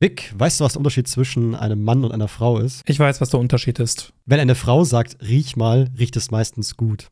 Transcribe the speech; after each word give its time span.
Vic, 0.00 0.32
weißt 0.36 0.60
du, 0.60 0.64
was 0.64 0.74
der 0.74 0.78
Unterschied 0.78 1.08
zwischen 1.08 1.56
einem 1.56 1.82
Mann 1.82 2.04
und 2.04 2.12
einer 2.12 2.28
Frau 2.28 2.58
ist? 2.58 2.82
Ich 2.86 3.00
weiß, 3.00 3.20
was 3.20 3.30
der 3.30 3.40
Unterschied 3.40 3.80
ist. 3.80 4.12
Wenn 4.26 4.38
eine 4.38 4.54
Frau 4.54 4.84
sagt, 4.84 5.16
riech 5.20 5.56
mal, 5.56 5.88
riecht 5.98 6.16
es 6.16 6.30
meistens 6.30 6.76
gut. 6.76 7.10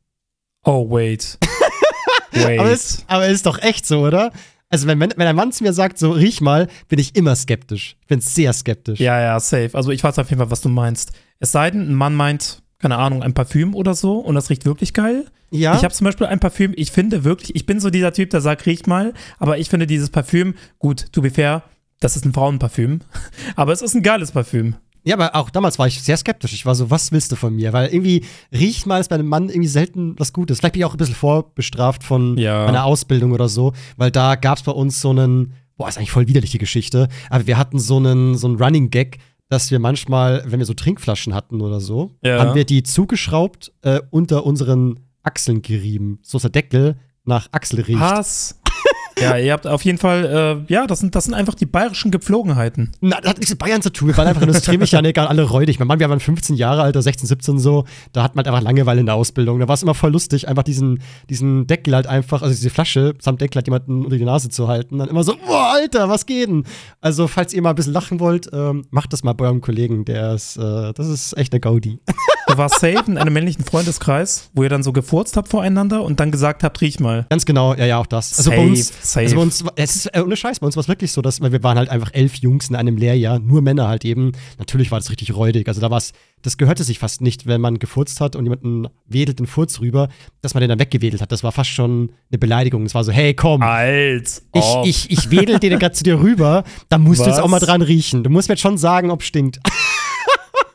Oh, 0.62 0.88
wait. 0.88 1.36
wait. 2.32 2.60
Aber 2.60 2.70
ist, 2.70 3.04
aber 3.08 3.26
ist 3.26 3.46
doch 3.46 3.60
echt 3.60 3.86
so, 3.86 4.06
oder? 4.06 4.30
Also, 4.68 4.86
wenn, 4.86 5.00
wenn 5.00 5.20
ein 5.20 5.36
Mann 5.36 5.50
zu 5.50 5.64
mir 5.64 5.72
sagt, 5.72 5.98
so 5.98 6.12
riech 6.12 6.40
mal, 6.40 6.68
bin 6.88 7.00
ich 7.00 7.16
immer 7.16 7.34
skeptisch. 7.34 7.96
Ich 8.02 8.06
bin 8.06 8.20
sehr 8.20 8.52
skeptisch. 8.52 9.00
Ja, 9.00 9.20
ja, 9.20 9.40
safe. 9.40 9.70
Also, 9.72 9.90
ich 9.90 10.04
weiß 10.04 10.18
auf 10.20 10.28
jeden 10.28 10.38
Fall, 10.38 10.50
was 10.50 10.60
du 10.60 10.68
meinst. 10.68 11.12
Es 11.40 11.50
sei 11.50 11.72
denn, 11.72 11.90
ein 11.90 11.94
Mann 11.94 12.14
meint, 12.14 12.62
keine 12.78 12.98
Ahnung, 12.98 13.22
ein 13.22 13.34
Parfüm 13.34 13.74
oder 13.74 13.94
so 13.94 14.18
und 14.18 14.36
das 14.36 14.48
riecht 14.48 14.64
wirklich 14.64 14.92
geil. 14.92 15.26
Ja. 15.50 15.76
Ich 15.76 15.82
habe 15.82 15.94
zum 15.94 16.04
Beispiel 16.04 16.26
ein 16.26 16.40
Parfüm, 16.40 16.72
ich 16.76 16.90
finde 16.92 17.24
wirklich, 17.24 17.54
ich 17.54 17.66
bin 17.66 17.80
so 17.80 17.90
dieser 17.90 18.12
Typ, 18.12 18.30
der 18.30 18.40
sagt, 18.40 18.66
riech 18.66 18.86
mal, 18.86 19.14
aber 19.38 19.58
ich 19.58 19.70
finde 19.70 19.86
dieses 19.86 20.10
Parfüm, 20.10 20.54
gut, 20.78 21.12
to 21.12 21.22
be 21.22 21.30
fair, 21.30 21.62
das 22.00 22.16
ist 22.16 22.24
ein 22.24 22.32
Frauenparfüm, 22.32 23.00
aber 23.56 23.72
es 23.72 23.82
ist 23.82 23.94
ein 23.94 24.02
geiles 24.02 24.32
Parfüm. 24.32 24.76
Ja, 25.04 25.14
aber 25.14 25.36
auch 25.36 25.50
damals 25.50 25.78
war 25.78 25.86
ich 25.86 26.02
sehr 26.02 26.16
skeptisch. 26.16 26.52
Ich 26.52 26.66
war 26.66 26.74
so, 26.74 26.90
was 26.90 27.12
willst 27.12 27.30
du 27.30 27.36
von 27.36 27.54
mir? 27.54 27.72
Weil 27.72 27.90
irgendwie 27.90 28.24
riecht 28.52 28.86
mal 28.86 28.98
ist 29.00 29.08
bei 29.08 29.14
einem 29.14 29.28
Mann 29.28 29.48
irgendwie 29.50 29.68
selten 29.68 30.16
was 30.18 30.32
Gutes. 30.32 30.58
Vielleicht 30.58 30.72
bin 30.72 30.80
ich 30.80 30.84
auch 30.84 30.94
ein 30.94 30.98
bisschen 30.98 31.14
vorbestraft 31.14 32.02
von 32.02 32.36
Ja. 32.36 32.64
meiner 32.66 32.84
Ausbildung 32.84 33.30
oder 33.30 33.48
so, 33.48 33.72
weil 33.96 34.10
da 34.10 34.34
gab 34.34 34.58
es 34.58 34.64
bei 34.64 34.72
uns 34.72 35.00
so 35.00 35.10
einen, 35.10 35.52
boah, 35.76 35.88
ist 35.88 35.96
eigentlich 35.96 36.10
voll 36.10 36.26
widerlich 36.26 36.50
die 36.50 36.58
Geschichte, 36.58 37.06
aber 37.30 37.46
wir 37.46 37.56
hatten 37.56 37.78
so 37.78 37.98
einen, 37.98 38.36
so 38.36 38.48
einen 38.48 38.56
Running 38.60 38.90
Gag, 38.90 39.18
dass 39.48 39.70
wir 39.70 39.78
manchmal, 39.78 40.42
wenn 40.46 40.58
wir 40.58 40.66
so 40.66 40.74
Trinkflaschen 40.74 41.34
hatten 41.34 41.60
oder 41.60 41.78
so, 41.80 42.16
Ja. 42.24 42.40
haben 42.40 42.56
wir 42.56 42.64
die 42.64 42.82
zugeschraubt 42.82 43.72
äh, 43.82 44.00
unter 44.10 44.44
unseren 44.44 44.98
Achseln 45.22 45.62
gerieben, 45.62 46.18
so 46.22 46.38
dass 46.38 46.42
der 46.42 46.50
Deckel 46.50 46.96
nach 47.24 47.46
Achsel 47.52 47.80
riecht. 47.82 48.00
Hass. 48.00 48.60
Ja, 49.18 49.36
ihr 49.38 49.52
habt 49.52 49.66
auf 49.66 49.84
jeden 49.84 49.98
Fall, 49.98 50.64
äh, 50.68 50.72
ja, 50.72 50.86
das 50.86 51.00
sind, 51.00 51.14
das 51.14 51.24
sind 51.24 51.34
einfach 51.34 51.54
die 51.54 51.64
bayerischen 51.64 52.10
Gepflogenheiten. 52.10 52.92
Na, 53.00 53.18
das 53.20 53.30
hat 53.30 53.38
nichts 53.38 53.50
mit 53.50 53.58
Bayern 53.58 53.80
zu 53.80 53.90
tun. 53.90 54.08
Wir 54.08 54.16
waren 54.16 54.26
einfach 54.26 54.42
Industriemechaniker, 54.42 55.28
alle 55.28 55.42
räudig. 55.44 55.78
Mein 55.78 55.88
Mann, 55.88 56.00
wir 56.00 56.08
waren 56.10 56.20
15 56.20 56.56
Jahre 56.56 56.82
alt, 56.82 56.94
oder 56.94 57.02
16, 57.02 57.26
17 57.26 57.58
so. 57.58 57.84
Da 58.12 58.22
hat 58.22 58.36
man 58.36 58.44
halt 58.44 58.54
einfach 58.54 58.62
Langeweile 58.62 59.00
in 59.00 59.06
der 59.06 59.14
Ausbildung. 59.14 59.58
Da 59.58 59.68
war 59.68 59.74
es 59.74 59.82
immer 59.82 59.94
voll 59.94 60.12
lustig, 60.12 60.48
einfach 60.48 60.64
diesen, 60.64 61.00
diesen 61.30 61.66
Deckel 61.66 61.94
halt 61.94 62.06
einfach, 62.06 62.42
also 62.42 62.54
diese 62.54 62.70
Flasche 62.70 63.14
samt 63.20 63.40
Deckel 63.40 63.56
halt 63.56 63.66
jemanden 63.66 64.04
unter 64.04 64.16
die 64.16 64.24
Nase 64.24 64.50
zu 64.50 64.68
halten. 64.68 64.98
Dann 64.98 65.08
immer 65.08 65.24
so, 65.24 65.34
boah, 65.46 65.72
Alter, 65.72 66.08
was 66.08 66.26
geht 66.26 66.48
denn? 66.48 66.64
Also, 67.00 67.26
falls 67.26 67.54
ihr 67.54 67.62
mal 67.62 67.70
ein 67.70 67.76
bisschen 67.76 67.94
lachen 67.94 68.20
wollt, 68.20 68.50
ähm, 68.52 68.86
macht 68.90 69.12
das 69.12 69.22
mal 69.22 69.32
bei 69.32 69.46
eurem 69.46 69.60
Kollegen. 69.60 70.04
Der 70.04 70.34
ist, 70.34 70.56
äh, 70.56 70.92
das 70.92 71.08
ist 71.08 71.36
echt 71.36 71.52
eine 71.52 71.60
Gaudi. 71.60 72.00
Du 72.56 72.62
warst 72.62 72.80
safe 72.80 73.04
in 73.06 73.18
einem 73.18 73.34
männlichen 73.34 73.66
Freundeskreis, 73.66 74.48
wo 74.54 74.62
ihr 74.62 74.70
dann 74.70 74.82
so 74.82 74.90
gefurzt 74.90 75.36
habt 75.36 75.48
voreinander 75.48 76.02
und 76.02 76.20
dann 76.20 76.30
gesagt 76.30 76.62
habt, 76.62 76.80
riech 76.80 77.00
mal. 77.00 77.26
Ganz 77.28 77.44
genau, 77.44 77.74
ja, 77.74 77.84
ja, 77.84 77.98
auch 77.98 78.06
das. 78.06 78.38
Also 78.38 78.48
safe, 78.48 78.62
bei 78.62 78.66
uns, 78.66 78.92
safe. 79.02 79.24
Also 79.26 79.36
bei 79.36 79.42
uns, 79.42 79.64
es 79.76 79.96
ist 79.96 80.06
äh, 80.06 80.22
ohne 80.22 80.36
Scheiß, 80.38 80.60
bei 80.60 80.66
uns 80.66 80.74
war 80.74 80.80
es 80.80 80.88
wirklich 80.88 81.12
so, 81.12 81.20
dass 81.20 81.42
weil 81.42 81.52
wir 81.52 81.62
waren 81.62 81.76
halt 81.76 81.90
einfach 81.90 82.14
elf 82.14 82.36
Jungs 82.36 82.70
in 82.70 82.76
einem 82.76 82.96
Lehrjahr, 82.96 83.40
nur 83.40 83.60
Männer 83.60 83.88
halt 83.88 84.06
eben. 84.06 84.32
Natürlich 84.58 84.90
war 84.90 84.98
das 84.98 85.10
richtig 85.10 85.36
räudig. 85.36 85.68
Also 85.68 85.82
da 85.82 85.90
war 85.90 85.98
es, 85.98 86.12
das 86.40 86.56
gehörte 86.56 86.82
sich 86.82 86.98
fast 86.98 87.20
nicht, 87.20 87.46
wenn 87.46 87.60
man 87.60 87.78
gefurzt 87.78 88.22
hat 88.22 88.36
und 88.36 88.44
jemanden 88.44 88.88
wedelt 89.04 89.38
den 89.38 89.46
Furz 89.46 89.80
rüber, 89.80 90.08
dass 90.40 90.54
man 90.54 90.62
den 90.62 90.70
dann 90.70 90.78
weggewedelt 90.78 91.20
hat. 91.20 91.32
Das 91.32 91.44
war 91.44 91.52
fast 91.52 91.68
schon 91.68 92.10
eine 92.30 92.38
Beleidigung. 92.38 92.84
Das 92.84 92.94
war 92.94 93.04
so, 93.04 93.12
hey, 93.12 93.34
komm, 93.34 93.60
Alt. 93.60 94.40
ich, 94.54 94.76
ich, 94.84 95.10
ich 95.10 95.30
wedel 95.30 95.58
den 95.58 95.78
gerade 95.78 95.94
zu 95.94 96.04
dir 96.04 96.20
rüber, 96.20 96.64
da 96.88 96.96
musst 96.96 97.20
du 97.20 97.26
jetzt 97.26 97.36
Was? 97.36 97.44
auch 97.44 97.50
mal 97.50 97.60
dran 97.60 97.82
riechen. 97.82 98.24
Du 98.24 98.30
musst 98.30 98.48
mir 98.48 98.54
jetzt 98.54 98.62
schon 98.62 98.78
sagen, 98.78 99.10
ob 99.10 99.22
stinkt. 99.22 99.60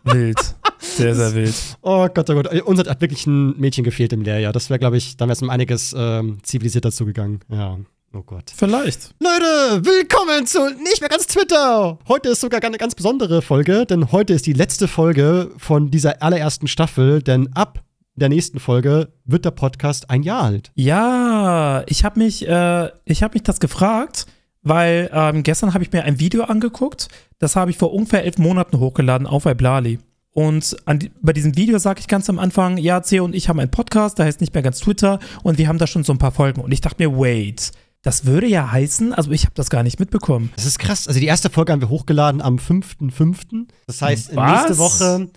Wild. 0.04 0.38
Sehr, 0.82 1.16
sehr 1.16 1.34
wild. 1.36 1.54
Oh 1.82 2.08
Gott, 2.14 2.30
oh 2.30 2.34
Gott. 2.34 2.62
Uns 2.64 2.80
hat 2.80 3.02
wirklich 3.02 3.26
ein 3.28 3.58
Mädchen 3.60 3.84
gefehlt 3.84 4.14
im 4.14 4.22
Lehrjahr. 4.22 4.52
Das 4.52 4.70
wäre, 4.70 4.80
glaube 4.80 4.98
ich, 4.98 5.16
dann 5.18 5.30
wäre 5.30 5.34
es 5.34 5.42
um 5.42 5.50
einiges 5.50 5.96
ähm, 5.98 6.40
zivilisierter 6.44 6.92
zugegangen. 6.92 7.40
Ja. 7.50 7.78
Oh 8.14 8.24
Gott. 8.24 8.52
Vielleicht. 8.54 9.16
Leute, 9.22 9.86
willkommen 9.86 10.46
zu 10.46 10.60
Nicht 10.84 11.00
mehr 11.00 11.10
ganz 11.10 11.28
Twitter. 11.28 11.98
Heute 12.10 12.30
ist 12.30 12.42
sogar 12.42 12.62
eine 12.62 12.78
ganz 12.78 12.94
besondere 12.94 13.42
Folge, 13.42 13.86
denn 13.86 14.12
heute 14.12 14.34
ist 14.34 14.46
die 14.46 14.54
letzte 14.54 14.90
Folge 14.90 15.52
von 15.58 15.92
dieser 15.92 16.22
allerersten 16.22 16.68
Staffel, 16.68 17.22
denn 17.22 17.54
ab 17.54 17.84
der 18.16 18.28
nächsten 18.28 18.60
Folge 18.60 19.14
wird 19.24 19.46
der 19.46 19.52
Podcast 19.52 20.10
ein 20.10 20.24
Jahr 20.24 20.44
alt. 20.44 20.72
Ja, 20.76 21.84
ich 21.88 22.04
habe 22.04 22.20
mich, 22.20 22.46
äh, 22.46 22.90
ich 23.06 23.24
habe 23.24 23.36
mich 23.36 23.44
das 23.44 23.62
gefragt, 23.62 24.26
weil 24.62 25.10
ähm, 25.14 25.44
gestern 25.44 25.74
habe 25.74 25.86
ich 25.86 25.94
mir 25.94 26.04
ein 26.04 26.20
Video 26.20 26.44
angeguckt, 26.44 27.08
das 27.40 27.56
habe 27.56 27.72
ich 27.72 27.78
vor 27.78 27.94
ungefähr 27.94 28.26
elf 28.26 28.38
Monaten 28.38 28.80
hochgeladen 28.80 29.26
auf 29.26 29.46
Iblali. 29.46 30.00
Und 30.34 30.78
die, 30.94 31.12
bei 31.22 31.34
diesem 31.34 31.58
Video 31.58 31.78
sage 31.78 32.00
ich 32.00 32.08
ganz 32.08 32.30
am 32.30 32.40
Anfang, 32.40 32.78
ja, 32.78 33.02
Theo 33.02 33.26
und 33.26 33.36
ich 33.36 33.50
haben 33.50 33.60
einen 33.60 33.72
Podcast, 33.72 34.18
der 34.18 34.26
heißt 34.26 34.40
nicht 34.40 34.54
mehr 34.54 34.64
ganz 34.64 34.80
Twitter 34.80 35.20
und 35.44 35.58
wir 35.58 35.68
haben 35.68 35.78
da 35.78 35.88
schon 35.88 36.04
so 36.04 36.14
ein 36.14 36.20
paar 36.20 36.32
Folgen. 36.32 36.62
Und 36.62 36.72
ich 36.72 36.82
dachte 36.82 37.04
mir, 37.06 37.18
wait, 37.18 37.72
das 38.02 38.26
würde 38.26 38.48
ja 38.48 38.72
heißen, 38.72 39.14
also 39.14 39.32
ich 39.32 39.44
habe 39.44 39.54
das 39.56 39.70
gar 39.70 39.84
nicht 39.84 40.00
mitbekommen. 40.00 40.52
Das 40.56 40.66
ist 40.66 40.80
krass. 40.80 41.08
Also 41.08 41.20
die 41.20 41.28
erste 41.28 41.50
Folge 41.50 41.72
haben 41.72 41.82
wir 41.82 41.90
hochgeladen 41.90 42.42
am 42.42 42.56
5.5. 42.56 43.68
Das 43.88 44.02
heißt, 44.02 44.34
nächste 44.34 44.78
Woche, 44.78 45.30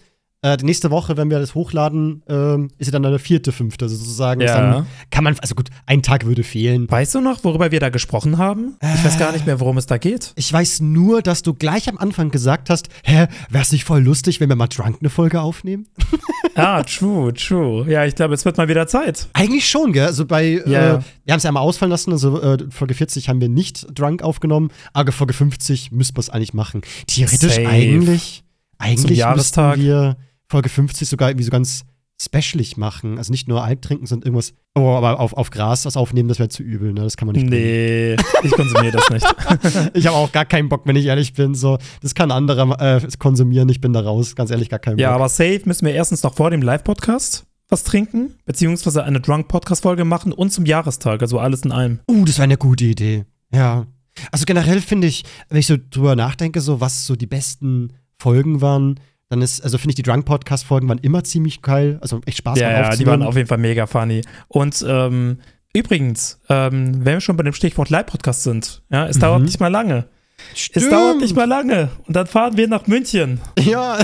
äh, 0.44 0.56
die 0.58 0.66
nächste 0.66 0.90
Woche, 0.90 1.16
wenn 1.16 1.30
wir 1.30 1.38
das 1.38 1.54
hochladen, 1.54 2.22
ähm, 2.28 2.68
ist 2.78 2.88
ja 2.88 2.92
dann 2.92 3.02
der 3.02 3.18
vierte, 3.18 3.50
fünfte 3.50 3.86
also 3.86 3.96
sozusagen. 3.96 4.42
Ja. 4.42 4.60
Dann 4.72 4.86
kann 5.10 5.24
man, 5.24 5.36
also 5.40 5.54
gut, 5.54 5.70
ein 5.86 6.02
Tag 6.02 6.26
würde 6.26 6.42
fehlen. 6.42 6.90
Weißt 6.90 7.14
du 7.14 7.20
noch, 7.20 7.42
worüber 7.44 7.70
wir 7.70 7.80
da 7.80 7.88
gesprochen 7.88 8.36
haben? 8.36 8.76
Ich 8.82 9.04
weiß 9.04 9.18
gar 9.18 9.32
nicht 9.32 9.46
mehr, 9.46 9.58
worum 9.58 9.78
es 9.78 9.86
da 9.86 9.96
geht. 9.98 10.32
Ich 10.36 10.52
weiß 10.52 10.80
nur, 10.80 11.22
dass 11.22 11.42
du 11.42 11.54
gleich 11.54 11.88
am 11.88 11.96
Anfang 11.96 12.30
gesagt 12.30 12.68
hast, 12.68 12.88
hä, 13.04 13.26
wär's 13.48 13.72
nicht 13.72 13.84
voll 13.84 14.02
lustig, 14.02 14.38
wenn 14.40 14.48
wir 14.50 14.56
mal 14.56 14.66
Drunk 14.68 14.98
eine 15.00 15.10
Folge 15.10 15.40
aufnehmen? 15.40 15.86
Ah, 16.56 16.84
true, 16.84 17.32
true. 17.34 17.84
Ja, 17.90 18.04
ich 18.04 18.14
glaube, 18.14 18.32
es 18.34 18.44
wird 18.44 18.56
mal 18.58 18.68
wieder 18.68 18.86
Zeit. 18.86 19.26
Eigentlich 19.32 19.68
schon, 19.68 19.92
gell? 19.92 20.06
Also 20.06 20.24
bei, 20.24 20.62
Ja. 20.64 20.98
äh, 20.98 21.00
wir 21.24 21.32
haben 21.32 21.38
es 21.38 21.42
ja 21.42 21.48
einmal 21.50 21.64
ausfallen 21.64 21.90
lassen, 21.90 22.12
also 22.12 22.40
äh, 22.40 22.58
Folge 22.70 22.94
40 22.94 23.28
haben 23.28 23.40
wir 23.40 23.48
nicht 23.48 23.86
Drunk 23.92 24.22
aufgenommen, 24.22 24.70
aber 24.92 25.10
Folge 25.10 25.32
50 25.32 25.90
müssten 25.90 26.16
wir 26.16 26.20
es 26.20 26.30
eigentlich 26.30 26.54
machen. 26.54 26.82
Theoretisch 27.08 27.54
Safe. 27.56 27.66
eigentlich, 27.66 28.44
eigentlich 28.78 28.98
müssten 29.02 29.14
Jahrestag. 29.18 29.78
wir 29.78 30.16
Folge 30.48 30.68
50 30.68 31.08
sogar 31.08 31.30
irgendwie 31.30 31.44
so 31.44 31.50
ganz 31.50 31.84
specialig 32.20 32.76
machen. 32.76 33.18
Also 33.18 33.32
nicht 33.32 33.48
nur 33.48 33.64
Alk 33.64 33.82
trinken, 33.82 34.06
sondern 34.06 34.28
irgendwas, 34.28 34.54
oh, 34.74 34.90
aber 34.94 35.18
auf, 35.20 35.32
auf 35.32 35.50
Gras 35.50 35.84
was 35.84 35.96
aufnehmen, 35.96 36.28
das 36.28 36.38
wäre 36.38 36.48
zu 36.48 36.62
übel, 36.62 36.92
ne? 36.92 37.02
Das 37.02 37.16
kann 37.16 37.26
man 37.26 37.34
nicht. 37.34 37.48
Nee, 37.48 38.16
ich 38.42 38.52
konsumiere 38.52 38.92
das 38.92 39.10
nicht. 39.10 39.26
Ich 39.94 40.06
habe 40.06 40.16
auch 40.16 40.30
gar 40.32 40.44
keinen 40.44 40.68
Bock, 40.68 40.82
wenn 40.84 40.96
ich 40.96 41.06
ehrlich 41.06 41.32
bin. 41.34 41.54
So, 41.54 41.78
das 42.02 42.14
kann 42.14 42.30
anderer 42.30 42.80
äh, 42.80 43.06
konsumieren, 43.18 43.68
ich 43.68 43.80
bin 43.80 43.92
da 43.92 44.00
raus. 44.00 44.36
Ganz 44.36 44.50
ehrlich, 44.50 44.68
gar 44.68 44.78
keinen 44.78 44.98
Ja, 44.98 45.10
Bock. 45.10 45.16
aber 45.16 45.28
safe 45.28 45.62
müssen 45.64 45.86
wir 45.86 45.92
erstens 45.92 46.22
noch 46.22 46.34
vor 46.34 46.50
dem 46.50 46.62
Live-Podcast 46.62 47.46
was 47.68 47.82
trinken, 47.82 48.34
beziehungsweise 48.44 49.04
eine 49.04 49.20
Drunk-Podcast-Folge 49.20 50.04
machen 50.04 50.32
und 50.32 50.50
zum 50.52 50.66
Jahrestag, 50.66 51.22
also 51.22 51.38
alles 51.38 51.62
in 51.62 51.72
allem. 51.72 52.00
Uh, 52.08 52.24
das 52.24 52.36
wäre 52.36 52.44
eine 52.44 52.58
gute 52.58 52.84
Idee. 52.84 53.24
Ja. 53.52 53.86
Also 54.30 54.44
generell 54.44 54.80
finde 54.80 55.06
ich, 55.08 55.24
wenn 55.48 55.58
ich 55.58 55.66
so 55.66 55.76
drüber 55.90 56.14
nachdenke, 56.14 56.60
so 56.60 56.80
was 56.80 57.06
so 57.06 57.16
die 57.16 57.26
besten 57.26 57.92
Folgen 58.18 58.60
waren, 58.60 59.00
dann 59.30 59.42
ist, 59.42 59.62
also 59.62 59.78
finde 59.78 59.90
ich, 59.90 59.96
die 59.96 60.02
Drunk-Podcast-Folgen 60.02 60.88
waren 60.88 60.98
immer 60.98 61.24
ziemlich 61.24 61.62
geil. 61.62 61.98
Also 62.02 62.20
echt 62.26 62.38
Spaß 62.38 62.58
ja, 62.58 62.70
ja, 62.70 62.96
die 62.96 63.06
waren 63.06 63.22
auf 63.22 63.36
jeden 63.36 63.48
Fall 63.48 63.58
mega 63.58 63.86
funny. 63.86 64.22
Und 64.48 64.84
ähm, 64.86 65.38
übrigens, 65.72 66.40
ähm, 66.48 67.04
wenn 67.04 67.14
wir 67.14 67.20
schon 67.20 67.36
bei 67.36 67.42
dem 67.42 67.54
Stichwort 67.54 67.90
Live-Podcast 67.90 68.42
sind, 68.42 68.82
ja, 68.90 69.06
es 69.06 69.18
dauert 69.18 69.40
Mhm. 69.40 69.46
nicht 69.46 69.60
mal 69.60 69.68
lange. 69.68 70.06
Stimmt. 70.54 70.84
Es 70.84 70.90
dauert 70.90 71.18
nicht 71.20 71.34
mal 71.36 71.46
lange. 71.46 71.90
Und 72.06 72.14
dann 72.16 72.26
fahren 72.26 72.56
wir 72.56 72.68
nach 72.68 72.86
München. 72.86 73.40
Ja, 73.60 73.98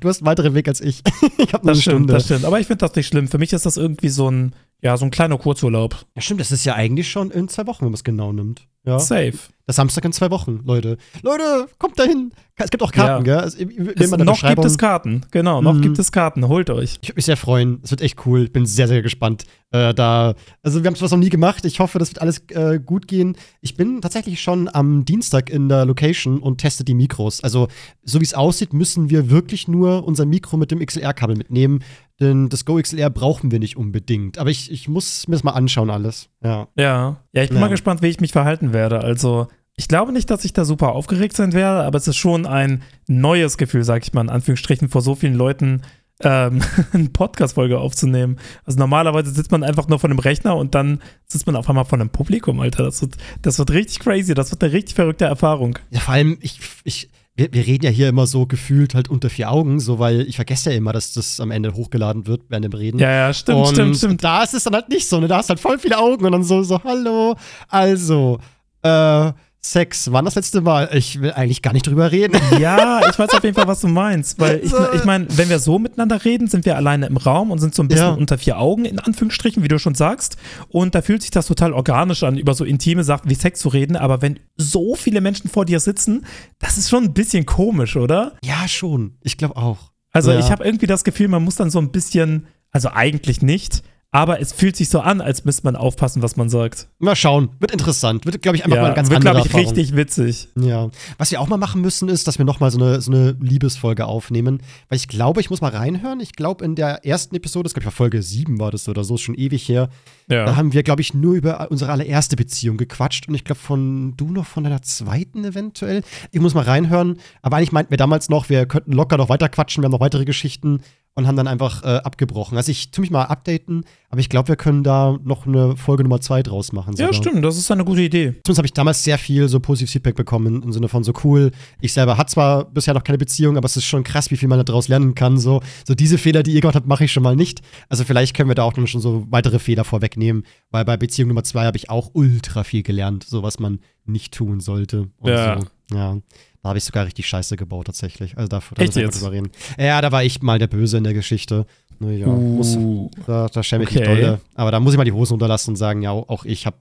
du 0.00 0.08
hast 0.08 0.18
einen 0.20 0.26
weiteren 0.26 0.54
Weg 0.54 0.68
als 0.68 0.80
ich. 0.80 1.02
ich 1.38 1.52
habe 1.54 1.62
eine 1.68 1.74
stimmt, 1.74 1.80
Stunde. 1.82 2.12
das 2.12 2.24
stimmt. 2.24 2.44
Aber 2.44 2.60
ich 2.60 2.66
finde 2.66 2.86
das 2.86 2.94
nicht 2.96 3.06
schlimm. 3.06 3.28
Für 3.28 3.38
mich 3.38 3.52
ist 3.52 3.64
das 3.66 3.76
irgendwie 3.78 4.08
so 4.10 4.28
ein, 4.30 4.54
ja, 4.82 4.96
so 4.96 5.04
ein 5.06 5.10
kleiner 5.10 5.38
Kurzurlaub. 5.38 6.04
Ja, 6.14 6.20
stimmt, 6.22 6.40
das 6.40 6.52
ist 6.52 6.64
ja 6.66 6.74
eigentlich 6.74 7.10
schon 7.10 7.30
in 7.30 7.48
zwei 7.48 7.66
Wochen, 7.66 7.80
wenn 7.82 7.88
man 7.92 7.94
es 7.94 8.04
genau 8.04 8.32
nimmt. 8.32 8.66
Ja. 8.84 8.98
Safe. 8.98 9.32
Das 9.66 9.74
Samstag 9.76 10.04
in 10.04 10.12
zwei 10.12 10.30
Wochen, 10.30 10.60
Leute. 10.64 10.96
Leute, 11.22 11.66
kommt 11.78 11.98
dahin. 11.98 12.30
Es 12.58 12.70
gibt 12.70 12.82
auch 12.84 12.92
Karten, 12.92 13.26
Ja. 13.26 13.34
gell? 13.34 13.44
Also, 13.44 13.58
Es, 13.58 14.10
noch 14.12 14.40
gibt 14.48 14.64
es 14.64 14.78
Karten. 14.78 15.22
Genau, 15.32 15.60
noch 15.60 15.74
Mhm. 15.74 15.82
gibt 15.82 15.98
es 15.98 16.12
Karten. 16.12 16.46
Holt 16.48 16.70
euch. 16.70 16.98
Ich 17.02 17.08
würde 17.08 17.16
mich 17.16 17.24
sehr 17.26 17.36
freuen. 17.36 17.80
Es 17.82 17.90
wird 17.90 18.00
echt 18.00 18.24
cool. 18.24 18.44
Ich 18.44 18.52
bin 18.52 18.64
sehr, 18.64 18.86
sehr 18.88 19.02
gespannt. 19.02 19.44
Äh, 19.72 19.92
da, 19.92 20.34
also 20.62 20.82
wir 20.82 20.86
haben 20.86 20.94
sowas 20.94 21.10
noch 21.10 21.18
nie 21.18 21.28
gemacht. 21.28 21.64
Ich 21.64 21.80
hoffe, 21.80 21.98
das 21.98 22.10
wird 22.10 22.22
alles 22.22 22.44
äh, 22.50 22.78
gut 22.78 23.08
gehen. 23.08 23.36
Ich 23.60 23.76
bin 23.76 24.00
tatsächlich 24.00 24.40
schon 24.40 24.70
am 24.72 25.04
Dienstag 25.04 25.50
in 25.50 25.68
der 25.68 25.84
Location 25.84 26.38
und 26.38 26.58
teste 26.58 26.84
die 26.84 26.94
Mikros. 26.94 27.42
Also, 27.42 27.66
so 28.04 28.20
wie 28.20 28.24
es 28.24 28.32
aussieht, 28.34 28.72
müssen 28.72 29.10
wir 29.10 29.28
wirklich 29.30 29.66
nur 29.68 30.06
unser 30.06 30.24
Mikro 30.26 30.56
mit 30.56 30.70
dem 30.70 30.78
XLR-Kabel 30.78 31.36
mitnehmen. 31.36 31.80
Denn 32.20 32.48
das 32.48 32.64
Go 32.64 32.80
XLR 32.80 33.10
brauchen 33.10 33.50
wir 33.50 33.58
nicht 33.58 33.76
unbedingt. 33.76 34.38
Aber 34.38 34.48
ich, 34.48 34.70
ich 34.70 34.88
muss 34.88 35.28
mir 35.28 35.34
das 35.34 35.44
mal 35.44 35.50
anschauen, 35.52 35.90
alles. 35.90 36.30
Ja. 36.42 36.68
Ja. 36.76 37.16
Ja, 37.32 37.42
ich 37.42 37.48
bin 37.50 37.58
Ja. 37.58 37.60
mal 37.64 37.68
gespannt, 37.68 38.00
wie 38.00 38.06
ich 38.06 38.20
mich 38.20 38.32
verhalten 38.32 38.72
werde. 38.72 39.00
Also, 39.00 39.48
ich 39.76 39.88
glaube 39.88 40.12
nicht, 40.12 40.30
dass 40.30 40.44
ich 40.44 40.54
da 40.54 40.64
super 40.64 40.92
aufgeregt 40.92 41.36
sein 41.36 41.52
werde, 41.52 41.84
aber 41.84 41.98
es 41.98 42.08
ist 42.08 42.16
schon 42.16 42.46
ein 42.46 42.82
neues 43.06 43.58
Gefühl, 43.58 43.84
sag 43.84 44.02
ich 44.02 44.12
mal, 44.14 44.22
in 44.22 44.30
Anführungsstrichen, 44.30 44.88
vor 44.88 45.02
so 45.02 45.14
vielen 45.14 45.34
Leuten 45.34 45.82
ähm, 46.22 46.62
eine 46.92 47.10
Podcast-Folge 47.10 47.78
aufzunehmen. 47.78 48.38
Also 48.64 48.78
normalerweise 48.78 49.30
sitzt 49.30 49.52
man 49.52 49.62
einfach 49.62 49.86
nur 49.88 49.98
vor 49.98 50.08
einem 50.08 50.18
Rechner 50.18 50.56
und 50.56 50.74
dann 50.74 51.02
sitzt 51.26 51.46
man 51.46 51.56
auf 51.56 51.68
einmal 51.68 51.84
vor 51.84 51.98
einem 51.98 52.08
Publikum, 52.08 52.58
Alter. 52.60 52.84
Das 52.84 53.02
wird, 53.02 53.16
das 53.42 53.58
wird 53.58 53.70
richtig 53.70 53.98
crazy, 53.98 54.32
das 54.32 54.50
wird 54.50 54.64
eine 54.64 54.72
richtig 54.72 54.94
verrückte 54.94 55.26
Erfahrung. 55.26 55.78
Ja, 55.90 56.00
vor 56.00 56.14
allem, 56.14 56.38
ich, 56.40 56.58
ich, 56.84 57.10
wir, 57.34 57.52
wir 57.52 57.66
reden 57.66 57.84
ja 57.84 57.90
hier 57.90 58.08
immer 58.08 58.26
so 58.26 58.46
gefühlt 58.46 58.94
halt 58.94 59.10
unter 59.10 59.28
vier 59.28 59.50
Augen, 59.50 59.78
so 59.78 59.98
weil 59.98 60.22
ich 60.22 60.36
vergesse 60.36 60.70
ja 60.70 60.76
immer, 60.76 60.94
dass 60.94 61.12
das 61.12 61.38
am 61.38 61.50
Ende 61.50 61.74
hochgeladen 61.74 62.26
wird 62.26 62.44
während 62.48 62.64
dem 62.64 62.72
Reden. 62.72 62.98
Ja, 62.98 63.10
ja, 63.10 63.34
stimmt, 63.34 63.58
und 63.58 63.74
stimmt, 63.74 63.96
stimmt. 63.98 64.24
Da 64.24 64.42
ist 64.42 64.54
es 64.54 64.64
dann 64.64 64.72
halt 64.72 64.88
nicht 64.88 65.06
so, 65.06 65.20
ne? 65.20 65.28
Da 65.28 65.36
hast 65.36 65.50
du 65.50 65.52
halt 65.52 65.60
voll 65.60 65.78
viele 65.78 65.98
Augen 65.98 66.24
und 66.24 66.32
dann 66.32 66.44
so, 66.44 66.62
so, 66.62 66.82
hallo. 66.82 67.36
Also, 67.68 68.38
äh, 68.80 69.32
Sex. 69.72 70.12
Wann 70.12 70.24
das 70.24 70.34
letzte 70.34 70.60
Mal? 70.60 70.88
Ich 70.92 71.20
will 71.20 71.32
eigentlich 71.32 71.62
gar 71.62 71.72
nicht 71.72 71.86
drüber 71.86 72.12
reden. 72.12 72.40
Ja, 72.60 73.00
ich 73.08 73.18
weiß 73.18 73.30
auf 73.30 73.42
jeden 73.44 73.54
Fall, 73.54 73.66
was 73.68 73.80
du 73.80 73.88
meinst. 73.88 74.38
Weil 74.40 74.60
ich, 74.62 74.72
ich 74.94 75.04
meine, 75.04 75.26
wenn 75.36 75.48
wir 75.48 75.58
so 75.58 75.78
miteinander 75.78 76.24
reden, 76.24 76.46
sind 76.48 76.64
wir 76.64 76.76
alleine 76.76 77.06
im 77.06 77.16
Raum 77.16 77.50
und 77.50 77.58
sind 77.58 77.74
so 77.74 77.82
ein 77.82 77.88
bisschen 77.88 78.06
Ja. 78.06 78.12
unter 78.14 78.38
vier 78.38 78.58
Augen, 78.58 78.84
in 78.84 78.98
Anführungsstrichen, 78.98 79.62
wie 79.62 79.68
du 79.68 79.78
schon 79.78 79.94
sagst. 79.94 80.36
Und 80.68 80.94
da 80.94 81.02
fühlt 81.02 81.22
sich 81.22 81.30
das 81.30 81.46
total 81.46 81.72
organisch 81.72 82.22
an, 82.22 82.38
über 82.38 82.54
so 82.54 82.64
intime 82.64 83.04
Sachen 83.04 83.28
wie 83.30 83.34
Sex 83.34 83.60
zu 83.60 83.68
reden. 83.68 83.96
Aber 83.96 84.22
wenn 84.22 84.38
so 84.56 84.94
viele 84.94 85.20
Menschen 85.20 85.50
vor 85.50 85.64
dir 85.64 85.80
sitzen, 85.80 86.24
das 86.58 86.78
ist 86.78 86.88
schon 86.88 87.04
ein 87.04 87.12
bisschen 87.14 87.44
komisch, 87.46 87.96
oder? 87.96 88.32
Ja, 88.44 88.66
schon. 88.68 89.18
Ich 89.22 89.36
glaube 89.36 89.56
auch. 89.56 89.92
Also 90.12 90.30
Ja. 90.32 90.38
ich 90.38 90.50
habe 90.50 90.64
irgendwie 90.64 90.86
das 90.86 91.04
Gefühl, 91.04 91.28
man 91.28 91.44
muss 91.44 91.56
dann 91.56 91.70
so 91.70 91.78
ein 91.78 91.90
bisschen, 91.90 92.46
also 92.70 92.88
eigentlich 92.92 93.42
nicht, 93.42 93.82
aber 94.16 94.40
es 94.40 94.52
fühlt 94.52 94.76
sich 94.76 94.88
so 94.88 95.00
an, 95.00 95.20
als 95.20 95.44
müsste 95.44 95.64
man 95.64 95.76
aufpassen, 95.76 96.22
was 96.22 96.36
man 96.36 96.48
sagt. 96.48 96.88
Mal 96.98 97.14
schauen. 97.14 97.50
Wird 97.60 97.70
interessant. 97.70 98.24
Wird, 98.24 98.40
glaube 98.40 98.56
ich, 98.56 98.64
einfach 98.64 98.78
mal 98.78 98.86
eine 98.86 98.94
ganz 98.94 99.10
wird, 99.10 99.18
andere 99.18 99.42
glaube 99.46 99.60
ich, 99.60 99.68
richtig 99.68 99.94
witzig. 99.94 100.48
Ja. 100.56 100.88
Was 101.18 101.30
wir 101.30 101.40
auch 101.40 101.48
mal 101.48 101.58
machen 101.58 101.82
müssen, 101.82 102.08
ist, 102.08 102.26
dass 102.26 102.38
wir 102.38 102.46
noch 102.46 102.58
mal 102.58 102.70
so 102.70 102.78
eine, 102.78 103.00
so 103.02 103.12
eine 103.12 103.36
Liebesfolge 103.40 104.06
aufnehmen. 104.06 104.62
Weil 104.88 104.96
ich 104.96 105.08
glaube, 105.08 105.40
ich 105.40 105.50
muss 105.50 105.60
mal 105.60 105.70
reinhören. 105.70 106.20
Ich 106.20 106.32
glaube, 106.32 106.64
in 106.64 106.74
der 106.74 107.04
ersten 107.04 107.36
Episode, 107.36 107.64
das 107.64 107.74
glaube 107.74 107.88
ich 107.90 107.94
Folge 107.94 108.22
7 108.22 108.58
war 108.58 108.70
das 108.70 108.88
oder 108.88 109.04
so, 109.04 109.16
ist 109.16 109.20
schon 109.20 109.34
ewig 109.34 109.68
her. 109.68 109.90
Da 110.28 110.46
Ja. 110.46 110.56
haben 110.56 110.72
wir, 110.72 110.82
glaube 110.82 111.02
ich, 111.02 111.12
nur 111.12 111.34
über 111.34 111.70
unsere 111.70 111.92
allererste 111.92 112.36
Beziehung 112.36 112.78
gequatscht. 112.78 113.28
Und 113.28 113.34
ich 113.34 113.44
glaube, 113.44 113.60
von 113.60 114.14
du 114.16 114.30
noch 114.30 114.46
von 114.46 114.64
deiner 114.64 114.80
zweiten 114.82 115.44
eventuell. 115.44 116.02
Ich 116.32 116.40
muss 116.40 116.54
mal 116.54 116.64
reinhören. 116.64 117.18
Aber 117.42 117.58
eigentlich 117.58 117.72
meinten 117.72 117.90
wir 117.90 117.98
damals 117.98 118.28
noch, 118.28 118.48
wir 118.48 118.66
könnten 118.66 118.92
locker 118.92 119.18
noch 119.18 119.28
weiter 119.28 119.48
quatschen. 119.48 119.82
Wir 119.82 119.86
haben 119.86 119.92
noch 119.92 120.00
weitere 120.00 120.24
Geschichten 120.24 120.80
und 121.16 121.26
haben 121.26 121.36
dann 121.36 121.48
einfach 121.48 121.82
äh, 121.82 121.96
abgebrochen. 121.96 122.56
Also 122.58 122.70
ich 122.70 122.90
tu 122.90 123.00
mich 123.00 123.10
mal 123.10 123.24
updaten, 123.24 123.84
aber 124.10 124.20
ich 124.20 124.28
glaube, 124.28 124.48
wir 124.48 124.56
können 124.56 124.84
da 124.84 125.18
noch 125.24 125.46
eine 125.46 125.74
Folge 125.76 126.02
Nummer 126.02 126.20
zwei 126.20 126.42
draus 126.42 126.72
machen. 126.72 126.94
ja, 126.96 127.06
sogar. 127.06 127.14
stimmt, 127.14 127.44
das 127.44 127.56
ist 127.56 127.70
eine 127.70 127.84
gute 127.84 128.02
Idee. 128.02 128.34
Zumindest 128.44 128.58
habe 128.58 128.66
ich 128.66 128.74
damals 128.74 129.02
sehr 129.02 129.16
viel 129.16 129.48
so 129.48 129.58
positives 129.58 129.92
Feedback 129.92 130.14
bekommen 130.14 130.62
im 130.62 130.72
Sinne 130.72 130.88
von 130.88 131.02
so 131.02 131.14
cool. 131.24 131.52
Ich 131.80 131.94
selber 131.94 132.18
hatte 132.18 132.32
zwar 132.32 132.66
bisher 132.66 132.92
noch 132.92 133.02
keine 133.02 133.16
Beziehung, 133.16 133.56
aber 133.56 133.64
es 133.64 133.76
ist 133.78 133.86
schon 133.86 134.04
krass, 134.04 134.30
wie 134.30 134.36
viel 134.36 134.48
man 134.48 134.62
daraus 134.62 134.88
lernen 134.88 135.14
kann. 135.14 135.38
So, 135.38 135.62
so 135.86 135.94
diese 135.94 136.18
Fehler, 136.18 136.42
die 136.42 136.52
ihr 136.52 136.60
gemacht 136.60 136.76
habt, 136.76 136.86
mache 136.86 137.04
ich 137.04 137.12
schon 137.12 137.22
mal 137.22 137.34
nicht. 137.34 137.62
Also 137.88 138.04
vielleicht 138.04 138.36
können 138.36 138.50
wir 138.50 138.54
da 138.54 138.64
auch 138.64 138.74
dann 138.74 138.86
schon 138.86 139.00
so 139.00 139.26
weitere 139.30 139.58
Fehler 139.58 139.84
vorwegnehmen, 139.84 140.44
weil 140.70 140.84
bei 140.84 140.98
Beziehung 140.98 141.28
Nummer 141.28 141.44
zwei 141.44 141.64
habe 141.64 141.78
ich 141.78 141.88
auch 141.88 142.10
ultra 142.12 142.62
viel 142.62 142.82
gelernt, 142.82 143.24
so 143.24 143.42
was 143.42 143.58
man 143.58 143.80
nicht 144.04 144.34
tun 144.34 144.60
sollte. 144.60 145.08
Und 145.18 145.30
Ja. 145.30 145.60
So. 145.60 145.96
Ja. 145.96 146.18
Da 146.66 146.70
habe 146.70 146.78
ich 146.78 146.84
sogar 146.84 147.06
richtig 147.06 147.28
Scheiße 147.28 147.56
gebaut 147.56 147.86
tatsächlich. 147.86 148.36
Also 148.36 148.48
da, 148.48 148.58
da 148.58 148.82
Echt 148.82 148.96
müssen 148.96 149.02
wir 149.02 149.08
drüber 149.08 149.30
reden. 149.30 149.50
Ja, 149.78 150.00
da 150.00 150.10
war 150.10 150.24
ich 150.24 150.42
mal 150.42 150.58
der 150.58 150.66
Böse 150.66 150.98
in 150.98 151.04
der 151.04 151.14
Geschichte. 151.14 151.64
Naja, 152.00 152.26
muss, 152.26 152.74
Uh, 152.76 153.08
da, 153.24 153.46
da 153.46 153.62
schäme 153.62 153.84
ich 153.84 153.90
mich 153.94 154.02
Okay. 154.02 154.20
dolle. 154.20 154.40
Aber 154.56 154.72
da 154.72 154.80
muss 154.80 154.92
ich 154.92 154.98
mal 154.98 155.04
die 155.04 155.12
Hosen 155.12 155.34
unterlassen 155.34 155.70
und 155.70 155.76
sagen, 155.76 156.02
ja, 156.02 156.10
auch 156.10 156.44
ich 156.44 156.66
hab, 156.66 156.74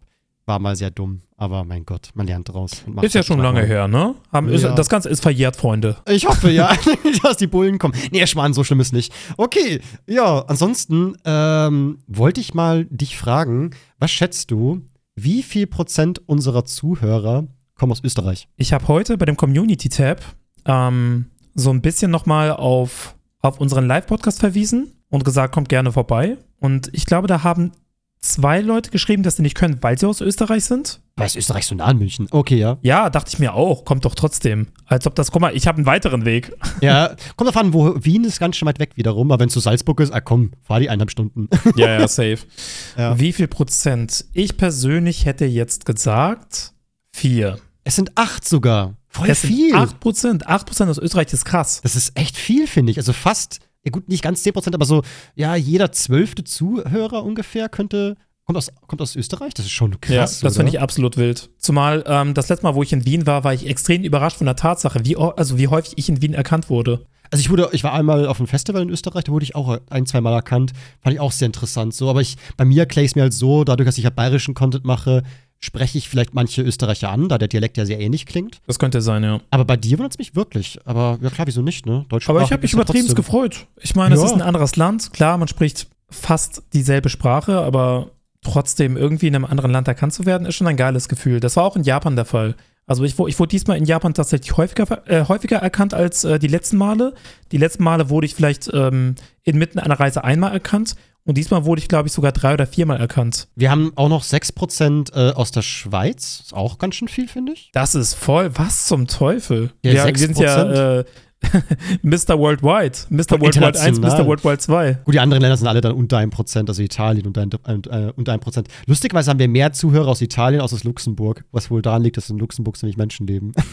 war 0.47 0.57
mal 0.57 0.75
sehr 0.75 0.89
dumm. 0.89 1.21
Aber 1.37 1.63
mein 1.65 1.85
Gott, 1.85 2.09
man 2.15 2.25
lernt 2.25 2.49
draus. 2.49 2.71
ist 3.03 3.13
ja 3.13 3.19
halt 3.19 3.25
schon 3.27 3.37
mal. 3.37 3.43
lange 3.43 3.63
her, 3.63 3.87
ne? 3.87 4.15
Haben, 4.33 4.49
ist, 4.49 4.63
Ja. 4.63 4.73
das 4.73 4.89
Ganze 4.89 5.09
ist 5.09 5.21
verjährt, 5.21 5.55
Freunde. 5.55 5.97
Ich 6.09 6.25
hoffe, 6.25 6.49
ja, 6.49 6.75
dass 7.21 7.37
die 7.37 7.45
Bullen 7.45 7.77
kommen. 7.77 7.93
Nee, 8.11 8.25
Schmarrn, 8.25 8.53
so 8.55 8.63
schlimm 8.63 8.79
ist 8.79 8.91
nicht. 8.91 9.13
Okay, 9.37 9.81
ja, 10.07 10.39
ansonsten 10.47 11.15
ähm, 11.25 11.99
wollte 12.07 12.41
ich 12.41 12.55
mal 12.55 12.85
dich 12.89 13.17
fragen, 13.17 13.69
was 13.99 14.09
schätzt 14.09 14.49
du, 14.49 14.81
wie 15.15 15.43
viel 15.43 15.67
Prozent 15.67 16.21
unserer 16.27 16.65
Zuhörer 16.65 17.45
kommen 17.75 17.92
aus 17.92 18.04
Österreich? 18.04 18.48
Ich 18.57 18.74
habe 18.74 18.88
heute 18.88 19.18
bei 19.18 19.25
dem 19.25 19.38
Community-Tab 19.38 20.22
ähm, 20.66 21.25
so 21.54 21.69
ein 21.72 21.81
bisschen 21.81 22.12
nochmal 22.12 22.51
auf, 22.51 23.16
auf 23.42 23.60
unseren 23.60 23.88
Live-Podcast 23.88 24.39
verwiesen 24.39 24.94
und 25.10 25.24
gesagt, 25.24 25.54
kommt 25.54 25.69
gerne 25.69 25.92
vorbei. 25.92 26.38
Und 26.60 26.89
ich 26.94 27.06
glaube, 27.06 27.27
da 27.27 27.44
haben 27.44 27.72
zwei 28.19 28.60
Leute 28.60 28.89
geschrieben, 28.89 29.24
dass 29.24 29.36
sie 29.38 29.44
nicht 29.44 29.56
können, 29.56 29.77
weil 29.81 29.98
sie 30.00 30.07
aus 30.07 30.19
Österreich 30.19 30.66
sind. 30.66 31.00
Weil 31.16 31.27
ist 31.27 31.36
Österreich 31.36 31.66
so 31.68 31.75
nah 31.75 31.86
an 31.86 31.98
München? 31.98 32.27
Okay, 32.31 32.57
ja. 32.57 32.77
Ja, 32.81 33.10
dachte 33.10 33.30
ich 33.31 33.39
mir 33.39 33.54
auch, 33.54 33.86
kommt 33.86 34.04
doch 34.04 34.16
trotzdem. 34.16 34.68
Als 34.86 35.06
ob 35.07 35.16
das, 35.16 35.31
guck 35.31 35.42
mal, 35.42 35.56
ich 35.56 35.68
habe 35.68 35.78
einen 35.78 35.86
weiteren 35.86 36.25
Weg. 36.25 36.51
Ja, 36.81 37.16
kommt 37.38 37.56
an, 37.56 37.74
wo 37.74 37.95
Wien 38.04 38.25
ist 38.25 38.39
ganz 38.39 38.57
schön 38.57 38.68
weit 38.68 38.80
weg 38.80 38.92
wiederum, 38.95 39.31
aber 39.31 39.39
wenn 39.39 39.48
es 39.48 39.54
zu 39.54 39.60
Salzburg 39.62 40.01
ist, 40.01 40.12
ah 40.12 40.19
komm, 40.19 40.51
fahr 40.62 40.80
die 40.80 40.89
eineinhalb 40.89 41.10
Stunden. 41.12 41.48
ja, 41.78 42.00
ja, 42.00 42.07
safe. 42.07 42.39
Ja. 42.98 43.18
Wie 43.19 43.31
viel 43.31 43.48
Prozent? 43.48 44.25
Ich 44.33 44.57
persönlich 44.57 45.25
hätte 45.25 45.45
jetzt 45.45 45.86
gesagt 45.86 46.74
vier. 47.15 47.59
Es 47.83 47.95
sind 47.95 48.17
acht 48.17 48.47
sogar. 48.47 48.95
Voll 49.15 49.27
sind 49.33 49.35
viel. 49.35 49.75
8 49.75 50.00
Prozent. 50.00 50.47
8 50.47 50.65
Prozent 50.65 50.89
aus 50.89 50.97
Österreich 50.97 51.31
ist 51.31 51.45
krass. 51.45 51.79
Das 51.83 51.95
ist 51.95 52.17
echt 52.19 52.35
viel, 52.35 52.67
finde 52.67 52.91
ich. 52.91 52.97
Also 52.97 53.13
fast, 53.13 53.59
ja 53.83 53.91
gut, 53.91 54.09
nicht 54.09 54.23
ganz 54.23 54.44
10%, 54.44 54.73
aber 54.73 54.85
so, 54.85 55.03
ja, 55.35 55.56
jeder 55.56 55.91
zwölfte 55.91 56.44
Zuhörer 56.44 57.23
ungefähr 57.23 57.69
könnte, 57.69 58.17
kommt 58.44 58.57
aus, 58.57 58.71
kommt 58.88 59.01
aus 59.01 59.15
Österreich. 59.15 59.53
Das 59.53 59.65
ist 59.65 59.71
schon 59.71 60.01
krass. 60.01 60.41
ja, 60.41 60.47
das 60.47 60.57
finde 60.57 60.71
ich 60.71 60.81
absolut 60.81 61.15
wild. 61.15 61.50
Zumal 61.57 62.03
ähm, 62.07 62.33
das 62.33 62.50
letzte 62.50 62.65
Mal, 62.65 62.75
wo 62.75 62.83
ich 62.83 62.91
in 62.91 63.06
Wien 63.06 63.25
war, 63.25 63.44
war 63.45 63.53
ich 63.53 63.68
extrem 63.68 64.03
überrascht 64.03 64.38
von 64.38 64.45
der 64.45 64.57
Tatsache, 64.57 65.06
wie, 65.06 65.15
also 65.15 65.57
wie 65.57 65.69
häufig 65.69 65.94
ich 65.95 66.09
in 66.09 66.21
Wien 66.21 66.33
erkannt 66.33 66.69
wurde. 66.69 67.06
Also 67.31 67.41
ich 67.41 67.50
wurde, 67.50 67.69
ich 67.71 67.83
war 67.83 67.94
einmal 67.94 68.27
auf 68.27 68.39
einem 68.39 68.47
Festival 68.47 68.81
in 68.81 68.89
Österreich, 68.89 69.23
da 69.23 69.31
wurde 69.31 69.44
ich 69.44 69.56
auch 69.56 69.79
ein, 69.89 70.06
zwei 70.06 70.21
Mal 70.21 70.33
erkannt. 70.33 70.73
Fand 71.01 71.13
ich 71.15 71.19
auch 71.19 71.31
sehr 71.31 71.47
interessant. 71.47 71.94
So, 71.94 72.09
aber 72.09 72.21
ich, 72.21 72.38
bei 72.57 72.65
mir 72.65 72.81
erkläre 72.81 73.06
ich 73.06 73.11
es 73.11 73.15
mir 73.15 73.23
halt 73.23 73.33
so, 73.33 73.63
dadurch, 73.63 73.88
dass 73.88 73.97
ich 73.97 74.06
halt 74.06 74.15
bayerischen 74.15 74.53
Content 74.53 74.85
mache, 74.85 75.23
spreche 75.65 75.97
ich 75.97 76.07
vielleicht 76.07 76.33
manche 76.33 76.62
Österreicher 76.62 77.09
an, 77.09 77.27
da 77.27 77.38
der 77.38 77.47
Dialekt 77.47 77.77
ja 77.77 77.85
sehr 77.85 78.00
ähnlich 78.00 78.25
klingt. 78.25 78.62
Das 78.67 78.79
könnte 78.79 79.01
sein, 79.01 79.23
ja. 79.23 79.39
Aber 79.50 79.65
bei 79.65 79.75
dir 79.77 79.97
wundert 79.97 80.13
es 80.13 80.17
mich 80.19 80.35
wirklich. 80.35 80.79
Aber 80.85 81.17
ja 81.21 81.29
klar, 81.29 81.47
wieso 81.47 81.62
nicht, 81.62 81.85
ne? 81.85 82.06
Aber 82.09 82.17
ich 82.41 82.51
habe 82.51 82.62
mich 82.62 82.71
ja 82.71 82.79
übertrieben 82.79 83.13
gefreut. 83.15 83.67
Ich 83.81 83.95
meine, 83.95 84.15
es 84.15 84.21
Ja. 84.21 84.27
ist 84.27 84.33
ein 84.33 84.41
anderes 84.41 84.75
Land. 84.75 85.12
Klar, 85.12 85.38
man 85.38 85.47
spricht 85.47 85.88
fast 86.09 86.63
dieselbe 86.73 87.09
Sprache, 87.09 87.59
aber 87.59 88.12
trotzdem 88.41 88.95
irgendwie 88.95 89.27
in 89.27 89.35
einem 89.35 89.45
anderen 89.45 89.71
Land 89.71 89.88
erkannt 89.88 90.13
zu 90.13 90.25
werden, 90.25 90.45
ist 90.45 90.56
schon 90.56 90.67
ein 90.67 90.77
geiles 90.77 91.09
Gefühl. 91.09 91.39
Das 91.39 91.56
war 91.56 91.63
auch 91.63 91.75
in 91.75 91.83
Japan 91.83 92.15
der 92.15 92.25
Fall. 92.25 92.56
Also 92.88 93.03
ich, 93.03 93.18
ich 93.18 93.39
wurde 93.39 93.50
diesmal 93.50 93.77
in 93.77 93.85
Japan 93.85 94.13
tatsächlich 94.13 94.56
häufiger, 94.57 95.01
äh, 95.09 95.25
häufiger 95.27 95.57
erkannt 95.57 95.95
als 95.95 96.23
äh, 96.23 96.38
die 96.38 96.47
letzten 96.47 96.77
Male. 96.77 97.15
Die 97.51 97.57
letzten 97.57 97.83
Male 97.83 98.11
wurde 98.11 98.27
ich 98.27 98.35
vielleicht 98.35 98.69
ähm, 98.71 99.15
inmitten 99.44 99.79
einer 99.79 100.00
Reise 100.00 100.23
einmal 100.23 100.53
erkannt 100.53 100.95
und 101.25 101.38
diesmal 101.38 101.66
wurde 101.66 101.81
ich, 101.81 101.88
glaube 101.88 102.07
ich, 102.07 102.13
sogar 102.13 102.31
drei 102.31 102.54
oder 102.54 102.68
viermal 102.68 103.00
erkannt. 103.00 103.48
Wir 103.56 103.72
haben 103.72 103.92
auch 103.95 104.10
noch 104.10 104.24
6% 104.24 105.13
äh, 105.13 105.33
aus 105.33 105.51
der 105.51 105.63
Schweiz. 105.63 106.42
Ist 106.45 106.54
auch 106.54 106.77
ganz 106.77 106.95
schön 106.95 107.07
viel, 107.07 107.27
finde 107.27 107.54
ich. 107.54 107.72
Das 107.74 107.95
ist 107.95 108.13
voll. 108.13 108.51
Was 108.56 108.86
zum 108.86 109.07
Teufel? 109.07 109.72
Ja, 109.83 109.94
wir, 109.94 110.06
wir 110.06 110.18
sind 110.18 110.38
ja 110.38 111.00
äh, 111.00 111.06
Mr. 112.01 112.38
Worldwide. 112.38 112.98
Mr. 113.10 113.39
Worldwide 113.39 113.80
1, 113.80 114.00
Mr. 114.00 114.25
Worldwide 114.25 114.60
2. 114.60 115.00
Gut, 115.04 115.13
die 115.13 115.19
anderen 115.19 115.42
Länder 115.42 115.57
sind 115.57 115.68
alle 115.68 115.81
dann 115.81 115.94
unter 115.94 116.18
1%, 116.18 116.68
also 116.68 116.81
Italien 116.81 117.28
unter, 117.28 117.42
ein, 117.42 117.83
äh, 117.86 118.12
unter 118.16 118.33
1%. 118.33 118.66
Lustigerweise 118.86 119.31
haben 119.31 119.39
wir 119.39 119.48
mehr 119.48 119.74
Zuhörer 119.74 120.07
aus 120.07 120.21
Italien 120.21 120.62
als 120.62 120.74
aus 120.74 120.83
Luxemburg, 120.83 121.44
was 121.51 121.69
wohl 121.71 121.81
daran 121.81 122.04
liegt, 122.04 122.18
dass 122.18 122.30
in 122.30 122.38
Luxemburg 122.38 122.78
so 122.78 122.83
wenig 122.83 122.98
Menschen 122.98 123.28
leben. 123.28 123.54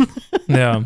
Ja. 0.48 0.84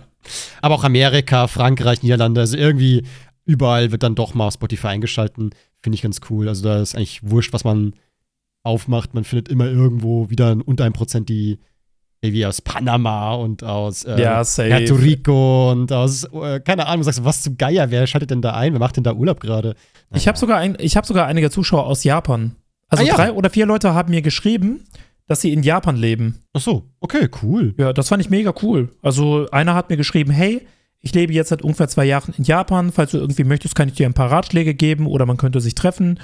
Aber 0.61 0.75
auch 0.75 0.85
Amerika, 0.85 1.47
Frankreich, 1.47 2.03
Niederlande, 2.03 2.41
also 2.41 2.57
irgendwie 2.57 3.05
überall 3.45 3.93
wird 3.93 4.03
dann 4.03 4.15
doch 4.15 4.35
mal 4.35 4.51
Spotify 4.51 4.89
eingeschalten. 4.89 5.51
Finde 5.83 5.95
ich 5.97 6.03
ganz 6.03 6.21
cool. 6.31 6.49
Also 6.49 6.63
da 6.65 6.81
ist 6.81 6.95
eigentlich 6.97 7.21
wurscht, 7.23 7.53
was 7.53 7.65
man 7.65 7.95
aufmacht. 8.65 9.15
Man 9.15 9.25
findet 9.25 9.49
immer 9.49 9.67
irgendwo 9.67 10.31
wieder 10.31 10.57
unter 10.65 10.85
1% 10.85 11.25
die 11.25 11.59
irgendwie 12.23 12.47
aus 12.47 12.61
Panama 12.63 13.35
und 13.35 13.63
aus 13.63 14.05
äh, 14.05 14.21
Ja. 14.21 14.43
Puerto 14.43 14.95
Rico 14.95 15.71
und 15.71 15.93
aus, 15.93 16.25
äh, 16.25 16.61
keine 16.61 16.87
Ahnung, 16.87 17.05
sagst 17.05 17.21
du, 17.21 17.25
was 17.25 17.43
zum 17.43 17.57
Geier, 17.59 17.91
wer 17.91 18.07
schaltet 18.07 18.31
denn 18.31 18.43
da 18.43 18.55
ein? 18.55 18.73
Wer 18.73 18.81
macht 18.81 18.97
denn 18.97 19.05
da 19.05 19.13
Urlaub 19.13 19.39
gerade? 19.39 19.75
Ich 20.15 20.27
habe 20.27 20.39
sogar, 20.39 20.57
ein, 20.59 20.77
ich 20.81 20.97
hab 20.97 21.05
sogar 21.07 21.27
einige 21.27 21.51
Zuschauer 21.51 21.87
aus 21.87 22.05
Japan. 22.05 22.57
Also 22.89 23.05
Ah, 23.05 23.07
ja. 23.07 23.15
drei 23.15 23.33
oder 23.33 23.51
vier 23.51 23.67
Leute 23.67 23.93
haben 23.95 24.11
mir 24.11 24.23
geschrieben, 24.23 24.85
dass 25.29 25.41
sie 25.43 25.53
in 25.53 25.63
Japan 25.63 25.97
leben. 25.97 26.43
Ach 26.55 26.61
so, 26.61 26.89
okay, 27.01 27.29
cool. 27.43 27.75
Ja, 27.79 27.93
das 27.93 28.09
fand 28.09 28.23
ich 28.23 28.31
mega 28.31 28.55
cool. 28.63 28.91
Also 29.03 29.49
einer 29.51 29.75
hat 29.75 29.91
mir 29.91 29.97
geschrieben, 29.97 30.31
hey, 30.33 30.67
ich 31.07 31.15
lebe 31.15 31.33
jetzt 31.33 31.51
seit 31.51 31.63
ungefähr 31.63 31.87
zwei 31.87 32.05
Jahren 32.05 32.35
in 32.37 32.43
Japan. 32.43 32.91
Falls 32.91 33.13
du 33.13 33.19
irgendwie 33.19 33.45
möchtest, 33.45 33.77
kann 33.77 33.89
ich 33.89 33.95
dir 33.95 34.07
ein 34.07 34.13
paar 34.13 34.29
Ratschläge 34.29 34.75
geben 34.75 35.07
oder 35.07 35.25
man 35.25 35.37
könnte 35.37 35.61
sich 35.61 35.77
treffen. 35.77 36.19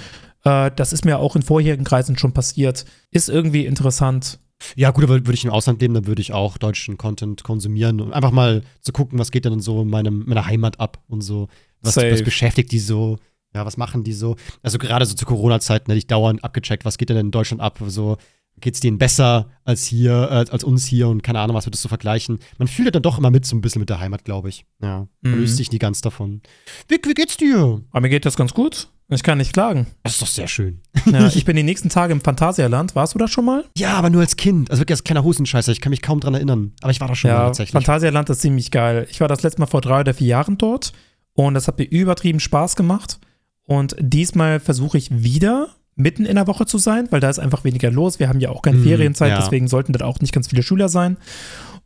Äh, 0.44 0.72
das 0.74 0.92
ist 0.92 1.04
mir 1.04 1.20
auch 1.20 1.36
in 1.36 1.42
vorherigen 1.42 1.84
Kreisen 1.84 2.18
schon 2.18 2.32
passiert. 2.32 2.84
Ist 3.12 3.28
irgendwie 3.28 3.64
interessant. 3.64 4.40
Ja, 4.74 4.90
gut, 4.90 5.04
aber 5.04 5.14
würde 5.14 5.34
ich 5.34 5.44
im 5.44 5.52
Ausland 5.52 5.80
leben, 5.80 5.94
dann 5.94 6.08
würde 6.08 6.20
ich 6.20 6.32
auch 6.32 6.58
deutschen 6.58 6.96
Content 6.96 7.44
konsumieren 7.44 8.00
und 8.00 8.12
einfach 8.12 8.32
mal 8.32 8.62
zu 8.80 8.90
gucken, 8.90 9.20
was 9.20 9.30
geht 9.30 9.44
denn 9.44 9.60
so 9.60 9.82
in 9.82 9.88
meinem, 9.88 10.24
meiner 10.26 10.46
Heimat 10.46 10.80
ab 10.80 10.98
und 11.06 11.20
so. 11.20 11.46
Was, 11.80 11.96
was 11.96 12.22
beschäftigt 12.24 12.72
die 12.72 12.80
so? 12.80 13.18
Ja, 13.54 13.64
was 13.64 13.76
machen 13.76 14.02
die 14.02 14.12
so? 14.12 14.34
Also 14.62 14.78
gerade 14.78 15.06
so 15.06 15.14
zu 15.14 15.26
Corona-Zeiten 15.26 15.86
hätte 15.86 15.98
ich 15.98 16.08
dauernd 16.08 16.42
abgecheckt, 16.42 16.84
was 16.84 16.98
geht 16.98 17.08
denn 17.08 17.18
in 17.18 17.30
Deutschland 17.30 17.60
ab? 17.60 17.78
So, 17.86 18.16
geht's 18.60 18.80
denen 18.80 18.98
besser 18.98 19.48
als 19.64 19.84
hier, 19.84 20.12
äh, 20.30 20.50
als 20.50 20.64
uns 20.64 20.84
hier 20.86 21.08
und 21.08 21.22
keine 21.22 21.40
Ahnung, 21.40 21.56
was 21.56 21.66
würdest 21.66 21.84
du 21.84 21.88
vergleichen? 21.88 22.38
Man 22.58 22.68
fühlt 22.68 22.86
ja 22.86 22.90
dann 22.92 23.02
doch 23.02 23.18
immer 23.18 23.30
mit 23.30 23.44
so 23.44 23.56
ein 23.56 23.60
bisschen 23.60 23.80
mit 23.80 23.88
der 23.90 23.98
Heimat, 24.00 24.24
glaube 24.24 24.48
ich. 24.48 24.64
Ja, 24.80 25.08
man 25.20 25.32
Mhm. 25.32 25.40
löst 25.40 25.56
sich 25.56 25.72
nie 25.72 25.78
ganz 25.78 26.00
davon. 26.00 26.42
Wie, 26.88 26.98
wie 27.04 27.14
geht's 27.14 27.36
dir? 27.36 27.80
Aber 27.90 28.00
mir 28.02 28.08
geht 28.08 28.24
das 28.24 28.36
ganz 28.36 28.54
gut. 28.54 28.88
Ich 29.08 29.22
kann 29.22 29.36
nicht 29.38 29.52
klagen. 29.52 29.88
Das 30.04 30.12
ist 30.14 30.22
doch 30.22 30.26
sehr 30.26 30.48
schön. 30.48 30.80
Ja, 31.10 31.26
ich 31.34 31.44
bin 31.44 31.54
die 31.56 31.62
nächsten 31.64 31.88
Tage 31.90 32.12
im 32.12 32.20
Phantasialand. 32.22 32.94
Warst 32.94 33.14
du 33.14 33.18
da 33.18 33.28
schon 33.28 33.44
mal? 33.44 33.64
Ja, 33.76 33.94
aber 33.94 34.08
nur 34.08 34.22
als 34.22 34.36
Kind. 34.36 34.70
Also 34.70 34.80
wirklich 34.80 34.94
als 34.94 35.04
kleiner 35.04 35.22
Hosenscheißer. 35.24 35.70
Ich 35.72 35.80
kann 35.82 35.90
mich 35.90 36.00
kaum 36.00 36.20
dran 36.20 36.32
erinnern. 36.34 36.72
Aber 36.80 36.92
ich 36.92 37.00
war 37.00 37.08
da 37.08 37.14
schon 37.14 37.30
mal 37.30 37.36
Ja, 37.36 37.44
tatsächlich. 37.46 37.72
Phantasialand 37.72 38.30
ist 38.30 38.40
ziemlich 38.40 38.70
geil. 38.70 39.06
Ich 39.10 39.20
war 39.20 39.28
das 39.28 39.42
letzte 39.42 39.60
Mal 39.60 39.66
vor 39.66 39.80
drei 39.82 40.00
oder 40.00 40.14
vier 40.14 40.28
Jahren 40.28 40.56
dort 40.56 40.92
und 41.34 41.52
das 41.54 41.68
hat 41.68 41.78
mir 41.78 41.84
übertrieben 41.84 42.40
Spaß 42.40 42.74
gemacht. 42.76 43.18
Und 43.64 43.96
diesmal 44.00 44.60
versuche 44.60 44.96
ich 44.98 45.10
wieder. 45.22 45.68
Mitten 45.94 46.24
in 46.24 46.36
der 46.36 46.46
Woche 46.46 46.66
zu 46.66 46.78
sein, 46.78 47.06
weil 47.10 47.20
da 47.20 47.28
ist 47.28 47.38
einfach 47.38 47.64
weniger 47.64 47.90
los. 47.90 48.18
Wir 48.18 48.28
haben 48.28 48.40
ja 48.40 48.50
auch 48.50 48.62
keine 48.62 48.78
Mhm, 48.78 48.84
Ferienzeit, 48.84 49.30
ja. 49.30 49.38
deswegen 49.38 49.68
sollten 49.68 49.92
da 49.92 50.04
auch 50.04 50.20
nicht 50.20 50.32
ganz 50.32 50.48
viele 50.48 50.62
Schüler 50.62 50.88
sein. 50.88 51.16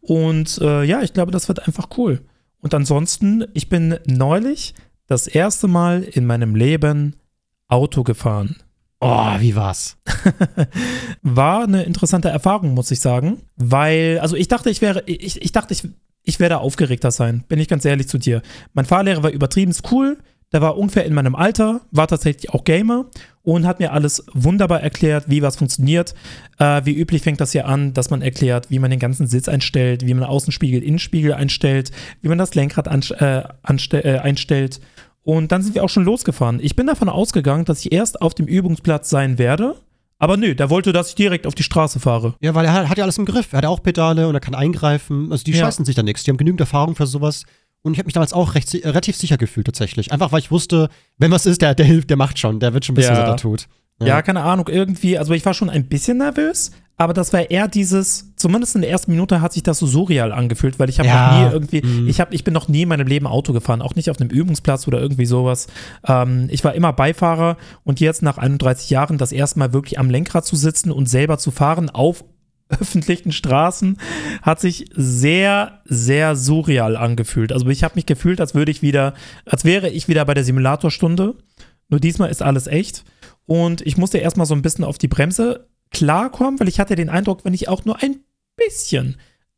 Und 0.00 0.58
äh, 0.62 0.84
ja, 0.84 1.02
ich 1.02 1.12
glaube, 1.12 1.32
das 1.32 1.48
wird 1.48 1.66
einfach 1.66 1.88
cool. 1.96 2.20
Und 2.60 2.74
ansonsten, 2.74 3.44
ich 3.54 3.68
bin 3.68 3.98
neulich 4.06 4.74
das 5.06 5.26
erste 5.26 5.68
Mal 5.68 6.02
in 6.02 6.26
meinem 6.26 6.54
Leben 6.54 7.16
Auto 7.68 8.02
gefahren. 8.04 8.56
Oh, 9.00 9.34
wie 9.40 9.54
war's? 9.56 9.98
War 11.22 11.64
eine 11.64 11.82
interessante 11.82 12.28
Erfahrung, 12.28 12.74
muss 12.74 12.90
ich 12.90 13.00
sagen. 13.00 13.42
Weil, 13.56 14.18
also 14.20 14.36
ich 14.36 14.48
dachte, 14.48 14.70
ich 14.70 14.80
wäre, 14.80 15.02
ich, 15.06 15.42
ich 15.42 15.52
dachte, 15.52 15.74
ich, 15.74 15.86
ich 16.22 16.40
werde 16.40 16.58
aufgeregter 16.58 17.10
sein, 17.10 17.44
bin 17.48 17.58
ich 17.58 17.68
ganz 17.68 17.84
ehrlich 17.84 18.08
zu 18.08 18.18
dir. 18.18 18.42
Mein 18.72 18.84
Fahrlehrer 18.86 19.22
war 19.22 19.30
übertrieben 19.30 19.74
cool, 19.90 20.18
der 20.52 20.60
war 20.60 20.76
ungefähr 20.78 21.04
in 21.04 21.14
meinem 21.14 21.34
Alter, 21.34 21.80
war 21.90 22.06
tatsächlich 22.06 22.50
auch 22.50 22.64
Gamer 22.64 23.06
und 23.42 23.66
hat 23.66 23.78
mir 23.80 23.92
alles 23.92 24.24
wunderbar 24.32 24.80
erklärt, 24.80 25.24
wie 25.28 25.42
was 25.42 25.56
funktioniert. 25.56 26.14
Äh, 26.58 26.82
wie 26.84 26.94
üblich 26.94 27.22
fängt 27.22 27.40
das 27.40 27.52
hier 27.52 27.66
an, 27.66 27.92
dass 27.94 28.10
man 28.10 28.22
erklärt, 28.22 28.70
wie 28.70 28.78
man 28.78 28.90
den 28.90 29.00
ganzen 29.00 29.26
Sitz 29.26 29.48
einstellt, 29.48 30.06
wie 30.06 30.14
man 30.14 30.24
Außenspiegel, 30.24 30.82
Innenspiegel 30.82 31.32
einstellt, 31.34 31.90
wie 32.22 32.28
man 32.28 32.38
das 32.38 32.54
Lenkrad 32.54 32.86
äh, 33.20 33.38
äh, 33.40 34.18
einstellt. 34.18 34.80
Und 35.22 35.50
dann 35.50 35.62
sind 35.62 35.74
wir 35.74 35.82
auch 35.82 35.88
schon 35.88 36.04
losgefahren. 36.04 36.60
Ich 36.62 36.76
bin 36.76 36.86
davon 36.86 37.08
ausgegangen, 37.08 37.64
dass 37.64 37.84
ich 37.84 37.92
erst 37.92 38.22
auf 38.22 38.34
dem 38.34 38.46
Übungsplatz 38.46 39.10
sein 39.10 39.38
werde. 39.38 39.74
Aber 40.18 40.36
nö, 40.36 40.54
der 40.54 40.70
wollte, 40.70 40.92
dass 40.92 41.10
ich 41.10 41.14
direkt 41.14 41.46
auf 41.46 41.54
die 41.54 41.62
Straße 41.64 42.00
fahre. 42.00 42.34
Ja, 42.40 42.54
weil 42.54 42.64
er 42.64 42.72
hat, 42.72 42.88
hat 42.88 42.96
ja 42.98 43.04
alles 43.04 43.18
im 43.18 43.26
Griff. 43.26 43.52
Er 43.52 43.58
hat 43.58 43.66
auch 43.66 43.82
Pedale 43.82 44.28
und 44.28 44.34
er 44.34 44.40
kann 44.40 44.54
eingreifen. 44.54 45.30
Also 45.30 45.44
die 45.44 45.50
Ja. 45.52 45.58
scheißen 45.58 45.84
sich 45.84 45.94
da 45.94 46.02
nichts. 46.02 46.24
Die 46.24 46.30
haben 46.30 46.38
genügend 46.38 46.60
Erfahrung 46.60 46.94
für 46.94 47.06
sowas. 47.06 47.44
Und 47.86 47.92
ich 47.92 47.98
habe 47.98 48.06
mich 48.06 48.14
damals 48.14 48.32
auch 48.32 48.54
recht, 48.54 48.74
äh, 48.74 48.86
relativ 48.88 49.16
sicher 49.16 49.36
gefühlt 49.38 49.66
tatsächlich. 49.66 50.12
Einfach 50.12 50.32
weil 50.32 50.40
ich 50.40 50.50
wusste, 50.50 50.88
wenn 51.18 51.30
was 51.30 51.46
ist, 51.46 51.62
der, 51.62 51.74
der 51.74 51.86
hilft, 51.86 52.10
der 52.10 52.16
macht 52.16 52.38
schon. 52.38 52.58
Der 52.60 52.74
wird 52.74 52.84
schon 52.84 52.96
wissen, 52.96 53.14
Ja. 53.14 53.22
was 53.22 53.28
er 53.30 53.36
tut. 53.36 53.68
Ja. 54.02 54.20
keine 54.20 54.42
Ahnung, 54.42 54.68
irgendwie, 54.68 55.16
also 55.16 55.32
ich 55.32 55.46
war 55.46 55.54
schon 55.54 55.70
ein 55.70 55.86
bisschen 55.88 56.18
nervös, 56.18 56.70
aber 56.98 57.14
das 57.14 57.32
war 57.32 57.50
eher 57.50 57.66
dieses, 57.66 58.34
zumindest 58.36 58.74
in 58.74 58.82
der 58.82 58.90
ersten 58.90 59.10
Minute 59.10 59.40
hat 59.40 59.54
sich 59.54 59.62
das 59.62 59.78
so 59.78 59.86
surreal 59.86 60.32
angefühlt, 60.32 60.78
weil 60.78 60.90
ich 60.90 60.98
habe 60.98 61.08
Ja, 61.08 61.30
noch 61.30 61.38
nie 61.48 61.52
irgendwie, 61.54 61.82
mhm. 61.82 62.06
ich, 62.08 62.20
hab, 62.20 62.34
ich 62.34 62.44
bin 62.44 62.52
noch 62.52 62.68
nie 62.68 62.82
in 62.82 62.88
meinem 62.90 63.06
Leben 63.06 63.26
Auto 63.26 63.54
gefahren, 63.54 63.80
auch 63.80 63.94
nicht 63.94 64.10
auf 64.10 64.20
einem 64.20 64.28
Übungsplatz 64.28 64.86
oder 64.86 65.00
irgendwie 65.00 65.24
sowas. 65.24 65.68
Ähm, 66.06 66.48
ich 66.50 66.62
war 66.62 66.74
immer 66.74 66.92
Beifahrer 66.92 67.56
und 67.84 68.00
jetzt 68.00 68.20
nach 68.22 68.36
31 68.36 68.90
Jahren 68.90 69.16
das 69.16 69.32
erste 69.32 69.58
Mal 69.60 69.72
wirklich 69.72 69.98
am 69.98 70.10
Lenkrad 70.10 70.44
zu 70.44 70.56
sitzen 70.56 70.90
und 70.90 71.08
selber 71.08 71.38
zu 71.38 71.50
fahren 71.50 71.88
auf 71.88 72.22
öffentlichen 72.68 73.32
Straßen 73.32 73.98
hat 74.42 74.60
sich 74.60 74.86
sehr, 74.94 75.82
sehr 75.84 76.36
surreal 76.36 76.96
angefühlt. 76.96 77.52
Also 77.52 77.66
ich 77.68 77.84
habe 77.84 77.94
mich 77.96 78.06
gefühlt, 78.06 78.40
als 78.40 78.54
würde 78.54 78.70
ich 78.70 78.82
wieder, 78.82 79.14
als 79.44 79.64
wäre 79.64 79.88
ich 79.88 80.08
wieder 80.08 80.24
bei 80.24 80.34
der 80.34 80.44
Simulatorstunde. 80.44 81.36
Nur 81.88 82.00
diesmal 82.00 82.30
ist 82.30 82.42
alles 82.42 82.66
echt. 82.66 83.04
Und 83.46 83.80
ich 83.82 83.96
musste 83.96 84.18
erstmal 84.18 84.46
so 84.46 84.54
ein 84.54 84.62
bisschen 84.62 84.84
auf 84.84 84.98
die 84.98 85.08
Bremse 85.08 85.68
klarkommen, 85.90 86.58
weil 86.58 86.68
ich 86.68 86.80
hatte 86.80 86.96
den 86.96 87.08
Eindruck, 87.08 87.44
wenn 87.44 87.54
ich 87.54 87.68
auch 87.68 87.84
nur 87.84 88.02
ein 88.02 88.16
bisschen, 88.56 89.16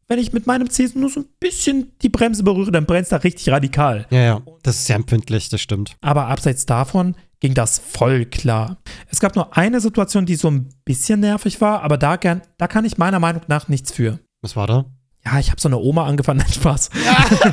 wenn 0.08 0.18
ich 0.18 0.32
mit 0.32 0.46
meinem 0.46 0.68
Zeh 0.68 0.88
nur 0.94 1.08
so 1.08 1.20
ein 1.20 1.26
bisschen 1.40 1.92
die 2.02 2.10
Bremse 2.10 2.42
berühre, 2.42 2.70
dann 2.70 2.86
brennt 2.86 3.04
es 3.04 3.08
da 3.10 3.16
richtig 3.16 3.48
radikal. 3.48 4.06
Ja, 4.10 4.20
ja. 4.20 4.42
Das 4.62 4.76
ist 4.76 4.86
sehr 4.86 4.96
empfindlich, 4.96 5.48
das 5.48 5.60
stimmt. 5.60 5.96
Aber 6.02 6.26
abseits 6.26 6.66
davon 6.66 7.14
ging 7.40 7.54
das 7.54 7.78
voll 7.78 8.25
klar. 8.26 8.78
Es 9.09 9.21
gab 9.21 9.37
nur 9.37 9.57
eine 9.57 9.80
situation, 9.80 10.26
die 10.26 10.35
so 10.37 10.50
ein 10.50 10.68
bisschen 10.85 11.21
nervig 11.21 11.61
war, 11.61 11.83
aber 11.83 11.97
da, 11.99 12.16
gern, 12.16 12.42
da 12.57 12.66
kann 12.66 12.85
ich 12.85 12.99
meiner 12.99 13.21
Meinung 13.21 13.42
nach 13.49 13.68
nichts 13.68 13.92
für. 13.92 14.18
Was 14.42 14.57
war 14.57 14.66
da? 14.66 14.85
Ja, 15.25 15.38
ich 15.38 15.50
habe 15.50 15.61
so 15.61 15.68
eine 15.68 15.78
Oma 15.78 16.07
angefangen, 16.07 16.38
nein, 16.45 16.52
Spaß. 16.52 16.90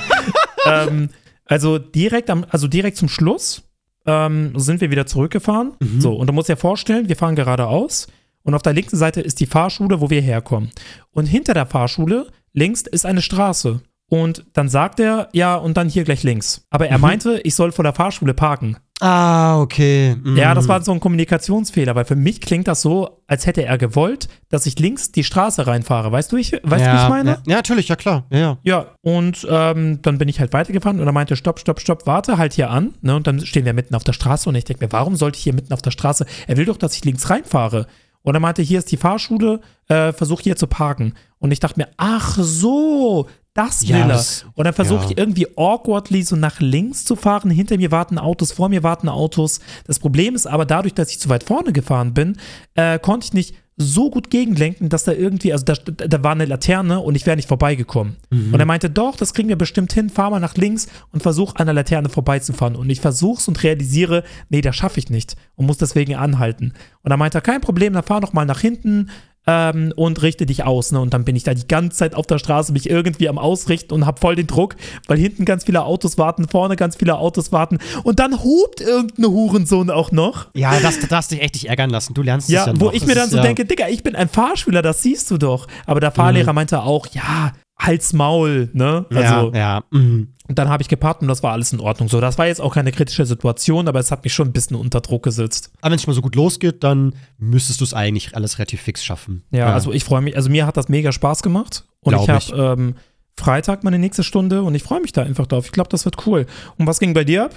ähm, 0.68 1.10
also 1.46 1.78
direkt 1.78 2.30
am, 2.30 2.46
also 2.50 2.68
direkt 2.68 2.98
zum 2.98 3.10
Schluss 3.10 3.64
ähm, 4.06 4.54
sind 4.58 4.82
wir 4.82 4.92
wieder 4.92 5.06
zurückgefahren. 5.06 5.74
Mhm. 5.80 6.02
So, 6.02 6.14
und 6.16 6.28
du 6.28 6.34
musst 6.34 6.50
dir 6.50 6.58
vorstellen, 6.58 7.10
wir 7.10 7.16
fahren 7.16 7.36
geradeaus 7.36 8.08
und 8.44 8.54
auf 8.54 8.62
der 8.62 8.74
linken 8.74 8.96
Seite 8.98 9.22
ist 9.22 9.40
die 9.40 9.46
Fahrschule, 9.48 10.02
wo 10.02 10.10
wir 10.10 10.22
herkommen. 10.22 10.72
Und 11.12 11.26
hinter 11.26 11.54
der 11.54 11.66
Fahrschule 11.66 12.28
links 12.54 12.82
ist 12.82 13.06
eine 13.06 13.22
Straße. 13.22 13.82
Und 14.08 14.46
dann 14.54 14.70
sagt 14.70 15.00
er, 15.00 15.30
ja, 15.34 15.56
und 15.56 15.78
dann 15.78 15.90
hier 15.90 16.04
gleich 16.04 16.22
links. 16.22 16.66
Aber 16.70 16.88
er 16.88 16.98
Mhm. 17.00 17.02
meinte, 17.02 17.40
ich 17.44 17.56
soll 17.56 17.72
vor 17.72 17.84
der 17.84 17.94
Fahrschule 17.94 18.36
parken. 18.36 18.78
Ah, 19.02 19.60
okay. 19.60 20.16
Mhm. 20.24 20.38
Ja, 20.38 20.54
das 20.54 20.70
war 20.70 20.82
so 20.82 20.94
ein 20.94 21.02
Kommunikationsfehler, 21.02 21.96
weil 21.96 22.06
für 22.06 22.16
mich 22.16 22.40
klingt 22.40 22.68
das 22.68 22.82
so, 22.82 23.22
als 23.28 23.46
hätte 23.46 23.66
er 23.66 23.78
gewollt, 23.78 24.30
dass 24.50 24.66
ich 24.66 24.80
links 24.80 25.12
die 25.12 25.26
Straße 25.26 25.68
reinfahre. 25.68 26.14
Weißt 26.14 26.32
du, 26.32 26.38
ich, 26.38 26.54
weißt 26.64 26.86
ja, 26.86 26.94
du, 26.94 26.98
wie 26.98 27.04
ich 27.04 27.10
meine? 27.10 27.30
Ja, 27.32 27.38
ja, 27.46 27.56
natürlich, 27.58 27.90
ja 27.90 27.98
klar. 27.98 28.26
Ja, 28.30 28.40
ja. 28.40 28.58
Ja, 28.64 28.86
und 29.02 29.46
ähm, 29.50 30.02
dann 30.02 30.18
bin 30.18 30.30
ich 30.30 30.40
halt 30.40 30.54
weitergefahren 30.54 31.02
und 31.02 31.06
er 31.06 31.12
meinte, 31.12 31.36
stopp, 31.36 31.60
stopp, 31.60 31.82
stopp, 31.82 32.08
warte 32.08 32.38
halt 32.38 32.54
hier 32.54 32.70
an. 32.70 32.94
Ne? 33.02 33.18
Und 33.18 33.28
dann 33.28 33.46
stehen 33.46 33.66
wir 33.66 33.74
mitten 33.74 33.96
auf 33.96 34.06
der 34.06 34.14
Straße 34.14 34.48
und 34.48 34.56
ich 34.56 34.64
denke 34.64 34.86
mir, 34.86 34.92
warum 34.94 35.18
sollte 35.18 35.38
ich 35.38 35.44
hier 35.44 35.54
mitten 35.54 35.74
auf 35.74 35.82
der 35.82 35.92
Straße? 35.92 36.26
Er 36.48 36.56
will 36.56 36.66
doch, 36.66 36.78
dass 36.78 36.96
ich 36.96 37.04
links 37.04 37.30
reinfahre. 37.30 37.88
Und 38.26 38.34
er 38.34 38.42
meinte, 38.42 38.64
hier 38.64 38.80
ist 38.80 38.92
die 38.92 38.98
Fahrschule, 38.98 39.62
äh, 39.88 40.12
versuch 40.12 40.42
hier 40.42 40.56
zu 40.56 40.68
parken. 40.68 41.14
Und 41.38 41.52
ich 41.52 41.60
dachte 41.60 41.80
mir, 41.80 41.88
ach 41.96 42.38
so, 42.42 43.28
das 43.54 43.88
will 43.88 43.96
er. 43.96 44.26
Und 44.56 44.66
dann 44.66 44.74
versuche 44.74 45.04
ja. 45.04 45.12
ich 45.12 45.18
irgendwie 45.18 45.48
awkwardly 45.56 46.24
so 46.24 46.36
nach 46.36 46.60
links 46.60 47.06
zu 47.06 47.16
fahren. 47.16 47.52
Hinter 47.52 47.78
mir 47.78 47.92
warten 47.92 48.18
Autos, 48.18 48.52
vor 48.52 48.68
mir 48.68 48.82
warten 48.82 49.10
Autos. 49.10 49.60
Das 49.86 50.00
Problem 50.00 50.36
ist 50.36 50.48
aber, 50.48 50.66
dadurch, 50.66 50.96
dass 50.96 51.12
ich 51.12 51.20
zu 51.20 51.30
weit 51.30 51.44
vorne 51.44 51.72
gefahren 51.72 52.14
bin, 52.16 52.38
äh, 52.74 52.98
konnte 52.98 53.28
ich 53.28 53.34
nicht 53.34 53.56
so 53.78 54.10
gut 54.10 54.30
gegenlenken, 54.30 54.88
dass 54.88 55.04
da 55.04 55.12
irgendwie, 55.12 55.52
also 55.52 55.66
da, 55.66 55.74
da 55.76 56.24
war 56.24 56.32
eine 56.32 56.46
Laterne 56.46 57.02
und 57.02 57.16
ich 57.16 57.26
wäre 57.26 57.36
nicht 57.36 57.50
vorbeigekommen. 57.50 58.16
Mhm. 58.30 58.54
Und 58.54 58.60
er 58.60 58.66
meinte, 58.66 58.90
doch, 58.90 59.18
das 59.18 59.34
kriegen 59.34 59.50
wir 59.50 59.58
bestimmt 59.58 59.92
hin, 59.92 60.10
fahr 60.10 60.30
mal 60.30 60.40
nach 60.40 60.56
links 60.56 60.88
und 61.12 61.24
versuch 61.24 61.56
an 61.56 61.68
der 61.68 61.74
Laterne 61.74 62.08
vorbeizufahren. 62.08 62.78
Und 62.78 62.90
ich 62.90 63.02
versuch's 63.02 63.48
und 63.50 63.62
realisiere, 63.64 64.24
nee, 64.50 64.62
das 64.62 64.78
schaffe 64.78 65.00
ich 65.00 65.10
nicht 65.10 65.36
und 65.56 65.66
muss 65.66 65.78
deswegen 65.78 66.16
anhalten. 66.16 66.74
Und 67.04 67.12
er 67.12 67.18
meinte, 67.18 67.42
kein 67.42 67.60
Problem, 67.60 67.94
dann 67.94 68.04
fahr 68.04 68.22
noch 68.22 68.32
mal 68.32 68.46
nach 68.46 68.62
hinten 68.62 69.10
ähm, 69.48 69.94
und 69.96 70.22
richte 70.22 70.46
dich 70.46 70.64
aus. 70.64 70.92
Ne? 70.92 71.00
Und 71.00 71.14
dann 71.14 71.26
bin 71.26 71.36
ich 71.36 71.44
da 71.44 71.54
die 71.54 71.68
ganze 71.68 71.98
Zeit 71.98 72.16
auf 72.16 72.28
der 72.28 72.40
Straße, 72.40 72.72
mich 72.74 72.90
irgendwie 72.90 73.30
am 73.30 73.38
Ausrichten 73.38 73.94
und 73.94 74.06
hab 74.06 74.20
voll 74.20 74.36
den 74.36 74.48
Druck, 74.48 74.76
weil 75.08 75.18
hinten 75.18 75.46
ganz 75.46 75.66
viele 75.66 75.84
Autos 75.86 76.18
warten, 76.18 76.48
vorne 76.48 76.76
ganz 76.76 76.96
viele 76.96 77.18
Autos 77.18 77.52
warten. 77.52 77.80
Und 78.04 78.20
dann 78.20 78.44
hupt 78.44 78.82
irgendein 78.82 79.26
Hurensohn 79.26 79.90
auch 79.90 80.12
noch. 80.12 80.48
Ja, 80.54 80.80
das, 80.80 81.00
das 81.00 81.10
darfst 81.10 81.32
dich 81.32 81.42
echt 81.42 81.56
nicht 81.56 81.70
ärgern 81.70 81.90
lassen. 81.90 82.14
Du 82.14 82.22
lernst 82.22 82.50
Ja, 82.50 82.62
es 82.62 82.68
ja 82.68 82.74
wo 82.80 82.86
noch. 82.86 82.94
ich 82.94 83.06
mir 83.06 83.16
dann 83.16 83.30
so 83.30 83.38
ja, 83.38 83.44
denke, 83.44 83.66
Digga, 83.66 83.88
ich 83.90 84.04
bin 84.04 84.16
ein 84.16 84.30
Fahrschüler, 84.30 84.82
das 84.82 85.02
siehst 85.02 85.30
du 85.32 85.38
doch. 85.38 85.68
Aber 85.86 86.00
der 86.00 86.12
Fahrlehrer 86.12 86.54
meinte 86.54 86.82
auch, 86.82 87.08
ja, 87.08 87.52
Hals 87.78 88.14
Maul, 88.14 88.70
ne? 88.74 89.06
Also, 89.10 89.52
ja, 89.54 89.58
ja. 89.58 89.84
Mhm. 89.92 90.30
und 90.48 90.58
dann 90.58 90.70
habe 90.70 90.82
ich 90.82 90.88
geparkt 90.88 91.22
und 91.22 91.28
das 91.28 91.44
war 91.44 91.52
alles 91.52 91.74
in 91.74 91.80
Ordnung. 91.82 92.08
So, 92.08 92.22
das 92.22 92.38
war 92.38 92.48
jetzt 92.48 92.62
auch 92.62 92.74
keine 92.74 92.92
kritische 92.92 93.26
Situation, 93.26 93.88
aber 93.88 94.00
es 94.00 94.12
hat 94.12 94.24
mich 94.24 94.34
schon 94.34 94.48
ein 94.48 94.54
bisschen 94.54 94.78
unter 94.78 95.02
Druck 95.02 95.24
gesetzt. 95.24 95.72
Aber 95.82 95.92
wenn 95.92 96.00
es 96.00 96.08
mal 96.08 96.14
so 96.14 96.22
gut 96.22 96.36
losgeht, 96.36 96.84
dann 96.84 97.14
müsstest 97.38 97.82
du 97.82 97.84
es 97.84 97.94
eigentlich 97.94 98.36
alles 98.36 98.58
relativ 98.58 98.82
fix 98.82 99.04
schaffen. 99.04 99.44
Ja, 99.52 99.74
also 99.74 99.92
ich 99.92 100.06
freue 100.06 100.22
mich, 100.22 100.36
also 100.38 100.50
mir 100.50 100.66
hat 100.66 100.78
das 100.78 100.88
mega 100.88 101.12
Spaß 101.12 101.44
gemacht 101.44 101.84
und 102.00 102.12
Glaub 102.12 102.24
ich 102.24 102.30
habe 102.54 102.74
ähm, 102.80 102.96
Freitag 103.38 103.84
meine 103.84 104.00
nächste 104.00 104.24
Stunde 104.24 104.64
und 104.64 104.74
ich 104.76 104.84
freue 104.84 105.02
mich 105.02 105.12
da 105.12 105.24
einfach 105.24 105.46
drauf. 105.46 105.66
Ich 105.66 105.72
glaube, 105.72 105.90
das 105.90 106.06
wird 106.06 106.26
cool. 106.26 106.46
Und 106.78 106.88
was 106.88 107.00
ging 107.00 107.14
bei 107.14 107.26
dir 107.26 107.46
ab? 107.46 107.56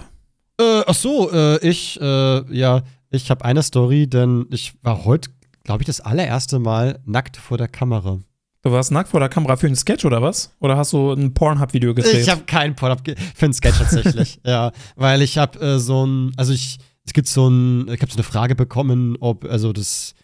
Äh, 0.61 0.83
ach 0.87 0.95
so, 0.95 1.31
äh, 1.31 1.59
ich, 1.67 2.01
äh, 2.01 2.55
ja, 2.55 2.83
ich 3.11 3.31
habe 3.31 3.45
eine 3.45 3.63
Story, 3.63 4.09
denn 4.09 4.47
ich 4.51 4.75
war 4.83 5.05
heute, 5.05 5.31
glaube 5.63 5.83
ich, 5.83 5.87
das 5.87 6.01
allererste 6.01 6.59
Mal 6.59 6.99
nackt 7.05 7.37
vor 7.37 7.57
der 7.57 7.69
Kamera. 7.69 8.19
Du 8.63 8.73
warst 8.73 8.91
nackt 8.91 9.11
vor 9.11 9.21
der 9.21 9.29
Kamera 9.29 9.57
für 9.57 9.67
einen 9.69 9.77
Sketch 9.77 10.05
oder 10.05 10.21
was? 10.21 10.55
Oder 10.59 10.77
hast 10.77 10.93
du 10.93 11.13
ein 11.13 11.33
Pornhub-Video 11.33 11.95
gedreht? 11.95 12.15
Ich 12.23 12.29
habe 12.29 12.43
keinen 12.43 12.75
Pod 12.75 13.05
ge- 13.05 13.15
für 13.35 13.47
einen 13.47 13.53
Sketch 13.55 13.79
tatsächlich. 13.79 14.41
ja, 14.45 14.73
weil 14.97 15.23
ich 15.23 15.39
habe 15.39 15.59
äh, 15.61 15.79
so 15.79 16.05
ein, 16.05 16.33
also 16.37 16.53
ich, 16.53 16.79
es 17.07 17.13
gibt 17.13 17.29
so 17.29 17.49
ein, 17.49 17.89
ich 17.89 18.01
habe 18.03 18.11
so 18.11 18.17
eine 18.17 18.25
Frage 18.25 18.55
bekommen, 18.57 19.17
ob, 19.21 19.45
also 19.45 19.73
das 19.73 20.15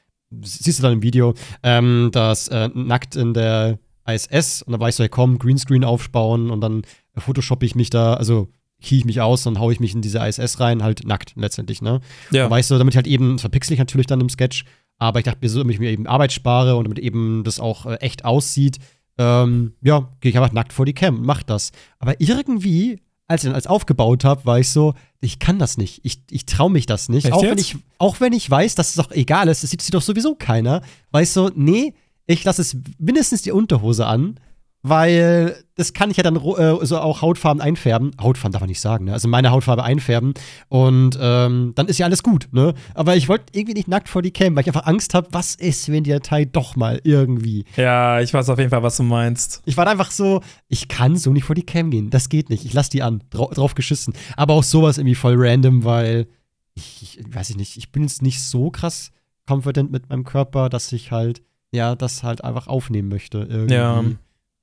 siehst 0.43 0.81
du 0.81 0.83
dann 0.83 0.95
im 0.95 1.03
Video, 1.03 1.35
ähm, 1.63 2.11
das 2.13 2.49
äh, 2.49 2.69
nackt 2.75 3.15
in 3.15 3.35
der 3.35 3.79
ISS 4.07 4.63
und 4.63 4.73
da 4.73 4.81
war 4.81 4.89
ich 4.89 4.97
so, 4.97 5.05
hey, 5.05 5.09
komm, 5.09 5.39
Greenscreen 5.39 5.85
aufbauen 5.85 6.51
und 6.51 6.61
dann 6.61 6.83
photoshoppe 7.17 7.65
ich 7.65 7.77
mich 7.77 7.89
da, 7.91 8.15
also 8.15 8.49
key 8.83 8.97
ich 8.99 9.05
mich 9.05 9.21
aus 9.21 9.47
und 9.47 9.61
haue 9.61 9.73
ich 9.73 9.79
mich 9.81 9.95
in 9.95 10.03
diese 10.03 10.19
ISS 10.19 10.59
rein, 10.61 10.83
halt 10.83 11.07
nackt 11.07 11.35
letztendlich, 11.37 11.81
ne? 11.83 12.01
ja. 12.33 12.47
Und 12.47 12.51
weißt 12.51 12.71
du, 12.73 12.79
damit 12.79 12.95
ich 12.95 12.97
halt 12.97 13.07
eben, 13.07 13.35
das 13.35 13.43
verpixel 13.43 13.75
ich 13.75 13.79
natürlich 13.79 14.07
dann 14.09 14.21
im 14.21 14.29
Sketch, 14.29 14.65
aber 14.99 15.19
ich 15.19 15.25
dachte 15.25 15.39
mir 15.43 15.49
so, 15.49 15.59
damit 15.59 15.75
ich 15.75 15.81
mir 15.81 15.91
eben 15.91 16.07
Arbeit 16.07 16.33
spare 16.33 16.77
und 16.77 16.85
damit 16.85 16.99
eben 16.99 17.43
das 17.45 17.61
auch 17.61 17.87
äh, 17.87 17.97
echt 17.97 18.25
aussieht, 18.25 18.79
ähm, 19.19 19.75
ja, 19.83 20.09
gehe 20.21 20.31
ich 20.31 20.39
einfach 20.39 20.53
nackt 20.53 20.73
vor 20.73 20.87
die 20.87 20.93
Cam 20.93 21.17
und 21.17 21.27
mach 21.27 21.43
das. 21.43 21.73
Aber 21.99 22.21
irgendwie, 22.21 23.01
als 23.29 23.43
ich 23.43 23.49
dann 23.49 23.55
alles 23.55 23.67
aufgebaut 23.67 24.25
habe, 24.25 24.45
war 24.45 24.59
ich 24.59 24.71
so, 24.71 24.95
ich 25.21 25.39
kann 25.39 25.59
das 25.59 25.77
nicht. 25.77 26.01
Ich, 26.05 26.23
ich 26.31 26.47
traue 26.47 26.71
mich 26.71 26.87
das 26.87 27.09
nicht. 27.09 27.27
Echt 27.27 27.35
Auch 27.35 27.43
wenn, 27.43 27.59
ich, 27.59 27.77
auch 27.99 28.21
wenn 28.21 28.33
ich 28.33 28.51
weiß, 28.51 28.75
dass 28.75 28.91
es 28.91 28.95
doch 28.97 29.11
egal 29.13 29.49
ist, 29.49 29.63
das 29.63 29.71
sieht, 29.71 29.83
sieht 29.83 29.95
doch 29.95 30.03
sowieso 30.03 30.35
keiner. 30.35 30.83
Weißt 31.13 31.37
du, 31.37 31.51
nee, 31.55 31.95
ich 32.27 32.45
lasse 32.45 32.63
es 32.63 32.77
mindestens 32.99 33.43
die 33.43 33.53
Unterhose 33.53 34.07
an, 34.07 34.41
weil 34.87 35.57
das 35.77 35.95
kann 35.95 36.11
ich 36.11 36.19
ja 36.19 36.23
dann 36.23 36.37
äh, 36.37 36.85
so 36.85 36.99
auch 36.99 37.23
Hautfarben 37.23 37.63
einfärben. 37.63 38.11
Hautfarben 38.21 38.53
darf 38.53 38.61
man 38.61 38.69
nicht 38.69 38.83
sagen, 38.83 39.07
ne? 39.07 39.15
Also 39.15 39.29
meine 39.29 39.51
Hautfarbe 39.51 39.83
einfärben 39.83 40.35
und 40.69 41.19
ähm, 41.19 41.73
dann 41.75 41.89
ist 41.89 41.97
ja 41.97 42.05
alles 42.05 42.23
gut, 42.23 42.49
ne? 42.53 42.75
Aber 42.93 43.17
ich 43.17 43.31
wollte 43.31 43.47
irgendwie 43.53 43.73
nicht 43.73 43.89
nackt 43.89 44.11
vor 44.11 44.21
die 44.21 44.31
Cam, 44.31 44.55
weil 44.55 44.61
ich 44.61 44.69
einfach 44.69 44.87
Angst 44.87 45.15
habe, 45.15 45.29
was 45.33 45.55
ist, 45.55 45.91
wenn 45.91 46.05
die 46.05 46.11
Datei 46.11 46.45
doch 46.45 46.77
mal 46.77 47.01
irgendwie. 47.03 47.65
ja, 47.77 48.21
ich 48.21 48.35
weiß 48.35 48.51
auf 48.51 48.59
jeden 48.59 48.71
Fall, 48.71 48.83
was 48.83 48.99
du 48.99 49.05
meinst. 49.05 49.63
Ich 49.65 49.79
war 49.79 49.87
einfach 49.87 50.11
so, 50.11 50.43
ich 50.69 50.87
kann 50.89 51.17
so 51.17 51.33
nicht 51.33 51.45
vor 51.45 51.55
die 51.55 51.65
Cam 51.65 51.91
gehen, 51.91 52.11
das 52.11 52.29
geht 52.29 52.51
nicht. 52.51 52.67
Ich 52.67 52.75
lass 52.75 52.91
die 52.91 53.03
an, 53.03 53.23
drau 53.31 53.51
drauf 53.55 53.75
geschissen. 53.75 54.13
Aber 54.37 54.53
auch 54.53 54.63
sowas 54.63 54.99
irgendwie 54.99 55.15
voll 55.15 55.35
random, 55.39 55.85
weil 55.85 56.27
ich, 56.75 57.19
ich 57.19 57.35
weiß 57.35 57.49
ich 57.49 57.57
nicht, 57.57 57.79
ich 57.79 57.91
bin 57.91 58.03
jetzt 58.03 58.21
nicht 58.21 58.43
so 58.43 58.71
krass 58.71 59.13
confident 59.49 59.91
mit 59.91 60.11
meinem 60.11 60.25
Körper, 60.25 60.69
dass 60.69 60.93
ich 60.93 61.11
halt, 61.11 61.41
ja, 61.73 61.95
das 61.95 62.23
halt 62.23 62.45
einfach 62.45 62.67
aufnehmen 62.67 63.09
möchte. 63.09 63.39
Irgendwie. 63.39 63.75
Ja. 63.75 64.05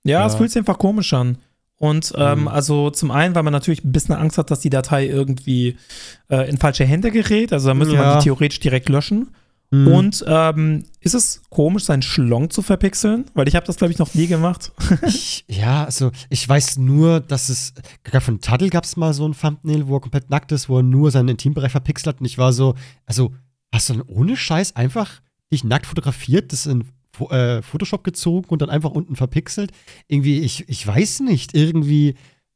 Ja, 0.03 0.19
Ja. 0.21 0.25
es 0.27 0.35
fühlt 0.35 0.49
sich 0.51 0.59
einfach 0.59 0.77
komisch 0.77 1.13
an. 1.13 1.37
Und 1.77 2.13
ähm, 2.15 2.41
Mhm. 2.41 2.47
also 2.47 2.89
zum 2.91 3.09
einen, 3.11 3.33
weil 3.33 3.41
man 3.43 3.53
natürlich 3.53 3.83
ein 3.83 3.91
bisschen 3.91 4.13
Angst 4.15 4.37
hat, 4.37 4.51
dass 4.51 4.59
die 4.59 4.69
Datei 4.69 5.07
irgendwie 5.07 5.77
äh, 6.29 6.47
in 6.49 6.57
falsche 6.57 6.85
Hände 6.85 7.09
gerät. 7.11 7.51
Also 7.53 7.67
da 7.69 7.73
müsste 7.73 7.95
man 7.95 8.03
Ja. 8.03 8.17
die 8.17 8.23
theoretisch 8.25 8.59
direkt 8.59 8.87
löschen. 8.89 9.29
Mhm. 9.71 9.87
Und 9.87 10.25
ähm, 10.27 10.83
ist 10.99 11.15
es 11.15 11.41
komisch, 11.49 11.85
seinen 11.85 12.01
Schlong 12.01 12.49
zu 12.51 12.61
verpixeln? 12.61 13.25
Weil 13.33 13.47
ich 13.47 13.55
habe 13.55 13.65
das, 13.65 13.77
glaube 13.77 13.93
ich, 13.93 13.97
noch 13.99 14.13
nie 14.13 14.27
gemacht. 14.27 14.71
Ich, 15.07 15.43
ja, 15.47 15.85
also 15.85 16.11
ich 16.29 16.47
weiß 16.47 16.77
nur, 16.77 17.19
dass 17.21 17.49
es, 17.49 17.73
gerade 18.03 18.23
von 18.23 18.41
Tuttle 18.41 18.69
gab 18.69 18.83
es 18.83 18.95
mal 18.97 19.13
so 19.13 19.27
ein 19.27 19.33
Thumbnail, 19.33 19.87
wo 19.87 19.95
er 19.95 20.01
komplett 20.01 20.29
nackt 20.29 20.51
ist, 20.51 20.67
wo 20.69 20.77
er 20.79 20.83
nur 20.83 21.09
seinen 21.09 21.29
Intimbereich 21.29 21.71
verpixelt 21.71 22.07
hat. 22.15 22.19
Und 22.19 22.25
ich 22.25 22.37
war 22.37 22.51
so, 22.53 22.75
also 23.07 23.33
hast 23.73 23.89
du 23.89 23.93
dann 23.93 24.01
ohne 24.03 24.35
Scheiß 24.37 24.75
einfach 24.75 25.21
dich 25.51 25.63
nackt 25.63 25.85
fotografiert, 25.87 26.51
das 26.51 26.65
in 26.65 26.83
äh, 27.29 27.61
Photoshop 27.61 28.03
gezogen 28.03 28.47
und 28.49 28.61
dann 28.61 28.69
einfach 28.69 28.91
unten 28.91 29.15
verpixelt? 29.15 29.71
Irgendwie, 30.07 30.41
ich, 30.41 30.67
ich 30.67 30.85
weiß 30.85 31.21
nicht, 31.21 31.55
irgendwie, 31.55 32.15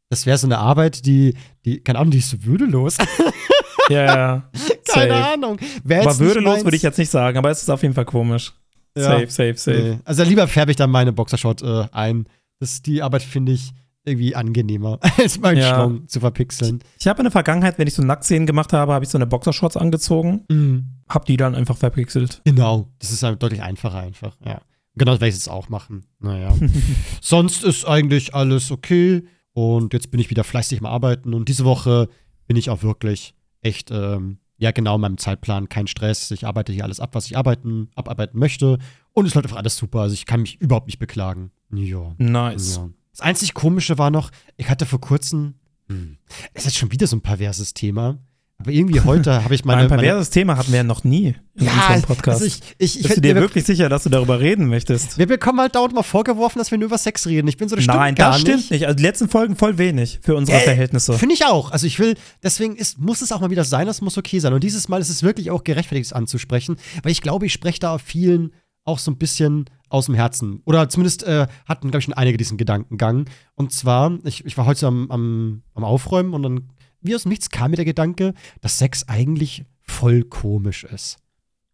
das 0.10 0.26
wäre 0.26 0.38
so 0.38 0.48
eine 0.48 0.58
Arbeit, 0.58 1.06
die, 1.06 1.36
die, 1.66 1.82
keine 1.82 2.00
Ahnung, 2.00 2.12
die 2.12 2.20
ist 2.20 2.30
so 2.30 2.44
würdelos. 2.44 2.98
ja, 3.90 4.06
ja. 4.06 4.50
keine 4.88 5.14
Safe. 5.14 5.34
Ahnung. 5.34 5.58
Wär 5.84 6.02
Aber 6.02 6.20
würdelos 6.20 6.64
würde 6.64 6.78
ich 6.78 6.84
jetzt 6.84 6.98
nicht 6.98 7.12
sagen, 7.12 7.38
aber 7.38 7.50
es 7.52 7.62
ist 7.62 7.70
auf 7.70 7.82
jeden 7.82 7.94
Fall 7.94 8.06
komisch. 8.06 8.54
Ja. 8.98 9.04
Safe, 9.04 9.28
safe, 9.30 9.58
safe. 9.58 9.78
Nee. 9.78 10.00
Also 10.06 10.24
lieber 10.24 10.48
färbe 10.48 10.72
ich 10.72 10.78
dann 10.78 10.90
meine 10.90 11.12
Boxershot 11.12 11.62
äh, 11.62 11.86
ein. 11.92 12.28
Das, 12.60 12.82
die 12.82 13.02
Arbeit 13.02 13.24
finde 13.24 13.52
ich 13.52 13.74
irgendwie 14.06 14.36
angenehmer, 14.36 15.00
als 15.18 15.40
meinen 15.40 15.58
Ja. 15.58 15.74
Schlong 15.76 16.08
zu 16.08 16.20
verpixeln. 16.20 16.80
Ich 17.00 17.08
habe 17.08 17.20
in 17.20 17.24
der 17.26 17.32
Vergangenheit, 17.32 17.78
wenn 17.78 17.88
ich 17.88 17.94
so 17.94 18.04
Nacktszenen 18.04 18.46
gemacht 18.46 18.72
habe, 18.74 18.94
habe 18.94 19.04
ich 19.06 19.10
so 19.12 19.18
eine 19.18 19.28
Boxershorts 19.28 19.78
angezogen, 19.78 20.94
habe 21.10 21.26
die 21.26 21.38
dann 21.38 21.56
einfach 21.56 21.78
verpixelt. 21.78 22.42
Genau, 22.46 22.90
das 23.00 23.12
ist 23.12 23.24
halt 23.24 23.42
deutlich 23.42 23.62
einfacher 23.62 24.00
einfach, 24.00 24.38
ja. 24.46 24.62
Genau, 24.98 25.12
das 25.12 25.20
werde 25.20 25.30
ich 25.30 25.36
jetzt 25.36 25.50
auch 25.50 25.68
machen. 25.68 26.06
Naja. 26.20 26.56
Sonst 27.22 27.64
ist 27.66 27.86
eigentlich 27.86 28.34
alles 28.34 28.72
okay 28.72 29.24
und 29.54 29.92
jetzt 29.94 30.10
bin 30.12 30.20
ich 30.22 30.30
wieder 30.30 30.44
fleißig 30.46 30.80
am 30.80 30.86
Arbeiten 30.86 31.34
und 31.34 31.50
diese 31.50 31.66
Woche 31.66 32.08
bin 32.48 32.56
ich 32.58 32.70
auch 32.70 32.82
wirklich 32.84 33.34
echt, 33.62 33.92
ähm, 33.92 34.38
ja 34.58 34.72
genau, 34.72 34.96
in 34.96 35.02
meinem 35.02 35.18
Zeitplan, 35.18 35.68
kein 35.68 35.88
Stress. 35.88 36.32
Ich 36.32 36.48
arbeite 36.48 36.72
hier 36.72 36.86
alles 36.86 37.02
ab, 37.02 37.10
was 37.14 37.26
ich 37.26 37.36
arbeiten, 37.38 37.90
abarbeiten 37.96 38.40
möchte 38.40 38.78
und 39.12 39.26
es 39.26 39.34
läuft 39.34 39.48
einfach 39.48 39.58
alles 39.58 39.76
super. 39.76 40.00
Also 40.02 40.14
ich 40.14 40.26
kann 40.26 40.42
mich 40.42 40.62
überhaupt 40.62 40.88
nicht 40.88 41.00
beklagen. 41.00 41.52
Ja. 41.74 42.14
Nice. 42.18 42.78
Ja. 42.78 42.90
Das 43.16 43.22
einzig 43.22 43.54
Komische 43.54 43.98
war 43.98 44.12
noch, 44.12 44.30
ich 44.58 44.70
hatte 44.70 44.86
vor 44.86 45.00
kurzem, 45.00 45.54
hm, 45.88 46.18
es 46.54 46.64
ist 46.64 46.66
jetzt 46.66 46.78
schon 46.78 46.92
wieder 46.92 47.08
so 47.08 47.16
ein 47.16 47.22
perverses 47.22 47.74
Thema, 47.74 48.18
aber 48.58 48.72
irgendwie 48.72 49.00
heute 49.00 49.42
habe 49.46 49.56
ich 49.56 49.64
meine. 49.64 49.84
ein 49.84 49.90
meine 49.90 50.02
perverses 50.02 50.32
Thema 50.32 50.58
hatten 50.58 50.72
wir 50.74 50.78
ja 50.80 50.84
noch 50.84 51.06
nie 51.06 51.34
in 51.56 51.68
unserem 51.70 52.02
Podcast. 52.02 52.42
Also 52.42 52.46
ich, 52.46 52.60
ich, 52.78 52.98
ich, 53.00 53.04
Bist 53.04 53.18
du 53.18 53.24
wir, 53.24 53.34
dir 53.36 53.40
wirklich 53.40 53.64
sicher, 53.64 53.88
dass 53.88 54.04
du 54.04 54.10
darüber 54.10 54.42
reden 54.42 54.68
möchtest? 54.68 55.18
wir 55.18 55.28
bekommen 55.28 55.62
halt 55.62 55.76
dauernd 55.76 55.94
mal 55.96 56.04
vorgeworfen, 56.04 56.60
dass 56.60 56.72
wir 56.72 56.78
nur 56.78 56.88
über 56.88 56.98
Sex 56.98 57.26
reden. 57.26 57.48
Ich 57.48 57.56
bin 57.56 57.70
so, 57.70 57.78
das 57.78 57.86
Nein, 57.86 58.16
stimmt 58.16 58.18
gar 58.20 58.32
das 58.34 58.42
stimmt 58.42 58.58
nicht. 58.58 58.72
nicht. 58.72 58.86
Also 58.86 58.96
die 58.98 59.04
letzten 59.04 59.30
Folgen 59.30 59.56
voll 59.56 59.78
wenig 59.78 60.20
für 60.22 60.36
unsere 60.36 60.58
Äh, 60.58 60.62
Verhältnisse. 60.62 61.14
Finde 61.14 61.36
ich 61.36 61.46
auch. 61.46 61.72
Also 61.72 61.88
ich 61.88 62.00
will, 62.00 62.16
deswegen 62.44 62.76
ist, 62.76 63.00
muss 63.00 63.22
es 63.22 63.32
auch 63.32 63.40
mal 63.40 63.50
wieder 63.50 63.64
sein, 63.64 63.88
das 63.88 64.02
muss 64.02 64.18
okay 64.18 64.40
sein. 64.40 64.52
Und 64.52 64.62
dieses 64.62 64.90
Mal 64.90 65.00
ist 65.00 65.10
es 65.10 65.24
wirklich 65.24 65.52
auch 65.52 65.64
gerechtfertigt, 65.64 66.08
es 66.08 66.14
anzusprechen, 66.14 66.76
weil 67.02 67.14
ich 67.14 67.22
glaube, 67.22 67.46
ich 67.46 67.54
spreche 67.54 67.80
da 67.80 67.98
vielen 67.98 68.52
auch 68.86 69.00
so 69.00 69.12
ein 69.12 69.18
bisschen 69.18 69.66
aus 69.90 70.06
dem 70.06 70.16
Herzen. 70.16 70.62
Oder 70.66 70.90
zumindest 70.90 71.24
äh, 71.24 71.48
hatten, 71.66 71.92
glaube 71.92 72.00
ich, 72.00 72.06
schon 72.06 72.14
einige 72.14 72.38
diesen 72.38 72.58
Gedankengang. 72.58 73.26
Und 73.56 73.72
zwar, 73.72 74.18
ich, 74.24 74.46
ich 74.46 74.58
war 74.58 74.66
heute 74.66 74.88
am, 74.88 75.12
am, 75.12 75.64
am 75.74 75.84
Aufräumen 75.84 76.34
und 76.34 76.44
dann, 76.44 76.70
wie 77.02 77.16
aus 77.16 77.24
dem 77.24 77.30
Nichts, 77.30 77.50
kam 77.50 77.72
mir 77.72 77.78
der 77.78 77.86
Gedanke, 77.86 78.34
dass 78.62 78.78
Sex 78.78 79.08
eigentlich 79.08 79.66
voll 79.82 80.24
komisch 80.24 80.84
ist. 80.84 81.18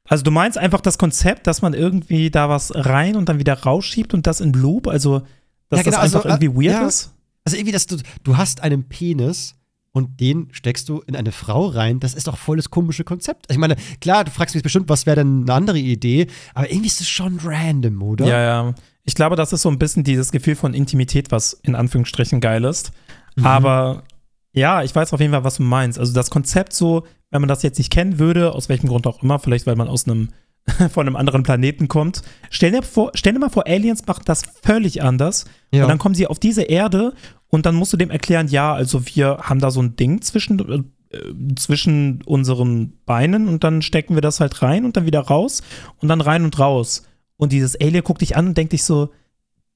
Also 0.06 0.24
du 0.24 0.32
meinst 0.32 0.58
einfach 0.58 0.82
das 0.82 0.98
Konzept, 0.98 1.48
dass 1.48 1.62
man 1.62 1.74
irgendwie 1.74 2.32
da 2.32 2.50
was 2.50 2.74
rein 2.74 3.15
und 3.15 3.30
dann 3.30 3.39
wieder 3.39 3.62
rausschiebt 3.62 4.13
und 4.13 4.27
das 4.27 4.41
in 4.41 4.51
Loop, 4.53 4.88
also 4.88 5.22
dass 5.70 5.80
Ja, 5.80 5.84
genau, 5.84 5.98
das 5.98 6.06
einfach 6.06 6.25
also, 6.25 6.27
äh, 6.27 6.46
irgendwie 6.46 6.65
weird 6.68 6.82
ja. 6.82 6.88
ist? 6.88 7.13
Also 7.46 7.58
irgendwie, 7.58 7.72
dass 7.72 7.88
du, 7.88 7.98
du 8.24 8.38
hast 8.38 8.62
einen 8.62 8.84
Penis 8.84 9.56
und 9.93 10.19
den 10.19 10.48
steckst 10.51 10.88
du 10.89 11.01
in 11.01 11.15
eine 11.15 11.31
Frau 11.31 11.67
rein. 11.67 12.00
Das 12.00 12.13
ist 12.13 12.27
doch 12.27 12.38
voll 12.38 12.57
das 12.57 12.69
komische 12.69 13.04
Konzept. 13.04 13.51
Ich 13.51 13.58
meine, 13.58 13.75
klar, 13.99 14.23
du 14.23 14.32
fragst 14.32 14.56
mich 14.56 14.63
bestimmt, 14.63 14.89
was 14.89 15.06
wäre 15.06 15.17
denn 15.17 15.41
eine 15.43 15.54
andere 15.54 15.80
Idee, 15.80 16.27
aber 16.54 16.69
irgendwie 16.69 16.88
ist 16.88 17.01
es 17.01 17.10
schon 17.10 17.39
random, 17.43 18.01
oder? 18.01 18.25
Ja, 18.25 18.39
ja. 18.39 18.73
Ich 19.04 19.15
glaube, 19.15 19.36
das 19.36 19.51
ist 19.51 19.63
so 19.63 19.69
ein 19.69 19.80
bisschen 19.80 20.04
dieses 20.04 20.32
Gefühl 20.32 20.56
von 20.56 20.73
Intimität, 20.73 21.32
was 21.32 21.54
in 21.54 21.75
Anführungsstrichen 21.75 22.39
geil 22.39 22.63
ist. 22.63 22.91
Mhm. 23.36 23.45
Aber 23.45 24.04
ja, 24.54 24.84
ich 24.84 24.93
weiß 24.93 25.13
auf 25.13 25.19
jeden 25.19 25.34
Fall, 25.34 25.43
was 25.43 25.58
du 25.58 25.63
meinst. 25.63 25.97
Also 25.97 26.13
das 26.13 26.30
Konzept 26.30 26.73
so, 26.73 27.06
wenn 27.30 27.41
man 27.41 27.47
das 27.47 27.63
jetzt 27.63 27.77
nicht 27.77 27.91
kennen 27.91 28.19
würde, 28.19 28.54
aus 28.54 28.69
welchem 28.69 28.88
Grund 28.88 29.08
auch 29.08 29.23
immer, 29.23 29.39
vielleicht 29.39 29.65
weil 29.65 29.75
man 29.75 29.88
aus 29.88 30.08
einem 30.08 30.30
von 30.91 31.08
einem 31.08 31.15
anderen 31.15 31.43
Planeten 31.43 31.88
kommt. 31.88 32.21
Stell 32.50 32.71
dir, 32.71 32.84
vor, 32.84 33.12
stell 33.15 33.34
dir 33.34 33.39
mal 33.39 33.50
vor, 33.50 33.67
Aliens 33.67 34.06
machen 34.06 34.24
das 34.26 34.43
völlig 34.63 35.02
anders. 35.02 35.45
Ja. 35.71 35.84
Und 35.84 35.89
dann 35.89 35.97
kommen 35.97 36.15
sie 36.15 36.28
auf 36.28 36.39
diese 36.39 36.63
Erde 36.63 37.13
und 37.50 37.65
dann 37.65 37.76
musst 37.76 37.93
du 37.93 37.97
dem 37.97 38.12
erklären, 38.12 38.47
ja, 38.47 38.74
also 38.74 39.06
wir 39.08 39.39
haben 39.41 39.60
da 39.60 39.71
so 39.71 39.82
ein 39.82 39.95
Ding 39.95 40.21
zwischen, 40.21 40.60
äh, 41.12 41.17
zwischen 41.56 42.21
unseren 42.24 42.93
Beinen 43.06 43.47
und 43.47 43.63
dann 43.63 43.82
stecken 43.82 44.15
wir 44.15 44.21
das 44.21 44.39
halt 44.39 44.62
rein 44.62 44.86
und 44.86 44.97
dann 44.97 45.06
wieder 45.06 45.21
raus 45.21 45.62
und 46.00 46.08
dann 46.08 46.21
rein 46.21 46.43
und 46.43 46.58
raus. 46.60 47.04
Und 47.38 47.52
dieses 47.52 47.80
Alien 47.80 48.04
guckt 48.04 48.21
dich 48.21 48.38
an 48.38 48.47
und 48.47 48.58
denkt 48.58 48.74
dich 48.74 48.84
so, 48.84 49.10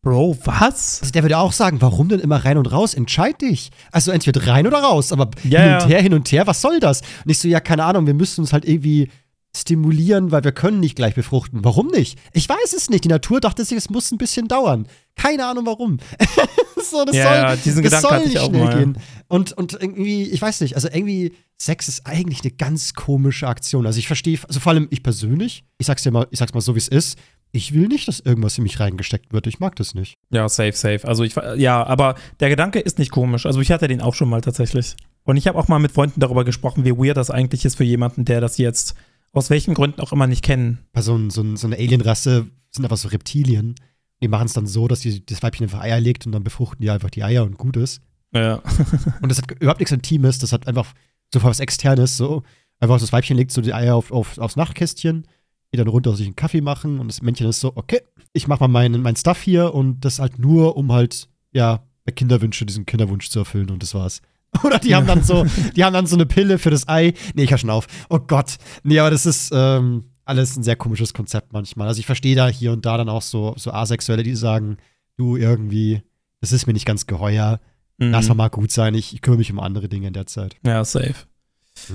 Bro, 0.05 0.37
was? 0.45 0.99
Also 1.01 1.11
der 1.11 1.23
würde 1.23 1.39
auch 1.39 1.51
sagen, 1.51 1.81
warum 1.81 2.09
denn 2.09 2.19
immer 2.19 2.45
rein 2.45 2.59
und 2.59 2.71
raus? 2.71 2.93
Entscheid 2.93 3.41
dich. 3.41 3.71
Also 3.91 4.11
entweder 4.11 4.45
rein 4.45 4.67
oder 4.67 4.77
raus, 4.77 5.11
aber 5.11 5.31
Ja, 5.43 5.61
hin 5.61 5.73
und 5.73 5.89
her, 5.89 6.01
hin 6.03 6.13
und 6.13 6.31
her, 6.31 6.45
was 6.45 6.61
soll 6.61 6.79
das? 6.79 7.01
Und 7.01 7.31
ich 7.31 7.39
so, 7.39 7.47
ja, 7.47 7.59
keine 7.59 7.83
Ahnung, 7.83 8.05
wir 8.05 8.13
müssen 8.13 8.41
uns 8.41 8.53
halt 8.53 8.65
irgendwie 8.65 9.09
stimulieren, 9.55 10.31
weil 10.31 10.43
wir 10.43 10.51
können 10.51 10.79
nicht 10.79 10.95
gleich 10.95 11.15
befruchten. 11.15 11.63
Warum 11.63 11.87
nicht? 11.87 12.19
Ich 12.33 12.47
weiß 12.47 12.73
es 12.75 12.89
nicht. 12.89 13.03
Die 13.03 13.09
Natur 13.09 13.39
dachte 13.39 13.63
sich, 13.65 13.77
es 13.77 13.89
muss 13.89 14.11
ein 14.11 14.17
bisschen 14.17 14.47
dauern. 14.47 14.87
Keine 15.15 15.45
Ahnung 15.45 15.65
warum. 15.65 15.97
so, 16.91 17.05
das 17.05 17.15
Ja, 17.15 17.23
soll, 17.23 17.33
ja, 17.35 17.55
diesen 17.55 17.83
das 17.83 17.93
Gedanken 18.01 18.07
soll 18.09 18.27
nicht 18.27 18.45
schnell 18.45 18.63
mal. 18.65 18.77
gehen. 18.77 18.97
Und, 19.27 19.53
und 19.53 19.73
irgendwie, 19.73 20.23
ich 20.23 20.41
weiß 20.41 20.61
nicht, 20.61 20.75
also 20.75 20.87
irgendwie, 20.89 21.33
Sex 21.57 21.87
ist 21.87 22.05
eigentlich 22.05 22.41
eine 22.41 22.51
ganz 22.51 22.93
komische 22.93 23.47
Aktion. 23.47 23.85
Also 23.85 23.97
ich 23.99 24.07
verstehe, 24.07 24.37
also 24.47 24.59
vor 24.59 24.73
allem 24.73 24.87
ich 24.91 25.03
persönlich, 25.03 25.63
ich 25.77 25.87
sag's 25.87 26.03
dir 26.03 26.11
mal, 26.11 26.27
ich 26.31 26.39
sag's 26.39 26.53
mal 26.53 26.61
so, 26.61 26.75
wie 26.75 26.79
es 26.79 26.89
ist, 26.89 27.17
ich 27.53 27.73
will 27.73 27.87
nicht, 27.87 28.09
dass 28.09 28.19
irgendwas 28.19 28.57
in 28.57 28.63
mich 28.63 28.81
reingesteckt 28.81 29.31
wird. 29.31 29.47
Ich 29.47 29.59
mag 29.59 29.77
das 29.77 29.95
nicht. 29.95 30.15
Ja, 30.31 30.49
safe, 30.49 30.73
safe. 30.73 31.07
Also 31.07 31.23
ich, 31.23 31.35
ja, 31.55 31.85
aber 31.85 32.15
der 32.41 32.49
Gedanke 32.49 32.79
ist 32.81 32.99
nicht 32.99 33.11
komisch. 33.11 33.45
Also 33.45 33.61
ich 33.61 33.71
hatte 33.71 33.87
den 33.87 34.01
auch 34.01 34.13
schon 34.13 34.27
mal 34.27 34.41
tatsächlich. 34.41 34.95
Und 35.23 35.37
ich 35.37 35.47
habe 35.47 35.57
auch 35.57 35.69
mal 35.69 35.79
mit 35.79 35.93
Freunden 35.93 36.19
darüber 36.19 36.43
gesprochen, 36.43 36.83
wie 36.83 36.91
weird 36.91 37.15
das 37.15 37.31
eigentlich 37.31 37.63
ist 37.63 37.75
für 37.77 37.85
jemanden, 37.85 38.25
der 38.25 38.41
das 38.41 38.57
jetzt 38.57 38.95
aus 39.35 39.49
welchen 39.49 39.73
Gründen 39.73 40.01
auch 40.01 40.13
immer 40.13 40.27
nicht 40.27 40.43
kennen. 40.43 40.79
bei 40.93 41.01
so, 41.01 41.15
ein, 41.15 41.29
so, 41.29 41.41
ein, 41.41 41.57
so 41.57 41.67
einer 41.67 41.77
Alien-Rasse 41.77 42.47
sind 42.71 42.85
einfach 42.85 42.97
so 42.97 43.09
Reptilien. 43.09 43.75
Die 44.21 44.27
machen 44.27 44.45
es 44.45 44.53
dann 44.53 44.65
so, 44.65 44.87
dass 44.87 45.01
die, 45.01 45.25
das 45.25 45.43
Weibchen 45.43 45.65
einfach 45.65 45.81
Eier 45.81 45.99
legt 45.99 46.25
und 46.25 46.31
dann 46.31 46.43
befruchten 46.43 46.81
die 46.81 46.89
einfach 46.89 47.09
die 47.09 47.23
Eier 47.23 47.43
und 47.43 47.57
gut 47.57 47.77
ist. 47.77 48.01
Ja. 48.33 48.61
Und 49.21 49.29
das 49.29 49.37
hat 49.37 49.49
überhaupt 49.51 49.79
nichts 49.79 49.93
Intimes, 49.93 50.39
das 50.39 50.51
hat 50.51 50.67
einfach 50.67 50.93
so 51.33 51.41
was 51.41 51.61
Externes, 51.61 52.17
so. 52.17 52.43
Einfach 52.79 52.99
das 52.99 53.13
Weibchen 53.13 53.37
legt 53.37 53.51
so 53.51 53.61
die 53.61 53.73
Eier 53.73 53.95
auf, 53.95 54.11
auf, 54.11 54.37
aufs 54.37 54.57
Nachtkästchen, 54.57 55.25
geht 55.71 55.79
dann 55.79 55.87
runter, 55.87 56.13
sich 56.17 56.25
einen 56.25 56.35
Kaffee 56.35 56.59
machen 56.59 56.99
und 56.99 57.07
das 57.07 57.21
Männchen 57.21 57.47
ist 57.47 57.61
so, 57.61 57.71
okay, 57.75 58.01
ich 58.33 58.49
mach 58.49 58.59
mal 58.59 58.67
meinen 58.67 59.01
mein 59.01 59.15
Stuff 59.15 59.41
hier 59.41 59.73
und 59.73 60.03
das 60.03 60.19
halt 60.19 60.37
nur, 60.37 60.75
um 60.75 60.91
halt, 60.91 61.29
ja, 61.53 61.83
Kinderwünsche 62.13 62.65
diesen 62.65 62.85
Kinderwunsch 62.85 63.29
zu 63.29 63.39
erfüllen 63.39 63.69
und 63.69 63.81
das 63.81 63.93
war's. 63.93 64.21
Oder 64.63 64.79
die 64.79 64.95
haben 64.95 65.07
dann 65.07 65.23
so, 65.23 65.45
die 65.75 65.83
haben 65.83 65.93
dann 65.93 66.07
so 66.07 66.15
eine 66.15 66.25
Pille 66.25 66.57
für 66.57 66.69
das 66.69 66.87
Ei. 66.87 67.13
Nee, 67.33 67.43
ich 67.43 67.51
hör 67.51 67.57
schon 67.57 67.69
auf. 67.69 67.87
Oh 68.09 68.19
Gott. 68.19 68.55
Nee, 68.83 68.99
aber 68.99 69.11
das 69.11 69.25
ist 69.25 69.51
ähm, 69.53 70.05
alles 70.25 70.55
ein 70.57 70.63
sehr 70.63 70.75
komisches 70.75 71.13
Konzept 71.13 71.53
manchmal. 71.53 71.87
Also 71.87 71.99
ich 71.99 72.05
verstehe 72.05 72.35
da 72.35 72.47
hier 72.47 72.71
und 72.71 72.85
da 72.85 72.97
dann 72.97 73.09
auch 73.09 73.21
so, 73.21 73.53
so 73.57 73.71
Asexuelle, 73.71 74.23
die 74.23 74.35
sagen, 74.35 74.77
du 75.17 75.35
irgendwie, 75.37 76.01
das 76.41 76.51
ist 76.51 76.67
mir 76.67 76.73
nicht 76.73 76.85
ganz 76.85 77.07
geheuer. 77.07 77.59
Lass 77.97 78.27
Mhm. 78.27 78.35
mal 78.37 78.49
gut 78.49 78.71
sein, 78.71 78.93
ich, 78.93 79.13
ich 79.13 79.21
kümmere 79.21 79.37
mich 79.37 79.51
um 79.51 79.59
andere 79.59 79.87
Dinge 79.87 80.07
in 80.07 80.13
der 80.13 80.25
Zeit. 80.25 80.57
Ja, 80.65 80.83
safe. 80.83 81.15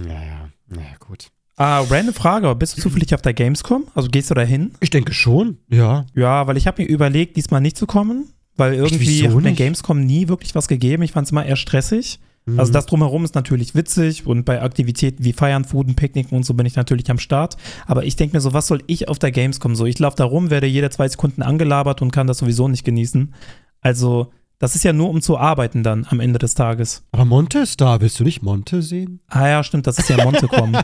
Ja, 0.06 0.12
ja, 0.14 0.48
naja, 0.68 0.96
gut. 0.98 1.28
Ah, 1.56 1.80
random 1.80 2.14
Frage, 2.14 2.54
bist 2.54 2.78
du 2.78 2.80
zufällig 2.82 3.14
auf 3.14 3.20
der 3.20 3.34
Gamescom? 3.34 3.84
Also 3.94 4.08
gehst 4.08 4.30
du 4.30 4.34
da 4.34 4.40
hin? 4.40 4.72
Ich 4.80 4.88
denke 4.88 5.12
schon, 5.12 5.58
ja. 5.68 6.06
Ja, 6.14 6.46
weil 6.46 6.56
ich 6.56 6.66
habe 6.66 6.80
mir 6.82 6.88
überlegt, 6.88 7.36
diesmal 7.36 7.60
nicht 7.60 7.76
zu 7.76 7.86
kommen, 7.86 8.30
weil 8.56 8.72
irgendwie 8.74 9.28
hat 9.28 9.44
der? 9.44 9.52
Gamescom 9.52 10.00
nie 10.06 10.28
wirklich 10.28 10.54
was 10.54 10.68
gegeben. 10.68 11.02
Ich 11.02 11.12
fand 11.12 11.26
es 11.26 11.32
immer 11.32 11.44
eher 11.44 11.56
stressig. 11.56 12.18
Also 12.56 12.70
Mhm. 12.70 12.74
das 12.74 12.86
drumherum 12.86 13.24
ist 13.24 13.34
natürlich 13.34 13.74
witzig 13.74 14.26
und 14.26 14.44
bei 14.44 14.62
Aktivitäten 14.62 15.24
wie 15.24 15.32
Feiern, 15.32 15.64
Fooden, 15.64 15.94
Picknicken 15.94 16.36
und 16.36 16.44
so 16.44 16.54
bin 16.54 16.66
ich 16.66 16.74
natürlich 16.76 17.10
am 17.10 17.18
Start. 17.18 17.56
Aber 17.86 18.04
ich 18.04 18.16
denke 18.16 18.36
mir 18.36 18.40
so, 18.40 18.52
was 18.54 18.66
soll 18.66 18.82
ich 18.86 19.08
auf 19.08 19.18
der 19.18 19.30
Gamescom 19.30 19.76
so? 19.76 19.84
Ich 19.86 19.98
laufe 19.98 20.16
da 20.16 20.24
rum, 20.24 20.50
werde 20.50 20.66
jede 20.66 20.90
zwei 20.90 21.06
Sekunden 21.08 21.42
angelabert 21.42 22.02
und 22.02 22.10
kann 22.12 22.26
das 22.26 22.38
sowieso 22.38 22.66
nicht 22.68 22.84
genießen. 22.84 23.34
Also 23.82 24.32
das 24.58 24.74
ist 24.74 24.84
ja 24.84 24.92
nur 24.92 25.08
um 25.10 25.22
zu 25.22 25.38
arbeiten 25.38 25.82
dann 25.82 26.06
am 26.10 26.20
Ende 26.20 26.38
des 26.38 26.54
Tages. 26.54 27.02
Aber 27.12 27.24
Monte 27.24 27.60
ist 27.60 27.80
da. 27.80 28.00
Willst 28.00 28.18
du 28.20 28.24
nicht 28.24 28.42
Monte 28.42 28.82
sehen? 28.82 29.20
Ah 29.28 29.48
ja, 29.48 29.62
stimmt, 29.64 29.86
das 29.86 29.98
ist 29.98 30.08
ja 30.10 30.22
Montecom. 30.22 30.76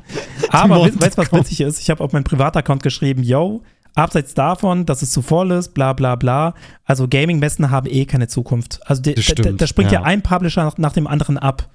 Aber 0.50 0.76
Montecom. 0.76 1.00
weißt 1.02 1.18
du, 1.18 1.22
was 1.22 1.32
witzig 1.32 1.60
ist? 1.62 1.80
Ich 1.80 1.90
habe 1.90 2.02
auf 2.02 2.12
meinen 2.12 2.24
Privataccount 2.24 2.82
geschrieben, 2.82 3.22
yo, 3.22 3.62
abseits 3.94 4.34
davon, 4.34 4.86
dass 4.86 5.02
es 5.02 5.10
zu 5.12 5.22
voll 5.22 5.50
ist, 5.52 5.74
bla 5.74 5.92
bla 5.92 6.16
bla. 6.16 6.54
Also 6.84 7.06
Gaming-Messen 7.08 7.70
haben 7.70 7.86
eh 7.88 8.04
keine 8.06 8.28
Zukunft. 8.28 8.80
Also 8.86 9.02
da, 9.02 9.12
da, 9.12 9.52
da 9.52 9.66
springt 9.66 9.92
ja. 9.92 10.00
ja. 10.00 10.04
ein 10.06 10.22
Publisher 10.22 10.64
nach, 10.64 10.78
nach 10.78 10.92
dem 10.92 11.06
anderen 11.06 11.38
ab. 11.38 11.68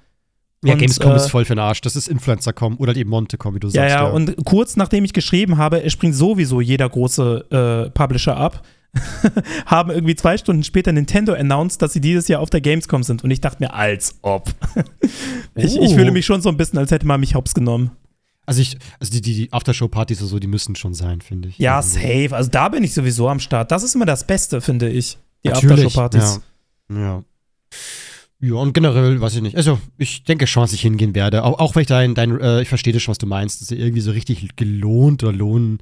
Ja, 0.64 0.74
Und, 0.74 0.80
Gamescom 0.80 1.12
äh, 1.14 1.16
ist 1.16 1.30
voll 1.32 1.46
für 1.46 1.56
den 1.56 1.60
Arsch. 1.60 1.80
Das 1.82 1.96
ist 1.96 2.10
Influencer.com 2.10 2.78
oder 2.80 2.94
eben 2.96 3.10
Monte.com, 3.10 3.56
wie 3.56 3.60
du 3.60 3.68
Ja, 3.70 3.74
sagst. 3.84 3.96
ja, 3.96 4.04
und 4.08 4.36
kurz 4.46 4.76
nachdem 4.76 5.06
ich 5.06 5.14
geschrieben 5.14 5.58
habe, 5.58 5.90
springt 5.90 6.16
sowieso 6.16 6.60
jeder 6.60 6.90
große 6.90 7.86
äh, 7.88 7.90
Publisher 7.92 8.36
ab, 8.36 8.62
haben 9.68 9.92
irgendwie 9.92 10.16
zwei 10.16 10.38
Stunden 10.38 10.64
später 10.64 10.92
Nintendo 10.92 11.34
announced, 11.34 11.82
dass 11.82 11.94
sie 11.94 12.02
dieses 12.02 12.28
Jahr 12.28 12.42
auf 12.42 12.50
der 12.50 12.60
Gamescom 12.60 13.04
sind. 13.04 13.24
Und 13.24 13.32
ich 13.32 13.40
dachte 13.40 13.64
mir, 13.64 13.74
als 13.74 14.16
ob. 14.22 14.50
ich, 15.56 15.76
ich 15.76 15.80
Oh. 15.80 15.94
fühle 15.94 16.12
mich 16.12 16.26
schon 16.26 16.42
so 16.42 16.50
ein 16.50 16.58
bisschen, 16.58 16.78
als 16.80 16.92
hätte 16.92 17.08
man 17.08 17.20
mich 17.22 17.36
hops 17.36 17.54
genommen. 17.54 17.92
Also, 18.50 18.62
ich, 18.64 18.78
also 19.00 19.12
die, 19.12 19.22
die, 19.22 19.36
die 19.36 19.54
Aftershow-Partys 19.54 20.24
und 20.24 20.28
so, 20.28 20.40
die 20.40 20.48
müssen 20.48 20.76
schon 20.76 20.96
sein, 20.96 21.22
finde 21.22 21.50
ich. 21.50 21.60
Ja, 21.60 21.78
Also, 21.78 22.00
safe. 22.00 22.36
Also 22.36 22.50
da 22.50 22.68
bin 22.70 22.84
ich 22.84 22.96
sowieso 22.96 23.30
am 23.30 23.40
Start. 23.40 23.72
Das 23.72 23.84
ist 23.84 23.94
immer 23.94 24.08
das 24.08 24.26
Beste, 24.26 24.60
finde 24.60 24.90
ich. 24.90 25.20
Die 25.46 25.52
Aftershow-Partys. 25.52 26.42
Ja. 26.90 26.98
ja. 27.00 27.24
Ja, 28.42 28.54
und 28.56 28.74
generell, 28.74 29.22
weiß 29.22 29.36
ich 29.36 29.42
nicht. 29.44 29.56
Also, 29.56 29.80
ich 30.00 30.24
denke 30.24 30.48
schon, 30.48 30.64
dass 30.64 30.74
ich 30.74 30.82
hingehen 30.82 31.14
werde. 31.14 31.44
Auch, 31.44 31.60
auch 31.60 31.76
wenn 31.76 31.82
ich 31.82 31.88
dein, 31.90 32.16
dein 32.16 32.40
äh, 32.42 32.64
ich 32.64 32.70
verstehe 32.70 32.92
das 32.92 33.04
schon, 33.04 33.12
was 33.12 33.20
du 33.20 33.28
meinst. 33.28 33.62
Das 33.62 33.70
ist 33.70 33.78
irgendwie 33.78 34.02
so 34.02 34.10
richtig 34.12 34.56
gelohnt 34.56 35.24
oder 35.24 35.32
lohnen 35.34 35.78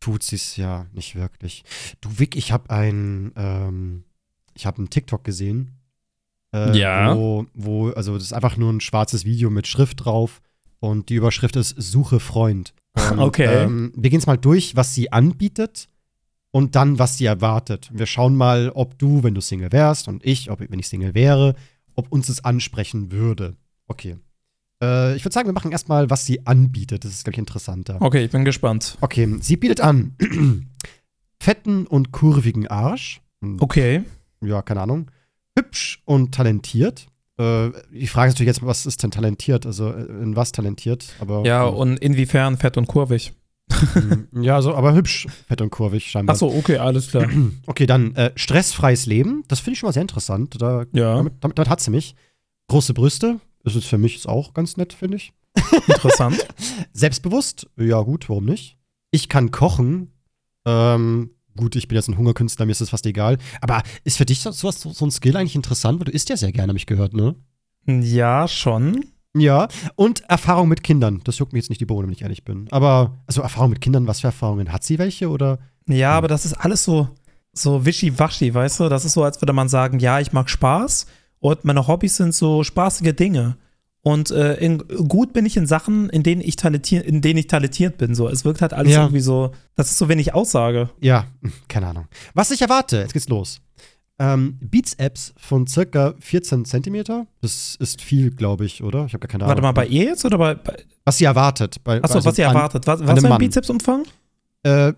tut 0.00 0.24
sich's 0.24 0.56
ja 0.56 0.86
nicht 0.92 1.14
wirklich. 1.14 1.62
Du, 2.00 2.18
Vic, 2.18 2.34
ich 2.34 2.50
habe 2.50 2.68
ein, 2.70 3.30
ähm, 3.36 4.02
ich 4.54 4.66
habe 4.66 4.78
einen 4.78 4.90
TikTok 4.90 5.22
gesehen. 5.22 5.78
Äh, 6.52 6.76
Ja. 6.76 7.14
Wo, 7.16 7.46
wo, 7.54 7.90
also, 7.90 8.14
das 8.14 8.24
ist 8.24 8.32
einfach 8.32 8.56
nur 8.56 8.72
ein 8.72 8.80
schwarzes 8.80 9.24
Video 9.24 9.50
mit 9.50 9.68
Schrift 9.68 10.04
drauf. 10.04 10.42
Und 10.82 11.10
die 11.10 11.14
Überschrift 11.14 11.54
ist 11.54 11.76
Suche 11.80 12.18
Freund. 12.18 12.74
Und, 12.94 13.18
Okay. 13.20 13.64
Ähm, 13.64 13.92
wir 13.94 14.10
gehen 14.10 14.18
es 14.18 14.26
mal 14.26 14.36
durch, 14.36 14.74
was 14.74 14.94
sie 14.96 15.12
anbietet 15.12 15.88
und 16.50 16.74
dann, 16.74 16.98
was 16.98 17.18
sie 17.18 17.24
erwartet. 17.24 17.88
Wir 17.92 18.06
schauen 18.06 18.34
mal, 18.34 18.72
ob 18.74 18.98
du, 18.98 19.22
wenn 19.22 19.32
du 19.32 19.40
Single 19.40 19.70
wärst 19.70 20.08
und 20.08 20.26
ich, 20.26 20.50
ob, 20.50 20.58
wenn 20.58 20.80
ich 20.80 20.88
Single 20.88 21.14
wäre, 21.14 21.54
ob 21.94 22.10
uns 22.10 22.26
das 22.26 22.44
ansprechen 22.44 23.12
würde. 23.12 23.54
Okay. 23.86 24.16
Äh, 24.82 25.14
ich 25.14 25.24
würde 25.24 25.32
sagen, 25.32 25.48
wir 25.48 25.52
machen 25.52 25.70
erstmal, 25.70 26.10
was 26.10 26.26
sie 26.26 26.44
anbietet. 26.48 27.04
Das 27.04 27.12
ist, 27.12 27.22
glaube 27.22 27.34
ich, 27.34 27.38
interessanter. 27.38 27.98
Okay, 28.00 28.24
ich 28.24 28.32
bin 28.32 28.44
gespannt. 28.44 28.98
Okay, 29.00 29.36
sie 29.40 29.56
bietet 29.56 29.80
an 29.80 30.16
fetten 31.38 31.86
und 31.86 32.10
kurvigen 32.10 32.66
Arsch. 32.66 33.20
Okay. 33.60 34.02
Ja, 34.40 34.62
keine 34.62 34.80
Ahnung. 34.80 35.12
Hübsch 35.56 36.02
und 36.06 36.34
talentiert. 36.34 37.06
Äh, 37.42 37.72
die 37.92 38.06
Frage 38.06 38.28
ist 38.28 38.34
natürlich 38.34 38.48
jetzt, 38.56 38.64
was 38.64 38.86
ist 38.86 39.02
denn 39.02 39.10
talentiert? 39.10 39.66
Also 39.66 39.90
äh, 39.90 40.02
in 40.04 40.36
was 40.36 40.52
talentiert? 40.52 41.06
Aber 41.20 41.44
Ja, 41.44 41.64
und 41.64 41.98
inwiefern 41.98 42.56
fett 42.56 42.76
und 42.76 42.86
kurvig? 42.86 43.32
Ja, 44.32 44.60
so, 44.60 44.74
aber 44.74 44.94
hübsch, 44.94 45.26
fett 45.46 45.60
und 45.60 45.70
kurvig 45.70 46.10
scheinbar. 46.10 46.34
Achso, 46.34 46.46
okay, 46.46 46.78
alles 46.78 47.08
klar. 47.08 47.28
Okay, 47.66 47.86
dann 47.86 48.14
äh, 48.16 48.32
stressfreies 48.36 49.06
Leben. 49.06 49.44
Das 49.48 49.60
finde 49.60 49.72
ich 49.74 49.78
schon 49.78 49.88
mal 49.88 49.92
sehr 49.92 50.02
interessant. 50.02 50.60
Da, 50.60 50.84
Ja, 50.92 51.16
damit, 51.16 51.34
damit, 51.40 51.58
damit 51.58 51.68
hat 51.70 51.80
sie 51.80 51.90
mich. 51.90 52.14
Große 52.68 52.94
Brüste. 52.94 53.40
Das 53.64 53.76
ist 53.76 53.86
für 53.86 53.98
mich 53.98 54.16
ist 54.16 54.28
auch 54.28 54.54
ganz 54.54 54.76
nett, 54.76 54.92
finde 54.92 55.16
ich. 55.16 55.32
interessant. 55.86 56.46
Selbstbewusst. 56.92 57.68
Ja, 57.76 58.00
gut, 58.02 58.28
warum 58.28 58.44
nicht? 58.46 58.76
Ich 59.10 59.28
kann 59.28 59.50
kochen. 59.50 60.10
Ähm, 60.66 61.30
gut, 61.56 61.76
ich 61.76 61.88
bin 61.88 61.96
jetzt 61.96 62.08
ein 62.08 62.18
Hungerkünstler, 62.18 62.66
mir 62.66 62.72
ist 62.72 62.80
das 62.80 62.90
fast 62.90 63.06
egal. 63.06 63.38
Aber 63.60 63.82
ist 64.04 64.16
für 64.16 64.26
dich 64.26 64.40
so, 64.40 64.50
so, 64.50 64.70
so 64.70 65.04
ein 65.04 65.10
Skill 65.10 65.36
eigentlich 65.36 65.56
interessant? 65.56 66.00
Weil 66.00 66.06
du 66.06 66.12
isst 66.12 66.28
ja 66.28 66.36
sehr 66.36 66.52
gerne, 66.52 66.70
habe 66.70 66.78
ich 66.78 66.86
gehört, 66.86 67.14
ne? 67.14 67.34
Ja, 67.86 68.46
schon. 68.48 69.04
Ja, 69.36 69.68
und 69.96 70.20
Erfahrung 70.28 70.68
mit 70.68 70.82
Kindern. 70.82 71.20
Das 71.24 71.38
juckt 71.38 71.52
mir 71.52 71.58
jetzt 71.58 71.70
nicht 71.70 71.80
die 71.80 71.86
Bohne, 71.86 72.06
wenn 72.06 72.12
ich 72.12 72.22
ehrlich 72.22 72.44
bin. 72.44 72.68
Aber, 72.70 73.22
also 73.26 73.40
Erfahrung 73.40 73.70
mit 73.70 73.80
Kindern, 73.80 74.06
was 74.06 74.20
für 74.20 74.26
Erfahrungen? 74.26 74.72
Hat 74.72 74.84
sie 74.84 74.98
welche 74.98 75.30
oder? 75.30 75.58
Ja, 75.88 76.12
aber 76.12 76.28
das 76.28 76.44
ist 76.44 76.52
alles 76.52 76.84
so, 76.84 77.08
so 77.52 77.84
wischiwaschi, 77.84 78.52
weißt 78.52 78.80
du? 78.80 78.88
Das 78.88 79.04
ist 79.04 79.14
so, 79.14 79.24
als 79.24 79.40
würde 79.40 79.52
man 79.52 79.68
sagen, 79.68 79.98
ja, 80.00 80.20
ich 80.20 80.32
mag 80.32 80.50
Spaß 80.50 81.06
und 81.40 81.64
meine 81.64 81.86
Hobbys 81.86 82.16
sind 82.16 82.34
so 82.34 82.62
spaßige 82.62 83.14
Dinge. 83.14 83.56
Und 84.04 84.32
äh, 84.32 84.54
in, 84.56 84.78
gut 85.08 85.32
bin 85.32 85.46
ich 85.46 85.56
in 85.56 85.66
Sachen, 85.66 86.10
in 86.10 86.24
denen 86.24 86.40
ich 86.40 86.56
talentiert, 86.56 87.06
in 87.06 87.20
denen 87.22 87.38
ich 87.38 87.46
talentiert 87.46 87.98
bin. 87.98 88.14
So, 88.16 88.28
es 88.28 88.44
wirkt 88.44 88.60
halt 88.60 88.72
alles 88.72 88.92
Ja. 88.92 89.02
irgendwie 89.02 89.20
so. 89.20 89.52
Das 89.76 89.90
ist 89.92 89.98
so 89.98 90.08
wenig 90.08 90.34
Aussage. 90.34 90.90
Ja, 91.00 91.26
hm, 91.40 91.52
keine 91.68 91.86
Ahnung. 91.86 92.06
Was 92.34 92.50
ich 92.50 92.60
erwarte, 92.62 92.98
jetzt 92.98 93.12
geht's 93.12 93.28
los. 93.28 93.60
Ähm, 94.18 94.58
Beats-Apps 94.60 95.34
von 95.36 95.66
circa 95.68 96.14
14 96.20 96.64
Zentimeter. 96.64 97.26
Das 97.40 97.76
ist 97.78 98.02
viel, 98.02 98.30
glaube 98.32 98.64
ich, 98.64 98.82
oder? 98.82 99.06
Ich 99.06 99.14
habe 99.14 99.20
gar 99.20 99.28
keine 99.28 99.44
Ahnung. 99.44 99.50
Warte 99.50 99.62
mal, 99.62 99.72
bei 99.72 99.86
ihr 99.86 100.04
jetzt 100.04 100.24
oder 100.24 100.36
bei. 100.38 100.54
bei 100.54 100.76
Was 101.04 101.18
sie 101.18 101.24
erwartet. 101.24 101.82
Bei, 101.84 102.02
achso, 102.02 102.16
also 102.16 102.28
was 102.28 102.38
an- 102.38 102.44
erwartet? 102.44 102.86
Was, 102.86 103.00
was 103.06 103.20
für 103.20 103.32
ein. 103.32 103.38
Bizepsumfang? 103.38 104.04
Äh, 104.64 104.92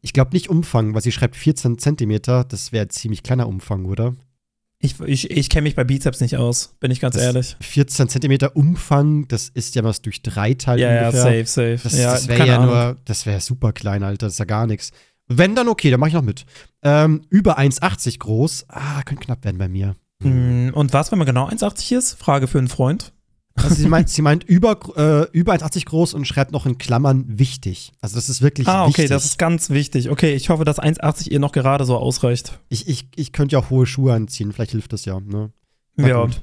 ich 0.00 0.12
glaube 0.12 0.32
nicht 0.32 0.48
Umfang, 0.50 0.94
weil 0.94 1.02
sie 1.02 1.12
schreibt 1.12 1.36
14 1.36 1.78
Zentimeter. 1.78 2.44
Das 2.44 2.70
wäre 2.72 2.88
ziemlich 2.88 3.22
kleiner 3.22 3.46
Umfang, 3.48 3.84
oder? 3.84 4.14
Ich, 4.78 5.00
ich, 5.00 5.30
ich 5.30 5.48
kenne 5.48 5.62
mich 5.62 5.74
bei 5.74 5.84
Bizeps 5.84 6.20
nicht 6.20 6.36
aus, 6.36 6.74
bin 6.80 6.90
ich 6.90 7.00
ganz 7.00 7.14
Das- 7.14 7.24
ehrlich. 7.24 7.56
14 7.60 8.08
Zentimeter 8.10 8.56
Umfang, 8.56 9.26
das 9.28 9.48
ist 9.48 9.74
ja 9.74 9.82
was 9.84 10.02
durch 10.02 10.20
drei 10.22 10.52
Teile 10.54 10.82
Ja, 10.82 10.92
ja, 10.94 11.00
ungefähr. 11.08 11.22
safe, 11.22 11.46
safe. 11.46 11.80
Das, 11.82 11.98
ja, 11.98 12.12
das 12.12 12.28
wäre 12.28 12.46
ja 12.46 12.56
Ahnung. 12.58 12.74
nur, 12.74 12.96
das 13.06 13.24
wäre 13.24 13.40
super 13.40 13.72
klein, 13.72 14.02
Alter. 14.02 14.26
Das 14.26 14.34
ist 14.34 14.38
ja 14.38 14.44
gar 14.44 14.66
nichts. 14.66 14.92
Wenn 15.28 15.54
dann 15.54 15.68
okay, 15.68 15.90
dann 15.90 15.98
mache 15.98 16.08
ich 16.08 16.14
noch 16.14 16.22
mit. 16.22 16.44
Ähm, 16.82 17.22
über 17.30 17.58
1,80 17.58 18.18
groß. 18.18 18.66
Ah, 18.68 19.02
könnte 19.02 19.24
knapp 19.24 19.44
werden 19.44 19.58
bei 19.58 19.68
mir. 19.68 19.96
Hm, 20.22 20.70
Und 20.74 20.92
was, 20.92 21.10
wenn 21.10 21.18
man 21.18 21.26
genau 21.26 21.48
1,80 21.48 21.96
ist? 21.96 22.18
Frage 22.18 22.46
für 22.46 22.58
einen 22.58 22.68
Freund. 22.68 23.12
Also 23.56 23.74
sie 23.74 23.88
meint, 23.88 24.08
sie 24.08 24.22
meint 24.22 24.44
über, 24.44 24.78
äh, 24.96 25.30
über 25.36 25.52
1,80 25.54 25.86
groß 25.86 26.14
und 26.14 26.26
schreibt 26.26 26.52
noch 26.52 26.66
in 26.66 26.78
Klammern 26.78 27.24
wichtig. 27.26 27.92
Also 28.00 28.16
das 28.16 28.28
ist 28.28 28.42
wirklich 28.42 28.68
Ah, 28.68 28.82
okay, 28.84 28.88
wichtig. 28.88 29.08
das 29.08 29.24
ist 29.24 29.38
ganz 29.38 29.70
wichtig. 29.70 30.10
Okay, 30.10 30.34
ich 30.34 30.48
hoffe, 30.50 30.64
dass 30.64 30.78
1,80 30.78 31.30
ihr 31.30 31.40
noch 31.40 31.52
gerade 31.52 31.84
so 31.84 31.96
ausreicht. 31.96 32.58
ich, 32.68 32.86
ich, 32.88 33.08
ich 33.16 33.32
könnte 33.32 33.54
ja 33.54 33.60
auch 33.60 33.70
hohe 33.70 33.86
Schuhe 33.86 34.12
anziehen, 34.14 34.52
vielleicht 34.52 34.72
hilft 34.72 34.92
das 34.92 35.04
ja. 35.04 35.18
Ne? 35.20 35.50
Ja, 35.96 36.24
gut. 36.24 36.42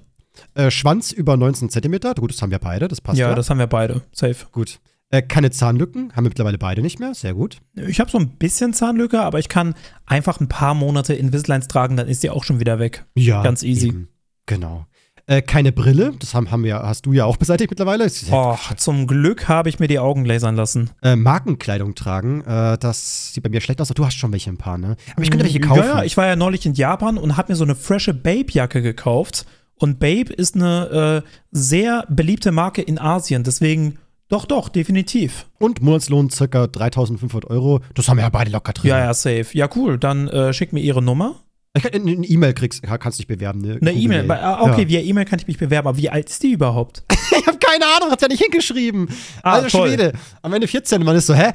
Äh, 0.55 0.71
Schwanz 0.71 1.11
über 1.11 1.37
19 1.37 1.69
Zentimeter. 1.69 2.15
Gut, 2.15 2.31
das 2.31 2.41
haben 2.41 2.49
wir 2.51 2.59
beide, 2.59 2.87
das 2.87 3.01
passt 3.01 3.19
ja. 3.19 3.29
ja, 3.29 3.35
das 3.35 3.49
haben 3.49 3.59
wir 3.59 3.67
beide. 3.67 4.01
Safe. 4.11 4.35
gut. 4.51 4.79
Äh, 5.09 5.21
keine 5.21 5.51
Zahnlücken, 5.51 6.11
haben 6.15 6.25
wir 6.25 6.29
mittlerweile 6.29 6.57
beide 6.57 6.81
nicht 6.81 6.99
mehr. 6.99 7.13
Sehr 7.13 7.35
gut. 7.35 7.59
Ich 7.75 7.99
habe 7.99 8.09
so 8.09 8.17
ein 8.17 8.29
bisschen 8.37 8.73
Zahnlücke, 8.73 9.21
aber 9.21 9.37
ich 9.37 9.47
kann 9.47 9.75
einfach 10.07 10.39
ein 10.39 10.47
paar 10.49 10.73
Monate 10.73 11.13
Invisaligns 11.13 11.67
tragen, 11.67 11.97
dann 11.97 12.07
ist 12.07 12.23
die 12.23 12.31
auch 12.31 12.43
schon 12.43 12.59
wieder 12.59 12.79
weg. 12.79 13.05
Ja. 13.13 13.43
Ganz 13.43 13.61
easy. 13.61 13.89
Eben. 13.89 14.07
Genau. 14.47 14.87
Äh, 15.25 15.41
keine 15.41 15.71
Brille, 15.71 16.11
das 16.19 16.33
haben, 16.33 16.51
haben 16.51 16.65
wir, 16.65 16.79
hast 16.79 17.05
du 17.05 17.13
ja 17.13 17.23
auch 17.23 17.37
beseitigt 17.37 17.71
mittlerweile. 17.71 18.11
Oh, 18.31 18.57
zum 18.75 19.07
Glück 19.07 19.47
habe 19.47 19.69
ich 19.69 19.79
mir 19.79 19.87
die 19.87 19.99
Augen 19.99 20.25
lasern 20.25 20.55
lassen. 20.55 20.89
Äh, 21.01 21.15
Markenkleidung 21.15 21.95
tragen, 21.95 22.41
äh, 22.41 22.77
das 22.77 23.33
sieht 23.33 23.41
bei 23.41 23.49
mir 23.49 23.61
schlecht 23.61 23.79
aus. 23.79 23.87
Du 23.87 24.05
hast 24.05 24.15
schon 24.15 24.33
welche 24.33 24.49
ein 24.49 24.57
paar, 24.57 24.77
ne? 24.77 24.97
Aber 25.13 25.23
ich 25.23 25.31
könnte 25.31 25.45
welche 25.45 25.61
kaufen. 25.61 25.83
Ja, 25.83 26.03
ich 26.03 26.17
war 26.17 26.27
ja 26.27 26.35
neulich 26.35 26.65
in 26.65 26.73
Japan 26.73 27.17
und 27.17 27.37
habe 27.37 27.53
mir 27.53 27.55
so 27.55 27.63
eine 27.63 27.75
frische 27.75 28.13
Babe-Jacke 28.13 28.81
gekauft. 28.81 29.45
Und 29.75 29.99
Babe 29.99 30.33
ist 30.33 30.55
eine 30.55 31.23
äh, 31.23 31.29
sehr 31.51 32.05
beliebte 32.09 32.51
Marke 32.51 32.81
in 32.81 32.99
Asien. 32.99 33.43
Deswegen, 33.43 33.99
doch, 34.27 34.45
doch, 34.45 34.69
definitiv. 34.69 35.47
Und 35.57 35.81
Monatslohn 35.81 36.29
circa 36.29 36.67
3500 36.67 37.49
Euro. 37.49 37.79
Das 37.93 38.09
haben 38.09 38.17
wir 38.17 38.23
ja 38.23 38.29
beide 38.29 38.51
locker 38.51 38.73
drin. 38.73 38.89
Ja, 38.89 38.99
ja, 38.99 39.13
safe. 39.13 39.47
Ja, 39.53 39.69
cool. 39.75 39.97
Dann 39.97 40.27
äh, 40.27 40.53
schick 40.53 40.73
mir 40.73 40.81
ihre 40.81 41.01
Nummer. 41.01 41.43
Kann, 41.81 41.91
eine 41.91 42.11
E-Mail 42.11 42.53
kriegst, 42.53 42.83
kannst 42.83 43.17
dich 43.17 43.25
bewerben. 43.25 43.59
Ne? 43.61 43.79
Eine 43.81 43.93
E-Mail. 43.93 44.23
Mail. 44.23 44.37
Ah, 44.39 44.61
Okay, 44.61 44.83
Ja. 44.83 44.89
via 44.89 44.99
E-Mail 45.01 45.25
kann 45.25 45.39
ich 45.39 45.47
mich 45.47 45.57
bewerben. 45.57 45.87
Aber 45.87 45.97
wie 45.97 46.07
alt 46.07 46.29
ist 46.29 46.43
die 46.43 46.51
überhaupt? 46.51 47.03
Ich 47.35 47.47
habe 47.47 47.57
keine 47.57 47.85
Ahnung, 47.97 48.11
hat's 48.11 48.21
ja 48.21 48.27
nicht 48.27 48.43
hingeschrieben. 48.43 49.07
Ah, 49.41 49.53
Alter 49.53 49.69
toll. 49.69 49.87
Schwede. 49.87 50.13
Am 50.43 50.53
Ende 50.53 50.67
14, 50.67 51.03
man 51.03 51.15
ist 51.15 51.25
so, 51.25 51.33
hä? 51.33 51.51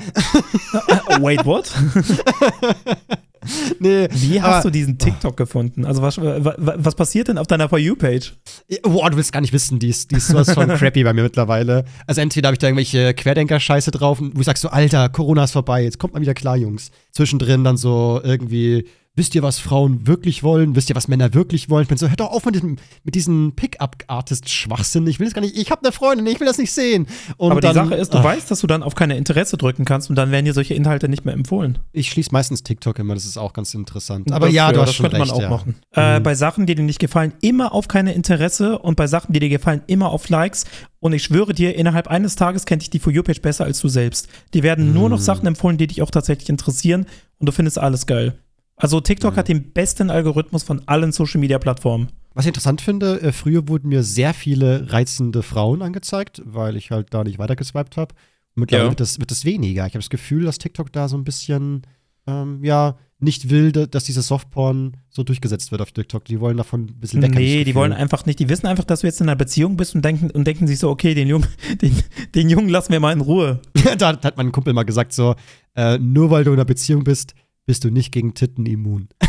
Wait, 1.20 1.44
what? 1.46 1.70
nee. 3.78 4.08
Wie 4.10 4.42
hast 4.42 4.54
aber- 4.54 4.62
du 4.64 4.70
diesen 4.70 4.98
TikTok 4.98 5.36
gefunden? 5.36 5.84
Also 5.84 6.02
was, 6.02 6.18
wa- 6.20 6.44
wa- 6.56 6.74
was 6.78 6.96
passiert 6.96 7.28
denn 7.28 7.38
auf 7.38 7.46
deiner 7.46 7.68
For 7.68 7.78
You-Page? 7.78 8.34
Boah, 8.82 9.08
du 9.10 9.16
willst 9.16 9.32
gar 9.32 9.40
nicht 9.40 9.52
wissen, 9.52 9.78
die 9.78 9.88
ist, 9.90 10.10
die 10.10 10.16
ist 10.16 10.26
sowas 10.28 10.50
von 10.52 10.66
crappy 10.68 11.04
bei 11.04 11.12
mir 11.12 11.22
mittlerweile. 11.22 11.84
Also 12.08 12.22
entweder 12.22 12.48
habe 12.48 12.54
ich 12.54 12.58
da 12.58 12.66
irgendwelche 12.66 13.14
Querdenker-Scheiße 13.14 13.92
drauf, 13.92 14.18
wo 14.20 14.40
ich 14.40 14.46
sag 14.46 14.58
so, 14.58 14.68
Alter, 14.68 15.08
Corona 15.10 15.44
ist 15.44 15.52
vorbei, 15.52 15.84
jetzt 15.84 16.00
kommt 16.00 16.14
mal 16.14 16.20
wieder 16.20 16.34
klar, 16.34 16.56
Jungs. 16.56 16.90
Zwischendrin 17.12 17.62
dann 17.62 17.76
so 17.76 18.20
irgendwie, 18.24 18.86
wisst 19.18 19.34
ihr, 19.34 19.42
was 19.42 19.58
Frauen 19.58 20.06
wirklich 20.06 20.42
wollen? 20.42 20.74
Wisst 20.76 20.88
ihr, 20.88 20.96
was 20.96 21.08
Männer 21.08 21.34
wirklich 21.34 21.68
wollen? 21.68 21.82
Ich 21.82 21.88
bin 21.88 21.98
so, 21.98 22.08
hört 22.08 22.20
doch 22.20 22.30
auf 22.30 22.46
mit 22.46 22.54
diesem, 22.54 22.76
mit 23.04 23.14
diesem 23.14 23.52
Pick-up-Artist-Schwachsinn. 23.54 25.06
Ich 25.06 25.18
will 25.18 25.26
das 25.26 25.34
gar 25.34 25.42
nicht, 25.42 25.56
ich 25.56 25.70
habe 25.70 25.82
eine 25.82 25.92
Freundin, 25.92 26.26
ich 26.26 26.40
will 26.40 26.46
das 26.46 26.58
nicht 26.58 26.72
sehen. 26.72 27.06
Und 27.36 27.52
Aber 27.52 27.60
die 27.60 27.66
dann, 27.66 27.74
Sache 27.74 27.94
ist, 27.94 28.14
du 28.14 28.18
ah, 28.18 28.24
weißt, 28.24 28.50
dass 28.50 28.60
du 28.60 28.66
dann 28.66 28.82
auf 28.82 28.94
keine 28.94 29.16
Interesse 29.16 29.56
drücken 29.56 29.84
kannst 29.84 30.08
und 30.10 30.16
dann 30.16 30.30
werden 30.30 30.44
dir 30.44 30.54
solche 30.54 30.74
Inhalte 30.74 31.08
nicht 31.08 31.24
mehr 31.24 31.34
empfohlen. 31.34 31.78
Ich 31.92 32.08
schließe 32.10 32.30
meistens 32.32 32.62
TikTok 32.62 32.98
immer, 32.98 33.14
das 33.14 33.24
ist 33.24 33.36
auch 33.36 33.52
ganz 33.52 33.74
interessant. 33.74 34.32
Aber 34.32 34.48
ja, 34.48 34.68
Das- 34.68 34.74
du 34.74 34.80
hast 34.80 34.88
das 34.88 34.96
schon 34.96 35.04
könnte 35.04 35.18
recht, 35.20 35.28
man 35.28 35.36
auch 35.36 35.42
ja. 35.42 35.50
machen. 35.50 35.74
Äh, 35.94 36.18
Mhm. 36.18 36.22
bei 36.22 36.34
Sachen, 36.34 36.66
die 36.66 36.74
dir 36.74 36.82
nicht 36.82 36.98
gefallen, 37.00 37.32
immer 37.40 37.72
auf 37.72 37.88
keine 37.88 38.12
Interesse 38.14 38.78
und 38.78 38.96
bei 38.96 39.06
Sachen, 39.06 39.32
die 39.32 39.40
dir 39.40 39.48
gefallen, 39.48 39.82
immer 39.86 40.10
auf 40.10 40.28
Likes. 40.28 40.64
Und 41.00 41.12
ich 41.12 41.22
schwöre 41.22 41.52
dir, 41.54 41.76
innerhalb 41.76 42.08
eines 42.08 42.34
Tages 42.36 42.64
kennt 42.66 42.82
dich 42.82 42.90
die 42.90 42.98
For 42.98 43.12
You-Page 43.12 43.40
besser 43.40 43.64
als 43.64 43.80
du 43.80 43.88
selbst. 43.88 44.28
Die 44.54 44.62
werden 44.62 44.92
nur 44.92 45.08
noch 45.08 45.18
Mhm. 45.18 45.22
Sachen 45.22 45.46
empfohlen, 45.46 45.78
die 45.78 45.86
dich 45.86 46.02
auch 46.02 46.10
tatsächlich 46.10 46.48
interessieren 46.48 47.06
und 47.38 47.48
du 47.48 47.52
findest 47.52 47.78
alles 47.78 48.06
geil. 48.06 48.38
Also 48.78 49.00
TikTok 49.00 49.32
Mhm. 49.34 49.36
hat 49.36 49.48
den 49.48 49.72
besten 49.72 50.10
Algorithmus 50.10 50.62
von 50.62 50.82
allen 50.86 51.12
Social-Media-Plattformen. 51.12 52.08
Was 52.34 52.44
ich 52.44 52.48
interessant 52.48 52.80
finde, 52.80 53.20
äh, 53.20 53.32
früher 53.32 53.66
wurden 53.68 53.88
mir 53.88 54.02
sehr 54.04 54.32
viele 54.34 54.92
reizende 54.92 55.42
Frauen 55.42 55.82
angezeigt, 55.82 56.40
weil 56.44 56.76
ich 56.76 56.90
halt 56.92 57.08
da 57.12 57.24
nicht 57.24 57.38
weitergeswiped 57.38 57.96
habe. 57.96 58.14
Mittlerweile 58.54 58.86
Ja. 58.86 58.90
wird, 58.92 59.00
das, 59.00 59.18
wird 59.18 59.30
das 59.30 59.44
weniger. 59.44 59.86
Ich 59.86 59.92
habe 59.94 59.98
das 60.02 60.10
Gefühl, 60.10 60.44
dass 60.44 60.58
TikTok 60.58 60.92
da 60.92 61.08
so 61.08 61.16
ein 61.16 61.24
bisschen, 61.24 61.82
ähm, 62.26 62.62
ja, 62.64 62.96
nicht 63.20 63.50
will, 63.50 63.72
da- 63.72 63.86
dass 63.86 64.04
dieser 64.04 64.22
Softporn 64.22 64.96
so 65.10 65.24
durchgesetzt 65.24 65.72
wird 65.72 65.80
auf 65.82 65.90
TikTok. 65.90 66.24
Die 66.26 66.38
wollen 66.38 66.56
davon 66.56 66.82
ein 66.82 67.00
bisschen 67.00 67.20
weg. 67.20 67.34
Nee, 67.34 67.64
die 67.64 67.74
wollen 67.74 67.92
einfach 67.92 68.26
nicht, 68.26 68.38
die 68.38 68.48
wissen 68.48 68.66
einfach, 68.68 68.84
dass 68.84 69.00
du 69.00 69.08
jetzt 69.08 69.20
in 69.20 69.28
einer 69.28 69.34
Beziehung 69.34 69.76
bist 69.76 69.96
und 69.96 70.04
denken, 70.04 70.30
und 70.30 70.44
denken 70.46 70.68
sich 70.68 70.78
so, 70.78 70.88
okay, 70.88 71.14
den 71.14 71.26
Jungen, 71.26 71.46
den, 71.82 71.92
den 72.36 72.48
Jungen 72.48 72.68
lassen 72.68 72.92
wir 72.92 73.00
mal 73.00 73.12
in 73.12 73.20
Ruhe. 73.20 73.60
da 73.98 74.08
hat 74.22 74.36
mein 74.36 74.52
Kumpel 74.52 74.72
mal 74.72 74.84
gesagt, 74.84 75.12
so, 75.12 75.34
äh, 75.74 75.98
nur 75.98 76.30
weil 76.30 76.44
du 76.44 76.50
in 76.52 76.56
einer 76.58 76.64
Beziehung 76.64 77.02
bist, 77.02 77.34
bist 77.68 77.84
du 77.84 77.90
nicht 77.90 78.12
gegen 78.12 78.32
Titten 78.34 78.64
immun. 78.66 79.08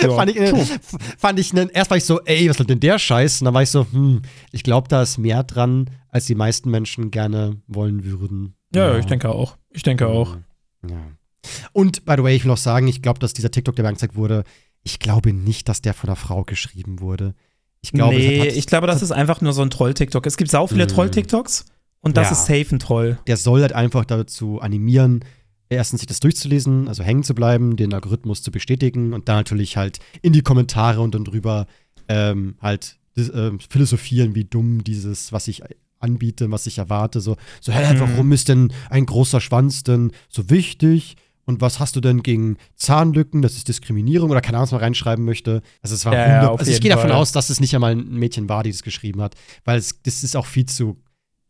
Ja, 0.00 0.10
fand 0.16 0.30
ich, 0.32 0.36
äh, 0.36 0.52
fand 1.16 1.38
ich 1.38 1.54
erst 1.54 1.90
war 1.90 1.96
ich 1.96 2.04
so, 2.04 2.20
ey, 2.22 2.50
was 2.50 2.56
soll 2.56 2.66
denn 2.66 2.80
der 2.80 2.98
Scheiß? 2.98 3.40
Und 3.40 3.44
dann 3.44 3.54
war 3.54 3.62
ich 3.62 3.70
so, 3.70 3.86
hm, 3.92 4.22
ich 4.50 4.64
glaube, 4.64 4.88
da 4.88 5.00
ist 5.02 5.16
mehr 5.16 5.44
dran, 5.44 5.90
als 6.08 6.26
die 6.26 6.34
meisten 6.34 6.72
Menschen 6.72 7.12
gerne 7.12 7.60
wollen 7.68 8.04
würden. 8.04 8.56
Ja, 8.74 8.98
ich 8.98 9.06
denke 9.06 9.28
auch. 9.28 9.58
Ich 9.70 9.84
denke 9.84 10.08
auch. 10.08 10.38
Ja. 10.88 10.96
Und 11.72 12.04
by 12.04 12.14
the 12.16 12.24
way, 12.24 12.34
ich 12.34 12.42
will 12.42 12.48
noch 12.50 12.56
sagen, 12.56 12.88
ich 12.88 13.00
glaube, 13.00 13.20
dass 13.20 13.32
dieser 13.32 13.52
TikTok, 13.52 13.76
der 13.76 13.84
mir 13.84 13.90
angezeigt 13.90 14.16
wurde, 14.16 14.42
ich 14.82 14.98
glaube 14.98 15.32
nicht, 15.32 15.68
dass 15.68 15.82
der 15.82 15.94
von 15.94 16.08
einer 16.08 16.16
Frau 16.16 16.42
geschrieben 16.42 16.98
wurde. 16.98 17.36
Ich 17.80 17.92
glaube, 17.92 18.14
das 18.16 18.24
nee, 18.24 18.40
hat, 18.40 18.48
hat, 18.48 18.56
ich 18.56 18.66
glaube, 18.66 18.88
das 18.88 19.02
ist 19.02 19.12
einfach 19.12 19.40
nur 19.40 19.52
so 19.52 19.62
ein 19.62 19.70
Troll-TikTok. 19.70 20.26
Es 20.26 20.36
gibt 20.36 20.50
sau 20.50 20.66
viele 20.66 20.84
Mhm. 20.86 20.88
Troll-TikToks 20.88 21.66
und 22.00 22.16
das 22.16 22.26
Ja. 22.26 22.32
ist 22.32 22.46
safe 22.46 22.74
ein 22.74 22.80
Troll. 22.80 23.18
der 23.28 23.36
soll 23.36 23.60
halt 23.62 23.72
einfach 23.72 24.04
dazu 24.04 24.60
animieren, 24.60 25.24
erstens 25.72 26.00
sich 26.00 26.06
das 26.06 26.20
durchzulesen, 26.20 26.88
also 26.88 27.02
hängen 27.02 27.22
zu 27.22 27.34
bleiben, 27.34 27.76
den 27.76 27.92
Algorithmus 27.94 28.42
zu 28.42 28.50
bestätigen 28.50 29.12
und 29.12 29.28
dann 29.28 29.36
natürlich 29.36 29.76
halt 29.76 29.98
in 30.22 30.32
die 30.32 30.42
Kommentare 30.42 31.00
und 31.00 31.14
dann 31.14 31.24
drüber 31.24 31.66
ähm, 32.08 32.56
halt 32.60 32.98
ähm, 33.16 33.58
philosophieren, 33.60 34.34
wie 34.34 34.44
dumm 34.44 34.84
dieses, 34.84 35.32
was 35.32 35.48
ich 35.48 35.62
anbiete, 35.98 36.50
was 36.50 36.66
ich 36.66 36.78
erwarte. 36.78 37.20
So, 37.20 37.36
so 37.60 37.72
hä, 37.72 37.94
Mhm. 37.94 38.00
warum 38.00 38.32
ist 38.32 38.48
denn 38.48 38.72
ein 38.90 39.06
großer 39.06 39.40
Schwanz 39.40 39.82
denn 39.84 40.12
so 40.28 40.50
wichtig? 40.50 41.16
Und 41.44 41.60
was 41.60 41.80
hast 41.80 41.96
du 41.96 42.00
denn 42.00 42.22
gegen 42.22 42.56
Zahnlücken? 42.76 43.42
Das 43.42 43.54
ist 43.56 43.66
Diskriminierung 43.66 44.30
oder 44.30 44.40
keine 44.40 44.58
Ahnung, 44.58 44.66
was 44.66 44.72
man 44.72 44.80
reinschreiben 44.80 45.24
möchte. 45.24 45.60
Also 45.82 45.96
es 45.96 46.04
war 46.04 46.12
Ja, 46.14 46.20
ja, 46.20 46.26
100 46.34 46.50
auf 46.52 46.60
also 46.60 46.70
ich 46.70 46.80
gehe 46.80 46.90
davon 46.90 47.10
Fall. 47.10 47.18
aus, 47.18 47.32
dass 47.32 47.50
es 47.50 47.58
nicht 47.60 47.74
einmal 47.74 47.92
ein 47.96 48.10
Mädchen 48.12 48.48
war, 48.48 48.62
die 48.62 48.70
das 48.70 48.82
geschrieben 48.84 49.20
hat, 49.20 49.34
weil 49.64 49.76
es, 49.78 50.00
das 50.04 50.22
ist 50.22 50.36
auch 50.36 50.46
viel 50.46 50.66
zu, 50.66 50.96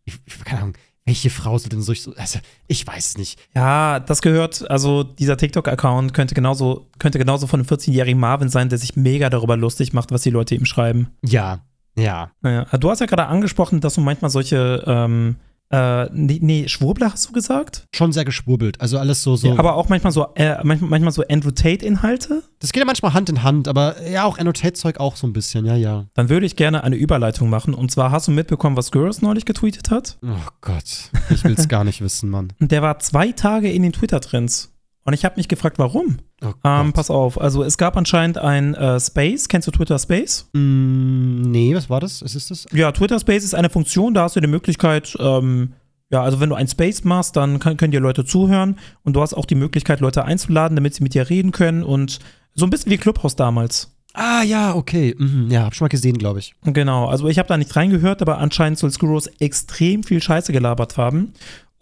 ich, 0.05 0.15
keine 0.45 0.63
Ahnung, 0.63 0.75
welche 1.05 1.31
Frau 1.31 1.59
soll 1.59 1.69
denn 1.69 1.83
so, 1.83 1.93
also 2.17 2.39
ich 2.69 2.87
weiß 2.87 3.07
es 3.07 3.19
nicht. 3.19 3.39
Ja, 3.55 3.99
das 3.99 4.23
gehört, 4.23 4.71
also 4.71 5.03
dieser 5.03 5.37
TikTok-Account 5.37 6.15
könnte 6.15 6.35
genauso, 6.35 6.87
könnte 6.99 7.19
genauso 7.19 7.47
von 7.47 7.61
einem 7.61 7.69
14-jährigen 7.69 8.21
Marvin 8.21 8.49
sein, 8.49 8.69
der 8.69 8.79
sich 8.79 8.95
mega 8.95 9.29
darüber 9.29 9.57
lustig 9.57 9.93
macht, 9.93 10.13
was 10.13 10.23
die 10.23 10.31
Leute 10.31 10.55
ihm 10.55 10.65
schreiben. 10.65 11.09
Ja, 11.23 11.65
ja. 11.97 12.31
Naja, 12.41 12.67
du 12.79 12.91
hast 12.91 13.01
ja 13.01 13.07
gerade 13.07 13.27
angesprochen, 13.27 13.81
dass 13.81 13.95
du 13.95 14.01
manchmal 14.01 14.31
solche, 14.31 14.83
ähm, 14.87 15.37
äh, 15.73 16.09
nee, 16.13 16.39
nee, 16.43 16.69
Schwurbler 16.69 17.13
hast 17.13 17.29
du 17.29 17.33
gesagt? 17.33 17.87
Schon 17.95 18.13
sehr 18.13 18.25
geschwurbelt. 18.25 18.81
Also 18.81 18.99
alles 18.99 19.23
so, 19.23 19.37
so. 19.37 19.49
Ja, 19.49 19.59
aber 19.59 19.75
auch 19.75 19.89
manchmal 19.89 20.13
so, 20.13 20.27
äh, 20.35 20.57
manchmal, 20.63 20.91
manchmal 20.91 21.13
so 21.13 21.25
Andrew 21.29 21.51
Tate-Inhalte? 21.51 22.43
das 22.63 22.73
geht 22.73 22.81
ja 22.81 22.85
manchmal 22.85 23.13
Hand 23.13 23.29
in 23.29 23.43
Hand, 23.43 23.67
aber 23.67 24.09
ja, 24.09 24.25
auch 24.25 24.39
Annotate-Zeug 24.39 25.01
auch 25.01 25.17
so 25.17 25.27
ein 25.27 25.33
bisschen, 25.33 25.65
ja, 25.65 25.75
ja. 25.75 26.05
Dann 26.15 26.29
würde 26.29 26.47
ich 26.47 26.55
gerne 26.55 26.85
eine 26.85 26.95
Überleitung 26.95 27.51
machen. 27.51 27.75
Und 27.75 27.91
zwar 27.91 28.13
hast 28.13 28.29
du 28.29 28.33
mitbekommen, 28.33 28.77
was 28.77 28.93
Girls 28.93 29.21
neulich 29.21 29.45
getweetet 29.47 29.91
hat? 29.91 30.17
Oh 30.23 30.29
Gott, 30.61 31.11
ich 31.31 31.43
will 31.43 31.55
es 31.59 31.67
gar 31.67 31.83
nicht 31.83 32.01
wissen, 32.03 32.31
Mann. 32.31 32.53
Und 32.61 32.71
der 32.73 32.81
war 32.81 33.01
zwei 33.01 33.33
Tage 33.33 33.73
in 33.73 33.83
den 33.83 33.93
Twitter-Trends. 33.93 34.72
Und 35.05 35.15
ich 35.15 35.25
habe 35.25 35.37
mich 35.37 35.49
gefragt, 35.49 35.79
warum? 35.79 36.19
Oh 36.45 36.53
Ähm, 36.65 36.93
pass 36.93 37.11
auf, 37.11 37.41
also 37.41 37.65
es 37.65 37.77
gab 37.77 37.97
anscheinend 37.97 38.39
ein 38.39 38.75
äh, 38.75 39.01
Space. 39.01 39.49
Kennst 39.49 39.67
du 39.67 39.73
Twitter 39.73 39.99
Space? 39.99 40.49
Mm, 40.53 41.43
nee, 41.43 41.75
was 41.75 41.91
war 41.91 42.01
das? 42.01 42.23
Was 42.23 42.35
ist 42.35 42.51
das? 42.51 42.67
Ja, 42.73 42.93
Twitter 42.93 43.19
Space 43.19 43.43
ist 43.43 43.55
eine 43.55 43.71
Funktion, 43.71 44.15
da 44.15 44.23
hast 44.23 44.37
du 44.37 44.41
die 44.41 44.47
Möglichkeit, 44.47 45.17
ähm, 45.19 45.73
ja, 46.11 46.23
also 46.23 46.41
wenn 46.41 46.51
du 46.51 46.55
ein 46.55 46.69
Space 46.69 47.05
machst, 47.05 47.37
dann 47.37 47.59
kann, 47.59 47.77
können 47.77 47.91
dir 47.91 48.01
Leute 48.01 48.25
zuhören 48.25 48.79
und 49.03 49.17
du 49.17 49.23
hast 49.23 49.35
auch 49.35 49.47
die 49.47 49.55
Möglichkeit, 49.55 50.01
Leute 50.01 50.25
einzuladen, 50.25 50.77
damit 50.77 50.95
sie 50.95 51.03
mit 51.03 51.15
dir 51.15 51.29
reden 51.29 51.53
können 51.53 51.83
und 51.83 52.21
so 52.55 52.67
ein 52.67 52.71
bisschen 52.71 52.93
wie 52.93 52.99
Clubhouse 52.99 53.35
damals. 53.35 53.93
Ah, 54.15 54.43
ja, 54.43 54.75
okay. 54.75 55.15
Mhm, 55.17 55.51
ja, 55.51 55.65
hab 55.65 55.75
schon 55.75 55.87
mal 55.87 55.89
gesehen, 55.89 56.19
glaube 56.19 56.39
ich. 56.39 56.55
Genau, 56.65 57.07
also 57.07 57.29
ich 57.29 57.39
habe 57.39 57.49
da 57.49 57.57
nicht 57.57 57.75
reingehört, 57.75 58.21
aber 58.21 58.39
anscheinend 58.39 58.79
soll 58.79 58.91
Skurros 58.91 59.27
extrem 59.39 60.03
viel 60.03 60.21
Scheiße 60.21 60.53
gelabert 60.53 60.99
haben. 60.99 61.33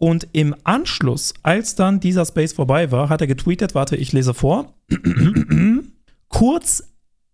Und 0.01 0.29
im 0.33 0.57
Anschluss, 0.65 1.35
als 1.43 1.75
dann 1.75 2.01
dieser 2.01 2.25
Space 2.25 2.55
vorbei 2.55 2.91
war, 2.91 3.11
hat 3.11 3.21
er 3.21 3.27
getweetet, 3.27 3.75
warte, 3.75 3.97
ich 3.97 4.13
lese 4.13 4.33
vor. 4.33 4.73
Kurz 6.31 6.83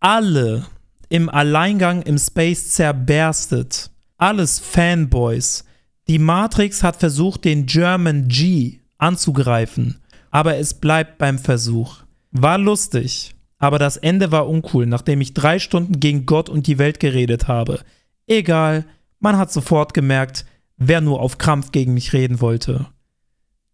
alle 0.01 0.67
im 1.09 1.29
Alleingang 1.29 2.03
im 2.03 2.19
Space 2.19 2.71
zerberstet. 2.71 3.93
Alles 4.19 4.59
Fanboys. 4.59 5.65
Die 6.09 6.19
Matrix 6.19 6.83
hat 6.83 6.97
versucht, 6.97 7.45
den 7.45 7.67
German 7.67 8.27
G 8.27 8.81
anzugreifen, 8.99 10.01
aber 10.33 10.57
es 10.57 10.75
bleibt 10.75 11.19
beim 11.19 11.39
Versuch. 11.39 11.99
War 12.33 12.59
lustig, 12.59 13.37
aber 13.59 13.79
das 13.79 13.97
Ende 13.97 14.33
war 14.33 14.49
uncool, 14.49 14.87
nachdem 14.87 15.21
ich 15.21 15.35
drei 15.35 15.61
Stunden 15.61 16.01
gegen 16.01 16.27
Gott 16.27 16.49
und 16.49 16.67
die 16.67 16.79
Welt 16.79 16.99
geredet 16.99 17.47
habe. 17.47 17.79
Egal, 18.27 18.87
man 19.21 19.39
hat 19.39 19.53
sofort 19.53 19.95
gemerkt, 19.95 20.45
wer 20.77 21.01
nur 21.01 21.21
auf 21.21 21.39
Krampf 21.39 21.73
gegen 21.73 21.95
mich 21.95 22.13
reden 22.13 22.41
wollte. 22.41 22.87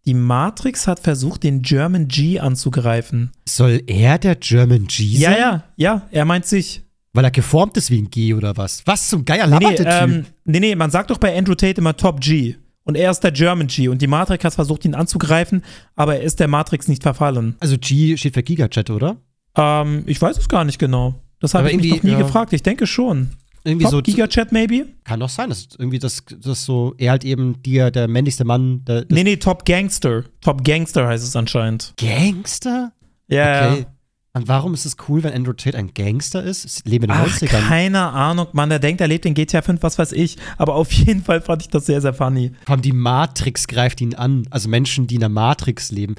Die 0.05 0.13
Matrix 0.13 0.85
hat 0.87 0.99
versucht, 0.99 1.43
den 1.43 1.61
German 1.61 2.07
G 2.09 2.39
anzugreifen. 2.39 3.31
Soll 3.47 3.81
er 3.87 4.17
der 4.17 4.35
German 4.35 4.85
G 4.87 5.03
Ja, 5.05 5.29
sein? 5.31 5.39
ja, 5.39 5.63
ja, 5.77 6.07
er 6.11 6.25
meint 6.25 6.45
sich. 6.45 6.83
Weil 7.13 7.23
er 7.25 7.31
geformt 7.31 7.77
ist 7.77 7.89
wie 7.91 8.01
ein 8.01 8.09
G 8.09 8.33
oder 8.33 8.57
was? 8.57 8.81
Was 8.85 9.07
zum 9.07 9.23
Geier 9.23 9.47
Nee, 9.47 9.57
nee, 9.59 9.63
labert 9.65 9.79
der 9.79 9.99
Typ? 10.07 10.15
ähm, 10.15 10.25
nee, 10.45 10.59
nee, 10.59 10.75
man 10.75 10.89
sagt 10.91 11.09
doch 11.11 11.19
bei 11.19 11.37
Andrew 11.37 11.55
Tate 11.55 11.79
immer 11.79 11.95
Top 11.95 12.19
G. 12.19 12.55
Und 12.85 12.95
er 12.95 13.11
ist 13.11 13.21
der 13.21 13.31
German 13.31 13.67
G. 13.67 13.87
Und 13.87 14.01
die 14.01 14.07
Matrix 14.07 14.43
hat 14.43 14.53
versucht, 14.55 14.83
ihn 14.83 14.95
anzugreifen, 14.95 15.63
aber 15.95 16.17
er 16.17 16.23
ist 16.23 16.39
der 16.41 16.49
Matrix 16.49 16.89
nicht 16.89 17.03
verfallen. 17.03 17.55
Also 17.61 17.77
G 17.77 18.17
steht 18.17 18.33
für 18.33 18.43
Gigachat, 18.43 18.89
oder? 18.89 19.17
Ähm, 19.55 20.03
ich 20.07 20.21
weiß 20.21 20.37
es 20.37 20.49
gar 20.49 20.65
nicht 20.65 20.79
genau. 20.79 21.15
Das 21.39 21.53
habe 21.53 21.69
ich 21.71 21.77
mich 21.77 21.89
noch 21.91 22.03
nie 22.03 22.11
ja. 22.11 22.17
gefragt. 22.17 22.51
Ich 22.51 22.63
denke 22.63 22.87
schon. 22.87 23.29
Irgendwie 23.63 23.85
Top 23.85 23.91
so. 23.91 24.01
Gigachat 24.01 24.51
maybe? 24.51 24.87
Kann 25.05 25.19
doch 25.21 25.29
sein, 25.29 25.49
dass 25.49 25.69
irgendwie 25.77 25.99
das, 25.99 26.23
das 26.39 26.65
so, 26.65 26.93
er 26.97 27.11
halt 27.11 27.23
eben 27.23 27.61
der, 27.63 27.91
der 27.91 28.07
männlichste 28.07 28.43
Mann, 28.43 28.83
der 28.85 29.05
Nee, 29.09 29.23
nee, 29.23 29.37
Top 29.37 29.65
Gangster. 29.65 30.23
Top 30.41 30.63
Gangster 30.65 31.07
heißt 31.07 31.23
es 31.23 31.35
anscheinend. 31.35 31.93
Gangster? 31.97 32.91
Ja, 33.27 33.71
Okay. 33.73 33.85
Und 34.35 34.47
warum 34.47 34.73
ist 34.73 34.85
es 34.85 34.95
cool, 35.07 35.21
wenn 35.21 35.31
Andrew 35.31 35.53
Tate 35.53 35.77
ein 35.77 35.93
Gangster 35.93 36.41
ist? 36.43 36.65
Es 36.65 36.83
leben 36.85 37.03
in 37.03 37.11
den 37.11 37.17
Ach, 37.19 37.27
90ern. 37.27 37.67
keine 37.67 38.01
Ahnung, 38.01 38.47
Mann. 38.53 38.67
Der 38.69 38.79
denkt, 38.79 38.99
er 38.99 39.07
lebt 39.07 39.27
in 39.27 39.35
GTA 39.35 39.61
5, 39.61 39.83
was 39.83 39.99
weiß 39.99 40.11
ich. 40.11 40.37
Aber 40.57 40.73
auf 40.73 40.91
jeden 40.91 41.23
Fall 41.23 41.39
fand 41.39 41.61
ich 41.61 41.69
das 41.69 41.85
sehr, 41.85 42.01
sehr 42.01 42.15
funny. 42.15 42.51
Komm, 42.65 42.81
die 42.81 42.93
Matrix 42.93 43.67
greift 43.67 44.01
ihn 44.01 44.15
an. 44.15 44.47
Also 44.49 44.69
Menschen, 44.69 45.05
die 45.05 45.15
in 45.15 45.19
der 45.19 45.29
Matrix 45.29 45.91
leben. 45.91 46.15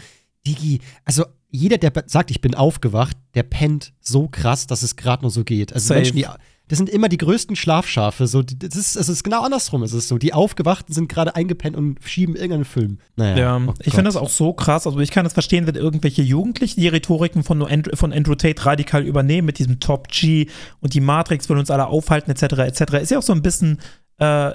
Digi, 0.46 0.80
also 1.04 1.24
jeder, 1.50 1.76
der 1.76 1.92
sagt, 2.06 2.30
ich 2.30 2.40
bin 2.40 2.54
aufgewacht, 2.54 3.16
der 3.34 3.42
pennt 3.42 3.92
so 4.00 4.28
krass, 4.28 4.68
dass 4.68 4.84
es 4.84 4.94
gerade 4.94 5.22
nur 5.22 5.32
so 5.32 5.42
geht. 5.42 5.72
Also 5.72 5.88
Safe. 5.88 5.98
Menschen, 5.98 6.16
die, 6.16 6.26
das 6.68 6.78
sind 6.78 6.88
immer 6.88 7.10
die 7.10 7.18
größten 7.18 7.56
Schlafschafe. 7.56 8.26
So, 8.26 8.42
das 8.42 8.74
ist, 8.74 8.96
es 8.96 9.08
ist 9.10 9.22
genau 9.22 9.42
andersrum. 9.42 9.82
Es 9.82 9.92
ist 9.92 10.08
so, 10.08 10.16
die 10.16 10.32
Aufgewachten 10.32 10.94
sind 10.94 11.08
gerade 11.08 11.36
eingepennt 11.36 11.76
und 11.76 11.98
schieben 12.02 12.34
irgendeinen 12.34 12.64
Film. 12.64 12.98
Naja, 13.16 13.36
Ja, 13.36 13.56
oh 13.58 13.74
ich 13.80 13.92
finde 13.92 14.04
das 14.04 14.16
auch 14.16 14.30
so 14.30 14.54
krass. 14.54 14.86
Also 14.86 14.98
ich 15.00 15.10
kann 15.10 15.26
es 15.26 15.34
verstehen, 15.34 15.66
wenn 15.66 15.74
irgendwelche 15.74 16.22
Jugendlichen 16.22 16.80
die 16.80 16.88
Rhetoriken 16.88 17.42
von, 17.42 17.62
Andrew, 17.62 17.94
von 17.94 18.14
Andrew 18.14 18.34
Tate 18.34 18.64
radikal 18.64 19.04
übernehmen 19.04 19.44
mit 19.44 19.58
diesem 19.58 19.78
Top 19.78 20.08
G 20.08 20.48
und 20.80 20.94
die 20.94 21.00
Matrix 21.00 21.50
will 21.50 21.58
uns 21.58 21.70
alle 21.70 21.86
aufhalten, 21.86 22.30
etc. 22.30 22.42
etc. 22.58 22.94
Ist 22.94 23.10
ja 23.10 23.18
auch 23.18 23.22
so 23.22 23.34
ein 23.34 23.42
bisschen 23.42 23.78
äh, 24.18 24.52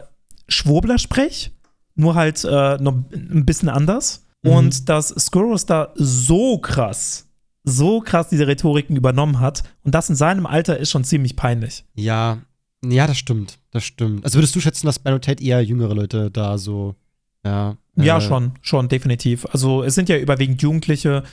Schwurbler-Sprech, 0.48 1.52
nur 1.94 2.16
halt 2.16 2.44
äh, 2.44 2.78
noch 2.78 2.94
ein 3.14 3.46
bisschen 3.46 3.70
anders. 3.70 4.26
Mhm. 4.42 4.52
Und 4.52 4.90
dass 4.90 5.10
Skurrus 5.10 5.68
da 5.68 5.94
so 5.96 6.58
krass, 6.58 7.29
so 7.70 8.02
krass 8.02 8.30
diese 8.30 8.48
Rhetoriken 8.48 8.96
übernommen 8.96 9.40
hat 9.40 9.64
und 9.84 9.96
das 9.96 10.10
in 10.10 10.16
seinem 10.16 10.46
Alter 10.46 10.78
ist 10.78 10.92
schon 10.92 11.04
ziemlich 11.04 11.36
peinlich. 11.36 11.86
Ja, 11.96 12.40
ja, 12.84 13.08
das 13.08 13.18
stimmt. 13.18 13.60
Das 13.72 13.84
stimmt. 13.84 14.24
Also 14.24 14.38
würdest 14.38 14.56
du 14.56 14.62
schätzen, 14.62 14.86
dass 14.86 15.00
bei 15.00 15.18
Tate 15.20 15.44
eher 15.44 15.64
jüngere 15.64 15.94
Leute 15.94 16.32
da 16.32 16.58
so, 16.58 16.96
ja. 17.44 17.78
Ja, 17.96 18.18
äh, 18.18 18.22
schon, 18.22 18.54
schon, 18.62 18.88
definitiv. 18.88 19.46
Also 19.52 19.84
es 19.84 19.96
sind 19.96 20.08
ja 20.10 20.18
überwiegend 20.18 20.62
Jugendliche, 20.62 21.24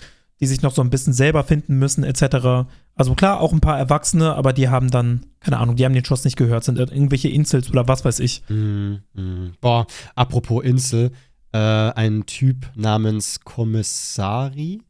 die 0.41 0.47
sich 0.47 0.63
noch 0.63 0.73
so 0.73 0.83
ein 0.83 0.91
bisschen 0.91 1.13
selber 1.13 1.45
finden 1.45 1.79
müssen, 1.79 2.03
etc. 2.03 2.69
Also 2.95 3.15
klar, 3.15 3.41
auch 3.41 3.53
ein 3.53 3.61
paar 3.61 3.79
Erwachsene, 3.79 4.35
aber 4.35 4.53
die 4.53 4.69
haben 4.69 4.91
dann, 4.91 5.27
keine 5.41 5.59
Ahnung, 5.59 5.77
die 5.77 5.85
haben 5.85 5.95
den 5.95 6.05
Schuss 6.05 6.25
nicht 6.25 6.37
gehört, 6.37 6.65
sind 6.65 6.79
irgendwelche 6.79 7.29
Insels 7.29 7.71
oder 7.71 7.87
was 7.87 8.05
weiß 8.05 8.19
ich. 8.21 8.43
Mm, 8.49 8.97
mm. 9.15 9.55
Boah, 9.61 9.87
apropos 10.15 10.65
Insel, 10.65 11.13
äh, 11.53 11.59
ein 11.59 12.27
Typ 12.27 12.71
namens 12.75 13.41
Kommissari 13.41 14.83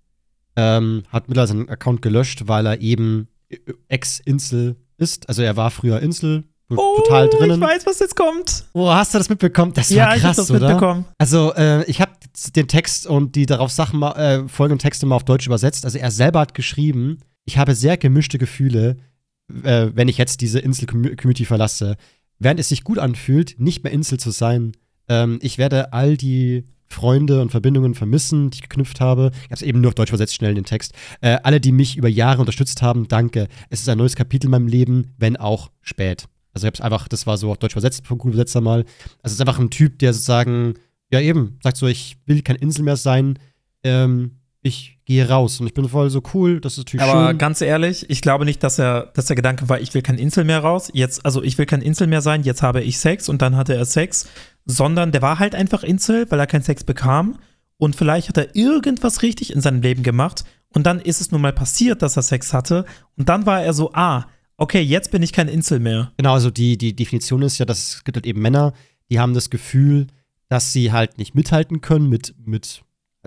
ähm, 0.57 1.03
hat 1.11 1.29
mittlerweile 1.29 1.49
seinen 1.49 1.69
Account 1.69 2.03
gelöscht, 2.03 2.43
weil 2.47 2.67
er 2.67 2.81
eben 2.81 3.29
äh, 3.49 3.57
Ex-Insel 3.89 4.77
ist. 4.99 5.29
Also 5.29 5.43
er 5.43 5.57
war 5.57 5.71
früher 5.71 6.01
Insel, 6.01 6.45
total 6.69 7.29
drinnen. 7.29 7.63
Oh, 7.63 7.67
ich 7.67 7.71
weiß, 7.71 7.87
was 7.87 7.99
jetzt 8.01 8.17
kommt. 8.17 8.65
Oh, 8.73 8.89
hast 8.91 9.15
du 9.15 9.19
das 9.19 9.29
mitbekommen? 9.29 9.73
Das 9.75 9.91
ja, 9.91 10.07
war 10.07 10.17
ich 10.17 10.23
hab 10.23 10.35
krass, 10.35 10.37
das 10.37 10.51
oder? 10.51 10.69
mitbekommen. 10.69 11.05
Also, 11.19 11.55
äh, 11.55 11.85
ich 11.85 12.01
habe 12.01 12.13
den 12.55 12.69
Text 12.69 13.07
und 13.07 13.37
die 13.37 13.47
darauf 13.47 13.71
Sachen 13.71 14.01
mal, 14.01 14.13
äh, 14.13 14.49
folgenden 14.49 14.79
Texte 14.79 15.07
mal 15.07 15.17
auf 15.17 15.25
Deutsch 15.25 15.47
übersetzt. 15.47 15.85
Also, 15.85 15.99
er 15.99 16.11
selber 16.11 16.41
hat 16.41 16.55
geschrieben, 16.55 17.19
ich 17.45 17.59
habe 17.59 17.75
sehr 17.75 17.97
gemischte 17.97 18.39
Gefühle, 18.39 18.97
äh, 19.63 19.89
wenn 19.95 20.09
ich 20.09 20.19
jetzt 20.19 20.41
diese 20.41 20.59
Insel-Community 20.59 21.45
verlasse. 21.45 21.97
Während 22.39 22.61
es 22.61 22.69
sich 22.69 22.85
gut 22.85 22.99
anfühlt, 22.99 23.59
nicht 23.59 23.85
mehr 23.85 23.93
Insel 23.93 24.19
zu 24.19 24.31
sein, 24.31 24.73
ähm, 25.09 25.39
ich 25.41 25.59
werde 25.59 25.93
all 25.93 26.17
die 26.17 26.65
Freunde 26.89 27.41
und 27.43 27.51
Verbindungen 27.51 27.95
vermissen, 27.95 28.51
die 28.51 28.57
ich 28.57 28.63
geknüpft 28.63 29.01
habe. 29.01 29.31
Ich 29.35 29.45
habe 29.45 29.55
es 29.55 29.63
eben 29.63 29.81
nur 29.81 29.89
auf 29.89 29.95
Deutsch 29.95 30.11
versetzt, 30.11 30.35
schnell 30.35 30.51
in 30.51 30.57
den 30.57 30.65
Text. 30.65 30.93
Äh, 31.21 31.39
alle, 31.43 31.61
die 31.61 31.73
mich 31.73 31.97
über 31.97 32.09
Jahre 32.09 32.41
unterstützt 32.41 32.83
haben, 32.83 33.09
danke. 33.09 33.49
Es 33.71 33.81
ist 33.81 33.89
ein 33.89 33.99
neues 33.99 34.17
Kapitel 34.17 34.47
in 34.47 34.53
meinem 34.53 34.69
Leben, 34.69 35.15
wenn 35.19 35.37
auch 35.37 35.71
spät. 35.83 36.27
Also 36.53 36.65
ich 36.65 36.69
habe 36.69 36.75
es 36.77 36.81
einfach, 36.81 37.09
das 37.09 37.27
war 37.27 37.37
so 37.37 37.51
auf 37.51 37.59
Deutsch 37.59 37.75
versetzt 37.75 38.07
vom 38.07 38.19
Google 38.19 38.35
Übersetzer 38.35 38.61
mal. 38.61 38.81
Also 39.23 39.25
es 39.25 39.33
ist 39.33 39.41
einfach 39.41 39.59
ein 39.59 39.71
Typ, 39.71 39.99
der 39.99 40.13
sozusagen, 40.13 40.75
ja 41.11 41.21
eben, 41.21 41.59
sagt 41.63 41.77
so, 41.77 41.87
ich 41.87 42.17
will 42.27 42.43
kein 42.43 42.57
Insel 42.57 42.83
mehr 42.83 42.97
sein. 42.97 43.39
Ähm, 43.83 44.39
ich 44.63 44.99
gehe 45.05 45.29
raus 45.29 45.61
und 45.61 45.67
ich 45.67 45.75
bin 45.75 45.89
voll 45.89 46.11
so 46.11 46.21
cool, 46.35 46.61
das 46.61 46.73
ist 46.73 46.79
natürlich 46.79 47.07
Aber 47.07 47.29
schön. 47.29 47.39
ganz 47.39 47.61
ehrlich, 47.61 48.11
ich 48.11 48.21
glaube 48.21 48.45
nicht, 48.45 48.63
dass 48.63 48.79
er, 48.79 49.13
dass 49.15 49.27
der 49.27 49.37
Gedanke 49.37 49.69
war, 49.69 49.81
ich 49.81 49.95
will 49.95 50.03
kein 50.03 50.19
Insel 50.19 50.45
mehr 50.45 50.59
raus. 50.59 50.91
Jetzt, 50.93 51.25
also 51.25 51.43
ich 51.43 51.57
will 51.57 51.67
kein 51.67 51.83
Insel 51.83 52.09
mehr 52.09 52.21
sein, 52.21 52.43
jetzt 52.43 52.63
habe 52.63 52.83
ich 52.83 52.99
Sex 52.99 53.29
und 53.29 53.43
dann 53.43 53.55
hatte 53.55 53.75
er 53.75 53.85
Sex, 53.85 54.29
sondern 54.67 55.13
der 55.13 55.23
war 55.23 55.39
halt 55.39 55.55
einfach 55.55 55.83
Insel, 55.83 56.31
weil 56.31 56.41
er 56.41 56.47
keinen 56.47 56.63
Sex 56.63 56.85
bekam. 56.85 57.39
Und 57.79 57.97
vielleicht 57.97 58.29
hat 58.29 58.37
er 58.37 58.55
irgendwas 58.55 59.23
richtig 59.23 59.53
in 59.53 59.61
seinem 59.61 59.81
Leben 59.81 60.03
gemacht. 60.03 60.45
Und 60.75 60.85
dann 60.85 61.01
ist 61.01 61.21
es 61.21 61.31
nun 61.31 61.41
mal 61.41 61.53
passiert, 61.53 62.03
dass 62.03 62.17
er 62.17 62.23
Sex 62.23 62.53
hatte. 62.53 62.85
Und 63.17 63.29
dann 63.29 63.47
war 63.47 63.63
er 63.63 63.73
so, 63.73 63.93
ah, 63.95 64.27
okay, 64.57 64.81
jetzt 64.81 65.11
bin 65.11 65.23
ich 65.23 65.33
kein 65.33 65.49
Insel 65.49 65.79
mehr. 65.79 66.13
Genau, 66.17 66.35
also 66.35 66.51
die, 66.51 66.77
die 66.77 66.95
Definition 66.95 67.43
ist 67.43 67.59
ja, 67.59 67.65
dass 67.65 67.79
es 67.79 68.05
gibt 68.05 68.17
halt 68.17 68.27
eben 68.27 68.43
Männer, 68.43 68.73
die 69.11 69.21
haben 69.21 69.35
das 69.35 69.51
Gefühl, 69.51 70.09
dass 70.49 70.73
sie 70.73 70.93
halt 70.93 71.19
nicht 71.19 71.35
mithalten 71.35 71.81
können 71.81 72.09
mit, 72.09 72.35
mit 72.45 72.83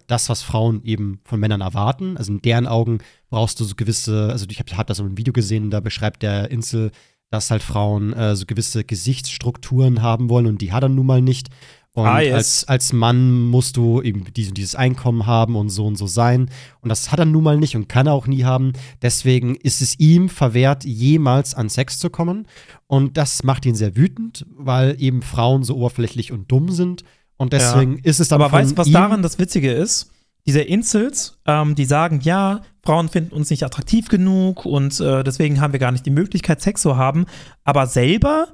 das, 0.08 0.30
was 0.30 0.42
Frauen 0.42 0.84
eben 0.84 1.20
von 1.24 1.40
Männern 1.40 1.62
erwarten. 1.62 2.18
Also 2.18 2.34
in 2.34 2.42
deren 2.42 2.68
Augen 2.68 3.00
brauchst 3.30 3.60
du 3.60 3.64
so 3.64 3.76
gewisse, 3.76 4.30
also 4.30 4.46
ich 4.50 4.60
habe 4.60 4.78
hab 4.78 4.88
das 4.88 5.00
in 5.00 5.06
einem 5.06 5.18
Video 5.18 5.34
gesehen, 5.34 5.70
da 5.70 5.80
beschreibt 5.80 6.24
der 6.24 6.52
Insel, 6.52 6.92
dass 7.30 7.52
halt 7.52 7.64
Frauen 7.64 8.14
äh, 8.14 8.36
so 8.36 8.46
gewisse 8.46 8.84
Gesichtsstrukturen 8.84 10.02
haben 10.02 10.30
wollen 10.30 10.48
und 10.48 10.62
die 10.62 10.72
hat 10.72 10.84
er 10.84 10.90
nun 10.90 11.06
mal 11.06 11.22
nicht. 11.22 11.50
Und 11.94 12.06
Ah, 12.06 12.22
yes. 12.22 12.34
als, 12.34 12.68
als 12.68 12.94
Mann 12.94 13.48
musst 13.48 13.76
du 13.76 14.02
eben 14.02 14.26
dies, 14.36 14.54
dieses 14.54 14.76
Einkommen 14.76 15.26
haben 15.26 15.56
und 15.56 15.70
so 15.70 15.86
und 15.86 15.98
so 15.98 16.08
sein. 16.08 16.50
Und 16.82 16.90
das 16.90 17.12
hat 17.12 17.20
er 17.20 17.26
nun 17.26 17.44
mal 17.44 17.58
nicht 17.58 17.76
und 17.76 17.90
kann 17.90 18.08
er 18.08 18.14
auch 18.14 18.28
nie 18.28 18.44
haben. 18.44 18.74
Deswegen 19.02 19.56
ist 19.56 19.82
es 19.82 20.00
ihm 20.00 20.30
verwehrt, 20.30 20.86
jemals 20.86 21.56
an 21.56 21.68
Sex 21.68 22.00
zu 22.00 22.10
kommen. 22.10 22.48
Und 22.88 23.18
das 23.18 23.44
macht 23.44 23.66
ihn 23.66 23.76
sehr 23.76 23.96
wütend, 23.96 24.46
weil 24.56 24.96
eben 25.00 25.24
Frauen 25.24 25.64
so 25.64 25.76
oberflächlich 25.78 26.32
und 26.32 26.52
dumm 26.52 26.70
sind. 26.70 27.04
Und 27.38 27.54
deswegen 27.54 27.98
ist 27.98 28.20
es 28.20 28.28
dann 28.28 28.42
Aber 28.42 28.52
weißt 28.52 28.72
du, 28.72 28.78
was 28.78 28.92
daran 28.92 29.24
das 29.24 29.40
Witzige 29.40 29.72
ist? 29.72 30.12
Diese 30.46 30.62
Insels, 30.62 31.38
ähm, 31.46 31.76
die 31.76 31.86
sagen, 31.86 32.22
ja, 32.24 32.62
Frauen 32.84 33.10
finden 33.10 33.36
uns 33.36 33.50
nicht 33.50 33.64
attraktiv 33.64 34.08
genug 34.08 34.66
und 34.66 35.00
äh, 35.00 35.24
deswegen 35.24 35.62
haben 35.62 35.74
wir 35.74 35.80
gar 35.80 35.92
nicht 35.92 36.06
die 36.06 36.12
Möglichkeit, 36.12 36.62
Sex 36.62 36.82
zu 36.82 36.98
haben. 36.98 37.26
Aber 37.64 37.88
selber 37.88 38.48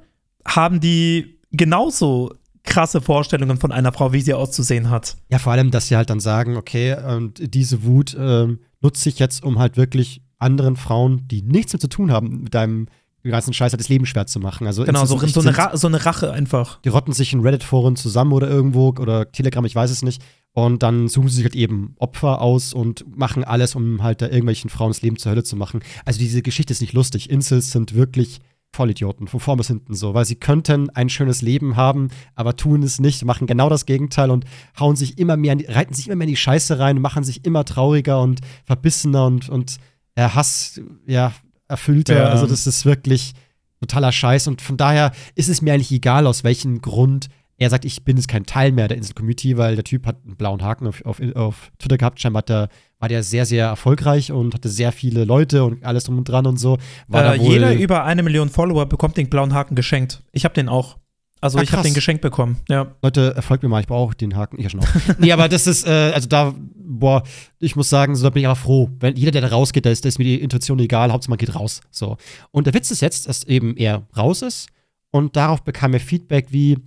haben 0.46 0.80
die 0.80 1.40
genauso 1.52 2.34
krasse 2.64 3.00
Vorstellungen 3.00 3.58
von 3.58 3.72
einer 3.72 3.94
Frau, 3.94 4.12
wie 4.12 4.22
sie 4.22 4.34
auszusehen 4.34 4.90
hat. 4.90 5.16
Ja, 5.30 5.40
vor 5.40 5.54
allem, 5.54 5.72
dass 5.72 5.88
sie 5.88 5.96
halt 5.96 6.10
dann 6.10 6.20
sagen, 6.20 6.58
okay, 6.58 6.96
und 7.08 7.54
diese 7.54 7.84
Wut 7.84 8.16
ähm, 8.20 8.60
nutze 8.82 9.10
ich 9.10 9.20
jetzt, 9.20 9.44
um 9.44 9.60
halt 9.60 9.78
wirklich 9.78 10.22
anderen 10.40 10.76
Frauen, 10.76 11.28
die 11.28 11.42
nichts 11.42 11.74
mit 11.74 11.82
zu 11.82 11.90
tun 11.90 12.12
haben, 12.12 12.44
mit 12.44 12.54
deinem 12.54 12.88
ganzen 13.24 13.54
Scheiß 13.54 13.72
halt 13.72 13.80
das 13.80 13.90
Leben 13.90 14.06
schwer 14.06 14.28
zu 14.28 14.40
machen. 14.40 14.68
Also 14.68 14.84
Genau, 14.84 15.06
so, 15.06 15.18
so, 15.18 15.40
eine, 15.42 15.78
so 15.78 15.88
eine 15.88 16.06
Rache 16.06 16.32
einfach. 16.32 16.80
die 16.82 16.90
rotten 16.90 17.12
sich 17.12 17.34
in 17.34 17.40
Reddit-Foren 17.40 17.96
zusammen 17.96 18.34
oder 18.34 18.48
irgendwo 18.50 18.90
oder 18.90 19.32
Telegram, 19.32 19.66
ich 19.66 19.76
weiß 19.76 19.90
es 19.90 20.04
nicht. 20.04 20.22
Und 20.56 20.84
dann 20.84 21.10
suchen 21.10 21.28
sie 21.28 21.36
sich 21.36 21.44
halt 21.44 21.56
eben 21.56 21.96
Opfer 21.98 22.42
aus 22.42 22.74
und 22.74 23.06
machen 23.14 23.44
alles, 23.44 23.76
um 23.76 24.02
halt 24.02 24.22
da 24.22 24.28
irgendwelchen 24.28 24.70
Frauen 24.70 24.92
das 24.92 25.02
Leben 25.02 25.18
zur 25.18 25.34
Hölle 25.34 25.44
zu 25.44 25.58
machen. 25.58 25.82
Also 26.06 26.18
diese 26.18 26.42
Geschichte 26.42 26.72
ist 26.72 26.80
nicht 26.80 26.94
lustig. 26.94 27.30
Incels 27.30 27.72
sind 27.72 27.94
wirklich 27.94 28.40
Vollidioten, 28.72 29.28
von 29.28 29.42
vorn 29.42 29.58
bis 29.58 29.68
hinten 29.68 29.96
so, 29.96 30.14
weil 30.14 30.24
sie 30.24 30.38
könnten 30.38 30.90
ein 30.92 31.10
schönes 31.10 31.42
Leben 31.42 31.76
haben, 31.76 32.08
aber 32.36 32.56
tun 32.56 32.84
es 32.84 33.02
nicht, 33.02 33.26
machen 33.26 33.48
genau 33.48 33.68
das 33.68 33.86
Gegenteil 33.86 34.32
und 34.32 34.46
hauen 34.80 34.96
sich 34.96 35.18
immer 35.18 35.36
mehr, 35.36 35.56
die, 35.56 35.66
reiten 35.66 35.94
sich 35.94 36.08
immer 36.08 36.16
mehr 36.16 36.28
in 36.28 36.34
die 36.34 36.38
Scheiße 36.38 36.80
rein, 36.80 37.02
machen 37.02 37.26
sich 37.26 37.44
immer 37.44 37.66
trauriger 37.66 38.22
und 38.22 38.40
verbissener 38.64 39.26
und, 39.26 39.50
und 39.50 39.76
äh, 40.16 40.30
Hass, 40.30 40.80
ja, 41.06 41.34
erfüllter. 41.68 42.16
Ja. 42.16 42.30
Also 42.30 42.48
das 42.48 42.66
ist 42.66 42.86
wirklich 42.86 43.34
totaler 43.82 44.14
Scheiß 44.14 44.48
und 44.48 44.62
von 44.62 44.78
daher 44.78 45.12
ist 45.36 45.50
es 45.50 45.62
mir 45.62 45.74
eigentlich 45.74 45.92
egal, 45.92 46.28
aus 46.28 46.46
welchem 46.46 46.82
Grund 46.82 47.28
er 47.58 47.70
sagt, 47.70 47.86
ich 47.86 48.04
bin 48.04 48.18
jetzt 48.18 48.28
kein 48.28 48.46
Teil 48.46 48.72
mehr 48.72 48.88
der 48.88 48.98
Insel-Community, 48.98 49.58
weil 49.58 49.76
der 49.76 49.84
Typ 49.84 50.06
hat 50.06 50.18
einen 50.26 50.36
blauen 50.36 50.62
Haken 50.62 50.88
auf, 50.88 51.06
auf, 51.06 51.22
auf 51.36 51.72
Twitter 51.80 51.98
gehabt. 51.98 52.20
Scheinbar 52.20 52.42
der, 52.42 52.70
war 53.00 53.08
der 53.08 53.24
sehr, 53.24 53.46
sehr 53.46 53.68
erfolgreich 53.68 54.32
und 54.32 54.54
hatte 54.54 54.68
sehr 54.68 54.92
viele 54.92 55.24
Leute 55.24 55.64
und 55.64 55.84
alles 55.86 56.04
drum 56.06 56.18
und 56.18 56.28
dran 56.28 56.46
und 56.46 56.58
so. 56.58 56.78
Äh, 57.12 57.38
jeder 57.38 57.74
über 57.74 58.04
eine 58.04 58.24
Million 58.24 58.50
Follower 58.50 58.86
bekommt 58.86 59.16
den 59.16 59.30
blauen 59.30 59.54
Haken 59.54 59.76
geschenkt. 59.76 60.22
Ich 60.34 60.44
habe 60.44 60.54
den 60.54 60.68
auch. 60.68 60.98
Also 61.40 61.60
Ah, 61.60 61.62
ich 61.62 61.72
habe 61.72 61.84
den 61.84 61.94
geschenkt 61.94 62.22
bekommen. 62.22 62.58
Ja. 62.70 62.96
Leute, 63.02 63.40
folgt 63.42 63.64
mir 63.64 63.70
mal, 63.70 63.80
ich 63.80 63.88
brauche 63.88 64.16
den 64.16 64.36
Haken. 64.36 64.58
Ich 64.58 64.64
ja 64.64 64.70
schon 64.70 64.80
auch. 64.82 64.88
nee, 65.20 65.32
aber 65.32 65.48
das 65.48 65.68
ist, 65.68 65.86
äh, 65.86 66.12
also 66.14 66.28
da, 66.28 66.56
boah, 66.76 67.24
ich 67.60 67.76
muss 67.76 67.90
sagen, 67.90 68.16
so 68.16 68.24
da 68.24 68.32
bin 68.32 68.42
ich 68.42 68.48
aber 68.48 68.56
froh. 68.56 68.90
Wenn 69.00 69.16
jeder, 69.16 69.32
der 69.32 69.42
da 69.42 69.48
rausgeht, 69.48 69.86
da 69.86 69.92
ist, 69.92 70.04
da 70.04 70.10
ist 70.10 70.18
mir 70.18 70.24
die 70.26 70.42
Intuition 70.42 70.80
egal, 70.80 71.12
Hauptsache 71.12 71.30
man 71.30 71.38
geht 71.38 71.56
raus. 71.56 71.82
So. 71.92 72.18
Und 72.52 72.68
der 72.68 72.74
Witz 72.74 72.90
ist 72.90 73.02
jetzt, 73.02 73.30
dass 73.30 73.44
eben 73.44 73.78
er 73.78 74.08
raus 74.18 74.42
ist 74.42 74.68
und 75.12 75.36
darauf 75.36 75.64
bekam 75.64 75.94
er 75.94 76.00
Feedback 76.00 76.48
wie, 76.50 76.78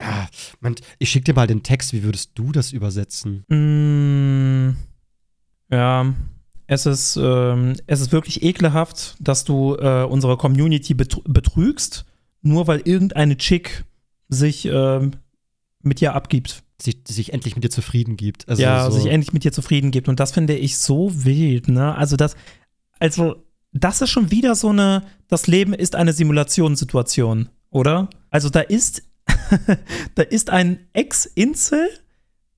ah, 0.00 0.26
man, 0.60 0.74
ich 0.98 1.10
schick 1.10 1.24
dir 1.24 1.34
mal 1.34 1.46
den 1.46 1.62
Text, 1.62 1.92
wie 1.92 2.02
würdest 2.02 2.32
du 2.34 2.52
das 2.52 2.72
übersetzen? 2.72 3.44
Mm, 3.48 4.76
ja, 5.70 6.14
es 6.66 6.86
ist, 6.86 7.16
ähm, 7.16 7.74
es 7.86 8.00
ist 8.00 8.12
wirklich 8.12 8.42
ekelhaft, 8.42 9.16
dass 9.20 9.44
du 9.44 9.76
äh, 9.76 10.04
unsere 10.04 10.36
Community 10.36 10.94
betr 10.94 11.20
betrügst, 11.24 12.04
nur 12.42 12.66
weil 12.66 12.82
irgendeine 12.84 13.36
Chick 13.36 13.84
sich 14.28 14.66
ähm, 14.66 15.12
mit 15.82 16.00
dir 16.00 16.14
abgibt. 16.14 16.62
Sich, 16.80 16.98
sich 17.08 17.32
endlich 17.32 17.54
mit 17.54 17.64
dir 17.64 17.70
zufrieden 17.70 18.18
gibt. 18.18 18.46
Also 18.50 18.62
ja, 18.62 18.90
so, 18.90 18.98
sich 18.98 19.10
endlich 19.10 19.32
mit 19.32 19.44
dir 19.44 19.52
zufrieden 19.52 19.92
gibt. 19.92 20.10
Und 20.10 20.20
das 20.20 20.32
finde 20.32 20.56
ich 20.56 20.76
so 20.76 21.24
wild, 21.24 21.68
ne? 21.68 21.94
Also 21.94 22.16
das, 22.16 22.36
also, 22.98 23.36
das 23.72 24.02
ist 24.02 24.10
schon 24.10 24.30
wieder 24.30 24.54
so 24.54 24.68
eine, 24.68 25.02
das 25.28 25.46
Leben 25.46 25.72
ist 25.72 25.94
eine 25.94 26.12
Simulationssituation, 26.12 27.48
oder? 27.70 28.10
Also 28.28 28.50
da 28.50 28.60
ist, 28.60 29.02
da 30.14 30.22
ist 30.22 30.50
ein 30.50 30.86
Ex-Insel, 30.92 31.88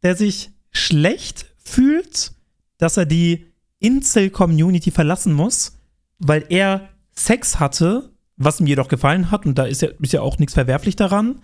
der 0.02 0.16
sich 0.16 0.50
schlecht 0.70 1.46
fühlt, 1.58 2.32
dass 2.78 2.96
er 2.96 3.06
die 3.06 3.46
Insel-Community 3.80 4.90
verlassen 4.90 5.32
muss, 5.32 5.78
weil 6.18 6.44
er 6.48 6.88
Sex 7.12 7.58
hatte, 7.60 8.10
was 8.36 8.60
ihm 8.60 8.66
jedoch 8.66 8.88
gefallen 8.88 9.30
hat, 9.30 9.46
und 9.46 9.58
da 9.58 9.64
ist 9.64 9.82
ja, 9.82 9.88
ist 10.00 10.12
ja 10.12 10.20
auch 10.20 10.38
nichts 10.38 10.54
verwerflich 10.54 10.96
daran. 10.96 11.42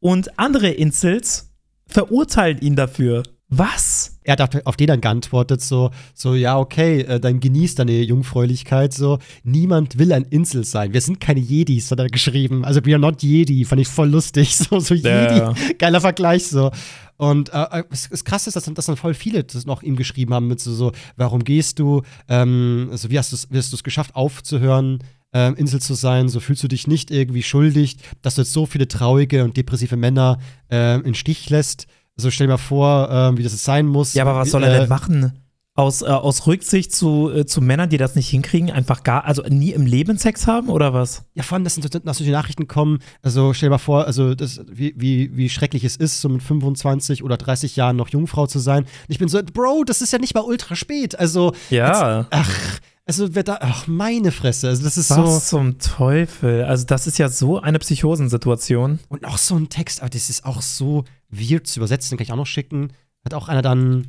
Und 0.00 0.38
andere 0.38 0.68
Insels 0.68 1.50
verurteilen 1.86 2.60
ihn 2.60 2.76
dafür. 2.76 3.22
Was? 3.48 4.12
er 4.24 4.32
hat 4.32 4.66
auf- 4.66 4.76
den 4.76 4.88
dann 4.88 5.00
geantwortet, 5.00 5.60
so, 5.60 5.90
so 6.12 6.34
ja, 6.34 6.58
okay, 6.58 7.02
äh, 7.02 7.20
dann 7.20 7.38
genieß 7.38 7.76
deine 7.76 8.02
Jungfräulichkeit, 8.02 8.92
so, 8.92 9.18
niemand 9.44 9.98
will 9.98 10.12
ein 10.12 10.24
Insel 10.24 10.64
sein. 10.64 10.92
Wir 10.92 11.00
sind 11.00 11.20
keine 11.20 11.38
Jedis, 11.38 11.90
hat 11.92 12.00
er 12.00 12.08
geschrieben. 12.08 12.64
Also, 12.64 12.84
we 12.84 12.90
are 12.92 12.98
not 12.98 13.22
Jedi, 13.22 13.64
fand 13.64 13.80
ich 13.82 13.88
voll 13.88 14.08
lustig. 14.10 14.56
So, 14.56 14.80
so 14.80 14.94
Ja. 14.94 15.52
Jedi, 15.54 15.74
geiler 15.74 16.00
Vergleich, 16.00 16.44
so. 16.48 16.72
Und 17.18 17.50
äh, 17.52 17.84
es, 17.90 18.08
es 18.10 18.24
krass 18.24 18.48
ist, 18.48 18.56
dass, 18.56 18.64
dass 18.64 18.86
dann 18.86 18.96
voll 18.96 19.14
viele 19.14 19.44
das 19.44 19.64
noch 19.64 19.82
ihm 19.84 19.94
geschrieben 19.96 20.34
haben 20.34 20.48
mit 20.48 20.60
so, 20.60 20.74
so 20.74 20.90
warum 21.16 21.44
gehst 21.44 21.78
du, 21.78 22.02
ähm, 22.28 22.88
also 22.90 23.10
wie 23.10 23.18
hast 23.18 23.30
du 23.32 23.36
es 23.36 23.48
wie 23.50 23.58
hast 23.58 23.72
du's 23.72 23.84
geschafft, 23.84 24.14
aufzuhören, 24.16 24.98
ähm, 25.32 25.54
Insel 25.54 25.80
zu 25.80 25.94
sein, 25.94 26.28
so 26.28 26.40
fühlst 26.40 26.62
du 26.64 26.68
dich 26.68 26.86
nicht 26.88 27.10
irgendwie 27.10 27.42
schuldig, 27.42 27.96
dass 28.22 28.34
du 28.34 28.42
jetzt 28.42 28.52
so 28.52 28.66
viele 28.66 28.88
traurige 28.88 29.44
und 29.44 29.56
depressive 29.56 29.96
Männer 29.96 30.38
ähm, 30.68 31.04
in 31.04 31.14
Stich 31.14 31.48
lässt. 31.48 31.86
So 32.16 32.30
stell 32.30 32.46
dir 32.46 32.54
mal 32.54 32.58
vor, 32.58 33.08
ähm, 33.10 33.36
wie 33.38 33.42
das 33.42 33.52
jetzt 33.52 33.64
sein 33.64 33.86
muss. 33.86 34.14
Ja, 34.14 34.24
aber 34.24 34.36
was 34.36 34.50
soll 34.50 34.62
er 34.64 34.74
äh, 34.74 34.80
denn 34.80 34.88
machen? 34.88 35.32
Aus, 35.74 36.00
äh, 36.00 36.06
aus 36.06 36.46
Rücksicht 36.46 36.90
zu, 36.94 37.30
äh, 37.30 37.44
zu 37.44 37.60
Männern, 37.60 37.90
die 37.90 37.98
das 37.98 38.14
nicht 38.14 38.30
hinkriegen, 38.30 38.70
einfach 38.70 39.02
gar, 39.02 39.26
also 39.26 39.42
nie 39.42 39.72
im 39.72 39.84
Leben 39.84 40.16
Sex 40.16 40.46
haben 40.46 40.70
oder 40.70 40.94
was? 40.94 41.26
Ja, 41.34 41.42
vor 41.42 41.56
allem, 41.56 41.64
dass 41.64 41.74
solche 41.74 42.30
Nachrichten 42.30 42.66
kommen. 42.66 43.00
Also 43.20 43.52
stell 43.52 43.66
dir 43.66 43.72
mal 43.72 43.78
vor, 43.78 44.06
also 44.06 44.34
das, 44.34 44.62
wie, 44.72 44.94
wie, 44.96 45.36
wie 45.36 45.50
schrecklich 45.50 45.84
es 45.84 45.96
ist, 45.96 46.22
so 46.22 46.30
mit 46.30 46.42
25 46.42 47.22
oder 47.22 47.36
30 47.36 47.76
Jahren 47.76 47.96
noch 47.96 48.08
Jungfrau 48.08 48.46
zu 48.46 48.58
sein. 48.58 48.84
Und 48.84 48.88
ich 49.08 49.18
bin 49.18 49.28
so, 49.28 49.38
Bro, 49.52 49.84
das 49.84 50.00
ist 50.00 50.14
ja 50.14 50.18
nicht 50.18 50.34
mal 50.34 50.40
ultra 50.40 50.74
spät. 50.76 51.18
Also, 51.18 51.52
Ja. 51.68 52.26
ach, 52.30 52.80
also 53.06 53.34
wer 53.34 53.42
da, 53.44 53.58
ach, 53.60 53.86
meine 53.86 54.32
Fresse. 54.32 54.68
Also 54.68 54.82
das 54.84 54.98
ist 54.98 55.10
Was 55.10 55.48
so. 55.50 55.58
zum 55.58 55.78
Teufel? 55.78 56.64
Also, 56.64 56.84
das 56.84 57.06
ist 57.06 57.18
ja 57.18 57.28
so 57.28 57.60
eine 57.60 57.78
Psychosensituation. 57.78 58.98
Und 59.08 59.24
auch 59.24 59.38
so 59.38 59.56
ein 59.56 59.68
Text, 59.68 60.00
aber 60.00 60.10
das 60.10 60.28
ist 60.28 60.44
auch 60.44 60.60
so 60.60 61.04
weird 61.30 61.66
zu 61.66 61.80
übersetzen, 61.80 62.10
den 62.10 62.18
kann 62.18 62.24
ich 62.24 62.32
auch 62.32 62.36
noch 62.36 62.46
schicken. 62.46 62.92
Hat 63.24 63.32
auch 63.34 63.48
einer 63.48 63.62
dann 63.62 64.06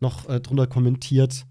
noch 0.00 0.28
äh, 0.28 0.40
drunter 0.40 0.66
kommentiert. 0.66 1.46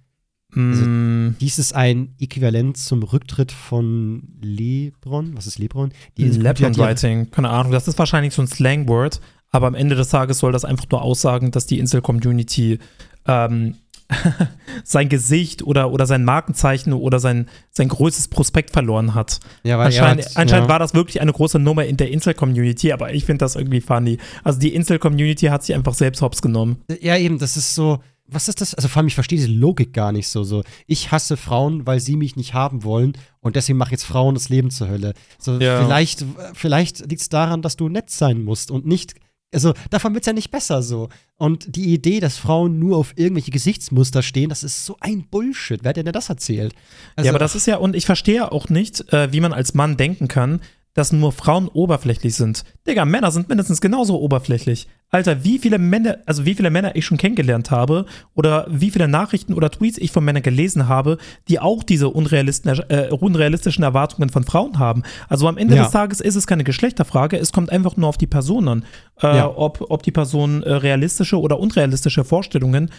Also, 0.56 0.84
Mm, 0.86 1.36
Dies 1.40 1.60
ist 1.60 1.76
ein 1.76 2.16
Äquivalent 2.20 2.76
zum 2.76 3.04
Rücktritt 3.04 3.52
von 3.52 4.24
Lebron. 4.42 5.38
Was 5.38 5.46
ist 5.46 5.60
Lebron? 5.60 5.92
Die 6.18 6.26
ja- 6.26 6.76
Writing, 6.76 7.30
keine 7.30 7.50
Ahnung. 7.52 7.72
Das 7.72 7.88
ist 7.88 8.00
wahrscheinlich 8.00 8.34
so 8.34 8.42
ein 8.42 8.48
Slangword, 8.48 9.22
aber 9.52 9.68
am 9.68 9.76
Ende 9.76 9.94
des 9.96 10.10
Tages 10.10 10.40
soll 10.40 10.52
das 10.52 10.66
einfach 10.66 10.86
nur 10.92 11.04
aussagen, 11.04 11.52
dass 11.52 11.68
die 11.68 11.78
Insel-Community 11.78 12.80
ähm, 13.28 13.76
sein 14.84 15.10
Gesicht 15.10 15.64
oder, 15.64 15.92
oder 15.92 16.06
sein 16.06 16.26
Markenzeichen 16.26 16.94
oder 16.94 17.20
sein, 17.20 17.48
sein 17.72 17.88
größtes 17.90 18.28
Prospekt 18.28 18.72
verloren 18.72 19.14
hat. 19.14 19.40
Ja, 19.64 19.78
weil 19.78 19.88
anscheinend 19.88 20.26
hat, 20.26 20.38
anscheinend 20.38 20.66
ja. 20.66 20.70
war 20.70 20.80
das 20.80 20.94
wirklich 20.94 21.22
eine 21.22 21.32
große 21.32 21.60
Nummer 21.60 21.86
in 21.86 21.98
der 21.98 22.10
Insel-Community, 22.12 22.92
aber 22.92 23.14
ich 23.14 23.26
finde 23.26 23.40
das 23.40 23.56
irgendwie 23.56 23.82
funny. 23.82 24.18
Also 24.44 24.60
die 24.60 24.74
Insel-Community 24.74 25.48
hat 25.48 25.64
sich 25.64 25.76
einfach 25.76 25.94
selbst 25.94 26.22
hops 26.22 26.42
genommen. 26.42 26.82
Ja, 27.02 27.18
eben, 27.18 27.38
das 27.38 27.58
ist 27.58 27.76
so. 27.76 28.00
Was 28.32 28.48
ist 28.48 28.62
das? 28.62 28.76
Also 28.76 28.88
vor 28.90 29.00
allem, 29.00 29.08
ich 29.08 29.16
verstehe 29.16 29.40
diese 29.40 29.52
Logik 29.52 29.92
gar 29.92 30.12
nicht 30.12 30.28
so. 30.28 30.44
so. 30.44 30.64
Ich 30.86 31.12
hasse 31.12 31.36
Frauen, 31.36 31.88
weil 31.88 32.00
sie 32.00 32.16
mich 32.16 32.36
nicht 32.36 32.54
haben 32.54 32.84
wollen 32.84 33.14
und 33.40 33.56
deswegen 33.56 33.80
machen 33.80 33.92
jetzt 33.92 34.04
Frauen 34.04 34.36
das 34.36 34.50
Leben 34.50 34.70
zur 34.70 34.88
Hölle. 34.88 35.14
So, 35.40 35.60
Ja. 35.60 35.84
vielleicht, 35.84 36.26
vielleicht 36.54 37.00
liegt 37.10 37.22
es 37.22 37.30
daran, 37.30 37.64
dass 37.64 37.76
du 37.76 37.90
nett 37.90 38.12
sein 38.12 38.44
musst 38.44 38.70
und 38.70 38.86
nicht. 38.86 39.16
Also 39.52 39.74
davon 39.90 40.14
wird 40.14 40.24
es 40.24 40.28
ja 40.28 40.34
nicht 40.34 40.52
besser 40.52 40.84
so. 40.84 41.10
Und 41.38 41.76
die 41.76 41.94
Idee, 41.94 42.20
dass 42.20 42.38
Frauen 42.38 42.78
nur 42.78 42.98
auf 42.98 43.14
irgendwelche 43.16 43.52
Gesichtsmuster 43.52 44.22
stehen, 44.22 44.50
das 44.50 44.64
ist 44.64 44.86
so 44.86 44.98
ein 45.00 45.28
Bullshit. 45.28 45.84
Wer 45.84 45.90
hat 45.90 45.98
denn 45.98 46.06
das 46.06 46.30
erzählt? 46.30 46.74
Also, 47.16 47.26
ja, 47.26 47.32
aber 47.32 47.40
das 47.40 47.56
ist 47.56 47.66
ja, 47.66 47.78
und 47.78 47.96
ich 47.96 48.06
verstehe 48.06 48.52
auch 48.52 48.70
nicht, 48.70 49.12
äh, 49.12 49.32
wie 49.34 49.40
man 49.40 49.54
als 49.54 49.74
Mann 49.74 49.98
denken 49.98 50.28
kann, 50.28 50.62
dass 50.96 51.12
nur 51.12 51.32
Frauen 51.32 51.68
oberflächlich 51.68 52.36
sind. 52.36 52.64
Digga, 52.88 53.06
Männer 53.06 53.32
sind 53.32 53.48
mindestens 53.48 53.80
genauso 53.80 54.20
oberflächlich. 54.20 54.88
Alter, 55.12 55.44
wie 55.44 55.60
viele 55.60 55.78
Männer, 55.78 56.18
also 56.26 56.46
wie 56.46 56.56
viele 56.56 56.70
Männer 56.72 56.96
ich 56.96 57.06
schon 57.06 57.18
kennengelernt 57.18 57.72
habe 57.72 58.06
oder 58.36 58.66
wie 58.70 58.92
viele 58.92 59.08
Nachrichten 59.08 59.54
oder 59.54 59.70
Tweets 59.72 59.98
ich 59.98 60.12
von 60.12 60.24
Männern 60.26 60.44
gelesen 60.44 60.88
habe, 60.88 61.18
die 61.48 61.60
auch 61.60 61.84
diese 61.84 62.10
unrealistischen, 62.10 62.90
äh, 62.90 63.10
unrealistischen 63.12 63.84
Erwartungen 63.84 64.30
von 64.30 64.44
Frauen 64.44 64.78
haben. 64.80 65.04
Also 65.28 65.48
am 65.48 65.58
Ende 65.58 65.76
Ja. 65.76 65.84
des 65.84 65.92
Tages 65.92 66.22
ist 66.22 66.36
es 66.36 66.48
keine 66.48 66.64
Geschlechterfrage, 66.64 67.38
es 67.38 67.52
kommt 67.54 67.72
einfach 67.72 67.96
nur 67.98 68.10
auf 68.10 68.18
die 68.18 68.28
Person 68.28 68.68
an, 68.68 68.86
äh, 69.22 69.38
Ja. 69.38 69.48
ob, 69.56 69.86
ob 69.90 70.04
die 70.04 70.12
Person 70.12 70.64
äh, 70.64 70.74
realistische 70.74 71.40
oder 71.40 71.60
unrealistische 71.60 72.24
Vorstellungen 72.24 72.92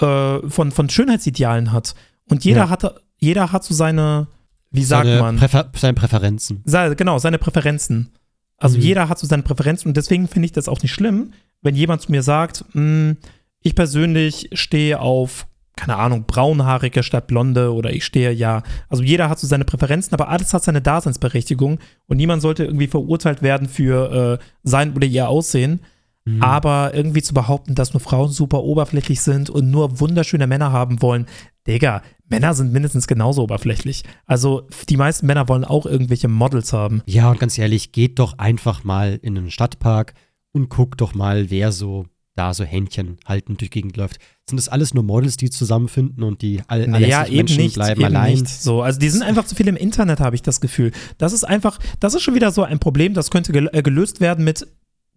äh, 0.00 0.38
von, 0.48 0.72
von 0.72 0.88
Schönheitsidealen 0.90 1.72
hat. 1.72 1.94
Und 2.28 2.44
jeder 2.44 2.64
Ja. 2.64 2.70
hat, 2.70 3.00
jeder 3.18 3.50
hat 3.52 3.64
so 3.64 3.72
seine, 3.74 4.26
wie 4.70 4.84
sagt 4.84 5.06
seine 5.06 5.20
man? 5.20 5.36
Präfer 5.36 5.70
seine 5.76 5.94
Präferenzen. 5.94 6.62
Sei- 6.64 6.94
genau, 6.94 7.18
seine 7.18 7.38
Präferenzen. 7.38 8.12
Also 8.58 8.76
Mhm. 8.78 8.82
jeder 8.84 9.08
hat 9.08 9.18
so 9.18 9.26
seine 9.26 9.42
Präferenzen 9.42 9.88
und 9.88 9.96
deswegen 9.96 10.28
finde 10.28 10.46
ich 10.46 10.52
das 10.52 10.68
auch 10.68 10.80
nicht 10.82 10.92
schlimm, 10.92 11.32
wenn 11.62 11.74
jemand 11.74 12.02
zu 12.02 12.10
mir 12.10 12.22
sagt, 12.22 12.64
"Hm, 12.72 13.16
ich 13.62 13.74
persönlich 13.74 14.48
stehe 14.52 15.00
auf, 15.00 15.46
keine 15.76 15.96
Ahnung, 15.96 16.24
braunhaarige 16.26 17.02
statt 17.02 17.26
blonde 17.26 17.72
oder 17.74 17.92
ich 17.92 18.04
stehe 18.04 18.32
ja. 18.32 18.62
Also 18.88 19.02
jeder 19.02 19.28
hat 19.28 19.38
so 19.38 19.46
seine 19.46 19.64
Präferenzen, 19.66 20.14
aber 20.14 20.28
alles 20.28 20.54
hat 20.54 20.64
seine 20.64 20.80
Daseinsberechtigung 20.80 21.78
und 22.06 22.16
niemand 22.16 22.40
sollte 22.42 22.64
irgendwie 22.64 22.86
verurteilt 22.86 23.42
werden 23.42 23.68
für 23.68 24.38
äh, 24.40 24.44
sein 24.62 24.94
oder 24.94 25.06
ihr 25.06 25.28
Aussehen. 25.28 25.80
Mhm. 26.24 26.42
Aber 26.42 26.92
irgendwie 26.94 27.22
zu 27.22 27.34
behaupten, 27.34 27.74
dass 27.74 27.92
nur 27.92 28.00
Frauen 28.00 28.30
super 28.30 28.62
oberflächlich 28.64 29.20
sind 29.20 29.50
und 29.50 29.70
nur 29.70 30.00
wunderschöne 30.00 30.46
Männer 30.46 30.72
haben 30.72 31.00
wollen, 31.02 31.26
Digga, 31.66 32.02
Männer 32.28 32.54
sind 32.54 32.72
mindestens 32.72 33.06
genauso 33.06 33.42
oberflächlich. 33.42 34.02
Also 34.26 34.66
die 34.88 34.96
meisten 34.96 35.26
Männer 35.26 35.48
wollen 35.48 35.64
auch 35.64 35.86
irgendwelche 35.86 36.28
Models 36.28 36.72
haben. 36.72 37.02
Ja, 37.06 37.30
und 37.30 37.40
ganz 37.40 37.56
ehrlich, 37.58 37.92
geht 37.92 38.18
doch 38.18 38.38
einfach 38.38 38.84
mal 38.84 39.18
in 39.22 39.36
einen 39.36 39.50
Stadtpark 39.50 40.14
und 40.52 40.68
guckt 40.68 41.00
doch 41.00 41.14
mal, 41.14 41.50
wer 41.50 41.72
so 41.72 42.06
da 42.36 42.52
so 42.52 42.64
Händchen 42.64 43.16
haltend 43.24 43.60
durch 43.60 43.70
die 43.70 43.80
Gegend 43.80 43.96
läuft. 43.96 44.18
Sind 44.48 44.58
das 44.58 44.68
alles 44.68 44.94
nur 44.94 45.02
Models, 45.02 45.36
die 45.36 45.50
zusammenfinden 45.50 46.22
und 46.22 46.42
die 46.42 46.62
all, 46.68 46.82
alle 46.82 46.88
Naja, 46.88 47.26
eben 47.26 47.36
Menschen 47.36 47.62
nicht, 47.62 47.74
bleiben 47.74 48.00
eben 48.00 48.14
allein? 48.14 48.34
nicht. 48.34 48.48
So, 48.48 48.82
also 48.82 48.98
die 49.00 49.08
sind 49.08 49.22
einfach 49.22 49.46
zu 49.46 49.54
viel 49.54 49.66
im 49.68 49.76
Internet, 49.76 50.20
habe 50.20 50.36
ich 50.36 50.42
das 50.42 50.60
Gefühl. 50.60 50.92
Das 51.18 51.32
ist 51.32 51.44
einfach, 51.44 51.78
das 51.98 52.14
ist 52.14 52.22
schon 52.22 52.34
wieder 52.34 52.52
so 52.52 52.62
ein 52.62 52.78
Problem, 52.78 53.14
das 53.14 53.30
könnte 53.30 53.52
äh, 53.56 53.82
gelöst 53.82 54.20
werden 54.20 54.44
mit 54.44 54.66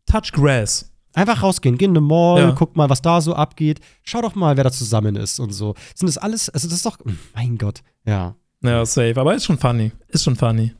Touch 0.05 0.31
Grass. 0.31 0.91
Einfach 1.19 1.43
rausgehen, 1.43 1.77
geh 1.77 1.85
in 1.85 1.91
eine 1.91 2.01
Mall, 2.01 2.41
Ja. 2.41 2.51
guck 2.51 2.75
mal, 2.77 2.89
was 2.89 3.01
da 3.01 3.19
so 3.21 3.33
abgeht. 3.35 3.79
Schau 4.03 4.21
doch 4.21 4.35
mal, 4.35 4.55
wer 4.57 4.63
da 4.63 4.71
zusammen 4.71 5.15
ist 5.15 5.39
und 5.39 5.51
so. 5.51 5.75
Sind 5.95 6.07
das 6.07 6.17
alles, 6.17 6.49
also 6.49 6.67
das 6.67 6.77
ist 6.77 6.85
doch, 6.85 6.97
mein 7.35 7.57
Gott, 7.57 7.81
ja. 8.05 8.35
Ja, 8.61 8.85
safe. 8.85 9.15
Aber 9.19 9.33
ist 9.35 9.45
schon 9.45 9.57
funny. 9.57 9.91
Ist 10.09 10.23
schon 10.23 10.35
funny. 10.35 10.73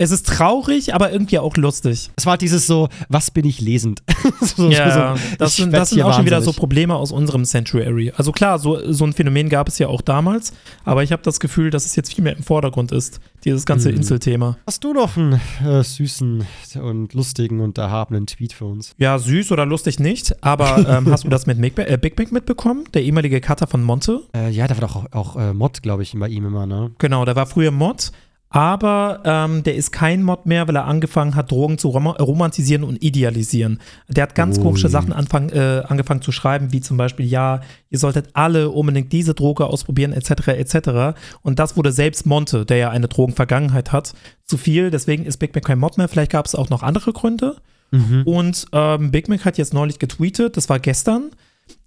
Es 0.00 0.12
ist 0.12 0.26
traurig, 0.26 0.94
aber 0.94 1.12
irgendwie 1.12 1.38
auch 1.40 1.56
lustig. 1.56 2.10
Es 2.16 2.24
war 2.24 2.38
dieses 2.38 2.66
so, 2.68 2.88
was 3.08 3.30
bin 3.32 3.44
ich 3.44 3.60
lesend? 3.60 4.02
so, 4.40 4.70
Ja, 4.70 5.16
so, 5.16 5.22
das 5.38 5.56
sind, 5.56 5.72
das 5.72 5.90
sind 5.90 6.02
auch 6.02 6.14
schon 6.14 6.24
wieder 6.24 6.40
so. 6.40 6.52
Probleme 6.52 6.94
aus 6.94 7.10
unserem 7.12 7.44
Sanctuary. 7.44 8.12
Also 8.16 8.30
klar, 8.32 8.58
so, 8.58 8.92
so 8.92 9.04
ein 9.04 9.12
Phänomen 9.12 9.48
gab 9.48 9.66
es 9.68 9.78
ja 9.78 9.88
auch 9.88 10.00
damals, 10.00 10.52
aber 10.84 11.02
ich 11.02 11.10
habe 11.12 11.22
das 11.22 11.40
Gefühl, 11.40 11.70
dass 11.70 11.84
es 11.84 11.96
jetzt 11.96 12.14
viel 12.14 12.22
mehr 12.24 12.36
im 12.36 12.42
Vordergrund 12.44 12.92
ist, 12.92 13.20
dieses 13.44 13.66
ganze 13.66 13.90
Mhm. 13.90 13.96
Inselthema. 13.96 14.56
Hast 14.66 14.84
du 14.84 14.92
noch 14.92 15.16
einen 15.16 15.40
äh, 15.64 15.82
süßen 15.82 16.44
und 16.82 17.14
lustigen 17.14 17.60
und 17.60 17.76
erhabenen 17.78 18.26
Tweet 18.26 18.52
für 18.52 18.66
uns? 18.66 18.94
Ja, 18.98 19.18
süß 19.18 19.50
oder 19.52 19.66
lustig 19.66 19.98
nicht, 19.98 20.32
aber 20.44 20.78
ähm, 20.88 21.10
hast 21.10 21.24
du 21.24 21.28
das 21.28 21.46
mit 21.46 21.60
Big, 21.60 21.74
Ba- 21.74 21.82
äh, 21.82 21.98
Big 21.98 22.16
Mac 22.18 22.30
mitbekommen? 22.32 22.84
Der 22.94 23.02
ehemalige 23.02 23.40
Cutter 23.40 23.66
von 23.66 23.82
Monte? 23.82 24.20
Äh, 24.34 24.50
ja, 24.50 24.68
da 24.68 24.80
war 24.80 24.88
doch 24.88 24.96
auch, 24.96 25.12
auch 25.12 25.36
äh, 25.36 25.52
Mod, 25.54 25.82
glaube 25.82 26.02
ich, 26.04 26.12
bei 26.16 26.28
ihm 26.28 26.46
immer, 26.46 26.66
ne? 26.66 26.92
Genau, 26.98 27.24
der 27.24 27.34
war 27.36 27.46
früher 27.46 27.70
Mod, 27.72 28.12
aber 28.50 29.20
ähm, 29.24 29.62
der 29.62 29.74
ist 29.74 29.92
kein 29.92 30.22
Mod 30.22 30.46
mehr, 30.46 30.66
weil 30.66 30.76
er 30.76 30.86
angefangen 30.86 31.34
hat, 31.34 31.50
Drogen 31.50 31.76
zu 31.76 31.88
rom 31.88 32.06
romantisieren 32.06 32.82
und 32.82 33.02
idealisieren. 33.02 33.78
Der 34.08 34.22
hat 34.22 34.34
ganz 34.34 34.56
Ui. 34.56 34.64
komische 34.64 34.88
Sachen 34.88 35.12
anfang, 35.12 35.50
äh, 35.50 35.82
angefangen 35.86 36.22
zu 36.22 36.32
schreiben, 36.32 36.72
wie 36.72 36.80
zum 36.80 36.96
Beispiel, 36.96 37.26
ja, 37.26 37.60
ihr 37.90 37.98
solltet 37.98 38.30
alle 38.32 38.70
unbedingt 38.70 39.12
diese 39.12 39.34
Droge 39.34 39.66
ausprobieren, 39.66 40.12
etc., 40.12 40.48
etc. 40.48 41.18
Und 41.42 41.58
das 41.58 41.76
wurde 41.76 41.92
selbst 41.92 42.24
Monte, 42.24 42.64
der 42.64 42.78
ja 42.78 42.90
eine 42.90 43.08
Drogenvergangenheit 43.08 43.92
hat, 43.92 44.14
zu 44.44 44.56
viel. 44.56 44.90
Deswegen 44.90 45.26
ist 45.26 45.36
Big 45.36 45.54
Mac 45.54 45.64
kein 45.64 45.78
Mod 45.78 45.98
mehr. 45.98 46.08
Vielleicht 46.08 46.32
gab 46.32 46.46
es 46.46 46.54
auch 46.54 46.70
noch 46.70 46.82
andere 46.82 47.12
Gründe. 47.12 47.56
Mhm. 47.90 48.22
Und 48.24 48.66
ähm, 48.72 49.10
Big 49.10 49.28
Mac 49.28 49.44
hat 49.44 49.58
jetzt 49.58 49.74
neulich 49.74 49.98
getweetet, 49.98 50.56
das 50.56 50.68
war 50.68 50.78
gestern. 50.78 51.30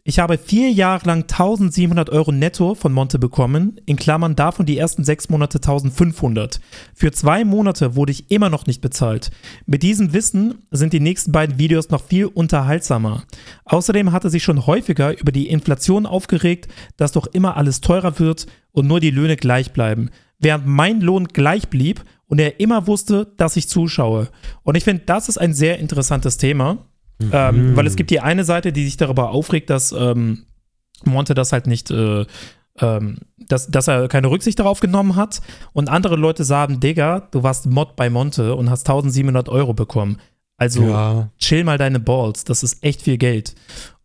Ich 0.04 0.18
habe 0.18 0.39
vier 0.39 0.72
Jahre 0.72 1.06
lang 1.06 1.24
1700 1.24 2.10
Euro 2.10 2.32
netto 2.32 2.74
von 2.74 2.91
Monte 2.91 3.20
bekommen, 3.20 3.80
in 3.86 3.97
Klammern 3.97 4.36
davon 4.36 4.66
die 4.66 4.80
ersten 4.80 5.04
sechs 5.04 5.30
Monate 5.30 5.60
1500. 5.60 6.60
Für 6.95 7.12
zwei 7.12 7.45
Monate 7.45 7.95
wurde 7.95 8.12
ich 8.12 8.32
immer 8.32 8.49
noch 8.49 8.66
nicht 8.66 8.82
bezahlt. 8.82 9.30
Mit 9.68 9.84
diesem 9.84 10.12
Wissen 10.12 10.56
sind 10.72 10.93
die 10.93 10.99
nächsten 10.99 11.32
beiden 11.32 11.60
Videos 11.60 11.91
noch 11.91 12.04
viel 12.04 12.26
unterhaltsamer. 12.26 13.26
Außerdem 13.66 14.12
hat 14.12 14.24
er 14.24 14.32
sich 14.32 14.41
schon 14.41 14.66
häufiger 14.66 15.20
über 15.20 15.32
die 15.32 15.49
Inflation 15.49 16.08
aufgeregt, 16.08 16.68
dass 16.97 17.12
doch 17.12 17.28
immer 17.28 17.56
alles 17.56 17.80
teurer 17.82 18.18
wird 18.18 18.47
und 18.72 18.88
nur 18.88 19.02
die 19.02 19.12
Löhne 19.12 19.36
gleich 19.36 19.72
bleiben. 19.72 20.10
Während 20.39 20.66
mein 20.66 21.02
Lohn 21.02 21.28
gleich 21.28 21.70
blieb 21.70 22.04
und 22.26 22.39
er 22.39 22.60
immer 22.60 22.88
wusste, 22.88 23.32
dass 23.38 23.56
ich 23.56 23.70
zuschaue. 23.70 24.30
Und 24.64 24.76
ich 24.76 24.84
finde, 24.84 25.04
das 25.06 25.30
ist 25.30 25.38
ein 25.38 25.54
sehr 25.54 25.78
interessantes 25.78 26.38
Thema. 26.38 26.88
Ähm, 27.32 27.76
weil 27.76 27.88
es 27.88 27.95
gibt 27.95 28.09
die 28.09 28.19
eine 28.19 28.43
Seite, 28.43 28.72
die 28.72 28.86
sich 28.86 28.97
darüber 28.97 29.32
aufregt, 29.32 29.69
dass 29.69 29.91
ähm, 29.91 30.45
Monte 31.03 31.34
das 31.34 31.51
halt 31.51 31.67
nicht, 31.67 31.91
äh, 31.91 32.26
ähm, 32.80 33.17
dass, 33.38 33.67
dass 33.67 33.88
er 33.88 34.07
keine 34.07 34.30
Rücksicht 34.30 34.59
darauf 34.59 34.80
genommen 34.80 35.15
hat. 35.15 35.41
Und 35.74 35.89
andere 35.89 36.15
Leute 36.15 36.43
sagen, 36.43 36.80
Digga, 36.80 37.28
du 37.32 37.43
warst 37.43 37.65
Mod 37.65 37.95
bei 37.95 38.09
Monte 38.09 38.55
und 38.55 38.69
hast 38.69 38.88
1700 38.88 39.49
Euro 39.49 39.74
bekommen. 39.74 40.17
Also 40.57 40.84
ja. 40.84 41.30
chill 41.39 41.63
mal 41.63 41.80
deine 41.80 41.99
Balls, 41.99 42.43
das 42.43 42.61
ist 42.61 42.84
echt 42.84 43.01
viel 43.01 43.17
Geld. 43.17 43.55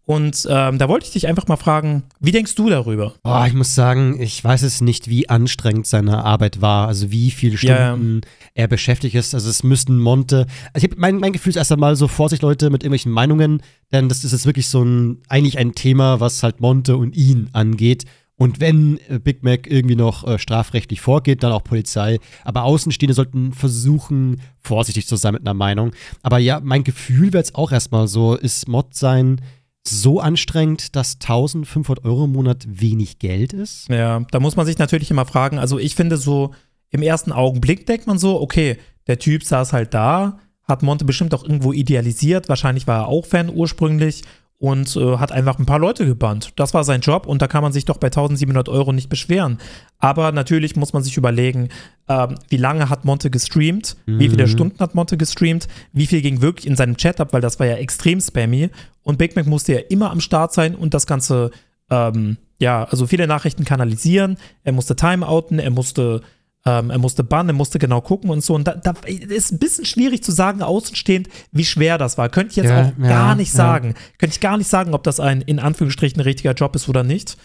Und 0.07 0.47
ähm, 0.49 0.79
da 0.79 0.89
wollte 0.89 1.05
ich 1.07 1.13
dich 1.13 1.27
einfach 1.27 1.49
mal 1.49 1.57
fragen, 1.57 2.05
wie 2.21 2.31
denkst 2.31 2.55
du 2.55 2.71
darüber? 2.71 3.15
Oh, 3.25 3.43
ich 3.45 3.55
muss 3.55 3.75
sagen, 3.75 4.21
ich 4.21 4.43
weiß 4.43 4.63
es 4.63 4.81
nicht, 4.81 5.09
wie 5.09 5.29
anstrengend 5.29 5.85
seine 5.89 6.25
Arbeit 6.25 6.61
war, 6.61 6.87
also 6.87 7.11
wie 7.11 7.33
viele 7.33 7.59
Stunden 7.59 8.21
er 8.55 8.69
beschäftigt 8.69 9.17
ist. 9.17 9.35
Also 9.35 9.51
es 9.51 9.65
müssten 9.65 9.99
Monte. 9.99 10.47
Also 10.73 10.87
ich 10.87 10.93
hab, 10.93 10.99
mein, 10.99 11.17
mein 11.17 11.33
Gefühl 11.33 11.51
ist 11.51 11.57
erst 11.57 11.73
einmal 11.73 11.97
so 11.97 12.07
Vorsicht, 12.07 12.43
Leute, 12.43 12.71
mit 12.71 12.85
irgendwelchen 12.85 13.11
Meinungen, 13.11 13.61
denn 13.93 14.09
das 14.09 14.23
ist 14.23 14.31
jetzt 14.31 14.47
wirklich 14.47 14.69
so 14.69 14.85
ein, 14.85 15.23
eigentlich 15.29 15.59
ein 15.59 15.75
Thema, 15.75 16.21
was 16.21 16.45
halt 16.45 16.61
Monte 16.61 16.97
und 16.97 17.17
ihn 17.17 17.51
angeht. 17.53 18.05
Und 18.37 18.61
wenn 18.61 19.01
äh, 19.09 19.19
Big 19.19 19.43
Mac 19.43 19.67
irgendwie 19.67 19.97
noch 19.97 20.25
äh, 20.25 20.39
strafrechtlich 20.39 21.01
vorgeht, 21.01 21.43
dann 21.43 21.51
auch 21.51 21.65
Polizei. 21.65 22.21
Aber 22.45 22.63
Außenstehende 22.63 23.15
sollten 23.15 23.53
versuchen, 23.53 24.41
vorsichtig 24.61 25.09
zu 25.09 25.17
sein 25.17 25.33
mit 25.33 25.43
einer 25.43 25.55
Meinung. 25.55 25.93
Aber 26.23 26.39
ja, 26.39 26.61
mein 26.63 26.85
Gefühl 26.85 27.33
wäre 27.33 27.39
jetzt 27.39 27.57
auch 27.57 27.73
erstmal 27.73 28.07
so, 28.07 28.37
ist 28.37 28.69
Mod 28.69 28.95
sein 28.95 29.41
so 29.89 30.21
anstrengend, 30.21 30.97
dass 30.97 31.15
1500 31.15 32.05
Euro 32.05 32.25
im 32.25 32.33
Monat 32.33 32.67
wenig 32.69 33.19
Geld 33.19 33.53
ist? 33.53 33.89
Ja, 33.89 34.21
da 34.31 34.41
muss 34.41 34.57
man 34.57 34.67
sich 34.67 34.79
natürlich 34.79 35.11
immer 35.11 35.25
fragen. 35.25 35.59
Also 35.59 35.79
ich 35.79 35.95
finde 35.95 36.17
so, 36.17 36.53
im 36.91 37.03
ersten 37.03 37.33
Augenblick 37.33 37.87
denkt 37.87 38.07
man 38.07 38.19
so, 38.19 38.41
okay, 38.41 38.79
der 39.07 39.19
Typ 39.19 39.45
saß 39.45 39.73
halt 39.73 39.95
da, 39.95 40.39
hat 40.65 40.83
Monte 40.83 41.05
bestimmt 41.05 41.35
auch 41.35 41.45
irgendwo 41.45 41.73
idealisiert. 41.73 42.49
Wahrscheinlich 42.49 42.87
war 42.87 43.03
er 43.03 43.09
auch 43.09 43.27
Fan 43.27 43.51
ursprünglich 43.55 44.23
und 44.59 44.97
äh, 44.97 45.19
hat 45.19 45.33
einfach 45.33 45.59
ein 45.59 45.67
paar 45.67 45.79
Leute 45.79 46.07
gebannt. 46.07 46.53
Das 46.57 46.73
war 46.73 46.83
sein 46.83 47.03
Job 47.03 47.27
und 47.27 47.43
da 47.43 47.47
kann 47.47 47.63
man 47.63 47.73
sich 47.73 47.85
doch 47.85 47.99
bei 47.99 48.07
1700 48.07 48.69
Euro 48.71 48.93
nicht 48.93 49.09
beschweren. 49.11 49.59
Aber 49.99 50.33
natürlich 50.33 50.77
muss 50.77 50.93
man 50.95 51.03
sich 51.03 51.17
überlegen, 51.17 51.69
ähm, 52.09 52.37
wie 52.49 52.57
lange 52.57 52.89
hat 52.89 53.05
Monte 53.05 53.31
gestreamt, 53.31 53.97
wie 54.07 54.29
viele 54.29 54.45
Mhm. 54.45 54.51
Stunden 54.51 54.79
hat 54.81 54.95
Monte 54.95 55.17
gestreamt, 55.19 55.69
wie 55.93 56.07
viel 56.07 56.23
ging 56.23 56.41
wirklich 56.41 56.67
in 56.67 56.77
seinem 56.77 56.97
Chat 56.97 57.21
ab, 57.21 57.33
weil 57.33 57.43
das 57.43 57.59
war 57.61 57.67
ja 57.67 57.77
extrem 57.77 58.21
spammy. 58.21 58.71
Und 59.03 59.19
Big 59.19 59.37
Mac 59.37 59.47
musste 59.47 59.75
ja 59.75 59.81
immer 59.91 60.11
am 60.11 60.21
Start 60.21 60.55
sein 60.55 60.75
und 60.75 60.95
das 60.95 61.07
Ganze, 61.07 61.51
ähm, 61.91 62.39
ja, 62.59 62.85
also 62.85 63.07
viele 63.07 63.27
Nachrichten 63.27 63.65
kanalisieren. 63.65 64.39
Er 64.65 64.73
musste 64.73 64.97
timeouten, 64.97 65.59
er 65.59 65.71
musste 65.71 66.23
ähm, 66.67 66.91
er 66.91 66.99
musste 66.99 67.23
bannen, 67.25 67.51
er 67.51 67.55
musste 67.55 67.79
genau 67.79 68.01
gucken 68.01 68.29
und 68.29 68.43
so. 68.45 68.55
Und 68.55 68.67
da, 68.67 68.75
da 68.75 68.93
ist 69.07 69.53
ein 69.53 69.59
bisschen 69.59 69.85
schwierig 69.87 70.23
zu 70.25 70.33
sagen, 70.33 70.63
außenstehend, 70.63 71.29
wie 71.53 71.65
schwer 71.65 71.97
das 71.97 72.19
war. 72.19 72.29
Könnte 72.29 72.51
ich 72.51 72.57
jetzt 72.57 72.69
Ja, 72.71 72.83
auch 72.83 72.93
ja, 73.03 73.09
gar 73.09 73.35
nicht 73.37 73.53
ja. 73.53 73.57
sagen. 73.57 73.95
Könnte 74.19 74.35
ich 74.35 74.41
gar 74.41 74.59
nicht 74.59 74.69
sagen, 74.69 74.93
ob 74.93 75.05
das 75.05 75.21
ein 75.21 75.41
in 75.43 75.59
Anführungsstrichen 75.61 76.21
richtiger 76.21 76.53
Job 76.53 76.75
ist 76.77 76.89
oder 76.89 77.05
nicht. 77.05 77.37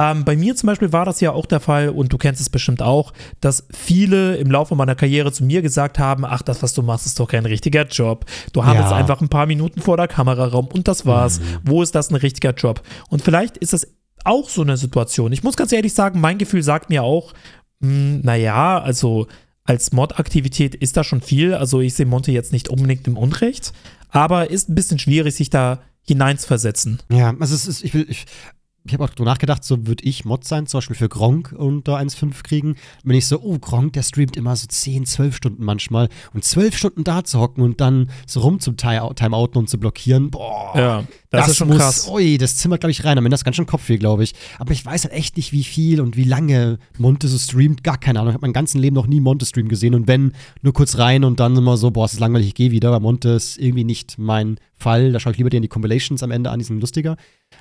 Ähm, 0.00 0.24
bei 0.24 0.36
mir 0.36 0.54
zum 0.54 0.68
Beispiel 0.68 0.92
war 0.92 1.04
das 1.04 1.20
ja 1.20 1.32
auch 1.32 1.44
der 1.46 1.58
Fall 1.58 1.88
und 1.88 2.12
du 2.12 2.18
kennst 2.18 2.40
es 2.40 2.48
bestimmt 2.50 2.82
auch, 2.82 3.12
dass 3.40 3.66
viele 3.76 4.36
im 4.36 4.48
Laufe 4.48 4.76
meiner 4.76 4.94
Karriere 4.94 5.32
zu 5.32 5.42
mir 5.42 5.60
gesagt 5.60 5.98
haben, 5.98 6.24
ach, 6.24 6.42
das, 6.42 6.62
was 6.62 6.72
du 6.72 6.82
machst, 6.82 7.04
ist 7.06 7.18
doch 7.18 7.26
kein 7.26 7.44
richtiger 7.46 7.84
Job. 7.84 8.24
Du 8.52 8.64
hast 8.64 8.76
Ja. 8.76 8.96
einfach 8.96 9.20
ein 9.20 9.28
paar 9.28 9.46
Minuten 9.46 9.80
vor 9.80 9.96
der 9.96 10.06
Kameraraum 10.06 10.68
und 10.68 10.86
das 10.86 11.04
war's. 11.04 11.40
Mhm. 11.40 11.44
Wo 11.64 11.82
ist 11.82 11.96
das 11.96 12.10
ein 12.10 12.14
richtiger 12.14 12.52
Job? 12.54 12.80
Und 13.08 13.22
vielleicht 13.22 13.56
ist 13.56 13.72
das 13.72 13.88
auch 14.24 14.48
so 14.48 14.62
eine 14.62 14.76
Situation. 14.76 15.32
Ich 15.32 15.42
muss 15.42 15.56
ganz 15.56 15.72
ehrlich 15.72 15.94
sagen, 15.94 16.20
mein 16.20 16.38
Gefühl 16.38 16.62
sagt 16.62 16.90
mir 16.90 17.02
auch, 17.02 17.32
mh, 17.80 18.20
naja, 18.22 18.80
also 18.80 19.26
als 19.64 19.92
Mod-Aktivität 19.92 20.74
ist 20.74 20.96
da 20.96 21.04
schon 21.04 21.20
viel. 21.20 21.54
Also 21.54 21.80
ich 21.80 21.94
sehe 21.94 22.06
Monte 22.06 22.32
jetzt 22.32 22.52
nicht 22.52 22.68
unbedingt 22.70 23.06
im 23.06 23.18
Unrecht, 23.18 23.72
aber 24.08 24.50
ist 24.50 24.68
ein 24.68 24.74
bisschen 24.74 24.98
schwierig, 24.98 25.34
sich 25.34 25.50
da 25.50 25.80
hineinzuversetzen. 26.06 27.00
Ja, 27.12 27.34
also 27.38 27.54
es 27.54 27.66
ist, 27.66 27.84
ich 27.84 27.92
will, 27.92 28.06
ich, 28.08 28.24
ich 28.88 28.94
habe 28.94 29.04
auch 29.04 29.10
drüber 29.10 29.30
nachgedacht, 29.30 29.62
so 29.62 29.86
würde 29.86 30.04
ich 30.04 30.24
Mod 30.24 30.44
sein, 30.44 30.66
zum 30.66 30.78
Beispiel 30.78 30.96
für 30.96 31.10
Gronk 31.10 31.54
unter 31.56 31.98
1,5 31.98 32.42
kriegen. 32.42 32.76
Wenn 33.04 33.16
ich 33.16 33.26
so, 33.26 33.40
oh, 33.42 33.58
Gronk, 33.58 33.92
der 33.92 34.02
streamt 34.02 34.38
immer 34.38 34.56
so 34.56 34.66
10, 34.66 35.04
12 35.04 35.36
Stunden 35.36 35.64
manchmal 35.64 36.08
und 36.32 36.44
12 36.44 36.76
Stunden 36.76 37.04
da 37.04 37.22
zu 37.24 37.38
hocken 37.38 37.62
und 37.62 37.82
dann 37.82 38.10
so 38.26 38.40
rum 38.40 38.60
zum 38.60 38.78
Time- 38.78 39.14
Timeouten 39.14 39.58
und 39.58 39.68
zu 39.68 39.78
blockieren, 39.78 40.30
boah. 40.30 40.72
Ja, 40.74 41.04
das, 41.30 41.48
ist 41.48 41.56
schon 41.58 41.68
muss, 41.68 41.78
krass. 41.78 42.08
Ui, 42.08 42.38
das 42.38 42.56
zimmert, 42.56 42.80
glaube 42.80 42.90
ich, 42.90 43.04
rein. 43.04 43.18
Am 43.18 43.26
Ende 43.26 43.34
ist 43.34 43.44
ganz 43.44 43.56
schön 43.56 43.66
Kopfweh, 43.66 43.98
glaube 43.98 44.24
ich. 44.24 44.34
Aber 44.58 44.72
ich 44.72 44.84
weiß 44.84 45.04
halt 45.04 45.12
echt 45.12 45.36
nicht, 45.36 45.52
wie 45.52 45.64
viel 45.64 46.00
und 46.00 46.16
wie 46.16 46.24
lange 46.24 46.78
Monte 46.96 47.28
so 47.28 47.36
streamt. 47.36 47.84
Gar 47.84 47.98
keine 47.98 48.20
Ahnung. 48.20 48.30
Ich 48.30 48.34
habe 48.34 48.46
mein 48.46 48.54
ganzes 48.54 48.80
Leben 48.80 48.94
noch 48.94 49.06
nie 49.06 49.20
Monte-Stream 49.20 49.68
gesehen. 49.68 49.94
Und 49.94 50.08
wenn, 50.08 50.32
nur 50.62 50.72
kurz 50.72 50.96
rein 50.96 51.24
und 51.24 51.38
dann 51.38 51.54
immer 51.56 51.76
so, 51.76 51.90
boah, 51.90 52.06
es 52.06 52.14
ist 52.14 52.20
langweilig, 52.20 52.48
ich 52.48 52.54
gehe 52.54 52.70
wieder. 52.70 52.92
Weil 52.92 53.00
Monte 53.00 53.30
ist 53.30 53.58
irgendwie 53.58 53.84
nicht 53.84 54.18
mein 54.18 54.58
Fall. 54.74 55.12
Da 55.12 55.20
schaue 55.20 55.32
ich 55.32 55.38
lieber 55.38 55.50
dir 55.50 55.60
die 55.60 55.68
Compilations 55.68 56.22
am 56.22 56.30
Ende 56.30 56.50
an, 56.50 56.60
die 56.60 56.64
sind 56.64 56.80
lustiger. 56.80 57.16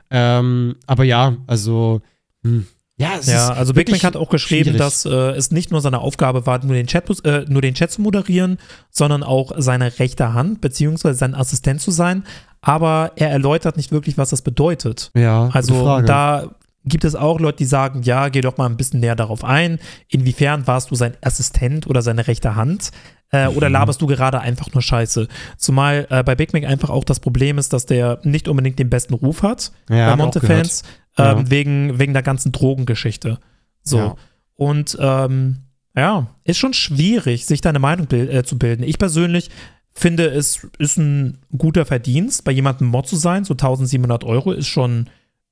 Ähm, 0.10 0.76
aber 0.86 1.04
ja, 1.04 1.36
also, 1.48 2.02
hm. 2.44 2.68
ja, 2.98 3.18
es 3.20 3.28
Ja, 3.28 3.50
also 3.50 3.74
Big 3.74 3.90
Mac 3.92 4.04
hat 4.04 4.16
auch 4.16 4.30
geschrieben, 4.30 4.66
schwierig. 4.66 4.78
dass 4.78 5.06
äh, 5.06 5.10
es 5.10 5.52
nicht 5.52 5.72
nur 5.72 5.82
seine 5.82 6.00
Aufgabe 6.00 6.46
war, 6.46 6.64
nur 6.64 6.76
den, 6.76 6.88
Chat, 6.88 7.26
äh, 7.26 7.46
nur 7.50 7.62
den 7.62 7.74
Chat 7.74 7.92
zu 7.92 8.02
moderieren, 8.02 8.60
sondern 8.90 9.24
auch 9.24 9.52
seine 9.58 10.00
rechte 10.00 10.34
Hand 10.34 10.62
beziehungsweise 10.62 11.18
sein 11.18 11.36
Assistent 11.36 11.82
zu 11.82 11.92
sein. 11.92 12.24
Aber 12.68 13.14
er 13.16 13.30
erläutert 13.32 13.78
nicht 13.78 13.94
wirklich, 13.94 14.18
was 14.18 14.30
das 14.32 14.42
bedeutet. 14.42 15.10
Ja, 15.16 15.48
Also 15.54 16.02
da 16.02 16.50
gibt 16.84 17.06
es 17.06 17.16
auch 17.16 17.40
Leute, 17.40 17.60
die 17.60 17.66
sagen, 17.66 18.02
ja, 18.04 18.28
geh 18.28 18.42
doch 18.42 18.58
mal 18.58 18.66
ein 18.66 18.76
bisschen 18.76 19.00
näher 19.00 19.16
darauf 19.16 19.46
ein. 19.46 19.80
Inwiefern 20.10 20.68
warst 20.68 20.92
du 20.92 20.96
sein 20.96 21.14
Assistent 21.22 21.88
oder 21.88 22.02
seine 22.02 22.28
rechte 22.28 22.56
Hand? 22.56 22.92
Äh, 23.32 23.50
Mhm. 23.50 23.56
oder 23.58 23.70
laberst 23.70 24.02
du 24.02 24.08
gerade 24.08 24.40
einfach 24.42 24.74
nur 24.74 24.82
Scheiße? 24.82 25.28
Zumal 25.58 26.08
äh, 26.10 26.24
bei 26.24 26.36
Big 26.36 26.52
Mac 26.54 26.66
einfach 26.66 26.90
auch 26.90 27.04
das 27.06 27.20
Problem 27.22 27.58
ist, 27.58 27.72
dass 27.72 27.86
der 27.86 28.20
nicht 28.24 28.48
unbedingt 28.50 28.80
den 28.80 28.90
besten 28.90 29.14
Ruf 29.14 29.44
hat 29.44 29.72
Ja, 29.90 30.10
bei 30.12 30.16
Monte-Fans, 30.18 30.84
ähm, 31.18 31.26
Ja. 31.26 31.50
wegen, 31.50 32.00
wegen 32.00 32.12
der 32.14 32.24
ganzen 32.24 32.52
Drogengeschichte. 32.52 33.38
So. 33.84 33.98
Ja. 33.98 34.16
Und 34.56 34.98
ähm, 35.00 35.58
ja, 35.96 36.28
ist 36.44 36.58
schon 36.58 36.74
schwierig, 36.74 37.46
sich 37.46 37.62
da 37.62 37.70
eine 37.70 37.80
Meinung 37.80 38.08
bil 38.08 38.30
äh, 38.30 38.44
zu 38.44 38.58
bilden. 38.58 38.84
Ich 38.84 38.98
persönlich 39.00 39.50
finde, 39.98 40.28
es 40.28 40.68
ist 40.78 40.98
ein 40.98 41.40
guter 41.58 41.86
Verdienst, 41.86 42.44
bei 42.44 42.52
jemandem 42.52 42.88
Mod 42.88 43.08
zu 43.08 43.16
sein. 43.16 43.44
So 43.44 43.54
1700 43.54 44.24
Euro 44.24 44.52
ist 44.52 44.68
schon, 44.68 45.10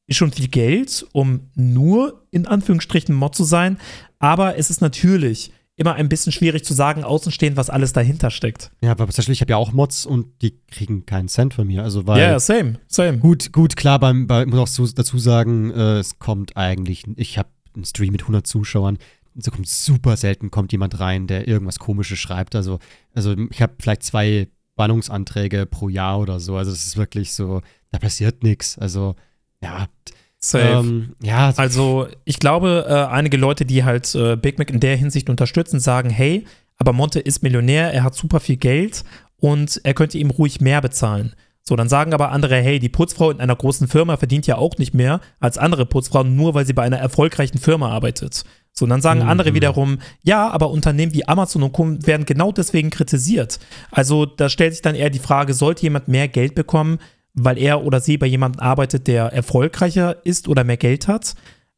ist 0.08 0.18
schon 0.18 0.32
viel 0.32 0.48
Geld, 0.48 1.06
um 1.14 1.50
nur 1.56 2.24
in 2.32 2.46
Anführungsstrichen 2.46 3.16
Mod 3.16 3.36
zu 3.36 3.44
sein. 3.44 3.78
Aber 4.20 4.58
es 4.58 4.70
ist 4.70 4.82
natürlich 4.82 5.52
immer 5.78 5.96
ein 5.96 6.08
bisschen 6.08 6.32
schwierig 6.32 6.64
zu 6.64 6.74
sagen, 6.74 7.04
außenstehend, 7.04 7.58
was 7.58 7.70
alles 7.70 7.92
dahinter 7.92 8.32
steckt. 8.32 8.72
Ja, 8.82 8.92
aber 8.92 9.06
tatsächlich, 9.06 9.38
ich 9.38 9.42
habe 9.42 9.52
ja 9.52 9.58
auch 9.58 9.74
Mods 9.74 10.06
und 10.06 10.28
die 10.42 10.58
kriegen 10.68 11.06
keinen 11.06 11.28
Cent 11.28 11.54
von 11.54 11.68
mir. 11.68 11.84
Also, 11.84 12.08
weil. 12.08 12.22
Ja, 12.22 12.30
yeah, 12.30 12.40
same, 12.40 12.80
same. 12.88 13.18
Gut, 13.18 13.52
gut, 13.52 13.76
klar, 13.76 14.00
beim, 14.00 14.28
bei, 14.28 14.44
ich 14.44 14.48
muss 14.48 14.80
auch 14.80 14.94
dazu 14.94 15.18
sagen, 15.18 15.72
äh, 15.72 16.00
es 16.00 16.20
kommt 16.20 16.56
eigentlich, 16.56 17.04
ich 17.18 17.38
habe 17.38 17.50
einen 17.76 17.84
Stream 17.84 18.14
mit 18.14 18.22
100 18.22 18.48
Zuschauern, 18.48 18.98
so 19.38 19.52
kommt 19.52 19.68
super 19.68 20.18
selten 20.18 20.52
kommt 20.52 20.72
jemand 20.72 21.00
rein, 21.00 21.28
der 21.28 21.48
irgendwas 21.48 21.80
Komisches 21.80 22.20
schreibt. 22.20 22.56
Also, 22.56 22.80
also 23.14 23.36
ich 23.50 23.62
habe 23.62 23.74
vielleicht 23.80 24.04
zwei 24.04 24.48
Bannungsanträge 24.76 25.66
pro 25.66 25.90
Jahr 25.90 26.20
oder 26.20 26.40
so. 26.40 26.56
Also 26.56 26.72
es 26.72 26.86
ist 26.86 26.98
wirklich 26.98 27.34
so, 27.34 27.62
da 27.92 28.00
passiert 28.00 28.44
nichts. 28.44 28.78
Also 28.78 29.16
ja, 29.62 29.88
Safe. 30.40 30.64
ähm, 30.64 31.16
ja, 31.22 31.54
Also 31.56 32.08
ich 32.24 32.40
glaube, 32.40 32.86
äh, 32.88 33.14
einige 33.14 33.38
Leute, 33.38 33.66
die 33.66 33.84
halt 33.84 34.14
äh, 34.16 34.36
Big 34.36 34.60
Mac 34.60 34.70
in 34.70 34.80
der 34.80 34.96
Hinsicht 34.96 35.30
unterstützen, 35.30 35.80
sagen, 35.80 36.10
hey, 36.10 36.46
aber 36.78 36.94
Monte 36.94 37.20
ist 37.20 37.42
Millionär, 37.42 37.94
er 37.94 38.04
hat 38.04 38.16
super 38.16 38.40
viel 38.40 38.58
Geld 38.58 39.04
und 39.38 39.82
er 39.84 39.94
könnte 39.94 40.18
ihm 40.18 40.30
ruhig 40.30 40.62
mehr 40.62 40.82
bezahlen. 40.82 41.34
So, 41.68 41.76
dann 41.76 41.90
sagen 41.90 42.14
aber 42.14 42.32
andere, 42.32 42.58
hey, 42.58 42.78
die 42.78 42.90
Putzfrau 42.90 43.32
in 43.32 43.40
einer 43.40 43.56
großen 43.56 43.88
Firma 43.88 44.18
verdient 44.18 44.46
ja 44.46 44.58
auch 44.58 44.78
nicht 44.78 44.94
mehr 44.94 45.20
als 45.40 45.58
andere 45.58 45.88
Putzfrauen, 45.88 46.36
nur 46.36 46.54
weil 46.54 46.66
sie 46.66 46.74
bei 46.74 46.84
einer 46.84 47.00
erfolgreichen 47.00 47.58
Firma 47.58 47.90
arbeitet. 47.90 48.44
So, 48.78 48.84
und 48.86 48.90
dann 48.90 49.02
sagen 49.02 49.22
Mhm. 49.22 49.30
andere 49.30 49.54
wiederum, 49.54 50.00
ja, 50.22 50.50
aber 50.50 50.70
Unternehmen 50.70 51.14
wie 51.14 51.26
Amazon 51.28 51.64
und 51.64 51.72
Co. 51.72 51.88
werden 52.06 52.26
genau 52.26 52.52
deswegen 52.52 52.90
kritisiert. 52.90 53.60
Also 53.90 54.26
da 54.26 54.50
stellt 54.50 54.74
sich 54.74 54.82
dann 54.82 54.96
eher 54.96 55.10
die 55.10 55.20
Frage, 55.20 55.54
sollte 55.54 55.84
jemand 55.84 56.10
mehr 56.10 56.28
Geld 56.28 56.56
bekommen, 56.56 57.00
weil 57.34 57.58
er 57.58 57.86
oder 57.86 58.02
sie 58.02 58.18
bei 58.18 58.28
jemandem 58.28 58.60
arbeitet, 58.60 59.08
der 59.08 59.26
erfolgreicher 59.32 60.26
ist 60.26 60.50
oder 60.50 60.64
mehr 60.66 60.78
Geld 60.78 61.08
hat? 61.08 61.36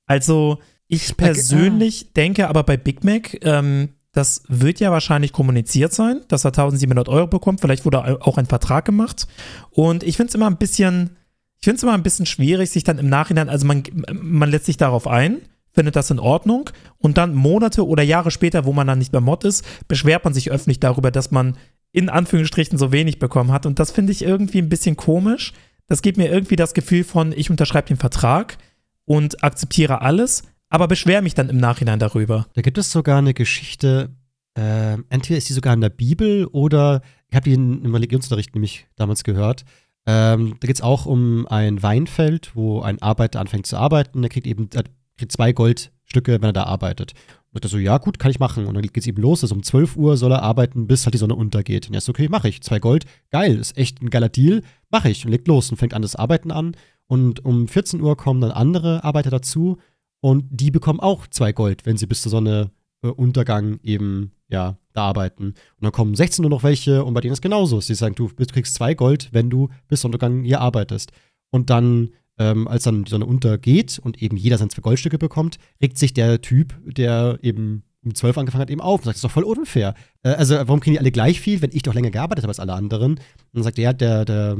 Also 0.08 0.58
ich 0.88 1.16
persönlich 1.18 2.14
denke 2.14 2.48
aber 2.48 2.64
bei 2.64 2.78
Big 2.78 3.04
Mac, 3.04 3.38
ähm, 3.46 3.90
das 4.14 4.42
wird 4.48 4.80
ja 4.80 4.90
wahrscheinlich 4.92 5.34
kommuniziert 5.34 5.94
sein, 5.94 6.22
dass 6.30 6.46
er 6.46 6.50
1700 6.52 7.10
Euro 7.10 7.28
bekommt. 7.28 7.62
Vielleicht 7.62 7.86
wurde 7.86 8.26
auch 8.26 8.40
ein 8.40 8.48
Vertrag 8.48 8.86
gemacht. 8.86 9.28
Und 9.70 10.02
ich 10.02 10.18
finde 10.18 10.30
es 10.30 10.36
immer 10.36 10.48
ein 10.48 10.58
bisschen, 10.58 11.18
ich 11.60 11.66
finde 11.66 11.78
es 11.78 11.84
immer 11.84 11.94
ein 11.94 12.02
bisschen 12.02 12.26
schwierig, 12.26 12.72
sich 12.72 12.84
dann 12.84 12.98
im 12.98 13.10
Nachhinein, 13.10 13.50
also 13.50 13.68
man, 13.68 13.84
man 14.12 14.50
lässt 14.50 14.66
sich 14.66 14.78
darauf 14.78 15.06
ein, 15.06 15.42
findet 15.78 15.96
das 15.96 16.10
in 16.10 16.18
Ordnung 16.18 16.72
und 16.98 17.20
dann 17.20 17.36
Monate 17.36 17.86
oder 17.86 18.02
Jahre 18.02 18.32
später, 18.32 18.66
wo 18.66 18.74
man 18.74 18.88
dann 18.88 18.98
nicht 18.98 19.12
mehr 19.12 19.22
Mod 19.22 19.44
ist, 19.44 19.64
beschwert 19.88 20.24
man 20.24 20.34
sich 20.34 20.50
öffentlich 20.50 20.80
darüber, 20.80 21.12
dass 21.12 21.30
man 21.30 21.56
in 21.92 22.10
Anführungsstrichen 22.10 22.80
so 22.80 22.92
wenig 22.92 23.20
bekommen 23.20 23.52
hat. 23.52 23.68
Und 23.68 23.78
das 23.78 23.92
finde 23.92 24.12
ich 24.12 24.24
irgendwie 24.24 24.58
ein 24.58 24.70
bisschen 24.70 24.98
komisch. 24.98 25.54
Das 25.86 26.02
gibt 26.02 26.18
mir 26.18 26.32
irgendwie 26.32 26.56
das 26.56 26.74
Gefühl 26.74 27.04
von, 27.04 27.32
ich 27.32 27.52
unterschreibe 27.52 27.90
den 27.90 27.98
Vertrag 27.98 28.58
und 29.06 29.44
akzeptiere 29.44 30.02
alles, 30.02 30.44
aber 30.70 30.88
beschwere 30.88 31.22
mich 31.22 31.36
dann 31.36 31.50
im 31.50 31.58
Nachhinein 31.58 32.00
darüber. 32.00 32.48
Da 32.56 32.64
gibt 32.64 32.80
es 32.80 32.92
sogar 32.92 33.20
eine 33.20 33.36
Geschichte, 33.36 34.10
äh, 34.58 34.98
entweder 35.10 35.38
ist 35.38 35.48
die 35.48 35.54
sogar 35.54 35.76
in 35.76 35.82
der 35.82 35.90
Bibel 35.90 36.48
oder 36.48 37.02
ich 37.30 37.36
habe 37.36 37.44
die 37.44 37.54
in, 37.54 37.86
im 37.86 37.94
Religionsunterricht 37.94 38.56
nämlich 38.56 38.88
damals 38.96 39.24
gehört. 39.24 39.64
Ähm, 40.08 40.56
da 40.60 40.68
geht 40.68 40.78
es 40.78 40.82
auch 40.82 41.06
um 41.06 41.46
ein 41.48 41.84
Weinfeld, 41.84 42.56
wo 42.56 42.82
ein 42.82 43.00
Arbeiter 43.02 43.40
anfängt 43.40 43.68
zu 43.68 43.78
arbeiten. 43.78 44.22
Der 44.22 44.30
kriegt 44.30 44.48
eben 44.48 44.70
kriegt 45.18 45.32
zwei 45.32 45.52
Goldstücke, 45.52 46.34
wenn 46.34 46.50
er 46.50 46.54
da 46.54 46.64
arbeitet. 46.64 47.14
Und 47.54 47.66
er 47.66 47.70
so, 47.70 47.78
ja, 47.78 47.98
gut, 47.98 48.20
kann 48.20 48.32
ich 48.32 48.40
machen. 48.40 48.66
Und 48.66 48.76
dann 48.76 48.84
geht 48.84 48.98
es 48.98 49.08
eben 49.08 49.22
los, 49.22 49.44
also 49.44 49.56
um 49.56 49.64
12 49.64 49.96
Uhr 49.98 50.18
soll 50.18 50.32
er 50.32 50.44
arbeiten, 50.44 50.88
bis 50.88 51.06
halt 51.06 51.14
die 51.14 51.20
Sonne 51.20 51.36
untergeht. 51.36 51.88
Und 51.88 51.96
er 51.96 52.00
ist 52.00 52.06
so, 52.06 52.12
okay, 52.12 52.30
mache 52.30 52.50
ich. 52.50 52.62
Zwei 52.62 52.80
Gold, 52.80 53.06
geil, 53.32 53.58
ist 53.58 53.78
echt 53.78 54.02
ein 54.02 54.10
geiler 54.10 54.30
Deal, 54.30 54.62
mache 54.90 55.10
ich. 55.10 55.26
Und 55.26 55.32
legt 55.32 55.48
los 55.48 55.70
und 55.72 55.78
fängt 55.78 55.94
an, 55.94 56.02
das 56.02 56.16
Arbeiten 56.16 56.52
an. 56.52 56.76
Und 57.08 57.44
um 57.46 57.68
14 57.68 58.02
Uhr 58.02 58.18
kommen 58.18 58.42
dann 58.42 58.52
andere 58.52 59.04
Arbeiter 59.04 59.30
dazu 59.30 59.78
und 60.20 60.46
die 60.50 60.72
bekommen 60.72 61.00
auch 61.00 61.28
zwei 61.28 61.54
Gold, 61.54 61.86
wenn 61.86 61.98
sie 61.98 62.08
bis 62.08 62.22
zur 62.22 62.32
Sonne 62.32 62.72
äh, 63.02 63.08
Untergang 63.08 63.80
eben, 63.84 64.32
ja, 64.50 64.78
da 64.94 65.04
arbeiten. 65.04 65.48
Und 65.48 65.56
dann 65.82 65.92
kommen 65.92 66.16
16 66.16 66.44
Uhr 66.44 66.50
noch 66.50 66.64
welche 66.64 67.04
und 67.06 67.14
bei 67.14 67.22
denen 67.22 67.34
ist 67.34 67.42
genauso. 67.42 67.80
Sie 67.80 67.96
sagen, 67.96 68.16
du 68.16 68.30
kriegst 68.30 68.76
zwei 68.76 68.94
Gold, 68.94 69.30
wenn 69.32 69.50
du 69.50 69.70
bis 69.88 70.04
Untergang 70.04 70.44
hier 70.44 70.62
arbeitest. 70.62 71.12
Und 71.50 71.70
dann, 71.70 72.10
ähm, 72.38 72.68
als 72.68 72.84
dann 72.84 73.04
die 73.04 73.10
Sonne 73.10 73.26
untergeht 73.26 74.00
und 74.00 74.22
eben 74.22 74.38
jeder 74.38 74.58
seine 74.58 74.70
zwei 74.70 74.82
Goldstücke 74.82 75.18
bekommt, 75.18 75.58
regt 75.82 75.98
sich 75.98 76.14
der 76.14 76.42
Typ, 76.42 76.76
der 76.86 77.40
eben 77.42 77.84
um 78.04 78.16
12 78.16 78.38
angefangen 78.38 78.62
hat, 78.62 78.70
eben 78.70 78.82
auf 78.82 79.02
und 79.02 79.06
sagt, 79.06 79.16
das 79.16 79.18
ist 79.18 79.24
doch 79.24 79.32
voll 79.32 79.44
unfair. 79.44 79.94
Äh, 80.24 80.30
also, 80.30 80.56
warum 80.56 80.80
kriegen 80.80 80.94
die 80.94 81.00
alle 81.00 81.12
gleich 81.12 81.40
viel, 81.40 81.62
wenn 81.62 81.72
ich 81.74 81.84
doch 81.84 81.94
länger 81.94 82.12
gearbeitet 82.12 82.44
habe 82.44 82.52
als 82.52 82.60
alle 82.60 82.74
anderen? 82.74 83.14
Und 83.14 83.22
dann 83.54 83.64
sagt 83.64 83.80
er, 83.80 83.94
der, 83.94 84.26
der, 84.26 84.58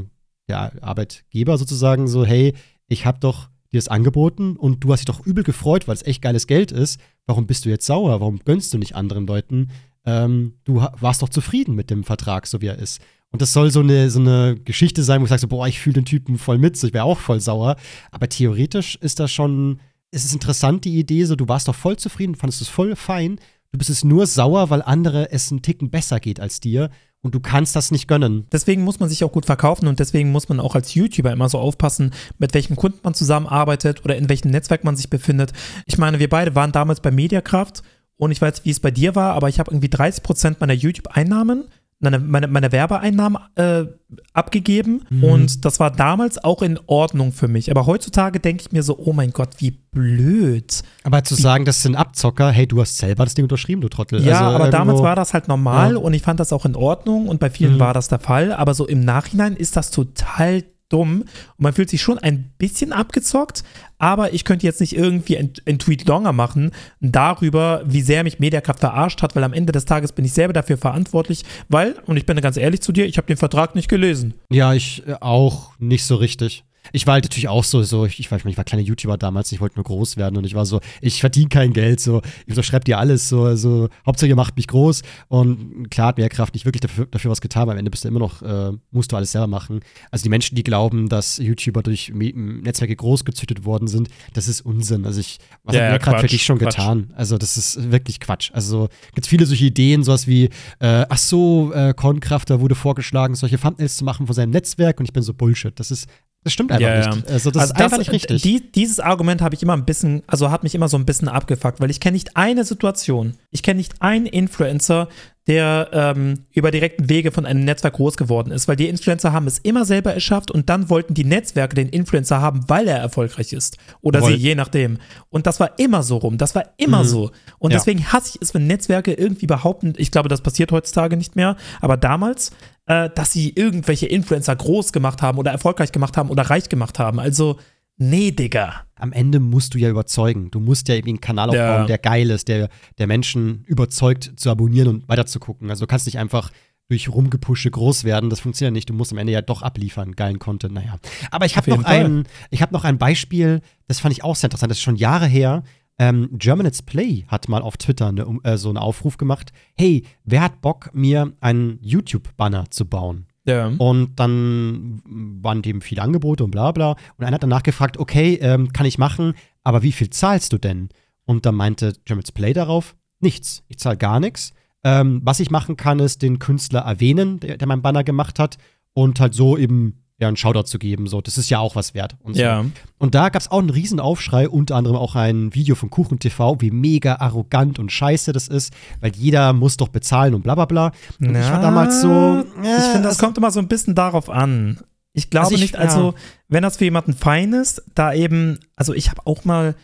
der 0.48 0.84
Arbeitgeber 0.84 1.58
sozusagen 1.58 2.08
so, 2.08 2.26
hey, 2.26 2.54
ich 2.88 3.06
habe 3.06 3.20
doch 3.20 3.50
dir 3.72 3.78
das 3.78 3.88
angeboten 3.88 4.56
und 4.56 4.84
du 4.84 4.92
hast 4.92 5.00
dich 5.00 5.06
doch 5.06 5.26
übel 5.26 5.44
gefreut, 5.44 5.88
weil 5.88 5.96
es 5.96 6.06
echt 6.06 6.22
geiles 6.22 6.48
Geld 6.48 6.72
ist. 6.72 7.00
Warum 7.26 7.48
bist 7.48 7.66
du 7.66 7.70
jetzt 7.70 7.86
sauer? 7.86 8.20
Warum 8.22 8.40
gönnst 8.40 8.74
du 8.74 8.78
nicht 8.78 8.96
anderen 8.96 9.28
Leuten? 9.28 9.70
Ähm, 10.06 10.54
du 10.64 10.76
warst 11.00 11.22
doch 11.22 11.30
zufrieden 11.30 11.76
mit 11.76 11.90
dem 11.90 12.06
Vertrag, 12.06 12.48
so 12.48 12.62
wie 12.62 12.68
er 12.68 12.80
ist. 12.80 13.02
Und 13.32 13.42
das 13.42 13.54
soll 13.54 13.72
so 13.72 13.82
eine, 13.82 14.10
so 14.10 14.20
eine 14.20 14.56
Geschichte 14.56 15.04
sein, 15.04 15.20
wo 15.20 15.26
ich 15.26 15.30
sage 15.30 15.42
so, 15.42 15.48
boah, 15.48 15.68
ich 15.68 15.80
fühle 15.80 15.96
den 15.96 16.06
Typen 16.06 16.38
voll 16.38 16.58
mit, 16.58 16.78
so, 16.78 16.88
ich 16.88 16.94
wäre 16.94 17.04
auch 17.04 17.20
voll 17.20 17.40
sauer. 17.40 17.76
Aber 18.12 18.30
theoretisch 18.30 18.96
ist 19.02 19.20
das 19.20 19.32
schon, 19.32 19.80
es 20.12 20.24
ist 20.24 20.34
interessant, 20.34 20.86
die 20.86 20.98
Idee, 20.98 21.26
so, 21.26 21.36
du 21.36 21.48
warst 21.48 21.68
doch 21.68 21.76
voll 21.76 21.98
zufrieden, 21.98 22.36
fandest 22.36 22.62
es 22.62 22.70
voll 22.70 22.96
fein. 22.96 23.40
Du 23.72 23.78
bist 23.78 23.90
es 23.90 24.06
nur 24.06 24.26
sauer, 24.28 24.70
weil 24.70 24.82
andere 24.82 25.32
es 25.32 25.52
einen 25.52 25.62
Ticken 25.62 25.90
besser 25.90 26.20
geht 26.22 26.40
als 26.40 26.62
dir 26.62 26.90
und 27.22 27.36
du 27.36 27.40
kannst 27.40 27.76
das 27.76 27.92
nicht 27.92 28.08
gönnen. 28.08 28.46
Deswegen 28.52 28.84
muss 28.84 29.00
man 29.00 29.10
sich 29.10 29.24
auch 29.24 29.32
gut 29.32 29.46
verkaufen 29.46 29.88
und 29.88 30.00
deswegen 30.00 30.32
muss 30.32 30.48
man 30.48 30.60
auch 30.60 30.76
als 30.76 30.94
YouTuber 30.94 31.32
immer 31.32 31.50
so 31.50 31.60
aufpassen, 31.60 32.12
mit 32.38 32.54
welchem 32.54 32.76
Kunden 32.76 33.00
man 33.04 33.14
zusammenarbeitet 33.14 34.06
oder 34.06 34.16
in 34.16 34.30
welchem 34.30 34.52
Netzwerk 34.52 34.84
man 34.84 34.96
sich 34.96 35.10
befindet. 35.10 35.52
Ich 35.86 35.98
meine, 35.98 36.20
wir 36.20 36.30
beide 36.30 36.56
waren 36.56 36.72
damals 36.72 37.02
bei 37.02 37.12
Mediakraft 37.12 37.84
und 38.16 38.32
ich 38.32 38.42
weiß, 38.42 38.64
wie 38.66 38.72
es 38.72 38.80
bei 38.80 38.92
dir 38.92 39.16
war, 39.16 39.34
aber 39.34 39.50
ich 39.50 39.60
habe 39.60 39.72
irgendwie 39.72 39.90
30% 39.90 40.58
meiner 40.60 40.74
YouTube-Einnahmen 40.74 41.66
meine, 42.00 42.20
meine, 42.20 42.48
meine 42.48 42.72
Werbeeinnahmen 42.72 43.42
äh, 43.56 43.86
abgegeben 44.34 45.02
Mhm. 45.10 45.24
und 45.24 45.66
das 45.66 45.80
war 45.80 45.90
damals 45.92 46.44
auch 46.44 46.62
in 46.62 46.80
Ordnung 46.86 47.32
für 47.32 47.48
mich. 47.48 47.72
Aber 47.72 47.86
heutzutage 47.88 48.40
denke 48.40 48.64
ich 48.66 48.72
mir 48.72 48.84
so, 48.84 48.98
oh 49.00 49.14
mein 49.14 49.32
Gott, 49.32 49.50
wie 49.58 49.72
blöd. 49.72 50.84
Aber 51.04 51.24
zu 51.24 51.34
sagen, 51.36 51.66
das 51.66 51.82
sind 51.82 51.96
Abzocker, 51.96 52.52
hey, 52.52 52.68
du 52.68 52.80
hast 52.82 52.98
selber 52.98 53.24
das 53.24 53.34
Ding 53.34 53.46
unterschrieben, 53.46 53.82
du 53.82 53.90
Trottel. 53.90 54.22
Ja, 54.24 54.34
Also 54.34 54.44
aber 54.46 54.54
irgendwo- 54.66 54.72
damals 54.78 55.02
war 55.02 55.16
das 55.16 55.34
halt 55.34 55.48
normal 55.48 55.94
Ja. 55.94 55.98
und 55.98 56.14
ich 56.14 56.22
fand 56.22 56.40
das 56.40 56.54
auch 56.54 56.66
in 56.66 56.76
Ordnung 56.76 57.28
und 57.28 57.40
bei 57.40 57.50
vielen 57.50 57.76
Mhm. 57.76 57.80
war 57.80 57.94
das 57.94 58.08
der 58.10 58.20
Fall. 58.20 58.54
Aber 58.54 58.74
so 58.76 58.86
im 58.86 59.04
Nachhinein 59.04 59.56
ist 59.56 59.76
das 59.76 59.90
total 59.92 60.64
dumm 60.90 61.22
und 61.22 61.60
man 61.60 61.74
fühlt 61.74 61.90
sich 61.90 62.02
schon 62.02 62.18
ein 62.18 62.52
bisschen 62.58 62.94
abgezockt, 62.94 63.64
aber 63.98 64.34
ich 64.34 64.46
könnte 64.46 64.66
jetzt 64.66 64.80
nicht 64.80 64.96
irgendwie 64.96 65.38
ein, 65.38 65.52
ein 65.66 65.80
Tweet 65.80 66.08
longer 66.08 66.34
machen 66.34 66.72
darüber, 67.00 67.84
wie 67.86 68.02
sehr 68.02 68.24
mich 68.24 68.40
Mediakraft 68.40 68.80
verarscht 68.80 69.22
hat, 69.22 69.36
weil 69.36 69.44
am 69.44 69.54
Ende 69.54 69.72
des 69.72 69.86
Tages 69.86 70.12
bin 70.12 70.26
ich 70.26 70.34
selber 70.34 70.54
dafür 70.54 70.78
verantwortlich, 70.78 71.44
weil, 71.70 71.96
und 72.06 72.18
ich 72.18 72.26
bin 72.26 72.40
ganz 72.42 72.58
ehrlich 72.58 72.82
zu 72.82 72.92
dir, 72.92 73.06
ich 73.06 73.18
habe 73.18 73.28
den 73.28 73.38
Vertrag 73.38 73.76
nicht 73.76 73.90
gelesen. 73.90 74.34
Ja, 74.50 74.74
ich 74.74 75.08
äh, 75.08 75.16
auch 75.20 75.72
nicht 75.80 76.06
so 76.06 76.16
richtig. 76.16 76.64
Ich 76.92 77.08
war 77.08 77.14
halt 77.14 77.26
natürlich 77.26 77.48
auch 77.48 77.64
so, 77.64 77.84
so 77.84 78.06
ich, 78.06 78.20
ich, 78.20 78.32
war, 78.32 78.44
ich 78.44 78.58
war 78.58 78.64
kleiner 78.64 78.84
YouTuber 78.84 79.18
damals, 79.18 79.52
ich 79.52 79.62
wollte 79.62 79.76
nur 79.76 79.86
groß 79.86 80.18
werden 80.18 80.38
und 80.38 80.46
ich 80.46 80.56
war 80.56 80.66
so, 80.66 80.80
ich 81.02 81.20
verdiene 81.20 81.50
kein 81.50 81.74
Geld, 81.74 82.00
so, 82.00 82.22
ich 82.46 82.50
unterschreibe 82.50 82.86
dir 82.86 82.98
alles, 82.98 83.30
so, 83.30 83.56
so, 83.56 83.90
Hauptsache 84.06 84.30
ihr 84.30 84.36
macht 84.36 84.56
mich 84.56 84.68
groß 84.68 85.02
und 85.28 85.90
klar 85.90 86.08
hat 86.08 86.18
Mehrkraft 86.18 86.54
nicht 86.54 86.66
wirklich 86.66 86.82
dafür, 86.82 87.06
dafür 87.08 87.32
was 87.32 87.42
getan, 87.42 87.64
aber 87.64 87.74
am 87.74 87.78
Ende 87.78 87.92
bist 87.92 88.04
du 88.04 88.08
immer 88.08 88.20
noch, 88.20 88.42
äh, 88.42 88.72
musst 88.92 89.12
du 89.12 89.16
alles 89.16 89.32
selber 89.32 89.48
machen. 89.48 89.82
Also 90.12 90.24
die 90.24 90.30
Menschen, 90.30 90.56
die 90.56 90.64
glauben, 90.64 91.10
dass 91.10 91.38
YouTuber 91.38 91.84
durch 91.84 92.12
Netzwerke 92.14 92.96
großgezüchtet 92.96 93.66
worden 93.66 93.88
sind, 93.88 94.10
das 94.34 94.48
ist 94.48 94.62
Unsinn. 94.62 95.06
Also 95.06 95.20
ich, 95.20 95.38
was 95.64 95.76
Ja, 95.76 95.84
hat 95.84 95.90
Mehrkraft 95.92 96.22
für 96.22 96.28
dich 96.28 96.44
schon 96.44 96.58
Quatsch. 96.58 96.76
getan? 96.76 97.14
Also 97.16 97.38
das 97.38 97.58
ist 97.58 97.92
wirklich 97.92 98.20
Quatsch. 98.20 98.52
Also 98.54 98.90
gibt 99.14 99.28
viele 99.28 99.46
solche 99.46 99.66
Ideen, 99.66 100.04
sowas 100.04 100.28
wie, 100.28 100.46
äh, 100.80 101.06
ach 101.10 101.18
so, 101.18 101.72
äh, 101.74 101.94
Kornkrafter 101.96 102.60
wurde 102.62 102.76
vorgeschlagen, 102.76 103.36
solche 103.36 103.60
Thumbnails 103.60 103.98
zu 103.98 104.04
machen 104.06 104.26
von 104.28 104.36
seinem 104.36 104.52
Netzwerk 104.52 105.00
und 105.00 105.06
ich 105.06 105.14
bin 105.14 105.24
so 105.24 105.34
Bullshit. 105.34 105.78
Das 105.80 105.92
ist, 105.92 106.08
das 106.48 106.54
stimmt 106.54 106.72
einfach 106.72 106.88
Ja, 106.88 107.02
ja. 107.02 107.14
nicht. 107.16 107.30
Also 107.30 107.52
das 107.52 107.62
also 107.64 107.74
ist 107.74 107.82
einfach 107.82 107.98
nicht 107.98 108.12
richtig. 108.14 108.42
Die, 108.42 108.72
dieses 108.72 109.02
Argument 109.02 109.42
habe 109.42 109.54
ich 109.54 109.62
immer 109.62 109.74
ein 109.74 109.84
bisschen, 109.84 110.24
also 110.28 110.50
hat 110.50 110.64
mich 110.64 110.74
immer 110.76 110.88
so 110.88 110.98
ein 110.98 111.06
bisschen 111.06 111.28
abgefuckt, 111.28 111.82
weil 111.82 111.92
ich 111.92 112.00
kenne 112.00 112.14
nicht 112.14 112.38
eine 112.38 112.64
Situation, 112.64 113.34
ich 113.52 113.64
kenne 113.64 113.80
nicht 113.80 114.02
einen 114.02 114.26
Influencer, 114.26 115.10
der 115.48 115.90
ähm, 115.94 116.46
über 116.54 116.72
direkten 116.72 117.10
Wege 117.10 117.32
von 117.32 117.46
einem 117.46 117.64
Netzwerk 117.66 117.96
groß 117.96 118.16
geworden 118.18 118.52
ist, 118.52 118.68
weil 118.70 118.76
die 118.78 118.88
Influencer 118.88 119.32
haben 119.34 119.48
es 119.48 119.60
immer 119.60 119.84
selber 119.86 120.14
erschafft 120.14 120.52
und 120.52 120.70
dann 120.70 120.90
wollten 120.90 121.14
die 121.14 121.24
Netzwerke 121.26 121.76
den 121.76 121.90
Influencer 121.90 122.42
haben, 122.42 122.64
weil 122.68 122.88
er 122.88 122.98
erfolgreich 122.98 123.52
ist. 123.54 123.78
Oder 124.02 124.20
Voll. 124.20 124.32
sie, 124.34 124.38
je 124.38 124.56
nachdem. 124.56 125.00
Und 125.30 125.48
das 125.48 125.60
war 125.60 125.78
immer 125.80 126.04
so 126.04 126.18
rum, 126.18 126.38
das 126.38 126.56
war 126.56 126.64
immer 126.78 127.04
Mhm. 127.04 127.08
so. 127.08 127.32
Und 127.60 127.72
Ja. 127.72 127.78
deswegen 127.78 128.06
hasse 128.12 128.32
ich 128.36 128.42
es, 128.42 128.54
wenn 128.54 128.68
Netzwerke 128.68 129.14
irgendwie 129.14 129.48
behaupten, 129.48 129.94
ich 129.98 130.12
glaube, 130.12 130.30
das 130.30 130.42
passiert 130.42 130.72
heutzutage 130.72 131.16
nicht 131.18 131.36
mehr, 131.36 131.56
aber 131.82 131.96
damals, 131.98 132.52
äh, 132.88 133.10
dass 133.14 133.32
sie 133.34 133.52
irgendwelche 133.56 134.08
Influencer 134.08 134.56
groß 134.56 134.92
gemacht 134.92 135.22
haben 135.22 135.38
oder 135.38 135.52
erfolgreich 135.52 135.92
gemacht 135.92 136.18
haben 136.18 136.30
oder 136.30 136.44
reich 136.44 136.70
gemacht 136.70 137.00
haben. 137.00 137.20
Also, 137.20 137.58
nee, 137.98 138.32
Digga. 138.32 138.86
Am 138.96 139.14
Ende 139.14 139.40
musst 139.40 139.74
du 139.76 139.78
ja 139.78 139.90
überzeugen. 139.90 140.50
Du 140.52 140.60
musst 140.60 140.88
ja 140.88 140.96
irgendwie 140.96 141.12
einen 141.12 141.22
Kanal 141.22 141.50
aufbauen, 141.50 141.82
Ja. 141.82 141.86
der 141.86 141.98
geil 142.00 142.32
ist, 142.32 142.48
der, 142.48 142.70
der 142.98 143.08
Menschen 143.08 143.64
überzeugt 143.68 144.32
zu 144.38 144.50
abonnieren 144.50 144.88
und 144.88 145.10
weiterzugucken. 145.10 145.70
Also 145.70 145.86
du 145.86 145.88
kannst 145.88 146.06
nicht 146.08 146.18
einfach 146.18 146.52
durch 146.90 147.10
Rumgepusche 147.10 147.70
groß 147.70 148.06
werden. 148.06 148.30
Das 148.30 148.40
funktioniert 148.40 148.74
nicht. 148.74 148.90
Du 148.90 148.94
musst 148.94 149.12
am 149.12 149.18
Ende 149.18 149.34
ja 149.34 149.42
doch 149.42 149.62
abliefern, 149.62 150.16
geilen 150.16 150.40
Content. 150.40 150.74
Naja. 150.74 150.96
Aber 151.32 151.46
ich 151.46 151.58
habe 151.58 151.70
noch 151.70 151.84
ein, 151.84 152.24
ich 152.50 152.62
habe 152.62 152.74
noch 152.74 152.86
ein 152.86 152.98
Beispiel, 152.98 153.62
das 153.88 154.00
fand 154.00 154.14
ich 154.14 154.24
auch 154.24 154.36
sehr 154.38 154.48
interessant. 154.48 154.72
Das 154.72 154.78
ist 154.78 154.84
schon 154.84 154.96
Jahre 154.96 155.28
her. 155.28 155.64
Ähm, 156.00 156.30
German 156.34 156.66
Let's 156.66 156.82
Play 156.82 157.26
hat 157.28 157.50
mal 157.50 157.62
auf 157.62 157.78
Twitter 157.78 158.08
eine, 158.08 158.40
äh, 158.44 158.58
so 158.58 158.70
einen 158.70 158.78
Aufruf 158.78 159.18
gemacht. 159.18 159.52
Hey, 159.76 160.04
wer 160.24 160.42
hat 160.42 160.62
Bock, 160.62 160.92
mir 160.94 161.34
einen 161.40 161.80
YouTube-Banner 161.82 162.70
zu 162.70 162.86
bauen? 162.86 163.26
Ja. 163.46 163.68
Und 163.78 164.20
dann 164.20 165.02
waren 165.06 165.62
dem 165.62 165.82
viele 165.82 166.02
Angebote 166.02 166.44
und 166.44 166.52
bla 166.52 166.72
bla. 166.72 166.92
Und 167.18 167.26
einer 167.26 167.36
hat 167.36 167.44
danach 167.44 167.64
gefragt, 167.64 167.98
okay, 167.98 168.36
ähm, 168.42 168.74
kann 168.74 168.86
ich 168.86 168.98
machen, 168.98 169.34
aber 169.64 169.84
wie 169.84 169.94
viel 169.94 170.10
zahlst 170.10 170.54
du 170.54 170.58
denn? 170.58 170.90
Und 171.26 171.46
dann 171.46 171.56
meinte 171.56 171.94
German's 172.06 172.32
Play 172.32 172.54
darauf, 172.54 172.96
nichts. 173.20 173.64
Ich 173.68 173.80
zahle 173.80 173.98
gar 173.98 174.20
nichts. 174.20 174.54
Ähm, 174.84 175.22
was 175.24 175.40
ich 175.40 175.50
machen 175.50 175.78
kann, 175.78 176.00
ist 176.00 176.22
den 176.22 176.40
Künstler 176.40 176.82
erwähnen, 176.82 177.40
der, 177.40 177.58
der 177.58 177.68
mein 177.68 177.82
Banner 177.82 178.04
gemacht 178.04 178.38
hat, 178.38 178.58
und 178.94 179.20
halt 179.20 179.34
so 179.34 179.58
eben 179.58 180.04
ja, 180.20 180.28
einen 180.28 180.38
Shoutout 180.38 180.64
zu 180.64 180.80
geben. 180.80 181.08
So, 181.08 181.22
das 181.22 181.38
ist 181.38 181.50
ja 181.50 181.60
auch 181.60 181.76
was 181.76 181.94
wert. 181.94 182.16
Und, 182.24 182.36
so. 182.36 182.42
Ja. 182.42 182.66
und 182.98 183.14
da 183.16 183.30
gab 183.30 183.42
es 183.42 183.52
auch 183.52 183.60
einen 183.60 183.70
riesen 183.70 184.00
Aufschrei, 184.00 184.50
unter 184.50 184.76
anderem 184.76 184.96
auch 184.98 185.16
ein 185.16 185.54
Video 185.54 185.76
von 185.76 185.90
Kuchen 185.90 186.18
TV, 186.20 186.58
wie 186.60 186.72
mega 186.72 187.18
arrogant 187.18 187.78
und 187.80 187.92
scheiße 187.92 188.34
das 188.34 188.48
ist, 188.48 188.74
weil 189.00 189.12
jeder 189.16 189.54
muss 189.54 189.78
doch 189.78 189.90
bezahlen 189.90 190.34
und 190.34 190.42
bla 190.42 190.56
bla 190.56 190.66
bla. 190.66 190.92
Und 191.20 191.36
ich 191.36 191.50
war 191.52 191.62
damals 191.62 192.02
so. 192.02 192.40
ich 192.62 192.68
finde, 192.68 193.04
das 193.04 193.06
also- 193.18 193.26
kommt 193.26 193.38
immer 193.38 193.52
so 193.52 193.60
ein 193.60 193.68
bisschen 193.68 193.94
darauf 193.96 194.30
an. 194.30 194.80
Ich 195.14 195.30
glaube 195.30 195.46
Also 195.46 195.56
ich- 195.56 195.62
nicht, 195.62 195.76
also, 195.78 196.14
wenn 196.48 196.64
das 196.64 196.78
für 196.78 196.84
jemanden 196.86 197.14
fein 197.14 197.54
ist, 197.54 197.84
da 197.96 198.14
eben, 198.14 198.60
also 198.76 198.94
ich 198.94 199.10
habe 199.10 199.22
auch 199.26 199.46
mal 199.46 199.76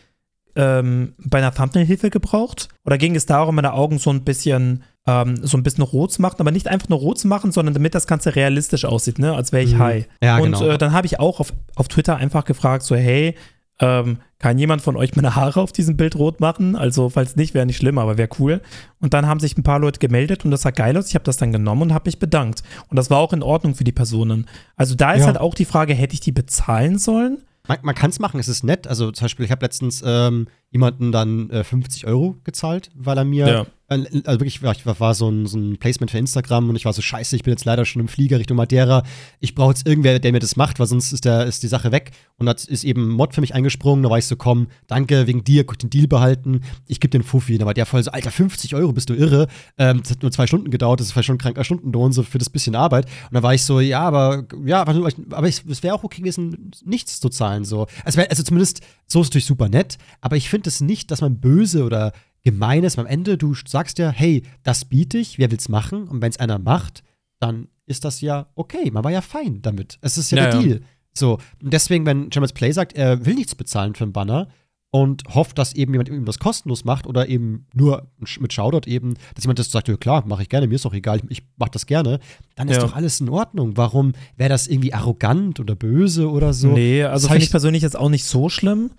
ähm, 0.56 1.14
bei 1.18 1.38
einer 1.38 1.52
Thumbnail-Hilfe 1.54 2.10
gebraucht. 2.10 2.68
Oder 2.84 2.98
ging 2.98 3.16
es 3.16 3.26
darum, 3.26 3.54
meine 3.56 3.72
Augen 3.72 3.98
so 3.98 4.10
ein 4.10 4.22
bisschen, 4.24 4.82
ähm, 5.06 5.36
so 5.42 5.56
ein 5.56 5.62
bisschen 5.62 5.82
rot 5.84 6.12
zu 6.12 6.22
machen, 6.22 6.36
aber 6.38 6.50
nicht 6.50 6.68
einfach 6.68 6.88
nur 6.88 6.98
rot 6.98 7.18
zu 7.18 7.28
machen, 7.28 7.52
sondern 7.52 7.74
damit 7.74 7.94
das 7.94 8.06
Ganze 8.06 8.36
realistisch 8.36 8.84
aussieht, 8.84 9.18
ne? 9.18 9.34
Als 9.34 9.52
wäre 9.52 9.62
ich 9.64 9.74
Mhm. 9.74 9.78
high. 9.78 10.08
Ja, 10.22 10.36
Und 10.38 10.52
genau. 10.52 10.66
äh, 10.68 10.78
dann 10.78 10.92
habe 10.92 11.06
ich 11.06 11.18
auch 11.20 11.40
auf, 11.40 11.52
auf 11.74 11.88
Twitter 11.88 12.16
einfach 12.16 12.44
gefragt, 12.44 12.84
so, 12.84 12.94
hey, 12.96 13.34
ähm, 13.80 14.18
kann 14.38 14.56
jemand 14.56 14.82
von 14.82 14.96
euch 14.96 15.16
meine 15.16 15.34
Haare 15.34 15.60
auf 15.60 15.72
diesem 15.72 15.96
Bild 15.96 16.14
rot 16.16 16.38
machen? 16.38 16.76
Also, 16.76 17.08
falls 17.08 17.34
nicht, 17.34 17.54
wäre 17.54 17.66
nicht 17.66 17.76
schlimm, 17.78 17.98
aber 17.98 18.16
wäre 18.16 18.28
cool. 18.38 18.60
Und 19.00 19.14
dann 19.14 19.26
haben 19.26 19.40
sich 19.40 19.58
ein 19.58 19.64
paar 19.64 19.80
Leute 19.80 19.98
gemeldet 19.98 20.44
und 20.44 20.52
das 20.52 20.62
sah 20.62 20.70
geil 20.70 20.96
aus. 20.96 21.08
Ich 21.08 21.14
habe 21.16 21.24
das 21.24 21.38
dann 21.38 21.50
genommen 21.50 21.82
und 21.82 21.92
habe 21.94 22.06
mich 22.08 22.20
bedankt. 22.20 22.62
Und 22.88 22.96
das 22.96 23.10
war 23.10 23.18
auch 23.18 23.32
in 23.32 23.42
Ordnung 23.42 23.74
für 23.74 23.82
die 23.82 23.90
Personen. 23.90 24.46
Also, 24.76 24.94
da 24.94 25.12
ist 25.12 25.20
Ja. 25.22 25.26
halt 25.26 25.38
auch 25.38 25.54
die 25.54 25.64
Frage, 25.64 25.92
hätte 25.94 26.14
ich 26.14 26.20
die 26.20 26.30
bezahlen 26.32 26.98
sollen? 26.98 27.38
Man, 27.66 27.78
man 27.82 27.94
kann 27.94 28.10
es 28.10 28.18
machen, 28.18 28.38
es 28.38 28.48
ist 28.48 28.62
nett. 28.62 28.86
Also 28.86 29.10
zum 29.10 29.24
Beispiel, 29.24 29.44
ich 29.44 29.50
habe 29.50 29.64
letztens 29.64 30.02
ähm, 30.04 30.48
jemanden 30.70 31.12
dann 31.12 31.50
äh, 31.50 31.64
50 31.64 32.06
Euro 32.06 32.36
gezahlt, 32.44 32.90
weil 32.94 33.16
er 33.16 33.24
mir, 33.24 33.48
Ja. 33.48 33.66
Äh, 33.94 34.22
also 34.24 34.40
wirklich, 34.40 34.62
war, 34.62 34.72
ich 34.72 34.86
war, 34.86 35.14
so, 35.14 35.28
ein, 35.28 35.46
so 35.46 35.58
ein 35.58 35.78
Placement 35.78 36.10
für 36.10 36.18
Instagram 36.18 36.68
und 36.68 36.76
ich 36.76 36.84
war 36.84 36.92
so, 36.92 37.02
scheiße, 37.02 37.36
ich 37.36 37.42
bin 37.42 37.52
jetzt 37.52 37.64
leider 37.64 37.84
schon 37.84 38.00
im 38.00 38.08
Flieger 38.08 38.38
Richtung 38.38 38.56
Madeira. 38.56 39.02
Ich 39.40 39.54
brauche 39.54 39.70
jetzt 39.70 39.86
irgendwer, 39.86 40.18
der 40.18 40.32
mir 40.32 40.40
das 40.40 40.56
macht, 40.56 40.78
weil 40.78 40.86
sonst 40.86 41.12
ist, 41.12 41.24
der, 41.24 41.44
ist 41.46 41.62
die 41.62 41.68
Sache 41.68 41.92
weg. 41.92 42.12
Und 42.36 42.46
da 42.46 42.52
ist 42.52 42.84
eben 42.84 43.10
Mod 43.10 43.34
für 43.34 43.40
mich 43.40 43.54
eingesprungen, 43.54 44.02
da 44.02 44.10
war 44.10 44.18
ich 44.18 44.26
so, 44.26 44.36
komm, 44.36 44.68
danke, 44.86 45.26
wegen 45.26 45.44
dir, 45.44 45.64
den 45.64 45.90
Deal 45.90 46.06
behalten, 46.06 46.62
ich 46.86 47.00
gebe 47.00 47.10
den 47.10 47.22
Fuffi. 47.22 47.58
Da 47.58 47.66
war 47.66 47.74
der 47.74 47.86
voll 47.86 48.02
so, 48.02 48.10
Alter, 48.10 48.30
50 48.30 48.74
Euro, 48.74 48.92
bist 48.92 49.10
du 49.10 49.14
irre? 49.14 49.48
Ähm, 49.78 50.00
das 50.02 50.10
hat 50.10 50.22
nur 50.22 50.32
zwei 50.32 50.46
Stunden 50.46 50.70
gedauert, 50.70 51.00
das 51.00 51.14
ist 51.14 51.24
schon 51.24 51.36
ein 51.36 51.38
kranker 51.38 51.64
Stundenlohn, 51.64 52.12
so 52.12 52.22
für 52.22 52.38
das 52.38 52.50
bisschen 52.50 52.74
Arbeit. 52.74 53.06
Und 53.06 53.34
da 53.34 53.42
war 53.42 53.54
ich 53.54 53.62
so, 53.62 53.80
ja, 53.80 54.00
aber, 54.00 54.44
ja, 54.64 54.80
aber, 54.80 55.48
es 55.48 55.82
wäre 55.82 55.94
auch 55.94 56.04
okay 56.04 56.20
gewesen, 56.20 56.70
nichts 56.84 57.20
zu 57.20 57.28
zahlen, 57.28 57.64
so. 57.64 57.86
Also, 58.04 58.20
also 58.20 58.42
zumindest, 58.42 58.80
so 59.06 59.20
ist 59.20 59.26
es 59.26 59.30
natürlich 59.30 59.46
super 59.46 59.68
nett, 59.68 59.98
aber 60.20 60.36
ich 60.36 60.48
finde 60.48 60.68
es 60.68 60.80
nicht, 60.80 61.10
dass 61.10 61.20
man 61.20 61.40
böse 61.40 61.84
oder 61.84 62.12
gemein 62.44 62.84
ist. 62.84 62.98
Am 62.98 63.06
Ende, 63.06 63.36
du 63.38 63.54
sagst 63.66 63.98
ja, 63.98 64.10
hey, 64.10 64.42
das 64.62 64.84
biete 64.84 65.18
ich, 65.18 65.38
wer 65.38 65.50
will's 65.50 65.68
machen? 65.68 66.06
Und 66.08 66.22
wenn 66.22 66.30
es 66.30 66.38
einer 66.38 66.58
macht, 66.58 67.02
dann 67.40 67.68
ist 67.86 68.04
das 68.04 68.20
ja 68.20 68.46
okay. 68.54 68.90
Man 68.90 69.04
war 69.04 69.10
ja 69.10 69.20
fein 69.20 69.60
damit. 69.62 69.98
Es 70.00 70.16
ist 70.18 70.30
ja, 70.30 70.38
Ja, 70.38 70.50
der 70.50 70.60
ja. 70.60 70.66
Deal. 70.66 70.80
So, 71.12 71.38
und 71.62 71.72
deswegen, 71.72 72.06
wenn 72.06 72.28
James 72.32 72.52
Play 72.52 72.72
sagt, 72.72 72.92
er 72.94 73.24
will 73.24 73.34
nichts 73.34 73.54
bezahlen 73.54 73.94
für 73.94 74.04
einen 74.04 74.12
Banner 74.12 74.48
und 74.90 75.22
hofft, 75.34 75.58
dass 75.58 75.72
eben 75.74 75.92
jemand 75.92 76.08
ihm 76.08 76.24
das 76.24 76.38
kostenlos 76.38 76.84
macht 76.84 77.06
oder 77.06 77.28
eben 77.28 77.66
nur 77.74 78.08
mit 78.40 78.52
Shoutout 78.52 78.88
eben, 78.88 79.14
dass 79.34 79.44
jemand 79.44 79.58
das 79.58 79.70
sagt, 79.70 79.88
ja 79.88 79.96
klar, 79.96 80.24
mache 80.26 80.42
ich 80.42 80.48
gerne, 80.48 80.66
mir 80.66 80.74
ist 80.74 80.84
doch 80.84 80.94
egal, 80.94 81.18
ich, 81.18 81.38
ich 81.38 81.42
mache 81.56 81.70
das 81.72 81.86
gerne, 81.86 82.20
dann 82.56 82.68
ist 82.68 82.76
Ja. 82.76 82.82
doch 82.82 82.94
alles 82.94 83.20
in 83.20 83.28
Ordnung. 83.28 83.76
Warum 83.76 84.12
wäre 84.36 84.48
das 84.50 84.66
irgendwie 84.66 84.92
arrogant 84.94 85.60
oder 85.60 85.74
böse 85.76 86.28
oder 86.30 86.52
so? 86.52 86.68
Nee, 86.68 87.04
also 87.04 87.28
finde 87.28 87.44
ich 87.44 87.50
persönlich 87.50 87.82
jetzt 87.82 87.96
auch 87.96 88.08
nicht 88.08 88.24
so 88.24 88.48
schlimm. 88.48 88.90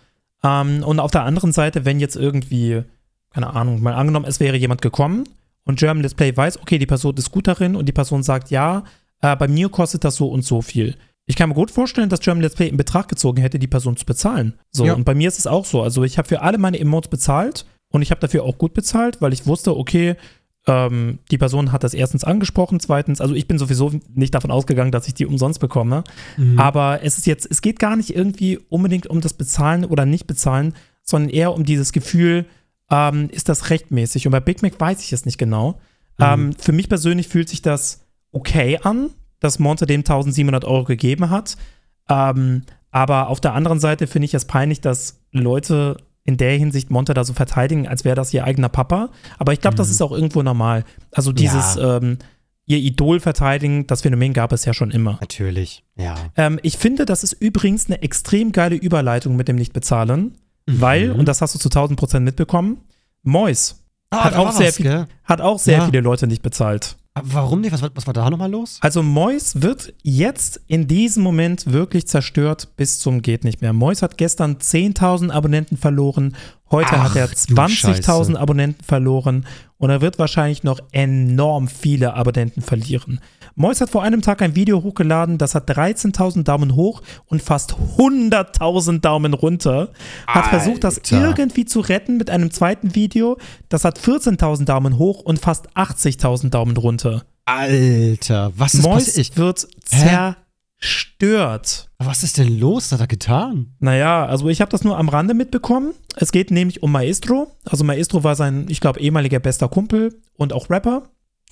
Ähm, 0.43 0.83
und 0.83 0.99
auf 0.99 1.11
der 1.11 1.23
anderen 1.23 1.51
Seite, 1.53 1.85
wenn 1.85 1.99
jetzt 1.99 2.15
irgendwie, 2.15 2.83
keine 3.35 3.53
Ahnung, 3.53 3.81
mal 3.83 3.93
angenommen, 3.93 4.25
es 4.25 4.39
wäre 4.39 4.55
jemand 4.55 4.81
gekommen 4.81 5.25
und 5.65 5.77
German 5.77 6.01
Display 6.03 6.35
weiß, 6.35 6.61
okay, 6.61 6.77
die 6.77 6.85
Person 6.85 7.15
ist 7.17 7.31
gut 7.31 7.47
darin 7.47 7.75
und 7.75 7.85
die 7.85 7.91
Person 7.91 8.23
sagt, 8.23 8.49
ja, 8.49 8.85
äh, 9.21 9.35
bei 9.35 9.49
mir 9.49 9.67
kostet 9.67 10.05
das 10.05 10.15
so 10.15 10.29
und 10.29 10.43
so 10.45 10.61
viel. 10.61 10.95
Ich 11.25 11.35
kann 11.35 11.49
mir 11.49 11.55
gut 11.55 11.69
vorstellen, 11.69 12.07
dass 12.07 12.21
German 12.21 12.41
Let's 12.41 12.55
Play 12.55 12.69
in 12.69 12.77
Betracht 12.77 13.09
gezogen 13.09 13.41
hätte, 13.41 13.59
die 13.59 13.67
Person 13.67 13.97
zu 13.97 14.05
bezahlen. 14.05 14.53
So, 14.71 14.85
Ja. 14.85 14.93
und 14.93 15.03
bei 15.03 15.13
mir 15.13 15.27
ist 15.27 15.37
es 15.37 15.47
auch 15.47 15.65
so. 15.65 15.81
Also 15.81 16.05
ich 16.05 16.17
habe 16.17 16.29
für 16.29 16.43
alle 16.43 16.57
meine 16.57 16.79
Emotes 16.79 17.09
bezahlt 17.09 17.65
und 17.89 18.01
ich 18.01 18.09
habe 18.11 18.21
dafür 18.21 18.43
auch 18.43 18.57
gut 18.57 18.73
bezahlt, 18.73 19.21
weil 19.21 19.33
ich 19.33 19.45
wusste, 19.45 19.75
okay, 19.75 20.15
ähm, 20.65 21.19
die 21.29 21.37
Person 21.37 21.73
hat 21.73 21.83
das 21.83 21.93
erstens 21.93 22.23
angesprochen, 22.23 22.79
zweitens, 22.79 23.19
also 23.19 23.35
ich 23.35 23.49
bin 23.49 23.57
sowieso 23.59 23.91
nicht 24.13 24.33
davon 24.33 24.49
ausgegangen, 24.51 24.91
dass 24.93 25.09
ich 25.09 25.13
die 25.13 25.25
umsonst 25.25 25.59
bekomme. 25.59 26.05
Mhm. 26.37 26.57
Aber 26.57 27.03
es 27.03 27.17
ist 27.17 27.27
jetzt, 27.27 27.47
es 27.51 27.61
geht 27.61 27.79
gar 27.79 27.97
nicht 27.97 28.15
irgendwie 28.15 28.59
unbedingt 28.69 29.07
um 29.07 29.19
das 29.19 29.33
Bezahlen 29.33 29.83
oder 29.83 30.05
nicht 30.05 30.25
bezahlen, 30.25 30.73
sondern 31.03 31.29
eher 31.31 31.53
um 31.53 31.65
dieses 31.65 31.91
Gefühl, 31.91 32.45
ähm, 32.89 33.29
ist 33.29 33.49
das 33.49 33.69
rechtmäßig? 33.69 34.25
Und 34.27 34.31
bei 34.31 34.39
Big 34.39 34.61
Mac 34.61 34.79
weiß 34.79 35.01
ich 35.01 35.13
es 35.13 35.25
nicht 35.25 35.37
genau. 35.37 35.79
Ähm, 36.19 36.53
für 36.53 36.71
mich 36.71 36.87
persönlich 36.87 37.27
fühlt 37.27 37.49
sich 37.49 37.61
das 37.61 38.05
okay 38.31 38.79
an, 38.83 39.09
dass 39.39 39.59
Monte 39.59 39.85
dem 39.85 39.99
1700 39.99 40.63
Euro 40.65 40.85
gegeben 40.85 41.29
hat. 41.29 41.57
Ähm, 42.09 42.63
aber 42.91 43.27
auf 43.27 43.41
der 43.41 43.53
anderen 43.53 43.79
Seite 43.79 44.07
finde 44.07 44.25
ich 44.25 44.33
es 44.33 44.45
peinlich, 44.45 44.81
dass 44.81 45.19
Leute 45.31 45.97
in 46.23 46.37
der 46.37 46.57
Hinsicht 46.57 46.89
Monte 46.89 47.13
da 47.13 47.23
so 47.23 47.33
verteidigen, 47.33 47.87
als 47.87 48.05
wäre 48.05 48.15
das 48.15 48.33
ihr 48.33 48.45
eigener 48.45 48.69
Papa. 48.69 49.09
Aber 49.37 49.53
ich 49.53 49.61
glaube, 49.61 49.75
das 49.75 49.89
ist 49.89 50.01
auch 50.01 50.11
irgendwo 50.11 50.41
normal. 50.41 50.85
Also 51.11 51.31
dieses, 51.31 51.77
ähm, 51.77 52.17
ihr 52.65 52.77
Idol 52.77 53.19
verteidigen. 53.19 53.87
Das 53.87 54.01
Phänomen 54.01 54.33
gab 54.33 54.51
es 54.51 54.65
ja 54.65 54.73
schon 54.73 54.91
immer. 54.91 55.17
Natürlich, 55.21 55.83
ja. 55.95 56.15
Ähm, 56.35 56.59
ich 56.63 56.77
finde, 56.77 57.05
das 57.05 57.23
ist 57.23 57.33
übrigens 57.33 57.87
eine 57.87 58.01
extrem 58.01 58.51
geile 58.51 58.75
Überleitung 58.75 59.35
mit 59.35 59.47
dem 59.47 59.55
Nicht-Bezahlen, 59.55 60.37
Mhm. 60.67 60.81
weil, 60.81 61.11
und 61.11 61.27
das 61.27 61.41
hast 61.41 61.55
du 61.55 61.59
zu 61.59 61.69
1000 61.69 61.99
Prozent 61.99 62.25
mitbekommen, 62.25 62.77
Mois 63.23 63.75
Ah, 64.11 64.25
hat, 64.25 64.35
auch 64.35 64.51
sehr 64.51 64.67
was, 64.69 64.75
viel, 64.77 65.07
hat 65.23 65.41
auch 65.41 65.59
sehr 65.59 65.77
Ja. 65.79 65.85
viele 65.85 65.99
Leute 66.01 66.27
nicht 66.27 66.41
bezahlt. 66.41 66.95
Aber 67.15 67.33
warum 67.33 67.61
nicht? 67.61 67.71
Was, 67.71 67.81
war- 67.81 67.91
was 67.95 68.05
war 68.07 68.13
da 68.13 68.29
nochmal 68.29 68.51
los? 68.51 68.77
Also 68.81 69.01
Mois 69.01 69.53
wird 69.61 69.93
jetzt 70.03 70.59
in 70.67 70.87
diesem 70.87 71.23
Moment 71.23 71.71
wirklich 71.71 72.07
zerstört 72.07 72.75
bis 72.75 72.99
zum 72.99 73.21
geht 73.21 73.43
nicht 73.45 73.61
mehr. 73.61 73.71
Mois 73.73 74.01
hat 74.01 74.17
gestern 74.17 74.57
10.000 74.59 75.31
Abonnenten 75.31 75.77
verloren, 75.77 76.35
heute 76.71 76.89
Ach, 76.91 77.05
hat 77.09 77.15
er 77.15 77.27
du 77.27 77.33
20.000 77.33 77.69
Scheiße. 77.69 78.39
Abonnenten 78.39 78.83
verloren 78.83 79.45
und 79.77 79.89
er 79.91 80.01
wird 80.01 80.19
wahrscheinlich 80.19 80.63
noch 80.63 80.79
enorm 80.91 81.67
viele 81.69 82.13
Abonnenten 82.15 82.61
verlieren. 82.61 83.19
Mois 83.57 83.79
hat 83.79 83.89
vor 83.89 84.03
einem 84.03 84.21
Tag 84.21 84.41
ein 84.41 84.53
Video 84.55 84.83
hochgeladen, 84.83 85.37
das 85.37 85.55
hat 85.55 85.69
13.000 85.69 86.43
Daumen 86.43 86.75
hoch 86.75 87.01
und 87.25 87.41
fast 87.41 87.77
100.000 87.97 88.99
Daumen 88.99 89.33
runter. 89.33 89.91
Hat 90.27 90.47
versucht, 90.47 90.83
das 90.83 90.97
Alter. 90.97 91.25
irgendwie 91.25 91.63
zu 91.63 91.79
retten 91.79 92.17
mit 92.17 92.29
einem 92.29 92.51
zweiten 92.51 92.95
Video, 92.95 93.37
das 93.69 93.85
hat 93.85 93.97
14.000 93.97 94.65
Daumen 94.65 94.97
hoch 94.97 95.21
und 95.21 95.39
fast 95.39 95.69
80.000 95.77 96.49
Daumen 96.49 96.75
runter. 96.75 97.23
Alter, 97.45 98.51
was 98.57 98.73
ist 98.73 98.83
Mois 98.83 99.05
passiert? 99.05 99.37
Wird 99.37 99.67
zerstört. 100.81 101.89
Was 101.97 102.23
ist 102.23 102.37
denn 102.37 102.59
los? 102.59 102.91
Was 102.91 102.91
hat 102.91 102.99
er 102.99 103.07
getan? 103.07 103.73
Naja, 103.79 104.25
also 104.25 104.49
ich 104.49 104.59
habe 104.59 104.71
das 104.71 104.83
nur 104.83 104.97
am 104.97 105.07
Rande 105.07 105.33
mitbekommen. 105.33 105.93
Es 106.17 106.33
geht 106.33 106.51
nämlich 106.51 106.83
um 106.83 106.91
Maestro. 106.91 107.55
Also 107.63 107.85
Maestro 107.85 108.25
war 108.25 108.35
sein, 108.35 108.65
ich 108.67 108.81
glaube, 108.81 108.99
ehemaliger 108.99 109.39
bester 109.39 109.69
Kumpel 109.69 110.19
und 110.35 110.51
auch 110.51 110.69
Rapper. 110.69 111.03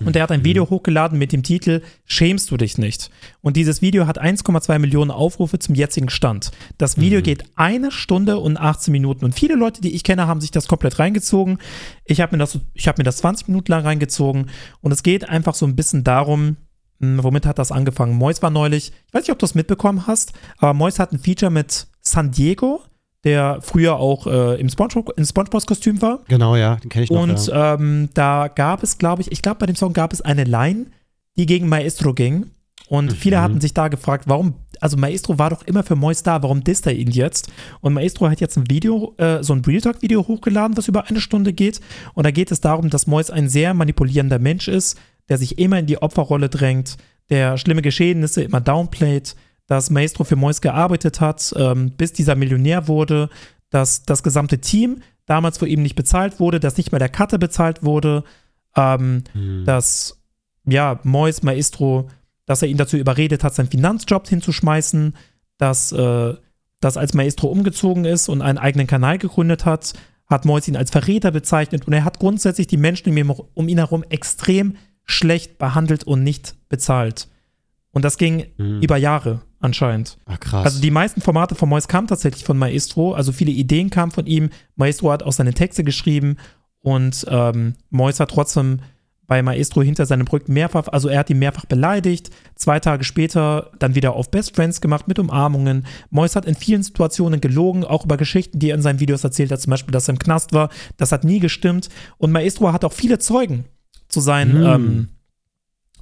Und 0.04 0.16
der 0.16 0.24
hat 0.24 0.32
ein 0.32 0.44
Video 0.44 0.70
hochgeladen 0.70 1.20
mit 1.20 1.32
dem 1.32 1.44
Titel 1.44 1.82
Schämst 2.06 2.50
du 2.50 2.58
dich 2.58 2.78
nicht? 2.80 3.12
Und 3.42 3.56
dieses 3.58 3.82
Video 3.82 4.08
hat 4.08 4.20
1,2 4.22 4.80
Millionen 4.80 5.12
Aufrufe 5.12 5.60
zum 5.60 5.76
jetzigen 5.76 6.10
Stand. 6.10 6.52
Das 6.80 6.98
Video 6.98 7.22
geht 7.22 7.46
eine 7.56 7.92
Stunde 7.92 8.40
und 8.40 8.58
18 8.58 8.92
Minuten. 8.92 9.24
Und 9.24 9.36
viele 9.36 9.56
Leute, 9.56 9.82
die 9.82 9.94
ich 9.94 10.04
kenne, 10.04 10.26
haben 10.28 10.42
sich 10.42 10.50
das 10.52 10.68
komplett 10.68 10.98
reingezogen. 10.98 11.60
Ich 12.06 12.22
habe 12.22 12.36
mir, 12.36 12.40
das- 12.40 12.60
ich 12.74 12.88
hab 12.88 12.98
mir 12.98 13.04
das 13.04 13.18
20 13.18 13.48
Minuten 13.50 13.72
lang 13.72 13.84
reingezogen. 13.84 14.50
Und 14.82 14.92
es 14.92 15.04
geht 15.04 15.30
einfach 15.30 15.54
so 15.54 15.66
ein 15.68 15.76
bisschen 15.76 16.04
darum, 16.04 16.58
mh, 17.00 17.24
womit 17.24 17.46
hat 17.46 17.60
das 17.60 17.72
angefangen? 17.72 18.16
Mois 18.18 18.42
war 18.42 18.50
neulich, 18.50 18.92
ich 19.08 19.14
weiß 19.14 19.22
nicht, 19.22 19.32
ob 19.32 19.40
du 19.40 19.46
es 19.46 19.56
mitbekommen 19.56 20.08
hast, 20.08 20.34
aber 20.58 20.74
Mois 20.74 20.98
hat 20.98 21.12
ein 21.14 21.20
Feature 21.20 21.52
mit 21.52 21.86
San 22.02 22.32
Diego, 22.32 22.82
der 23.24 23.60
früher 23.62 23.98
auch 23.98 24.28
äh, 24.28 24.60
im 24.60 24.70
Spongebob, 24.70 25.14
im 25.18 25.26
Spongebob-Kostüm 25.26 26.02
war. 26.02 26.20
Genau, 26.28 26.56
ja, 26.56 26.76
den 26.78 26.90
kenne 26.90 27.06
ich 27.06 27.12
noch. 27.12 27.22
Und 27.22 27.48
ja. 27.48 27.76
ähm, 27.76 28.10
da 28.14 28.50
gab 28.50 28.84
es, 28.84 28.98
glaube 28.98 29.22
ich, 29.22 29.32
ich 29.32 29.42
glaube, 29.42 29.60
bei 29.60 29.66
dem 29.66 29.76
Song 29.76 29.94
gab 29.94 30.12
es 30.12 30.22
eine 30.22 30.44
Line, 30.44 30.88
die 31.38 31.46
gegen 31.46 31.70
Maestro 31.70 32.14
ging. 32.14 32.48
Und 32.90 33.14
viele 33.14 33.42
hatten 33.42 33.62
sich 33.62 33.74
da 33.74 33.88
gefragt, 33.88 34.26
warum, 34.28 34.56
also 34.80 34.98
Maestro 34.98 35.40
war 35.40 35.50
doch 35.50 35.64
immer 35.64 35.84
für 35.84 35.96
Mois 35.96 36.22
da, 36.22 36.44
warum 36.44 36.64
disst 36.64 36.86
er 36.86 36.94
ihn 36.94 37.10
jetzt? 37.10 37.52
Und 37.80 37.94
Maestro 37.94 38.30
hat 38.30 38.42
jetzt 38.42 38.58
ein 38.58 38.70
Video, 38.70 39.16
äh, 39.18 39.42
so 39.42 39.54
ein 39.54 39.62
Real 39.62 39.82
Talk-Video 39.82 40.28
hochgeladen, 40.28 40.78
was 40.78 40.90
über 40.90 41.08
eine 41.08 41.22
Stunde 41.22 41.54
geht. 41.54 41.80
Und 42.14 42.26
da 42.26 42.32
geht 42.32 42.52
es 42.52 42.60
darum, 42.60 42.90
dass 42.90 43.08
Mois 43.08 43.32
ein 43.32 43.48
sehr 43.48 43.74
manipulierender 43.74 44.38
Mensch 44.38 44.68
ist, 44.68 45.00
der 45.30 45.38
sich 45.38 45.58
immer 45.58 45.80
in 45.80 45.86
die 45.86 46.02
Opferrolle 46.02 46.50
drängt, 46.50 46.98
der 47.30 47.58
schlimme 47.58 47.82
Geschehnisse 47.82 48.44
immer 48.44 48.60
downplayt, 48.60 49.36
dass 49.68 49.90
Maestro 49.90 50.24
für 50.24 50.36
Mois 50.36 50.62
gearbeitet 50.62 51.22
hat, 51.22 51.54
ähm, 51.58 51.92
bis 51.92 52.14
dieser 52.14 52.36
Millionär 52.36 52.88
wurde, 52.88 53.30
dass 53.70 54.04
das 54.04 54.24
gesamte 54.24 54.60
Team 54.60 55.02
damals 55.26 55.58
für 55.58 55.68
ihn 55.68 55.82
nicht 55.82 55.96
bezahlt 55.96 56.40
wurde, 56.40 56.60
dass 56.60 56.78
nicht 56.78 56.92
mal 56.92 57.00
der 57.00 57.10
Cutter 57.10 57.38
bezahlt 57.38 57.84
wurde, 57.84 58.24
ähm, 58.76 59.24
Hm. 59.34 59.64
dass 59.66 60.20
ja, 60.66 61.00
Mois 61.04 61.44
Maestro, 61.44 62.10
dass 62.46 62.62
er 62.62 62.68
ihn 62.68 62.78
dazu 62.78 62.98
überredet 62.98 63.44
hat, 63.44 63.56
seinen 63.56 63.70
Finanzjob 63.70 64.28
hinzuschmeißen, 64.28 65.16
dass, 65.58 65.92
äh, 65.92 66.34
dass 66.80 66.98
als 66.98 67.14
Maestro 67.14 67.48
umgezogen 67.48 68.06
ist 68.06 68.30
und 68.30 68.42
einen 68.42 68.58
eigenen 68.58 68.88
Kanal 68.88 69.18
gegründet 69.18 69.66
hat, 69.66 69.94
hat 70.28 70.46
Mois 70.46 70.68
ihn 70.68 70.78
als 70.78 70.92
Verräter 70.92 71.32
bezeichnet 71.32 71.88
und 71.88 71.94
er 71.94 72.06
hat 72.06 72.20
grundsätzlich 72.20 72.68
die 72.68 72.78
Menschen 72.78 73.32
um 73.54 73.68
ihn 73.68 73.78
herum 73.78 74.04
extrem 74.10 74.78
schlecht 75.06 75.58
behandelt 75.58 76.06
und 76.06 76.24
nicht 76.24 76.56
bezahlt. 76.70 77.28
Und 77.94 78.04
das 78.04 78.18
ging 78.18 78.48
Hm. 78.58 78.82
über 78.82 78.98
Jahre 78.98 79.42
anscheinend. 79.60 80.18
Ah, 80.26 80.36
krass. 80.38 80.66
Also 80.66 80.82
die 80.82 80.92
meisten 80.92 81.22
Formate 81.22 81.56
von 81.56 81.70
Mois 81.70 81.88
kamen 81.88 82.08
tatsächlich 82.08 82.44
von 82.44 82.58
Maestro, 82.58 83.14
also 83.14 83.32
viele 83.32 83.52
Ideen 83.52 83.90
kamen 83.90 84.12
von 84.12 84.26
ihm. 84.26 84.50
Maestro 84.76 85.12
hat 85.12 85.24
auch 85.24 85.32
seine 85.32 85.54
Texte 85.54 85.84
geschrieben 85.86 86.38
und 86.80 87.26
ähm, 87.30 87.76
Mois 87.92 88.20
hat 88.20 88.32
trotzdem 88.32 88.80
bei 89.26 89.42
Maestro 89.42 89.82
hinter 89.82 90.06
seinem 90.06 90.28
Rücken 90.28 90.52
mehrfach, 90.54 90.90
also 90.90 91.08
er 91.08 91.20
hat 91.20 91.30
ihn 91.30 91.40
mehrfach 91.40 91.64
beleidigt, 91.66 92.30
zwei 92.56 92.82
Tage 92.82 93.06
später 93.06 93.72
dann 93.80 93.96
wieder 93.96 94.14
auf 94.16 94.30
Best 94.30 94.54
Friends 94.54 94.82
gemacht 94.82 95.08
mit 95.08 95.18
Umarmungen. 95.18 95.86
Mois 96.10 96.36
hat 96.36 96.46
in 96.46 96.56
vielen 96.56 96.84
Situationen 96.84 97.40
gelogen, 97.40 97.86
auch 97.86 98.04
über 98.04 98.18
Geschichten, 98.18 98.60
die 98.60 98.70
er 98.72 98.76
in 98.76 98.82
seinen 98.82 99.00
Videos 99.00 99.24
erzählt 99.24 99.52
hat, 99.52 99.62
zum 99.62 99.72
Beispiel, 99.72 99.94
dass 99.94 100.10
er 100.10 100.14
im 100.16 100.20
Knast 100.20 100.52
war. 100.52 100.70
Das 100.98 101.14
hat 101.14 101.24
nie 101.24 101.40
gestimmt. 101.40 101.88
Und 102.18 102.32
Maestro 102.34 102.74
hat 102.74 102.84
auch 102.84 102.92
viele 102.92 103.18
Zeugen 103.18 103.64
zu 104.10 104.20
seinen, 104.20 104.56
Hm. 104.58 104.66
ähm, 104.66 105.10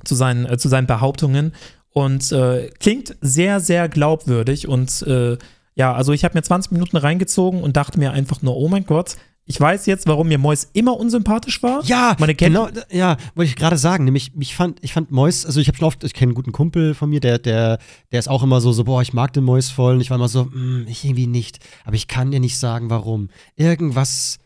zu 0.04 0.16
seinen, 0.16 0.46
äh, 0.48 0.58
zu 0.58 0.68
seinen 0.68 0.88
Behauptungen 0.88 1.54
und 1.94 2.32
äh, 2.32 2.70
klingt 2.80 3.16
sehr, 3.22 3.60
sehr 3.60 3.90
glaubwürdig. 3.90 4.68
Und 4.68 5.02
äh, 5.04 5.38
ja, 5.76 5.94
also 5.94 6.14
ich 6.14 6.24
habe 6.24 6.38
mir 6.38 6.44
20 6.44 6.72
Minuten 6.72 6.98
reingezogen 6.98 7.62
und 7.64 7.78
dachte 7.78 8.00
mir 8.00 8.12
einfach 8.12 8.42
nur, 8.42 8.56
oh 8.58 8.68
mein 8.68 8.86
Gott, 8.86 9.16
ich 9.46 9.60
weiß 9.60 9.86
jetzt, 9.88 10.08
warum 10.08 10.28
mir 10.30 10.38
Mois 10.38 10.68
immer 10.72 10.98
unsympathisch 10.98 11.62
war. 11.64 11.84
Ja, 11.84 12.16
Meine 12.20 12.36
Ken- 12.36 12.50
genau, 12.54 12.70
ja, 12.90 13.18
wollte 13.36 13.50
ich 13.50 13.56
gerade 13.58 13.76
sagen. 13.76 14.06
Nämlich, 14.06 14.32
ich 14.40 14.56
fand, 14.56 14.78
ich 14.82 14.94
fand 14.94 15.12
Mois, 15.12 15.46
also 15.46 15.60
ich 15.60 15.68
habe 15.68 15.78
schon 15.78 15.88
oft, 15.88 16.04
ich 16.04 16.14
kenne 16.14 16.30
einen 16.30 16.36
guten 16.36 16.52
Kumpel 16.54 16.94
von 16.94 17.10
mir, 17.10 17.20
der, 17.20 17.40
der, 17.40 17.80
der 18.12 18.20
ist 18.20 18.30
auch 18.30 18.44
immer 18.44 18.62
so, 18.62 18.72
so, 18.72 18.84
boah, 18.86 19.02
ich 19.02 19.14
mag 19.14 19.34
den 19.34 19.44
Mois 19.44 19.70
voll. 19.74 19.96
Und 19.96 20.02
ich 20.02 20.10
war 20.10 20.16
immer 20.18 20.30
so, 20.30 20.44
hm, 20.46 20.86
ich 20.88 21.04
irgendwie 21.04 21.28
nicht. 21.28 21.60
Aber 21.84 21.96
ich 21.96 22.08
kann 22.08 22.32
dir 22.32 22.40
nicht 22.40 22.58
sagen, 22.58 22.90
warum. 22.90 23.30
Irgendwas 23.58 24.38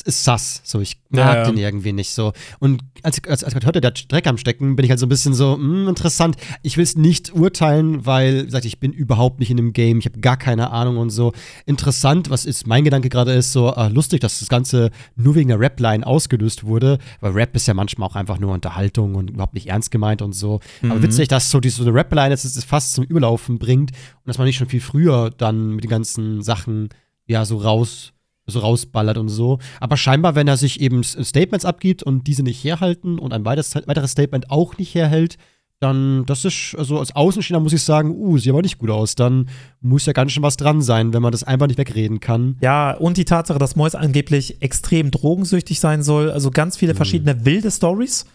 ist, 0.00 0.24
sass. 0.24 0.62
So, 0.64 0.80
ich 0.80 0.96
mag 1.10 1.18
Ja, 1.26 1.34
ja. 1.42 1.44
den 1.44 1.58
irgendwie 1.58 1.92
nicht 1.92 2.12
so. 2.14 2.32
Und 2.58 2.82
als, 3.02 3.22
als, 3.28 3.44
als 3.44 3.54
ich 3.54 3.64
hörte, 3.64 3.80
der 3.80 3.90
hat 3.90 4.10
Dreck 4.10 4.26
am 4.26 4.38
Stecken, 4.38 4.74
bin 4.76 4.84
ich 4.84 4.90
halt 4.90 4.98
so 4.98 5.06
ein 5.06 5.08
bisschen 5.10 5.34
so, 5.34 5.54
hm, 5.54 5.88
interessant. 5.88 6.36
Ich 6.62 6.76
will 6.76 6.84
es 6.84 6.96
nicht 6.96 7.34
urteilen, 7.34 8.06
weil, 8.06 8.42
wie 8.42 8.44
gesagt, 8.46 8.64
ich 8.64 8.80
bin 8.80 8.92
überhaupt 8.92 9.38
nicht 9.40 9.50
in 9.50 9.56
dem 9.56 9.72
Game. 9.72 9.98
Ich 9.98 10.06
habe 10.06 10.20
gar 10.20 10.36
keine 10.36 10.70
Ahnung 10.70 10.96
und 10.96 11.10
so. 11.10 11.32
Interessant, 11.66 12.30
was 12.30 12.44
ist 12.44 12.66
mein 12.66 12.84
Gedanke 12.84 13.08
gerade 13.08 13.32
ist, 13.32 13.52
so 13.52 13.74
äh, 13.74 13.88
lustig, 13.88 14.20
dass 14.20 14.38
das 14.40 14.48
Ganze 14.48 14.90
nur 15.16 15.34
wegen 15.34 15.48
der 15.48 15.60
Rap-Line 15.60 16.06
ausgelöst 16.06 16.64
wurde, 16.64 16.98
weil 17.20 17.32
Rap 17.32 17.54
ist 17.56 17.66
ja 17.68 17.74
manchmal 17.74 18.08
auch 18.08 18.16
einfach 18.16 18.38
nur 18.38 18.52
Unterhaltung 18.52 19.14
und 19.14 19.30
überhaupt 19.30 19.54
nicht 19.54 19.68
ernst 19.68 19.90
gemeint 19.90 20.22
und 20.22 20.32
so. 20.32 20.60
Aber 20.82 20.94
Mhm. 20.96 21.02
witzig, 21.02 21.28
dass 21.28 21.50
so 21.50 21.60
diese 21.60 21.76
so 21.76 21.82
eine 21.88 21.94
Rap-Line 21.94 22.30
jetzt 22.30 22.44
es 22.44 22.64
fast 22.64 22.94
zum 22.94 23.04
Überlaufen 23.04 23.58
bringt 23.58 23.90
und 23.92 24.26
dass 24.26 24.38
man 24.38 24.46
nicht 24.46 24.56
schon 24.56 24.68
viel 24.68 24.80
früher 24.80 25.30
dann 25.30 25.70
mit 25.74 25.84
den 25.84 25.90
ganzen 25.90 26.42
Sachen 26.42 26.88
ja 27.26 27.44
so 27.44 27.56
raus 27.58 28.12
so 28.46 28.60
rausballert 28.60 29.18
und 29.18 29.28
so. 29.28 29.58
Aber 29.80 29.96
scheinbar, 29.96 30.34
wenn 30.34 30.48
er 30.48 30.56
sich 30.56 30.80
eben 30.80 31.02
Statements 31.04 31.64
abgibt 31.64 32.02
und 32.02 32.26
diese 32.26 32.42
nicht 32.42 32.62
herhalten 32.62 33.18
und 33.18 33.32
ein 33.32 33.44
weiteres, 33.44 33.74
weiteres 33.86 34.12
Statement 34.12 34.50
auch 34.50 34.78
nicht 34.78 34.94
herhält, 34.94 35.36
dann, 35.82 36.24
das 36.26 36.44
ist, 36.44 36.76
also 36.78 37.00
als 37.00 37.14
Außenstehender 37.14 37.60
muss 37.60 37.72
ich 37.72 37.82
sagen, 37.82 38.12
uh, 38.12 38.38
sieht 38.38 38.50
aber 38.52 38.62
nicht 38.62 38.78
gut 38.78 38.90
aus. 38.90 39.16
Dann 39.16 39.48
muss 39.80 40.06
ja 40.06 40.12
ganz 40.12 40.30
schön 40.30 40.42
was 40.42 40.56
dran 40.56 40.80
sein, 40.80 41.12
wenn 41.12 41.22
man 41.22 41.32
das 41.32 41.42
einfach 41.42 41.66
nicht 41.66 41.78
wegreden 41.78 42.20
kann. 42.20 42.56
Ja, 42.60 42.92
und 42.92 43.16
die 43.16 43.24
Tatsache, 43.24 43.58
dass 43.58 43.74
Mois 43.74 43.96
angeblich 43.96 44.62
extrem 44.62 45.10
drogensüchtig 45.10 45.80
sein 45.80 46.04
soll. 46.04 46.30
Also 46.30 46.50
ganz 46.50 46.76
viele 46.76 46.94
verschiedene 46.94 47.44
wilde 47.44 47.70
Stories. 47.70 48.26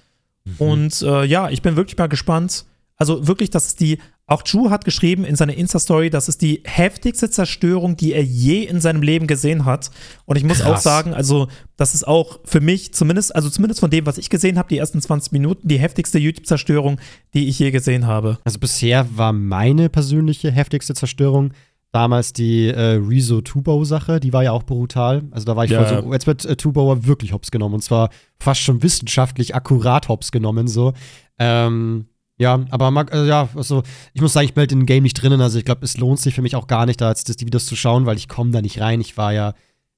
Und 0.57 1.01
äh, 1.01 1.23
ja, 1.25 1.49
ich 1.49 1.61
bin 1.61 1.75
wirklich 1.75 1.97
mal 1.97 2.07
gespannt. 2.07 2.65
Also 2.97 3.27
wirklich, 3.27 3.49
das 3.49 3.67
ist 3.67 3.79
die, 3.79 3.99
auch 4.27 4.41
Drew 4.41 4.69
hat 4.69 4.83
geschrieben 4.83 5.23
in 5.23 5.37
seiner 5.37 5.53
Insta-Story, 5.55 6.09
das 6.09 6.27
ist 6.27 6.41
die 6.41 6.61
heftigste 6.65 7.29
Zerstörung, 7.29 7.95
die 7.95 8.11
er 8.13 8.23
je 8.23 8.63
in 8.63 8.81
seinem 8.81 9.01
Leben 9.01 9.25
gesehen 9.25 9.63
hat. 9.63 9.89
Und 10.25 10.35
ich 10.35 10.43
muss 10.43 10.61
auch 10.61 10.73
Krass. 10.73 10.83
sagen, 10.83 11.13
also 11.13 11.47
das 11.77 11.95
ist 11.95 12.05
auch 12.05 12.39
für 12.43 12.59
mich 12.59 12.93
zumindest, 12.93 13.33
also 13.33 13.49
zumindest 13.49 13.79
von 13.79 13.89
dem, 13.89 14.05
was 14.05 14.17
ich 14.17 14.29
gesehen 14.29 14.57
habe, 14.57 14.67
die 14.67 14.77
ersten 14.77 15.01
20 15.01 15.31
Minuten, 15.31 15.69
die 15.69 15.79
heftigste 15.79 16.19
YouTube-Zerstörung, 16.19 16.99
die 17.33 17.47
ich 17.47 17.57
je 17.57 17.71
gesehen 17.71 18.05
habe. 18.05 18.37
Also 18.43 18.59
bisher 18.59 19.07
war 19.15 19.31
meine 19.31 19.87
persönliche 19.89 20.51
heftigste 20.51 20.93
Zerstörung 20.93 21.53
damals 21.93 22.33
die 22.33 22.67
äh, 22.67 22.99
Rezo 23.01 23.39
Tubo-Sache, 23.39 24.19
die 24.19 24.33
war 24.33 24.43
ja 24.43 24.51
auch 24.51 24.63
brutal. 24.63 25.23
Also 25.31 25.45
da 25.45 25.55
war 25.55 25.63
ich 25.63 25.71
Ja. 25.71 25.85
voll 25.85 26.03
so, 26.03 26.13
jetzt 26.13 26.27
wird 26.27 26.43
äh, 26.45 26.57
Tubauer 26.57 27.05
wirklich 27.07 27.31
hops 27.31 27.49
genommen 27.49 27.75
und 27.75 27.81
zwar 27.81 28.09
fast 28.39 28.59
schon 28.59 28.83
wissenschaftlich 28.83 29.55
akkurat 29.55 30.09
hops 30.09 30.31
genommen, 30.33 30.67
so. 30.67 30.91
Ähm, 31.39 32.07
ja, 32.37 32.65
aber 32.69 32.91
mag, 32.91 33.13
äh, 33.13 33.25
ja, 33.25 33.49
also 33.55 33.83
ich 34.13 34.21
muss 34.21 34.33
sagen, 34.33 34.45
ich 34.45 34.53
bin 34.53 34.61
halt 34.61 34.71
in 34.71 34.79
dem 34.79 34.85
Game 34.85 35.03
nicht 35.03 35.21
drinnen, 35.21 35.41
also 35.41 35.57
ich 35.57 35.65
glaube, 35.65 35.83
es 35.83 35.97
lohnt 35.97 36.19
sich 36.19 36.35
für 36.35 36.41
mich 36.41 36.55
auch 36.55 36.67
gar 36.67 36.85
nicht, 36.85 37.01
da 37.01 37.09
jetzt 37.09 37.29
das, 37.29 37.35
die 37.35 37.45
Videos 37.45 37.65
zu 37.65 37.75
schauen, 37.75 38.05
weil 38.05 38.17
ich 38.17 38.27
komme 38.27 38.51
da 38.51 38.61
nicht 38.61 38.79
rein. 38.79 39.01
Ich 39.01 39.17
war 39.17 39.33
ja, 39.33 39.53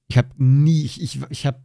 ich 0.08 0.16
habe 0.16 0.28
nie, 0.38 0.82
ich, 0.84 1.02
ich, 1.02 1.20
ich 1.28 1.46
habe 1.46 1.60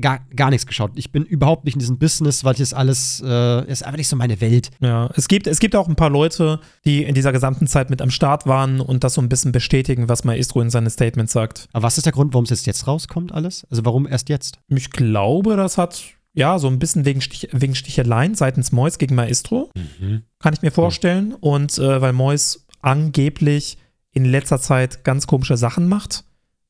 gar, 0.00 0.20
gar 0.34 0.50
nichts 0.50 0.66
geschaut. 0.66 0.92
Ich 0.94 1.12
bin 1.12 1.24
überhaupt 1.24 1.64
nicht 1.64 1.74
in 1.74 1.80
diesem 1.80 1.98
Business, 1.98 2.44
weil 2.44 2.54
das 2.54 2.72
alles, 2.72 3.22
äh, 3.24 3.70
ist 3.70 3.84
einfach 3.84 3.96
nicht 3.96 4.08
so 4.08 4.16
meine 4.16 4.40
Welt. 4.40 4.70
Ja, 4.80 5.10
es 5.14 5.28
gibt, 5.28 5.46
es 5.46 5.60
gibt 5.60 5.74
auch 5.74 5.88
ein 5.88 5.96
paar 5.96 6.10
Leute, 6.10 6.60
die 6.84 7.04
in 7.04 7.14
dieser 7.14 7.32
gesamten 7.32 7.66
Zeit 7.66 7.90
mit 7.90 8.02
am 8.02 8.10
Start 8.10 8.46
waren 8.46 8.80
und 8.80 9.04
das 9.04 9.14
so 9.14 9.20
ein 9.20 9.28
bisschen 9.28 9.52
bestätigen, 9.52 10.08
was 10.08 10.24
Maestro 10.24 10.60
in 10.60 10.70
seinen 10.70 10.90
Statements 10.90 11.32
sagt. 11.32 11.68
Aber 11.72 11.84
was 11.84 11.98
ist 11.98 12.04
der 12.04 12.12
Grund, 12.12 12.34
warum 12.34 12.44
es 12.44 12.50
jetzt, 12.50 12.66
jetzt 12.66 12.86
rauskommt, 12.86 13.32
alles? 13.32 13.66
Also 13.70 13.84
warum 13.84 14.06
erst 14.06 14.28
jetzt? 14.28 14.58
Ich 14.68 14.90
glaube, 14.90 15.56
das 15.56 15.78
hat 15.78 16.17
ja, 16.38 16.60
so 16.60 16.68
ein 16.68 16.78
bisschen 16.78 17.04
wegen, 17.04 17.20
Stich, 17.20 17.48
wegen 17.50 17.74
Sticheleien 17.74 18.36
seitens 18.36 18.70
Mois 18.70 18.98
gegen 18.98 19.16
Maestro. 19.16 19.70
Mhm. 19.74 20.22
Kann 20.38 20.54
ich 20.54 20.62
mir 20.62 20.70
vorstellen. 20.70 21.34
Und 21.34 21.76
äh, 21.78 22.00
weil 22.00 22.12
Mois 22.12 22.64
angeblich 22.80 23.76
in 24.12 24.24
letzter 24.24 24.60
Zeit 24.60 25.02
ganz 25.02 25.26
komische 25.26 25.56
Sachen 25.56 25.88
macht. 25.88 26.24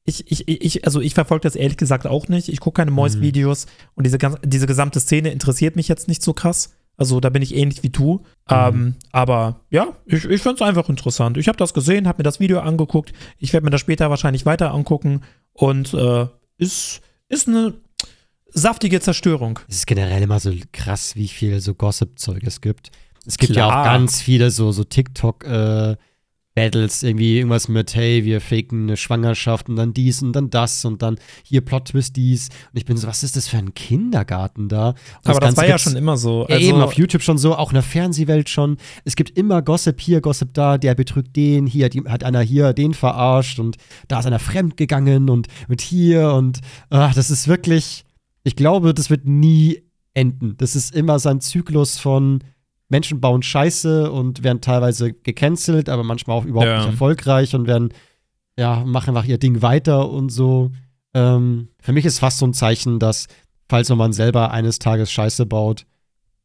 Ich, 0.07 0.33
ich, 0.33 0.49
ich, 0.49 0.87
also 0.87 1.03
ich 1.03 1.13
verfolge 1.13 1.43
das 1.43 1.55
ehrlich 1.55 1.77
gesagt 1.77 2.07
auch 2.07 2.29
nicht. 2.29 2.49
Ich 2.49 2.61
gucke 2.61 2.79
keine 2.79 2.91
Mois-Videos 2.91 3.67
und 3.95 4.05
diese, 4.05 4.17
ganz, 4.17 4.39
diese 4.43 4.67
gesamte 4.67 5.01
Szene 5.01 5.31
interessiert 5.33 5.77
mich 5.77 5.87
jetzt 5.87 6.09
nicht 6.09 6.23
so 6.23 6.33
krass. 6.33 6.75
Also 6.97 7.21
da 7.21 7.29
bin 7.29 7.43
ich 7.43 7.55
ähnlich 7.55 7.83
wie 7.83 7.91
du. 7.91 8.25
Ähm, 8.49 8.95
aber 9.13 9.61
ja, 9.69 9.89
ich, 10.07 10.25
ich 10.25 10.41
finde 10.41 10.55
es 10.55 10.63
einfach 10.63 10.89
interessant. 10.89 11.37
Ich 11.37 11.47
habe 11.47 11.59
das 11.59 11.75
gesehen, 11.75 12.09
habe 12.09 12.21
mir 12.21 12.25
das 12.25 12.41
Video 12.41 12.61
angeguckt. 12.61 13.13
Ich 13.37 13.53
werde 13.53 13.67
mir 13.67 13.71
das 13.71 13.83
später 13.83 14.09
wahrscheinlich 14.09 14.47
weiter 14.47 14.73
angucken. 14.73 15.21
Und 15.53 15.93
äh, 15.93 16.27
ist, 16.57 17.03
ist 17.29 17.49
eine 17.49 17.75
saftige 18.53 19.01
Zerstörung. 19.01 19.59
Es 19.69 19.77
ist 19.77 19.87
generell 19.87 20.23
immer 20.23 20.41
so 20.41 20.53
krass, 20.73 21.17
wie 21.17 21.29
viel 21.29 21.61
so 21.61 21.75
Gossip-Zeug 21.75 22.43
es 22.45 22.61
gibt. 22.61 22.91
Es 23.27 23.37
gibt 23.39 23.55
ja 23.55 23.67
Klar. 23.67 23.81
auch 23.81 23.85
ganz 23.85 24.21
viele 24.21 24.51
so, 24.51 24.73
so 24.73 24.83
TikTok- 24.85 25.45
äh, 25.45 25.97
Battles, 26.55 27.05
irgendwie 27.05 27.37
irgendwas 27.37 27.69
mit, 27.69 27.95
hey, 27.95 28.25
wir 28.25 28.41
faken 28.41 28.89
eine 28.89 28.97
Schwangerschaft 28.97 29.69
und 29.69 29.77
dann 29.77 29.95
dies 29.95 30.23
und 30.23 30.33
dann 30.33 30.51
das 30.51 30.85
und 30.85 31.03
dann 31.03 31.17
hier 31.45 31.61
Plot-Twist 31.61 32.17
dies. 32.17 32.49
Und 32.73 32.79
ich 32.79 32.85
bin 32.85 32.97
so, 32.97 33.07
was 33.07 33.23
ist 33.23 33.37
das 33.37 33.47
für 33.47 33.59
ein 33.59 33.75
Kindergarten 33.75 34.69
da? 34.69 34.89
Und 34.89 34.97
Aber 35.23 35.35
das 35.35 35.41
Ganze 35.41 35.57
war 35.59 35.69
ja 35.69 35.79
schon 35.79 35.95
immer 35.95 36.17
so. 36.17 36.47
Ja, 36.49 36.57
Also, 36.57 36.69
eben 36.69 36.81
auf 36.81 36.95
YouTube 36.95 37.23
schon 37.23 37.39
so, 37.39 37.55
auch 37.55 37.71
in 37.71 37.75
der 37.75 37.85
Fernsehwelt 37.85 38.49
schon. 38.49 38.77
Es 39.05 39.15
gibt 39.15 39.39
immer 39.39 39.63
Gossip 39.63 40.01
hier, 40.01 40.21
Gossip 40.21 40.53
da, 40.53 40.79
der 40.79 40.97
betrügt 40.97 41.37
den, 41.37 41.69
hier 41.69 41.85
hat, 41.85 41.95
hat 42.09 42.25
einer 42.25 42.41
hier 42.41 42.73
den 42.73 42.93
verarscht 42.93 43.61
und 43.61 43.77
da 44.09 44.19
ist 44.19 44.27
einer 44.27 44.41
fremdgegangen 44.41 45.31
und 45.31 45.47
mit 45.69 45.81
hier 45.81 46.33
und 46.33 46.59
ach, 46.91 47.15
das 47.15 47.31
ist 47.31 47.47
wirklich, 47.47 48.05
ich 48.49 48.57
glaube, 48.57 48.95
das 48.95 49.11
wird 49.11 49.27
nie 49.27 49.83
enden. 50.15 50.57
Das 50.57 50.75
ist 50.75 50.95
immer 50.95 51.19
so 51.19 51.29
ein 51.29 51.41
Zyklus 51.41 51.99
von 51.99 52.43
Menschen 52.89 53.21
bauen 53.21 53.43
Scheiße 53.43 54.11
und 54.11 54.43
werden 54.43 54.61
teilweise 54.63 55.13
gecancelt, 55.13 55.89
aber 55.89 56.03
manchmal 56.03 56.37
auch 56.39 56.45
überhaupt 56.45 56.69
Ja. 56.71 56.79
nicht 56.79 56.87
erfolgreich 56.89 57.55
und 57.55 57.67
werden, 57.67 57.91
ja, 58.59 58.83
machen 58.85 59.11
einfach 59.17 59.29
ihr 59.29 59.39
Ding 59.39 59.61
weiter 59.63 60.09
und 60.11 60.31
so. 60.31 60.71
Ähm, 61.15 61.69
für 61.81 61.93
mich 61.93 62.05
ist 62.07 62.19
fast 62.19 62.39
so 62.39 62.47
ein 62.47 62.55
Zeichen, 62.55 62.99
dass, 62.99 63.27
falls 63.69 63.91
man 63.91 64.13
selber 64.13 64.51
eines 64.51 64.79
Tages 64.79 65.13
Scheiße 65.13 65.45
baut, 65.47 65.85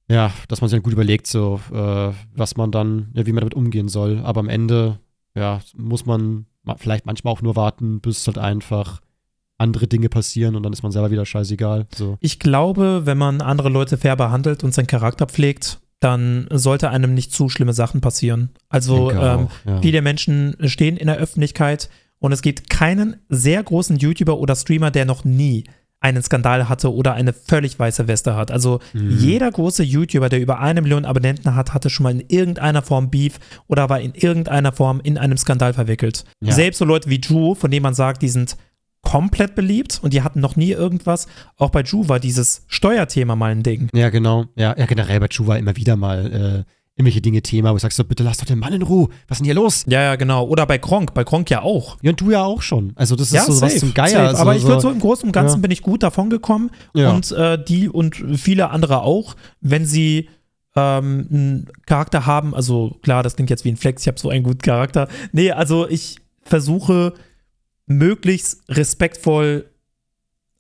ja, 0.10 0.32
dass 0.50 0.60
man 0.60 0.70
sich 0.70 0.76
dann 0.78 0.84
gut 0.84 0.94
überlegt, 0.94 1.28
so, 1.28 1.62
äh, 1.72 2.12
was 2.36 2.58
man 2.58 2.72
dann, 2.72 3.10
ja, 3.14 3.26
wie 3.26 3.32
man 3.32 3.40
damit 3.42 3.54
umgehen 3.56 3.88
soll. 3.88 4.20
Aber 4.24 4.42
am 4.42 4.50
Ende, 4.50 5.00
ja, 5.36 5.62
muss 5.78 6.06
man 6.06 6.46
ma- 6.64 6.76
vielleicht 6.78 7.06
manchmal 7.06 7.34
auch 7.34 7.42
nur 7.42 7.56
warten, 7.56 8.02
bis 8.02 8.28
halt 8.28 8.38
einfach 8.38 9.00
andere 9.58 9.88
Dinge 9.88 10.10
passieren 10.10 10.56
und 10.56 10.64
dann 10.64 10.74
ist 10.74 10.84
man 10.84 10.92
selber 10.92 11.12
wieder 11.12 11.26
scheißegal. 11.26 11.86
So. 11.96 12.18
ich 12.20 12.40
glaube, 12.40 13.02
wenn 13.06 13.18
man 13.18 13.42
andere 13.42 13.70
Leute 13.70 13.98
fair 13.98 14.16
behandelt 14.16 14.64
und 14.64 14.74
seinen 14.74 14.88
Charakter 14.88 15.26
pflegt, 15.26 15.80
dann 16.00 16.48
sollte 16.52 16.90
einem 16.90 17.14
nicht 17.14 17.32
zu 17.32 17.48
schlimme 17.48 17.74
Sachen 17.74 18.02
passieren. 18.02 18.50
Also 18.68 19.12
ähm, 19.12 19.48
ja. 19.66 19.82
viele 19.82 20.02
Menschen 20.02 20.58
stehen 20.68 20.98
in 20.98 21.08
der 21.08 21.18
Öffentlichkeit 21.18 21.90
und 22.20 22.32
es 22.34 22.42
gibt 22.42 22.70
keinen 22.70 23.18
sehr 23.30 23.64
großen 23.64 23.98
YouTuber 23.98 24.38
oder 24.38 24.56
Streamer, 24.56 24.92
der 24.92 25.06
noch 25.06 25.24
nie 25.24 25.64
einen 26.02 26.22
Skandal 26.22 26.68
hatte 26.68 26.94
oder 26.94 27.14
eine 27.14 27.32
völlig 27.32 27.80
weiße 27.80 28.10
Weste 28.10 28.36
hat. 28.36 28.52
Also 28.52 28.80
Mhm. 28.92 29.18
jeder 29.20 29.50
große 29.50 29.84
YouTuber, 29.84 30.28
der 30.28 30.42
über 30.42 30.60
eine 30.60 30.82
Million 30.82 31.06
Abonnenten 31.06 31.56
hat, 31.56 31.74
hatte 31.74 31.90
schon 31.90 32.04
mal 32.04 32.12
in 32.12 32.26
irgendeiner 32.28 32.82
Form 32.82 33.10
Beef 33.10 33.40
oder 33.68 33.90
war 33.90 34.02
in 34.02 34.14
irgendeiner 34.14 34.74
Form 34.74 35.00
in 35.02 35.18
einem 35.18 35.38
Skandal 35.38 35.74
verwickelt. 35.74 36.26
Ja. 36.42 36.52
Selbst 36.52 36.80
so 36.80 36.86
Leute 36.86 37.10
wie 37.10 37.22
Drew, 37.22 37.56
von 37.56 37.72
denen 37.72 37.84
man 37.84 37.94
sagt, 37.94 38.22
die 38.22 38.28
sind 38.28 38.58
komplett 39.04 39.54
beliebt 39.54 40.00
und 40.02 40.14
die 40.14 40.24
hatten 40.24 40.40
noch 40.40 40.56
nie 40.56 40.72
irgendwas. 40.72 41.28
Auch 41.58 41.70
bei 41.70 41.84
Drew 41.84 42.08
war 42.08 42.20
dieses 42.20 42.64
Steuerthema 42.68 43.36
mal 43.36 43.52
ein 43.52 43.62
Ding. 43.62 43.90
Ja, 43.94 44.10
genau. 44.10 44.46
Ja, 44.56 44.76
ja 44.78 44.86
generell 44.86 45.20
bei 45.20 45.28
Chuva 45.28 45.58
immer 45.58 45.76
wieder 45.76 45.96
mal 45.96 46.66
äh, 46.66 46.72
irgendwelche 46.96 47.22
Dinge 47.22 47.42
Thema, 47.42 47.70
wo 47.72 47.74
du 47.74 47.80
sagst 47.80 47.98
so, 47.98 48.04
bitte 48.06 48.24
lass 48.24 48.38
doch 48.38 48.46
den 48.46 48.60
Mann 48.60 48.72
in 48.74 48.82
Ruhe. 48.82 49.10
Was 49.28 49.36
ist 49.36 49.40
denn 49.42 49.46
hier 49.46 49.56
los? 49.56 49.84
Ja, 49.88 50.02
ja, 50.02 50.16
genau. 50.16 50.46
Oder 50.48 50.66
bei 50.66 50.78
Gronk, 50.78 51.14
bei 51.14 51.24
Gronk 51.24 51.50
ja 51.50 51.62
auch. 51.64 51.98
Ja, 52.02 52.12
und 52.12 52.22
du 52.22 52.32
ja 52.32 52.44
auch 52.44 52.62
schon. 52.62 52.94
Also 52.96 53.16
das 53.16 53.28
ist 53.28 53.34
ja, 53.34 53.44
so 53.44 53.62
was 53.62 53.78
zum 53.80 53.94
Geier. 53.94 54.10
safe. 54.10 54.28
Also, 54.28 54.42
Aber 54.42 54.56
ich 54.56 54.64
würde 54.64 54.82
so 54.82 54.88
so, 54.88 54.94
im 54.94 55.00
Großen 55.00 55.26
und 55.28 55.32
Ganzen 55.34 55.58
Ja. 55.58 55.62
bin 55.62 55.72
ich 55.72 55.82
gut 55.82 56.02
davon 56.02 56.30
gekommen 56.30 56.72
Ja. 56.96 57.12
und 57.12 57.32
äh, 57.34 57.64
die 57.64 57.90
und 57.90 58.16
viele 58.36 58.70
andere 58.70 59.02
auch, 59.02 59.36
wenn 59.60 59.86
sie 59.86 60.30
ähm, 60.76 61.28
einen 61.30 61.68
Charakter 61.86 62.26
haben, 62.26 62.56
also 62.56 62.96
klar, 63.04 63.22
das 63.22 63.36
klingt 63.36 63.50
jetzt 63.50 63.66
wie 63.66 63.70
ein 63.70 63.78
Flex, 63.78 64.04
ich 64.04 64.08
habe 64.08 64.20
so 64.20 64.30
einen 64.30 64.44
guten 64.44 64.62
Charakter. 64.62 65.08
Nee, 65.32 65.52
also 65.52 65.88
ich 65.88 66.18
versuche 66.44 67.14
möglichst 67.86 68.64
respektvoll 68.70 69.70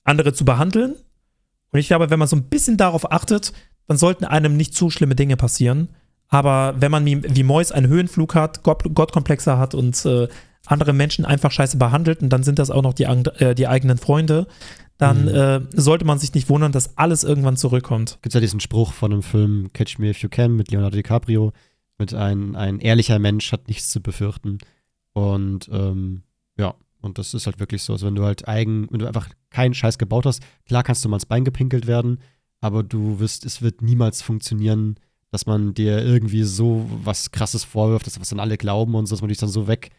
andere 0.03 0.34
zu 0.34 0.45
behandeln. 0.45 0.95
Und 1.71 1.80
ich 1.80 1.88
glaube, 1.88 2.09
wenn 2.09 2.19
man 2.19 2.28
so 2.28 2.36
ein 2.36 2.49
bisschen 2.49 2.78
darauf 2.78 3.11
achtet, 3.11 3.53
dann 3.88 3.97
sollten 3.97 4.26
einem 4.26 4.57
nicht 4.57 4.76
zu 4.76 4.89
schlimme 4.89 5.15
Dinge 5.15 5.38
passieren. 5.38 5.89
Aber 6.28 6.76
wenn 6.80 6.91
man 6.91 7.05
wie, 7.05 7.21
wie 7.36 7.43
Mois 7.43 7.71
einen 7.71 7.88
Höhenflug 7.88 8.36
hat, 8.36 8.63
Gott, 8.63 8.84
Gottkomplexe 8.93 9.57
hat 9.57 9.76
und 9.76 10.05
äh, 10.05 10.28
andere 10.65 10.93
Menschen 10.93 11.26
einfach 11.26 11.51
scheiße 11.51 11.78
behandelt 11.78 12.21
und 12.21 12.30
dann 12.30 12.43
sind 12.43 12.59
das 12.59 12.69
auch 12.71 12.82
noch 12.82 12.93
die, 12.93 13.03
äh, 13.03 13.53
die 13.55 13.67
eigenen 13.67 13.97
Freunde, 13.97 14.47
dann 14.97 15.24
Mhm. 15.24 15.28
äh, 15.30 15.61
sollte 15.74 16.05
man 16.05 16.19
sich 16.19 16.34
nicht 16.34 16.49
wundern, 16.49 16.71
dass 16.71 16.97
alles 16.97 17.24
irgendwann 17.24 17.57
zurückkommt. 17.57 18.19
Gibt 18.21 18.28
es 18.28 18.36
ja 18.36 18.39
diesen 18.41 18.59
Spruch 18.59 18.93
von 18.93 19.11
dem 19.11 19.21
Film 19.24 19.69
Catch 19.74 19.99
Me 19.99 20.09
If 20.09 20.19
You 20.19 20.30
Can 20.30 20.55
mit 20.55 20.71
Leonardo 20.71 20.95
DiCaprio. 20.95 21.51
Mit 21.97 22.13
ein, 22.13 22.55
ein 22.55 22.80
ehrlicher 22.80 23.19
Mensch 23.19 23.51
hat 23.51 23.67
nichts 23.67 23.89
zu 23.89 24.01
befürchten. 24.01 24.59
Und 25.13 25.69
ähm, 25.71 26.24
ja, 26.57 26.76
und 27.04 27.18
das 27.18 27.34
ist 27.34 27.45
halt 27.45 27.60
wirklich 27.60 27.84
so. 27.84 27.93
Also 27.93 28.08
wenn 28.08 28.16
du 28.16 28.24
halt 28.24 28.47
eigen, 28.47 28.88
wenn 28.89 28.99
du 28.99 29.08
einfach 29.08 29.30
keinen 29.49 29.74
Scheiß 29.74 29.97
gebaut 29.97 30.26
hast, 30.26 30.41
klar 30.66 30.84
kannst 30.84 31.04
du 31.04 31.10
mal 31.10 31.18
ins 31.18 31.26
Bein 31.26 31.43
gepinkelt 31.43 31.86
werden, 31.86 32.20
aber 32.62 32.82
du 32.82 33.20
wirst, 33.20 33.45
es 33.45 33.62
wird 33.62 33.82
niemals 33.82 34.22
funktionieren, 34.22 34.95
dass 35.30 35.45
man 35.45 35.74
dir 35.74 36.04
irgendwie 36.04 36.43
so 36.43 36.89
was 37.04 37.32
krasses 37.32 37.64
vorwirft, 37.64 38.08
dass 38.08 38.20
was 38.20 38.30
dann 38.30 38.39
alle 38.39 38.58
glauben 38.58 38.95
und 38.95 39.06
so, 39.06 39.16
dass 39.16 39.22
man 39.22 39.30
dich 39.30 39.38
dann 39.38 39.49
so 39.49 39.68
weg 39.68 39.89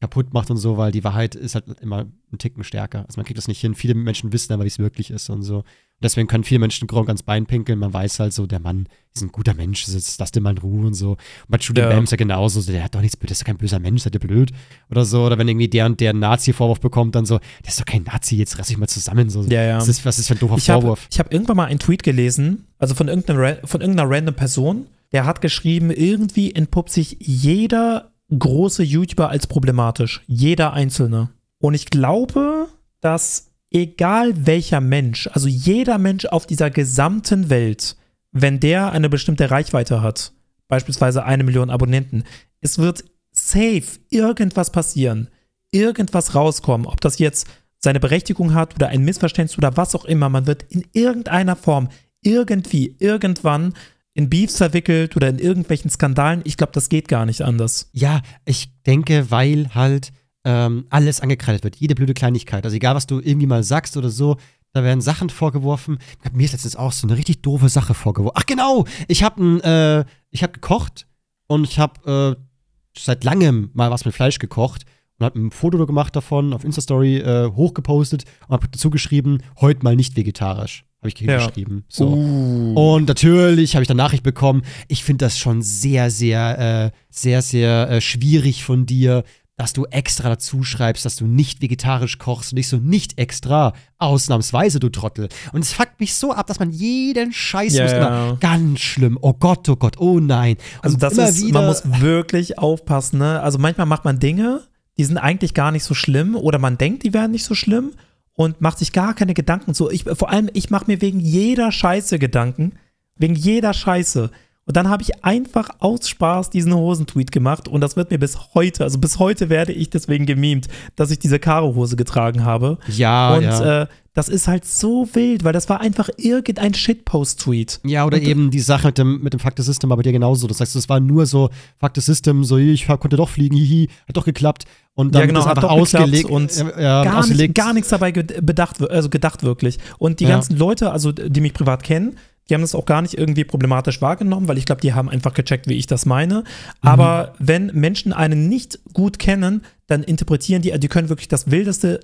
kaputt 0.00 0.34
macht 0.34 0.50
und 0.50 0.56
so, 0.58 0.76
weil 0.76 0.92
die 0.92 1.04
Wahrheit 1.04 1.34
ist 1.34 1.54
halt 1.54 1.64
immer 1.80 2.00
einen 2.00 2.38
Ticken 2.38 2.62
stärker. 2.64 3.04
Also 3.06 3.16
man 3.16 3.24
kriegt 3.24 3.38
das 3.38 3.48
nicht 3.48 3.60
hin. 3.60 3.74
Viele 3.74 3.94
Menschen 3.94 4.32
wissen 4.32 4.52
aber, 4.52 4.64
wie 4.64 4.68
es 4.68 4.78
wirklich 4.78 5.10
ist 5.10 5.30
und 5.30 5.42
so. 5.42 5.58
Und 5.58 5.64
deswegen 6.02 6.26
können 6.28 6.44
viele 6.44 6.58
Menschen 6.58 6.88
Gronk 6.88 7.08
ans 7.08 7.22
Bein 7.22 7.46
pinkeln. 7.46 7.78
Man 7.78 7.92
weiß 7.92 8.18
halt 8.20 8.32
so, 8.32 8.46
der 8.46 8.60
Mann 8.60 8.88
ist 9.14 9.22
ein 9.22 9.30
guter 9.32 9.54
Mensch, 9.54 9.86
jetzt 9.88 10.18
lass 10.18 10.32
den 10.32 10.42
mal 10.42 10.50
in 10.50 10.58
Ruhe 10.58 10.86
und 10.88 10.94
so. 10.94 11.12
Und 11.12 11.18
bei 11.48 11.58
Judy 11.58 11.80
Ja. 11.80 11.88
Bam 11.88 12.04
ist 12.04 12.10
ja 12.10 12.16
genauso, 12.16 12.60
so, 12.60 12.70
der 12.72 12.82
hat 12.84 12.94
doch 12.94 13.00
nichts, 13.00 13.16
der 13.18 13.30
ist 13.30 13.40
doch 13.40 13.46
kein 13.46 13.56
böser 13.56 13.78
Mensch, 13.78 14.02
seid 14.02 14.14
ihr 14.14 14.20
blöd 14.20 14.50
oder 14.90 15.04
so. 15.04 15.24
Oder 15.24 15.38
wenn 15.38 15.48
irgendwie 15.48 15.68
der 15.68 15.86
und 15.86 16.00
der 16.00 16.10
einen 16.10 16.18
Nazi-Vorwurf 16.18 16.80
bekommt, 16.80 17.14
dann 17.14 17.24
so, 17.24 17.38
der 17.38 17.68
ist 17.68 17.80
doch 17.80 17.86
kein 17.86 18.02
Nazi, 18.02 18.36
jetzt 18.36 18.58
reiß 18.58 18.66
dich 18.66 18.76
mal 18.76 18.88
zusammen. 18.88 19.30
So. 19.30 19.42
Ja, 19.44 19.62
ja. 19.62 19.78
Was, 19.78 19.88
ist, 19.88 20.04
was 20.04 20.18
ist 20.18 20.26
für 20.26 20.34
ein 20.34 20.40
doofer 20.40 20.56
Ich 20.56 20.68
habe 20.68 20.82
Vorwurf? 20.82 21.08
hab 21.16 21.32
irgendwann 21.32 21.56
mal 21.56 21.66
einen 21.66 21.78
Tweet 21.78 22.02
gelesen, 22.02 22.66
also 22.78 22.94
von 22.94 23.08
irgendeiner, 23.08 23.58
von 23.64 23.80
irgendeiner 23.80 24.10
random 24.10 24.34
Person, 24.34 24.86
der 25.12 25.24
hat 25.24 25.40
geschrieben, 25.40 25.90
irgendwie 25.92 26.52
entpuppt 26.52 26.90
sich 26.90 27.16
jeder 27.20 28.10
große 28.38 28.82
YouTuber 28.82 29.28
als 29.28 29.46
problematisch. 29.46 30.22
Jeder 30.26 30.72
einzelne. 30.72 31.30
Und 31.58 31.74
ich 31.74 31.86
glaube, 31.86 32.68
dass 33.00 33.50
egal 33.70 34.46
welcher 34.46 34.80
Mensch, 34.80 35.28
also 35.32 35.48
jeder 35.48 35.98
Mensch 35.98 36.26
auf 36.26 36.46
dieser 36.46 36.70
gesamten 36.70 37.50
Welt, 37.50 37.96
wenn 38.32 38.60
der 38.60 38.92
eine 38.92 39.08
bestimmte 39.08 39.50
Reichweite 39.50 40.02
hat, 40.02 40.32
beispielsweise 40.68 41.24
eine 41.24 41.44
Million 41.44 41.70
Abonnenten, 41.70 42.24
es 42.60 42.78
wird 42.78 43.04
safe 43.32 43.98
irgendwas 44.10 44.70
passieren, 44.70 45.28
irgendwas 45.70 46.34
rauskommen, 46.34 46.86
ob 46.86 47.00
das 47.00 47.18
jetzt 47.18 47.46
seine 47.78 48.00
Berechtigung 48.00 48.54
hat 48.54 48.74
oder 48.76 48.88
ein 48.88 49.04
Missverständnis 49.04 49.58
oder 49.58 49.76
was 49.76 49.94
auch 49.94 50.04
immer. 50.04 50.28
Man 50.28 50.46
wird 50.46 50.62
in 50.70 50.86
irgendeiner 50.92 51.56
Form 51.56 51.88
irgendwie, 52.22 52.96
irgendwann 52.98 53.74
in 54.14 54.30
Beefs 54.30 54.56
verwickelt 54.56 55.16
oder 55.16 55.28
in 55.28 55.38
irgendwelchen 55.38 55.90
Skandalen. 55.90 56.40
Ich 56.44 56.56
glaube, 56.56 56.72
das 56.72 56.88
geht 56.88 57.08
gar 57.08 57.26
nicht 57.26 57.42
anders. 57.42 57.90
Ja, 57.92 58.22
ich 58.44 58.70
denke, 58.86 59.30
weil 59.30 59.74
halt 59.74 60.12
ähm, 60.44 60.86
alles 60.90 61.20
angekreidet 61.20 61.64
wird, 61.64 61.76
jede 61.76 61.94
blöde 61.94 62.14
Kleinigkeit. 62.14 62.64
Also 62.64 62.76
egal, 62.76 62.94
was 62.94 63.06
du 63.06 63.20
irgendwie 63.20 63.46
mal 63.46 63.64
sagst 63.64 63.96
oder 63.96 64.10
so, 64.10 64.36
da 64.72 64.82
werden 64.82 65.00
Sachen 65.00 65.30
vorgeworfen. 65.30 65.98
Mir 66.32 66.44
ist 66.44 66.52
letztens 66.52 66.76
auch 66.76 66.92
so 66.92 67.06
eine 67.06 67.16
richtig 67.16 67.42
doofe 67.42 67.68
Sache 67.68 67.94
vorgeworfen. 67.94 68.36
Ach 68.36 68.46
genau, 68.46 68.84
ich 69.08 69.22
habe 69.22 70.06
äh, 70.06 70.10
ich 70.30 70.40
gekocht 70.40 71.06
und 71.46 71.64
ich 71.64 71.78
habe 71.78 72.36
äh, 72.36 72.98
seit 72.98 73.24
langem 73.24 73.70
mal 73.72 73.90
was 73.90 74.04
mit 74.04 74.14
Fleisch 74.14 74.38
gekocht 74.38 74.84
und 75.18 75.24
habe 75.24 75.38
ein 75.38 75.50
Foto 75.50 75.84
gemacht 75.86 76.14
davon 76.16 76.52
auf 76.52 76.64
Insta-Story 76.64 77.18
äh, 77.18 77.50
hochgepostet 77.52 78.24
und 78.48 78.52
habe 78.52 78.68
dazu 78.68 78.90
geschrieben, 78.90 79.38
heute 79.60 79.84
mal 79.84 79.96
nicht 79.96 80.16
vegetarisch. 80.16 80.84
Habe 81.04 81.12
ich 81.14 81.20
Ja. 81.20 81.36
geschrieben. 81.36 81.84
So. 81.88 82.08
Uh. 82.08 82.94
Und 82.94 83.08
natürlich 83.08 83.74
habe 83.76 83.82
ich 83.82 83.88
dann 83.88 83.98
Nachricht 83.98 84.22
bekommen. 84.22 84.62
Ich 84.88 85.04
finde 85.04 85.26
das 85.26 85.38
schon 85.38 85.60
sehr, 85.60 86.10
sehr, 86.10 86.92
äh, 86.92 86.98
sehr, 87.10 87.42
sehr 87.42 87.90
äh, 87.90 88.00
schwierig 88.00 88.64
von 88.64 88.86
dir, 88.86 89.22
dass 89.56 89.74
du 89.74 89.84
extra 89.84 90.30
dazu 90.30 90.62
schreibst, 90.64 91.04
dass 91.04 91.16
du 91.16 91.26
nicht 91.26 91.60
vegetarisch 91.60 92.16
kochst 92.18 92.52
und 92.52 92.58
ich 92.58 92.68
so 92.68 92.78
nicht 92.78 93.18
extra. 93.18 93.74
Ausnahmsweise, 93.98 94.80
du 94.80 94.88
Trottel. 94.88 95.28
Und 95.52 95.60
es 95.60 95.74
fuckt 95.74 96.00
mich 96.00 96.14
so 96.14 96.32
ab, 96.32 96.46
dass 96.46 96.58
man 96.58 96.70
jeden 96.70 97.34
Scheiß 97.34 97.74
Ja, 97.74 97.82
muss 97.82 97.92
ja. 97.92 97.98
immer 97.98 98.36
ganz 98.38 98.80
schlimm. 98.80 99.18
Oh 99.20 99.34
Gott, 99.34 99.68
oh 99.68 99.76
Gott, 99.76 100.00
oh 100.00 100.20
nein. 100.20 100.56
Also 100.80 100.94
Und 100.94 101.02
das 101.02 101.12
immer 101.12 101.28
ist, 101.28 101.42
wieder, 101.44 101.60
man 101.60 101.66
muss 101.68 101.82
wirklich 102.00 102.58
aufpassen, 102.58 103.18
ne? 103.18 103.42
Also 103.42 103.58
manchmal 103.58 103.86
macht 103.86 104.06
man 104.06 104.18
Dinge, 104.18 104.62
die 104.96 105.04
sind 105.04 105.18
eigentlich 105.18 105.52
gar 105.52 105.70
nicht 105.70 105.84
so 105.84 105.92
schlimm 105.92 106.34
oder 106.34 106.58
man 106.58 106.78
denkt, 106.78 107.02
die 107.02 107.12
wären 107.12 107.30
nicht 107.30 107.44
so 107.44 107.54
schlimm 107.54 107.92
und 108.34 108.60
macht 108.60 108.78
sich 108.78 108.92
gar 108.92 109.14
keine 109.14 109.34
Gedanken. 109.34 109.74
So, 109.74 109.90
ich, 109.90 110.04
vor 110.04 110.30
allem, 110.30 110.50
ich 110.52 110.70
mache 110.70 110.86
mir 110.86 111.00
wegen 111.00 111.20
jeder 111.20 111.72
Scheiße 111.72 112.18
Gedanken. 112.18 112.72
Wegen 113.16 113.34
jeder 113.34 113.72
Scheiße. 113.72 114.30
Und 114.66 114.76
dann 114.76 114.88
habe 114.88 115.02
ich 115.02 115.22
einfach 115.24 115.68
aus 115.80 116.08
Spaß 116.08 116.48
diesen 116.48 116.74
Hosentweet 116.74 117.32
gemacht 117.32 117.68
und 117.68 117.82
das 117.82 117.96
wird 117.96 118.10
mir 118.10 118.18
bis 118.18 118.38
heute, 118.54 118.84
also 118.84 118.98
bis 118.98 119.18
heute 119.18 119.50
werde 119.50 119.72
ich 119.72 119.90
deswegen 119.90 120.24
gemimt, 120.24 120.68
dass 120.96 121.10
ich 121.10 121.18
diese 121.18 121.38
Karo-Hose 121.38 121.96
getragen 121.96 122.44
habe. 122.44 122.78
Ja, 122.88 123.34
und 123.34 123.42
ja. 123.42 123.82
Äh, 123.82 123.86
das 124.14 124.28
ist 124.28 124.46
halt 124.48 124.64
so 124.64 125.08
wild, 125.12 125.42
weil 125.44 125.52
das 125.52 125.68
war 125.68 125.80
einfach 125.80 126.08
irgendein 126.16 126.72
Shitpost-Tweet. 126.72 127.80
Ja, 127.84 128.06
oder 128.06 128.16
Und- 128.18 128.22
eben 128.24 128.50
die 128.50 128.60
Sache 128.60 128.86
mit 128.86 128.96
dem, 128.98 129.20
mit 129.22 129.32
dem 129.32 129.40
Fuck 129.40 129.54
the 129.56 129.62
System 129.62 129.90
war 129.90 129.96
bei 129.96 130.02
dir 130.02 130.12
genauso. 130.12 130.46
Das 130.46 130.60
heißt, 130.60 130.76
es 130.76 130.88
war 130.88 131.00
nur 131.00 131.26
so 131.26 131.50
Fuck 131.80 131.92
the 131.96 132.00
System, 132.00 132.44
so 132.44 132.56
ich 132.56 132.86
konnte 132.86 133.16
doch 133.16 133.28
fliegen, 133.28 133.56
hihi, 133.56 133.88
hat 134.08 134.16
doch 134.16 134.24
geklappt. 134.24 134.64
Und 134.94 135.14
dann 135.14 135.22
Ja, 135.22 135.26
genau, 135.26 135.40
das 135.40 135.48
einfach 135.48 135.62
doch 135.64 135.76
geklappt 135.76 136.04
ausgelegt 136.04 136.30
und 136.30 136.56
ja, 136.56 136.80
ja, 136.80 137.04
gar, 137.04 137.18
ausgelegt. 137.18 137.40
nicht, 137.40 137.54
gar 137.54 137.72
nichts 137.74 137.88
dabei 137.90 138.12
bedacht, 138.12 138.80
also 138.88 139.08
gedacht 139.10 139.42
wirklich. 139.42 139.78
Und 139.98 140.20
die 140.20 140.24
Ja. 140.24 140.30
ganzen 140.30 140.56
Leute, 140.56 140.92
also 140.92 141.10
die 141.12 141.40
mich 141.40 141.52
privat 141.52 141.82
kennen, 141.82 142.16
die 142.48 142.54
haben 142.54 142.62
das 142.62 142.74
auch 142.74 142.86
gar 142.86 143.02
nicht 143.02 143.16
irgendwie 143.16 143.44
problematisch 143.44 144.02
wahrgenommen, 144.02 144.48
weil 144.48 144.58
ich 144.58 144.66
glaube, 144.66 144.80
die 144.80 144.92
haben 144.92 145.08
einfach 145.08 145.34
gecheckt, 145.34 145.68
wie 145.68 145.74
ich 145.74 145.86
das 145.86 146.06
meine. 146.06 146.40
Mhm. 146.40 146.44
Aber 146.82 147.34
wenn 147.38 147.66
Menschen 147.74 148.12
einen 148.12 148.48
nicht 148.48 148.78
gut 148.92 149.18
kennen, 149.18 149.62
dann 149.86 150.02
interpretieren 150.02 150.62
die, 150.62 150.78
die 150.78 150.88
können 150.88 151.08
wirklich 151.08 151.28
das 151.28 151.50
Wildeste, 151.50 152.00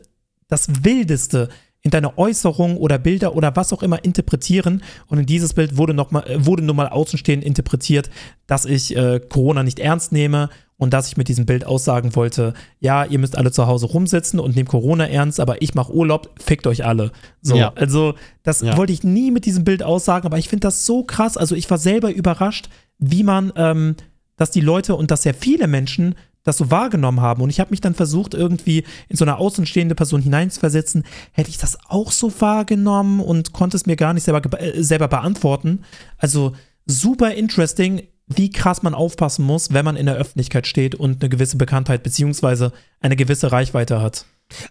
das 0.48 0.84
Wildeste 0.84 1.48
in 1.82 1.90
deine 1.90 2.18
Äußerung 2.18 2.76
oder 2.76 2.98
Bilder 2.98 3.34
oder 3.34 3.56
was 3.56 3.72
auch 3.72 3.82
immer 3.82 4.04
interpretieren. 4.04 4.82
Und 5.06 5.18
in 5.18 5.26
dieses 5.26 5.54
Bild 5.54 5.76
wurde, 5.76 5.94
noch 5.94 6.10
mal, 6.10 6.26
äh, 6.26 6.44
wurde 6.44 6.62
nun 6.62 6.76
mal 6.76 6.88
außenstehend 6.88 7.42
interpretiert, 7.42 8.10
dass 8.46 8.64
ich 8.64 8.96
äh, 8.96 9.20
Corona 9.20 9.62
nicht 9.62 9.78
ernst 9.78 10.12
nehme 10.12 10.50
und 10.80 10.94
dass 10.94 11.08
ich 11.08 11.16
mit 11.18 11.28
diesem 11.28 11.44
Bild 11.44 11.66
aussagen 11.66 12.16
wollte, 12.16 12.54
ja, 12.80 13.04
ihr 13.04 13.18
müsst 13.18 13.36
alle 13.36 13.52
zu 13.52 13.66
Hause 13.66 13.86
rumsitzen 13.86 14.40
und 14.40 14.56
nehmt 14.56 14.70
Corona 14.70 15.06
ernst, 15.06 15.38
aber 15.38 15.60
ich 15.60 15.74
mache 15.74 15.92
Urlaub, 15.94 16.30
fickt 16.40 16.66
euch 16.66 16.86
alle. 16.86 17.12
So, 17.42 17.54
Ja. 17.54 17.72
also 17.76 18.14
das 18.42 18.62
Ja. 18.62 18.76
wollte 18.78 18.94
ich 18.94 19.04
nie 19.04 19.30
mit 19.30 19.44
diesem 19.44 19.62
Bild 19.62 19.82
aussagen, 19.82 20.26
aber 20.26 20.38
ich 20.38 20.48
finde 20.48 20.62
das 20.66 20.86
so 20.86 21.04
krass. 21.04 21.36
Also 21.36 21.54
ich 21.54 21.70
war 21.70 21.76
selber 21.76 22.10
überrascht, 22.10 22.70
wie 22.98 23.22
man, 23.22 23.52
ähm, 23.56 23.94
dass 24.38 24.50
die 24.50 24.62
Leute 24.62 24.94
und 24.94 25.10
dass 25.10 25.22
sehr 25.22 25.34
viele 25.34 25.68
Menschen 25.68 26.14
das 26.44 26.56
so 26.56 26.70
wahrgenommen 26.70 27.20
haben. 27.20 27.42
Und 27.42 27.50
ich 27.50 27.60
habe 27.60 27.68
mich 27.70 27.82
dann 27.82 27.94
versucht, 27.94 28.32
irgendwie 28.32 28.84
in 29.10 29.16
so 29.18 29.26
eine 29.26 29.36
außenstehende 29.36 29.94
Person 29.94 30.22
hineinzuversetzen. 30.22 31.04
Hätte 31.32 31.50
ich 31.50 31.58
das 31.58 31.76
auch 31.90 32.10
so 32.10 32.32
wahrgenommen 32.40 33.20
und 33.20 33.52
konnte 33.52 33.76
es 33.76 33.84
mir 33.84 33.96
gar 33.96 34.14
nicht 34.14 34.24
selber, 34.24 34.40
äh, 34.58 34.82
selber 34.82 35.08
beantworten. 35.08 35.80
Also 36.16 36.54
super 36.86 37.34
interesting, 37.34 38.04
wie 38.34 38.50
krass 38.50 38.82
man 38.82 38.94
aufpassen 38.94 39.44
muss, 39.44 39.72
wenn 39.72 39.84
man 39.84 39.96
in 39.96 40.06
der 40.06 40.14
Öffentlichkeit 40.16 40.66
steht 40.66 40.94
und 40.94 41.20
eine 41.20 41.28
gewisse 41.28 41.56
Bekanntheit 41.56 42.02
beziehungsweise 42.02 42.72
eine 43.00 43.16
gewisse 43.16 43.52
Reichweite 43.52 44.00
hat. 44.00 44.24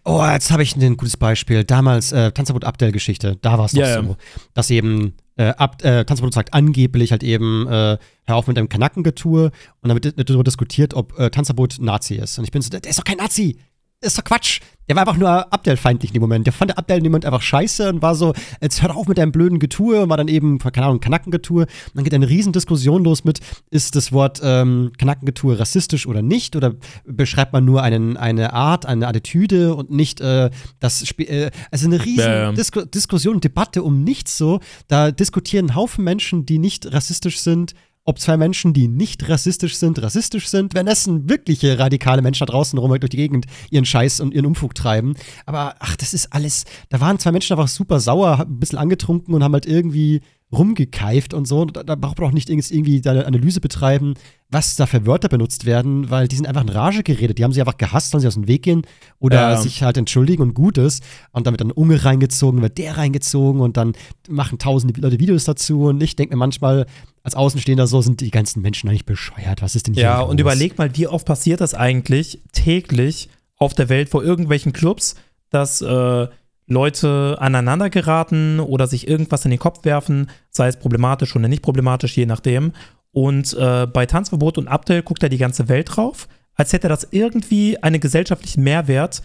Oh, 0.04 0.22
jetzt 0.26 0.52
habe 0.52 0.64
ich 0.64 0.76
ein 0.76 0.98
gutes 0.98 1.18
Beispiel. 1.18 1.64
Damals 1.64 2.12
äh, 2.12 2.32
Tanzverbot 2.32 2.66
Abdel-Geschichte, 2.66 3.38
da 3.42 3.58
war 3.58 3.66
es 3.66 3.72
doch 3.72 3.80
Ja, 3.80 3.88
ja. 3.88 4.04
so, 4.04 4.18
dass 4.54 4.70
eben 4.70 5.14
äh, 5.38 5.50
Ab 5.50 5.84
äh, 5.84 6.04
Tanzverbot 6.04 6.34
sagt 6.34 6.54
angeblich 6.54 7.12
halt 7.12 7.24
eben, 7.24 7.66
äh, 7.68 7.98
hör 8.26 8.36
auf 8.36 8.48
mit 8.48 8.58
deinem 8.58 8.68
Kanackengetue 8.68 9.52
und 9.82 10.04
wird 10.04 10.30
darüber 10.30 10.44
diskutiert, 10.44 10.94
ob 10.94 11.18
äh, 11.18 11.30
Tanzverbot 11.30 11.78
Nazi 11.80 12.16
ist. 12.16 12.38
Und 12.38 12.44
ich 12.44 12.52
bin 12.52 12.62
so, 12.62 12.70
der 12.70 12.84
ist 12.84 13.00
doch 13.00 13.06
kein 13.06 13.18
Nazi. 13.18 13.58
Ist 14.02 14.18
doch 14.18 14.24
Quatsch. 14.24 14.62
Der 14.88 14.96
war 14.96 15.02
einfach 15.04 15.18
nur 15.18 15.54
Abdel-feindlich 15.54 16.12
in 16.12 16.14
dem 16.14 16.22
Moment. 16.22 16.48
Der 16.48 16.54
fand 16.54 16.76
Abdel 16.76 16.98
in 16.98 17.04
dem 17.04 17.12
Moment 17.12 17.26
einfach 17.26 17.42
scheiße 17.42 17.90
und 17.90 18.02
war 18.02 18.16
so, 18.16 18.34
jetzt 18.60 18.82
hör 18.82 18.96
auf 18.96 19.08
mit 19.08 19.18
deinem 19.18 19.32
blöden 19.32 19.60
Getue 19.60 20.02
und 20.02 20.10
war 20.10 20.18
dann 20.18 20.30
eben, 20.30 20.58
keine 20.58 20.88
Ahnung, 20.88 21.00
Kanackengetue. 21.02 21.64
Und 21.64 21.70
dann 21.94 22.06
geht 22.06 22.14
eine 22.14 22.28
Riesendiskussion 22.30 23.04
los 23.04 23.24
mit, 23.26 23.40
ist 23.70 23.96
das 23.96 24.12
Wort 24.12 24.40
ähm, 24.42 24.92
Kanackengetue 24.98 25.60
rassistisch 25.60 26.08
oder 26.08 26.22
nicht? 26.22 26.56
Oder 26.56 26.76
beschreibt 27.06 27.52
man 27.54 27.66
nur 27.66 27.84
einen, 27.84 28.18
eine 28.18 28.54
Art, 28.54 28.86
eine 28.86 29.08
Attitüde 29.08 29.76
und 29.76 29.92
nicht 29.92 30.22
äh, 30.22 30.50
das 30.80 31.04
Sp 31.06 31.28
äh, 31.28 31.52
Also 31.70 31.86
eine 31.86 32.04
riesen. 32.04 32.56
Disku 32.56 32.86
Diskussion, 32.86 33.42
Debatte 33.42 33.84
um 33.84 34.04
nichts 34.04 34.38
so. 34.38 34.60
Da 34.88 35.12
diskutieren 35.12 35.76
Haufen 35.76 36.04
Menschen, 36.04 36.46
die 36.46 36.58
nicht 36.58 36.92
rassistisch 36.92 37.42
sind, 37.42 37.76
ob 38.10 38.18
zwei 38.18 38.38
Menschen, 38.38 38.74
die 38.74 38.88
nicht 38.88 39.30
rassistisch 39.30 39.76
sind, 39.76 40.02
rassistisch 40.02 40.48
sind, 40.48 40.74
wenn 40.74 40.88
es 40.88 41.08
wirkliche 41.08 41.78
radikale 41.78 42.24
Menschen 42.24 42.48
da 42.48 42.52
draußen 42.52 42.80
rum 42.80 42.90
durch 43.00 43.12
die 43.12 43.18
Gegend 43.18 43.46
ihren 43.70 43.86
Scheiß 43.86 44.20
und 44.20 44.34
ihren 44.34 44.48
Umfug 44.48 44.74
treiben. 44.74 45.14
Aber 45.46 45.76
ach, 45.78 45.96
das 45.96 46.16
ist 46.16 46.34
alles. 46.34 46.66
Da 46.90 47.00
waren 47.00 47.20
zwei 47.20 47.32
Menschen 47.32 47.54
einfach 47.54 47.68
super 47.68 48.00
sauer, 48.00 48.40
ein 48.40 48.60
bisschen 48.60 48.80
angetrunken 48.80 49.36
und 49.36 49.44
haben 49.44 49.54
halt 49.54 49.68
irgendwie 49.68 50.22
rumgekeift 50.52 51.34
und 51.34 51.48
so. 51.48 51.66
Da, 51.66 51.84
da 51.84 51.96
braucht 51.96 52.20
man 52.20 52.30
auch 52.30 52.34
nicht 52.34 52.50
irgendwie 52.50 53.02
eine 53.08 53.26
Analyse 53.26 53.62
betreiben, 53.62 54.16
was 54.50 54.76
da 54.76 54.88
für 54.88 55.06
Wörter 55.06 55.30
benutzt 55.30 55.66
werden, 55.66 56.10
weil 56.10 56.28
die 56.28 56.36
sind 56.36 56.48
einfach 56.48 56.64
in 56.64 56.70
Rage 56.70 57.04
geredet. 57.04 57.38
Die 57.38 57.44
haben 57.44 57.54
sie 57.54 57.62
einfach 57.62 57.78
gehasst, 57.78 58.12
sollen 58.12 58.22
sie 58.22 58.28
aus 58.28 58.34
dem 58.34 58.48
Weg 58.48 58.64
gehen 58.64 58.82
oder 59.20 59.52
Ja. 59.52 59.62
sich 59.62 59.84
halt 59.84 59.98
entschuldigen 59.98 60.42
und 60.42 60.54
gut 60.56 60.78
ist. 60.80 61.04
Und 61.32 61.46
wird 61.46 61.62
dann 61.62 61.72
Unge 61.72 62.04
reingezogen, 62.04 62.62
wird 62.62 62.78
der 62.80 62.98
reingezogen 62.98 63.62
und 63.62 63.78
dann 63.78 63.94
machen 64.28 64.58
tausende 64.58 65.00
Leute 65.00 65.20
Videos 65.20 65.44
dazu. 65.44 65.84
Und 65.86 66.02
ich 66.02 66.16
denke 66.16 66.36
mir 66.36 66.40
manchmal, 66.40 66.88
als 67.22 67.36
Außenstehender 67.36 67.86
so, 67.86 68.02
sind 68.02 68.22
die 68.22 68.32
ganzen 68.32 68.62
Menschen 68.62 68.90
eigentlich 68.90 69.06
bescheuert. 69.06 69.62
Was 69.62 69.76
ist 69.76 69.86
denn 69.88 69.94
hier 69.94 70.04
Ja, 70.04 70.22
und 70.22 70.40
überleg 70.40 70.78
mal, 70.78 70.96
wie 70.96 71.08
oft 71.08 71.28
passiert 71.28 71.62
das 71.62 71.76
eigentlich 71.76 72.40
täglich 72.54 73.30
auf 73.58 73.74
der 73.76 73.90
Welt 73.90 74.10
vor 74.10 74.24
irgendwelchen 74.24 74.74
Clubs, 74.74 75.16
dass 75.52 75.82
äh, 75.82 76.28
Leute 76.70 77.38
aneinander 77.40 77.90
geraten 77.90 78.60
oder 78.60 78.88
sich 78.88 79.08
irgendwas 79.08 79.44
in 79.44 79.52
den 79.52 79.60
Kopf 79.60 79.84
werfen, 79.84 80.30
sei 80.52 80.68
es 80.68 80.78
problematisch 80.78 81.36
oder 81.36 81.48
nicht 81.48 81.64
problematisch, 81.64 82.16
je 82.16 82.26
nachdem. 82.26 82.72
Und 83.12 83.54
äh, 83.56 83.88
bei 83.88 84.06
Tanzverbot 84.06 84.58
und 84.58 84.68
Abdel 84.68 85.02
guckt 85.02 85.22
da 85.24 85.30
die 85.30 85.38
ganze 85.38 85.68
Welt 85.68 85.96
drauf, 85.96 86.28
als 86.54 86.72
hätte 86.72 86.88
das 86.88 87.08
irgendwie 87.12 87.82
einen 87.82 88.00
gesellschaftlichen 88.00 88.64
Mehrwert, 88.64 89.24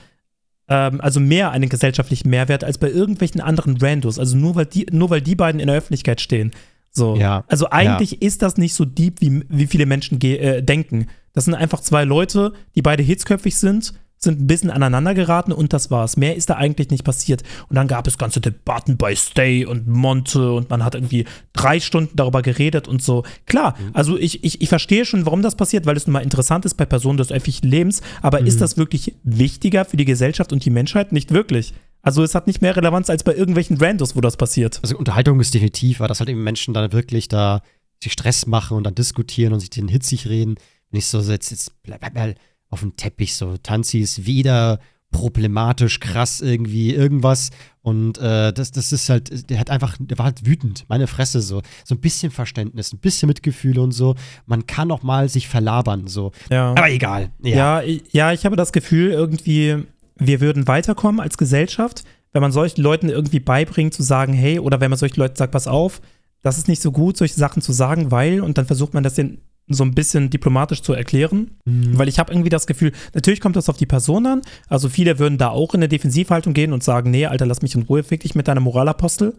ähm, 0.69 1.01
also 1.03 1.21
mehr 1.21 1.51
einen 1.51 1.69
gesellschaftlichen 1.69 2.31
Mehrwert 2.31 2.65
als 2.65 2.79
bei 2.79 2.91
irgendwelchen 2.91 3.43
anderen 3.43 3.77
Randos. 3.77 4.19
Also 4.19 4.37
nur 4.37 4.55
weil 4.57 4.67
die, 4.67 4.87
nur 4.91 5.11
weil 5.11 5.21
die 5.21 5.35
beiden 5.35 5.61
in 5.61 5.67
der 5.67 5.77
Öffentlichkeit 5.77 6.21
stehen. 6.21 6.53
So. 6.93 7.17
Ja, 7.17 7.45
Also 7.49 7.69
eigentlich 7.71 8.23
ist 8.23 8.41
das 8.41 8.57
nicht 8.57 8.73
so 8.73 8.85
deep, 8.85 9.21
wie, 9.21 9.45
wie 9.49 9.67
viele 9.67 9.85
Menschen 9.85 10.19
ge 10.19 10.37
äh, 10.39 10.63
denken. 10.63 11.09
Das 11.33 11.45
sind 11.45 11.55
einfach 11.55 11.81
zwei 11.81 12.05
Leute, 12.05 12.53
die 12.77 12.83
beide 12.83 13.03
hitzköpfig 13.03 13.57
sind, 13.57 13.93
sind 14.25 14.41
ein 14.41 14.47
bisschen 14.47 14.71
aneinander 14.71 15.15
geraten 15.15 15.53
und 15.53 15.73
das 15.73 15.91
war's. 15.91 16.17
Mehr 16.17 16.37
ist 16.37 16.51
da 16.51 16.55
eigentlich 16.55 16.91
nicht 16.91 17.05
passiert. 17.05 17.43
Und 17.69 17.77
dann 17.77 17.89
gab 17.89 18.07
es 18.07 18.19
ganze 18.19 18.41
Debatten 18.41 18.97
bei 18.97 19.15
Stay 19.15 19.65
und 19.65 19.87
Monte 19.87 20.53
und 20.53 20.71
man 20.71 20.85
hat 20.85 20.95
irgendwie 20.95 21.25
drei 21.53 21.81
Stunden 21.81 22.17
darüber 22.17 22.43
geredet 22.43 22.89
und 22.89 23.03
so. 23.03 23.25
Klar, 23.47 23.77
also 23.93 24.19
ich, 24.19 24.43
ich, 24.45 24.61
ich 24.61 24.69
verstehe 24.69 25.05
schon, 25.05 25.27
warum 25.27 25.43
das 25.43 25.55
passiert, 25.55 25.87
weil 25.87 25.97
es 25.97 26.07
nun 26.07 26.15
mal 26.15 26.21
interessant 26.21 26.65
ist 26.65 26.75
bei 26.75 26.87
Personen 26.87 27.19
des 27.19 27.31
öffentlichen 27.31 27.69
Lebens, 27.69 28.03
aber 28.23 28.41
ist 28.41 28.61
das 28.61 28.77
wirklich 28.77 29.15
wichtiger 29.23 29.85
für 29.85 29.97
die 29.97 30.05
Gesellschaft 30.05 30.53
und 30.53 30.65
die 30.65 30.71
Menschheit? 30.71 31.13
Nicht 31.13 31.33
wirklich. 31.33 31.75
Also 32.03 32.23
es 32.23 32.35
hat 32.35 32.47
nicht 32.47 32.61
mehr 32.61 32.77
Relevanz 32.77 33.09
als 33.09 33.25
bei 33.25 33.35
irgendwelchen 33.35 33.79
Randos, 33.79 34.15
wo 34.15 34.21
das 34.21 34.37
passiert. 34.37 34.79
Also 34.83 34.97
Unterhaltung 34.99 35.41
ist 35.41 35.55
definitiv, 35.55 36.01
weil 36.01 36.09
das 36.09 36.21
halt 36.21 36.29
eben 36.29 36.43
Menschen 36.43 36.75
dann 36.75 36.93
wirklich 36.93 37.29
da 37.29 37.63
sich 38.03 38.13
Stress 38.13 38.47
machen 38.47 38.77
und 38.77 38.85
dann 38.85 38.95
diskutieren 38.95 39.55
und 39.55 39.61
sich 39.61 39.71
den 39.71 39.89
hitzig 39.89 40.27
reden. 40.27 40.57
Nicht 40.91 41.07
so, 41.07 41.21
jetzt, 41.21 41.51
jetzt 41.51 41.83
bleib, 41.83 42.01
bleib 42.01 42.15
mal 42.15 42.35
auf 42.71 42.81
dem 42.81 42.97
Teppich, 42.97 43.37
so 43.37 43.57
Tanzi 43.57 43.99
ist 44.01 44.27
wieder 44.27 44.81
problematisch, 45.15 46.01
krass 46.01 46.41
irgendwie, 46.41 46.93
irgendwas. 46.93 47.51
Und 47.83 48.19
äh, 48.19 48.53
das, 48.53 48.73
das 48.73 48.93
ist 48.93 49.09
halt, 49.09 49.49
der 49.49 49.61
hat 49.61 49.71
einfach, 49.71 49.97
der 50.01 50.19
war 50.19 50.27
halt 50.27 50.45
wütend, 50.45 50.85
meine 50.89 51.07
Fresse 51.07 51.41
so. 51.41 51.63
So 51.85 51.95
ein 51.95 52.01
bisschen 52.01 52.33
Verständnis, 52.33 52.93
ein 52.93 52.99
bisschen 52.99 53.29
Mitgefühl 53.29 53.79
und 53.79 53.93
so. 53.93 54.17
Man 54.47 54.67
kann 54.67 54.91
auch 54.91 55.03
mal 55.03 55.29
sich 55.29 55.49
verlabern, 55.49 56.09
so. 56.09 56.33
Ja. 56.51 56.71
Aber 56.71 56.91
egal. 56.91 57.31
Ja. 57.43 57.57
Ja, 57.57 57.83
ich, 57.83 58.03
ja, 58.13 58.33
ich 58.33 58.45
habe 58.45 58.57
das 58.57 58.73
Gefühl, 58.73 59.13
irgendwie, 59.13 59.85
wir 60.17 60.41
würden 60.41 60.67
weiterkommen 60.67 61.21
als 61.21 61.39
Gesellschaft, 61.39 62.03
wenn 62.33 62.43
man 62.43 62.51
solchen 62.51 62.83
Leuten 62.83 63.09
irgendwie 63.09 63.41
beibringt, 63.41 63.95
zu 63.95 64.03
sagen, 64.03 64.33
hey, 64.33 64.59
oder 64.59 64.81
wenn 64.81 64.91
man 64.91 64.99
solchen 64.99 65.21
Leuten 65.21 65.37
sagt, 65.37 65.53
pass 65.53 65.69
auf, 65.69 66.01
das 66.43 66.59
ist 66.59 66.67
nicht 66.67 66.83
so 66.83 66.91
gut, 66.91 67.17
solche 67.17 67.35
Sachen 67.35 67.63
zu 67.63 67.73
sagen, 67.73 68.11
weil, 68.11 68.41
und 68.41 68.59
dann 68.59 68.67
versucht 68.67 68.95
man 68.95 69.05
das 69.05 69.15
den 69.15 69.39
so 69.69 69.83
ein 69.83 69.95
bisschen 69.95 70.29
diplomatisch 70.29 70.83
zu 70.83 70.93
erklären, 70.93 71.53
Mhm. 71.65 71.97
weil 71.99 72.09
ich 72.09 72.19
habe 72.19 72.33
irgendwie 72.33 72.51
das 72.51 72.67
Gefühl, 72.67 72.93
natürlich 73.15 73.41
kommt 73.41 73.57
das 73.57 73.69
auf 73.71 73.79
die 73.79 73.87
Person 73.87 74.27
an, 74.27 74.43
also 74.69 74.89
viele 74.91 75.19
würden 75.19 75.39
da 75.39 75.49
auch 75.49 75.73
in 75.75 75.79
eine 75.79 75.89
Defensivhaltung 75.89 76.53
gehen 76.53 76.73
und 76.75 76.83
sagen, 76.85 77.11
nee, 77.11 77.25
Alter, 77.27 77.47
lass 77.47 77.63
mich 77.63 77.75
in 77.75 77.83
Ruhe, 77.83 78.03
fick 78.03 78.21
dich 78.21 78.35
mit 78.35 78.47
deinem 78.47 78.63
Moralapostel. 78.65 79.35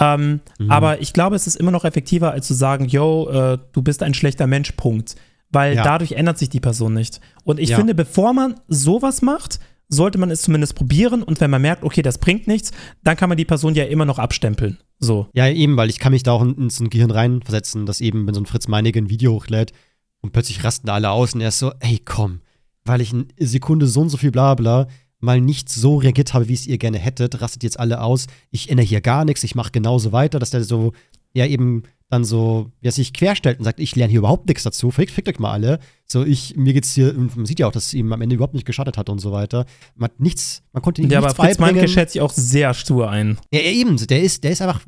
Ähm, 0.00 0.40
Mhm. 0.58 0.70
Aber 0.70 1.00
ich 1.00 1.12
glaube, 1.12 1.36
es 1.36 1.46
ist 1.46 1.56
immer 1.56 1.70
noch 1.70 1.84
effektiver, 1.84 2.32
als 2.32 2.46
zu 2.46 2.54
sagen, 2.54 2.86
yo, 2.86 3.28
äh, 3.28 3.58
du 3.72 3.82
bist 3.82 4.02
ein 4.02 4.14
schlechter 4.14 4.46
Mensch, 4.46 4.72
Punkt. 4.72 5.16
Weil 5.50 5.76
Ja. 5.76 5.82
dadurch 5.82 6.12
ändert 6.12 6.36
sich 6.38 6.50
die 6.50 6.60
Person 6.60 6.92
nicht. 6.94 7.20
Und 7.44 7.58
ich 7.58 7.70
Ja. 7.70 7.76
finde, 7.76 7.94
bevor 7.94 8.32
man 8.34 8.54
sowas 8.68 9.22
macht, 9.22 9.60
sollte 9.88 10.18
man 10.18 10.30
es 10.30 10.42
zumindest 10.42 10.74
probieren 10.74 11.22
und 11.22 11.40
wenn 11.40 11.50
man 11.50 11.62
merkt, 11.62 11.82
okay, 11.82 12.02
das 12.02 12.18
bringt 12.18 12.46
nichts, 12.46 12.72
dann 13.02 13.16
kann 13.16 13.28
man 13.28 13.38
die 13.38 13.44
Person 13.44 13.74
ja 13.74 13.84
immer 13.84 14.04
noch 14.04 14.18
abstempeln. 14.18 14.78
So. 14.98 15.28
Ja, 15.32 15.48
eben, 15.48 15.76
weil 15.76 15.90
ich 15.90 15.98
kann 15.98 16.12
mich 16.12 16.22
da 16.22 16.32
auch 16.32 16.42
in, 16.42 16.68
in 16.68 16.90
Gehirn 16.90 17.10
reinversetzen, 17.10 17.86
dass 17.86 18.00
eben, 18.00 18.26
wenn 18.26 18.34
so 18.34 18.40
ein 18.40 18.46
Fritz 18.46 18.68
Meinecke 18.68 18.98
ein 18.98 19.10
Video 19.10 19.32
hochlädt 19.32 19.72
und 20.20 20.32
plötzlich 20.32 20.62
rasten 20.64 20.90
alle 20.90 21.10
aus 21.10 21.34
und 21.34 21.40
er 21.40 21.48
ist 21.48 21.58
so, 21.58 21.72
ey, 21.80 22.00
komm, 22.04 22.40
weil 22.84 23.00
ich 23.00 23.12
eine 23.12 23.26
Sekunde 23.38 23.86
so 23.86 24.00
und 24.00 24.10
so 24.10 24.16
viel 24.16 24.30
bla 24.30 24.54
bla 24.54 24.88
mal 25.20 25.40
nicht 25.40 25.68
so 25.68 25.96
reagiert 25.96 26.34
habe, 26.34 26.48
wie 26.48 26.54
es 26.54 26.66
ihr 26.66 26.78
gerne 26.78 26.98
hättet, 26.98 27.40
rastet 27.40 27.62
jetzt 27.62 27.80
alle 27.80 28.00
aus, 28.02 28.26
ich 28.50 28.70
ändere 28.70 28.86
hier 28.86 29.00
gar 29.00 29.24
nichts, 29.24 29.42
ich 29.42 29.54
mache 29.54 29.72
genauso 29.72 30.12
weiter, 30.12 30.38
dass 30.38 30.50
der 30.50 30.62
so, 30.62 30.92
er 31.38 31.48
eben 31.48 31.82
dann 32.10 32.24
so, 32.24 32.72
ja, 32.80 32.90
sich 32.90 33.12
querstellt 33.12 33.58
und 33.58 33.64
sagt, 33.64 33.80
ich 33.80 33.94
lerne 33.94 34.10
hier 34.10 34.20
überhaupt 34.20 34.48
nichts 34.48 34.62
dazu, 34.62 34.90
fickt, 34.90 35.12
fickt 35.12 35.28
euch 35.28 35.38
mal 35.38 35.52
alle. 35.52 35.78
So, 36.06 36.24
ich, 36.24 36.56
mir 36.56 36.72
geht's 36.72 36.94
hier, 36.94 37.12
man 37.12 37.44
sieht 37.44 37.58
ja 37.60 37.66
auch, 37.66 37.72
dass 37.72 37.86
es 37.86 37.94
ihm 37.94 38.10
am 38.12 38.22
Ende 38.22 38.34
überhaupt 38.34 38.54
nicht 38.54 38.64
geschadet 38.64 38.96
hat 38.96 39.10
und 39.10 39.18
so 39.18 39.30
weiter. 39.30 39.66
Man 39.94 40.10
hat 40.10 40.18
nichts, 40.18 40.62
man 40.72 40.82
konnte 40.82 41.02
ihm 41.02 41.10
Ja, 41.10 41.20
nichts 41.20 41.34
aber 41.34 41.44
Fritz 41.44 41.58
beibringen. 41.58 41.76
Meinke 41.82 41.92
schätze 41.92 42.16
ich 42.16 42.22
auch 42.22 42.32
sehr 42.32 42.72
stur 42.72 43.10
ein. 43.10 43.36
Ja, 43.52 43.60
ja, 43.60 43.70
eben, 43.72 43.96
der 44.06 44.22
ist, 44.22 44.42
der 44.42 44.52
ist 44.52 44.62
einfach, 44.62 44.80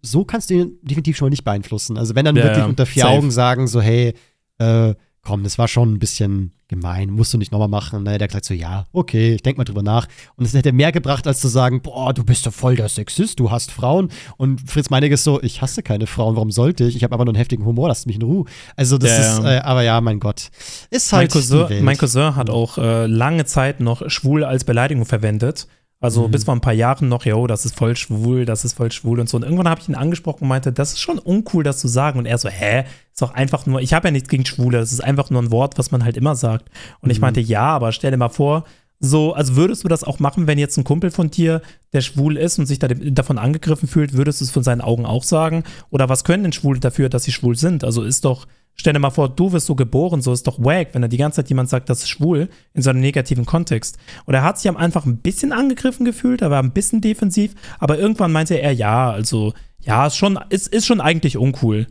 so 0.00 0.24
kannst 0.24 0.48
du 0.48 0.54
ihn 0.54 0.78
definitiv 0.82 1.16
schon 1.18 1.26
mal 1.26 1.30
nicht 1.30 1.44
beeinflussen. 1.44 1.98
Also 1.98 2.14
wenn 2.14 2.24
dann 2.24 2.36
Ja, 2.36 2.44
wirklich 2.44 2.62
ja, 2.62 2.66
unter 2.66 2.86
vier 2.86 3.02
safe. 3.02 3.14
Augen 3.16 3.30
sagen, 3.30 3.66
so, 3.68 3.82
hey, 3.82 4.14
äh, 4.58 4.94
komm, 5.24 5.44
das 5.44 5.56
war 5.56 5.68
schon 5.68 5.92
ein 5.92 5.98
bisschen 5.98 6.52
gemein, 6.68 7.10
musst 7.10 7.32
du 7.32 7.38
nicht 7.38 7.52
nochmal 7.52 7.68
machen. 7.68 8.02
Ne? 8.02 8.18
Der 8.18 8.28
sagt 8.30 8.44
so, 8.44 8.54
ja, 8.54 8.86
okay, 8.92 9.34
ich 9.34 9.42
denk 9.42 9.56
mal 9.58 9.64
drüber 9.64 9.82
nach. 9.82 10.08
Und 10.36 10.44
es 10.46 10.54
hätte 10.54 10.72
mehr 10.72 10.90
gebracht, 10.90 11.26
als 11.26 11.40
zu 11.40 11.48
sagen, 11.48 11.80
boah, 11.82 12.12
du 12.12 12.24
bist 12.24 12.46
doch 12.46 12.52
voll 12.52 12.76
der 12.76 12.88
Sexist, 12.88 13.38
du 13.38 13.50
hast 13.50 13.70
Frauen. 13.70 14.08
Und 14.36 14.68
Fritz 14.68 14.90
Meinecke 14.90 15.14
ist 15.14 15.24
so, 15.24 15.40
ich 15.42 15.62
hasse 15.62 15.82
keine 15.82 16.06
Frauen, 16.06 16.34
warum 16.34 16.50
sollte 16.50 16.84
ich? 16.84 16.96
Ich 16.96 17.04
habe 17.04 17.14
einfach 17.14 17.24
nur 17.26 17.32
einen 17.34 17.38
heftigen 17.38 17.64
Humor, 17.66 17.88
lasst 17.88 18.06
mich 18.06 18.16
in 18.16 18.22
Ruhe. 18.22 18.46
Also 18.74 18.98
das 18.98 19.10
Ja, 19.10 19.20
ist, 19.38 19.44
ja. 19.44 19.52
äh, 19.56 19.58
aber 19.60 19.82
ja, 19.82 20.00
mein 20.00 20.18
Gott, 20.18 20.48
ist 20.90 21.12
Mein 21.12 21.18
halt 21.20 21.34
die 21.34 21.38
Cousin, 21.38 21.84
mein 21.84 21.98
Cousin 21.98 22.34
hat 22.34 22.50
auch 22.50 22.78
äh, 22.78 23.06
lange 23.06 23.44
Zeit 23.44 23.80
noch 23.80 24.08
schwul 24.10 24.42
als 24.44 24.64
Beleidigung 24.64 25.04
verwendet. 25.04 25.68
Also 26.02 26.26
Mhm. 26.26 26.32
bis 26.32 26.44
vor 26.44 26.54
ein 26.54 26.60
paar 26.60 26.72
Jahren 26.74 27.08
noch, 27.08 27.24
jo, 27.24 27.46
das 27.46 27.64
ist 27.64 27.74
voll 27.76 27.96
schwul, 27.96 28.44
das 28.44 28.64
ist 28.64 28.74
voll 28.74 28.92
schwul 28.92 29.20
und 29.20 29.28
so. 29.28 29.36
Und 29.38 29.44
irgendwann 29.44 29.68
habe 29.68 29.80
ich 29.80 29.88
ihn 29.88 29.94
angesprochen 29.94 30.42
und 30.42 30.48
meinte, 30.48 30.72
das 30.72 30.92
ist 30.92 30.98
schon 31.00 31.18
uncool, 31.18 31.62
das 31.64 31.78
zu 31.78 31.88
sagen. 31.88 32.18
Und 32.18 32.26
er 32.26 32.36
so, 32.38 32.48
hä? 32.48 32.84
Ist 33.12 33.22
doch 33.22 33.32
einfach 33.34 33.64
nur, 33.66 33.80
ich 33.80 33.94
habe 33.94 34.08
ja 34.08 34.12
nichts 34.12 34.28
gegen 34.28 34.44
Schwule, 34.44 34.78
das 34.78 34.92
ist 34.92 35.00
einfach 35.02 35.30
nur 35.30 35.40
ein 35.40 35.50
Wort, 35.50 35.78
was 35.78 35.90
man 35.90 36.04
halt 36.04 36.16
immer 36.16 36.34
sagt. 36.34 36.68
Und 37.00 37.10
ich 37.10 37.18
Mhm. 37.18 37.22
meinte, 37.22 37.40
ja, 37.40 37.62
aber 37.62 37.92
stell 37.92 38.10
dir 38.10 38.16
mal 38.18 38.28
vor, 38.28 38.64
so, 39.04 39.32
also 39.32 39.56
würdest 39.56 39.82
du 39.82 39.88
das 39.88 40.04
auch 40.04 40.20
machen, 40.20 40.46
wenn 40.46 40.58
jetzt 40.58 40.76
ein 40.76 40.84
Kumpel 40.84 41.10
von 41.10 41.28
dir, 41.30 41.60
der 41.92 42.02
schwul 42.02 42.36
ist 42.36 42.58
und 42.60 42.66
sich 42.66 42.78
da, 42.78 42.86
davon 42.88 43.36
angegriffen 43.38 43.88
fühlt, 43.88 44.12
würdest 44.12 44.40
du 44.40 44.44
es 44.44 44.50
von 44.52 44.62
seinen 44.62 44.80
Augen 44.80 45.06
auch 45.06 45.24
sagen? 45.24 45.64
Oder 45.90 46.08
was 46.08 46.22
können 46.24 46.44
denn 46.44 46.52
Schwule 46.52 46.78
dafür, 46.78 47.08
dass 47.08 47.24
sie 47.24 47.32
schwul 47.32 47.56
sind? 47.56 47.82
Also 47.82 48.02
ist 48.04 48.24
doch, 48.24 48.46
stell 48.74 48.92
dir 48.92 48.98
mal 48.98 49.10
vor, 49.10 49.28
du 49.28 49.52
wirst 49.52 49.66
so 49.66 49.74
geboren, 49.74 50.22
so 50.22 50.32
ist 50.32 50.46
doch 50.46 50.58
wack, 50.58 50.88
wenn 50.92 51.02
da 51.02 51.08
die 51.08 51.16
ganze 51.16 51.36
Zeit 51.36 51.48
jemand 51.48 51.68
sagt, 51.68 51.88
das 51.88 52.00
ist 52.00 52.08
schwul, 52.08 52.48
in 52.74 52.82
so 52.82 52.90
einem 52.90 53.00
negativen 53.00 53.46
Kontext. 53.46 53.98
Und 54.24 54.34
er 54.34 54.42
hat 54.42 54.58
sich 54.58 54.68
am 54.68 54.76
Anfang 54.76 55.04
ein 55.06 55.16
bisschen 55.18 55.52
angegriffen 55.52 56.04
gefühlt, 56.04 56.42
er 56.42 56.50
war 56.50 56.62
ein 56.62 56.72
bisschen 56.72 57.00
defensiv, 57.00 57.54
aber 57.78 57.98
irgendwann 57.98 58.32
meinte 58.32 58.60
er, 58.60 58.72
ja, 58.72 59.10
also, 59.10 59.52
ja, 59.80 60.06
ist 60.06 60.16
schon, 60.16 60.38
ist, 60.48 60.68
ist 60.68 60.86
schon 60.86 61.00
eigentlich 61.00 61.36
uncool. 61.36 61.86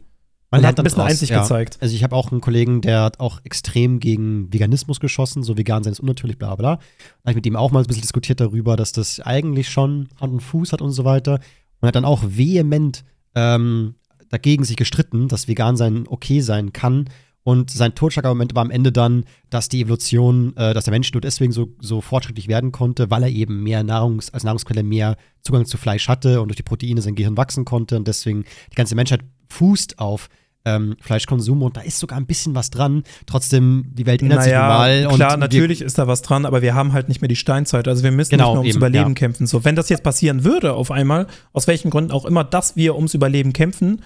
Man 0.51 0.61
Und 0.61 0.67
hat 0.67 0.79
ein 0.79 0.83
bisschen 0.83 0.99
draus, 0.99 1.11
Einsicht 1.11 1.33
gezeigt. 1.33 1.77
Also 1.79 1.95
ich 1.95 2.03
habe 2.03 2.13
auch 2.13 2.29
einen 2.29 2.41
Kollegen, 2.41 2.81
der 2.81 3.03
hat 3.03 3.21
auch 3.21 3.39
extrem 3.45 4.01
gegen 4.01 4.51
Veganismus 4.51 4.99
geschossen, 4.99 5.43
so 5.43 5.57
vegan 5.57 5.81
sein 5.83 5.93
ist 5.93 6.01
unnatürlich, 6.01 6.37
bla 6.37 6.55
bla. 6.55 6.75
Da 6.75 6.81
habe 7.21 7.29
ich 7.29 7.35
mit 7.35 7.45
ihm 7.45 7.55
auch 7.55 7.71
mal 7.71 7.79
ein 7.79 7.87
bisschen 7.87 8.01
diskutiert 8.01 8.41
darüber, 8.41 8.75
dass 8.75 8.91
das 8.91 9.21
eigentlich 9.21 9.69
schon 9.69 10.09
Hand 10.19 10.33
und 10.33 10.41
Fuß 10.41 10.73
hat 10.73 10.81
und 10.81 10.91
so 10.91 11.05
weiter. 11.05 11.39
Und 11.79 11.87
hat 11.87 11.95
dann 11.95 12.03
auch 12.03 12.21
vehement 12.25 13.05
ähm, 13.33 13.95
dagegen 14.31 14.63
sich 14.63 14.77
gestritten, 14.77 15.27
dass 15.27 15.47
vegan 15.47 15.77
sein 15.77 16.05
okay 16.07 16.41
sein 16.41 16.73
kann. 16.73 17.09
Und 17.43 17.71
sein 17.71 17.95
Totschlagargument 17.95 18.53
war 18.53 18.61
am 18.61 18.71
Ende 18.71 18.91
dann, 18.91 19.25
dass 19.49 19.67
die 19.67 19.81
Evolution, 19.81 20.55
äh, 20.57 20.73
dass 20.73 20.85
der 20.85 20.91
Mensch 20.91 21.11
nur 21.11 21.21
deswegen 21.21 21.51
so, 21.51 21.69
so 21.79 21.99
fortschrittlich 21.99 22.47
werden 22.47 22.71
konnte, 22.71 23.09
weil 23.09 23.23
er 23.23 23.29
eben 23.29 23.63
mehr 23.63 23.83
Nahrungs-, 23.83 24.31
als 24.31 24.43
Nahrungsquelle 24.43 24.83
mehr 24.83 25.17
Zugang 25.41 25.65
zu 25.65 25.77
Fleisch 25.77 26.07
hatte 26.07 26.41
und 26.41 26.49
durch 26.49 26.57
die 26.57 26.63
Proteine 26.63 27.01
sein 27.01 27.15
Gehirn 27.15 27.37
wachsen 27.37 27.65
konnte. 27.65 27.97
Und 27.97 28.07
deswegen 28.07 28.45
die 28.71 28.75
ganze 28.75 28.95
Menschheit 28.95 29.21
fußt 29.49 29.97
auf 29.97 30.29
ähm, 30.65 30.95
Fleischkonsum 31.01 31.63
und 31.63 31.77
da 31.77 31.81
ist 31.81 31.99
sogar 31.99 32.19
ein 32.19 32.27
bisschen 32.27 32.53
was 32.53 32.69
dran. 32.69 33.03
Trotzdem, 33.25 33.85
die 33.93 34.05
Welt 34.05 34.21
ändert 34.21 34.43
sich 34.43 34.53
nun 34.53 34.61
mal. 34.61 35.07
und 35.07 35.15
klar, 35.15 35.37
natürlich 35.37 35.81
ist 35.81 35.97
da 35.97 36.07
was 36.07 36.21
dran, 36.21 36.45
aber 36.45 36.61
wir 36.61 36.75
haben 36.75 36.93
halt 36.93 37.09
nicht 37.09 37.21
mehr 37.21 37.27
die 37.27 37.35
Steinzeit. 37.35 37.87
Also 37.87 38.03
wir 38.03 38.11
müssen 38.11 38.29
Genau, 38.29 38.49
nicht 38.49 38.53
mehr 38.53 38.59
ums 38.59 38.69
eben, 38.69 38.77
Überleben 38.77 39.09
ja. 39.09 39.15
kämpfen. 39.15 39.47
So, 39.47 39.65
wenn 39.65 39.75
das 39.75 39.89
jetzt 39.89 40.03
passieren 40.03 40.43
würde 40.43 40.73
auf 40.73 40.91
einmal, 40.91 41.27
aus 41.53 41.67
welchen 41.67 41.89
Gründen 41.89 42.11
auch 42.11 42.25
immer, 42.25 42.43
dass 42.43 42.75
wir 42.75 42.95
ums 42.95 43.15
Überleben 43.15 43.53
kämpfen, 43.53 44.01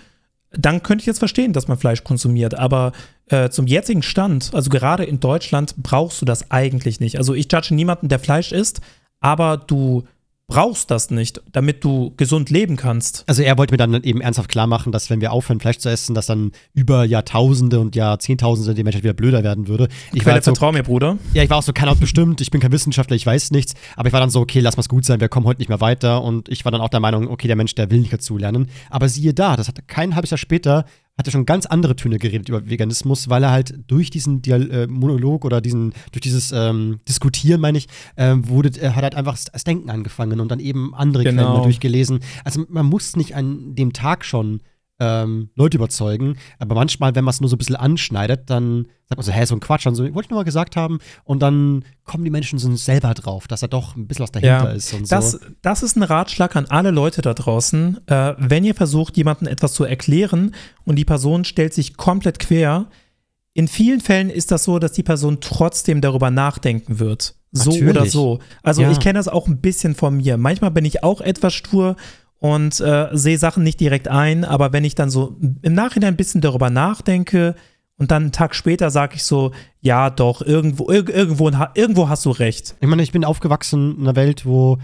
dann 0.57 0.83
könnte 0.83 1.01
ich 1.01 1.05
jetzt 1.05 1.19
verstehen, 1.19 1.53
dass 1.53 1.67
man 1.67 1.77
Fleisch 1.77 2.03
konsumiert. 2.03 2.55
Aber 2.55 2.91
äh, 3.27 3.49
zum 3.49 3.67
jetzigen 3.67 4.03
Stand, 4.03 4.51
also 4.53 4.69
gerade 4.69 5.03
in 5.03 5.19
Deutschland, 5.19 5.75
brauchst 5.77 6.21
du 6.21 6.25
das 6.25 6.51
eigentlich 6.51 6.99
nicht. 6.99 7.17
Also 7.17 7.33
ich 7.33 7.51
judge 7.51 7.73
niemanden, 7.73 8.09
der 8.09 8.19
Fleisch 8.19 8.51
isst, 8.51 8.81
aber 9.19 9.57
du 9.57 10.03
brauchst 10.47 10.91
das 10.91 11.09
nicht, 11.09 11.41
damit 11.51 11.83
du 11.83 12.13
gesund 12.17 12.49
leben 12.49 12.75
kannst. 12.75 13.23
Also 13.27 13.41
er 13.41 13.57
wollte 13.57 13.73
mir 13.73 13.77
dann 13.77 14.03
eben 14.03 14.21
ernsthaft 14.21 14.49
klar 14.49 14.67
machen, 14.67 14.91
dass 14.91 15.09
wenn 15.09 15.21
wir 15.21 15.31
aufhören, 15.31 15.59
Fleisch 15.59 15.79
zu 15.79 15.89
essen, 15.89 16.13
dass 16.13 16.27
dann 16.27 16.51
über 16.73 17.03
Jahrtausende 17.03 17.79
und 17.79 17.95
Jahrzehntausende 17.95 18.75
die 18.75 18.83
Menschheit 18.83 19.03
wieder 19.03 19.13
blöder 19.13 19.43
werden 19.43 19.67
würde. 19.67 19.87
Ich 20.13 20.19
war 20.19 20.23
Quelle, 20.23 20.33
halt 20.35 20.43
so, 20.43 20.51
vertrau 20.51 20.71
mir, 20.71 20.83
Bruder. 20.83 21.17
ja, 21.33 21.43
ich 21.43 21.49
war 21.49 21.57
auch 21.57 21.63
so, 21.63 21.73
keine 21.73 21.91
Ahnung, 21.91 22.01
bestimmt, 22.01 22.41
ich 22.41 22.51
bin 22.51 22.61
kein 22.61 22.71
Wissenschaftler, 22.71 23.15
ich 23.15 23.25
weiß 23.25 23.51
nichts, 23.51 23.73
aber 23.95 24.07
ich 24.07 24.13
war 24.13 24.19
dann 24.19 24.29
so, 24.29 24.39
okay, 24.39 24.59
lass 24.59 24.77
mal's 24.77 24.89
gut 24.89 25.05
sein, 25.05 25.19
wir 25.19 25.29
kommen 25.29 25.47
heute 25.47 25.59
nicht 25.59 25.69
mehr 25.69 25.81
weiter 25.81 26.21
und 26.21 26.47
ich 26.49 26.63
war 26.63 26.71
dann 26.71 26.81
auch 26.81 26.89
der 26.89 26.99
Meinung, 26.99 27.27
okay, 27.27 27.47
der 27.47 27.55
Mensch, 27.55 27.73
der 27.73 27.89
will 27.89 27.99
nicht 27.99 28.13
dazulernen. 28.13 28.69
Aber 28.89 29.09
siehe 29.09 29.33
da, 29.33 29.55
das 29.55 29.67
hat 29.67 29.87
kein 29.87 30.13
halbes 30.13 30.29
Jahr 30.29 30.37
später, 30.37 30.85
hat 31.17 31.27
er 31.27 31.31
schon 31.31 31.45
ganz 31.45 31.65
andere 31.65 31.95
Töne 31.95 32.17
geredet 32.17 32.49
über 32.49 32.69
Veganismus, 32.69 33.29
weil 33.29 33.43
er 33.43 33.51
halt 33.51 33.73
durch 33.87 34.09
diesen 34.09 34.41
Dial 34.41 34.69
äh, 34.69 34.87
Monolog 34.87 35.45
oder 35.45 35.61
diesen, 35.61 35.93
durch 36.11 36.21
dieses 36.21 36.51
ähm, 36.51 36.99
Diskutieren, 37.07 37.61
meine 37.61 37.77
ich, 37.77 37.87
ähm, 38.17 38.47
wurde, 38.49 38.71
er 38.79 38.95
hat 38.95 39.03
halt 39.03 39.15
einfach 39.15 39.37
das 39.51 39.63
Denken 39.63 39.89
angefangen 39.89 40.39
und 40.39 40.49
dann 40.49 40.59
eben 40.59 40.93
andere 40.93 41.23
Quellen 41.23 41.37
Genau. 41.37 41.57
mal 41.57 41.63
durchgelesen. 41.63 42.19
Also 42.43 42.65
man 42.67 42.85
muss 42.85 43.15
nicht 43.15 43.35
an 43.35 43.75
dem 43.75 43.93
Tag 43.93 44.25
schon 44.25 44.61
ähm, 44.99 45.49
Leute 45.55 45.77
überzeugen, 45.77 46.37
aber 46.57 46.73
manchmal, 46.75 47.13
wenn 47.15 47.25
man 47.25 47.31
es 47.33 47.41
nur 47.41 47.49
so 47.49 47.55
ein 47.55 47.57
bisschen 47.57 47.75
anschneidet, 47.75 48.49
dann 48.49 48.87
sagt 49.07 49.17
man 49.17 49.25
so, 49.25 49.31
hä, 49.33 49.43
so 49.45 49.53
ein 49.55 49.59
Quatsch, 49.59 49.85
dann 49.85 49.93
so, 49.93 50.03
wollte 50.03 50.21
ich 50.21 50.29
nur 50.29 50.39
mal 50.39 50.43
gesagt 50.45 50.75
haben 50.77 50.99
und 51.25 51.41
dann 51.41 51.83
kommen 52.05 52.23
die 52.23 52.29
Menschen 52.31 52.59
so 52.59 52.73
selber 52.75 53.13
drauf, 53.13 53.47
dass 53.47 53.59
da 53.59 53.67
doch 53.67 53.95
ein 53.97 54.07
bisschen 54.07 54.23
was 54.23 54.31
dahinter 54.31 54.69
Ja, 54.69 54.71
ist 54.71 54.93
und 54.93 55.11
Das, 55.11 55.31
so. 55.31 55.39
das 55.61 55.83
ist 55.83 55.97
ein 55.97 56.03
Ratschlag 56.03 56.55
an 56.55 56.65
alle 56.67 56.91
Leute 56.91 57.21
da 57.21 57.33
draußen. 57.33 57.99
Äh, 58.07 58.33
wenn 58.37 58.63
ihr 58.63 58.73
versucht, 58.75 59.17
jemandem 59.17 59.47
etwas 59.49 59.73
zu 59.73 59.83
erklären 59.83 60.55
und 60.85 60.95
die 60.95 61.05
Person 61.05 61.43
stellt 61.43 61.73
sich 61.73 61.97
komplett 61.97 62.39
quer, 62.39 62.87
in 63.53 63.67
vielen 63.67 64.01
Fällen 64.01 64.29
ist 64.29 64.51
das 64.51 64.63
so, 64.65 64.79
dass 64.79 64.91
die 64.93 65.03
Person 65.03 65.39
trotzdem 65.41 66.01
darüber 66.01 66.29
nachdenken 66.31 66.99
wird. 66.99 67.35
So 67.51 67.71
Natürlich. 67.71 67.89
oder 67.89 68.05
so. 68.05 68.39
Also 68.63 68.81
Ja. 68.81 68.91
ich 68.91 68.99
kenne 68.99 69.17
das 69.19 69.29
auch 69.29 69.47
ein 69.47 69.61
bisschen 69.61 69.95
von 69.95 70.17
mir. 70.17 70.35
Manchmal 70.37 70.71
bin 70.71 70.83
ich 70.83 71.03
auch 71.03 71.21
etwas 71.21 71.53
stur 71.53 71.95
und 72.39 72.79
äh, 72.79 73.07
sehe 73.13 73.37
Sachen 73.37 73.63
nicht 73.63 73.79
direkt 73.79 74.07
ein, 74.07 74.43
aber 74.43 74.73
wenn 74.73 74.83
ich 74.83 74.95
dann 74.95 75.09
so 75.09 75.37
im 75.61 75.73
Nachhinein 75.73 76.13
ein 76.13 76.17
bisschen 76.17 76.41
darüber 76.41 76.69
nachdenke 76.69 77.55
und 77.97 78.11
dann 78.11 78.23
einen 78.23 78.31
Tag 78.31 78.55
später 78.55 78.89
sage 78.89 79.15
ich 79.15 79.23
so, 79.23 79.51
ja 79.81 80.09
doch, 80.09 80.41
irgendwo, 80.41 80.89
irg 80.89 81.09
irgendwo, 81.09 81.49
irgendwo 81.73 82.09
hast 82.09 82.25
du 82.25 82.31
recht. 82.31 82.75
Ich 82.81 82.87
meine, 82.87 83.03
ich 83.03 83.11
bin 83.11 83.23
aufgewachsen 83.23 83.95
in 83.97 84.01
einer 84.01 84.15
Welt, 84.15 84.45
wo 84.45 84.77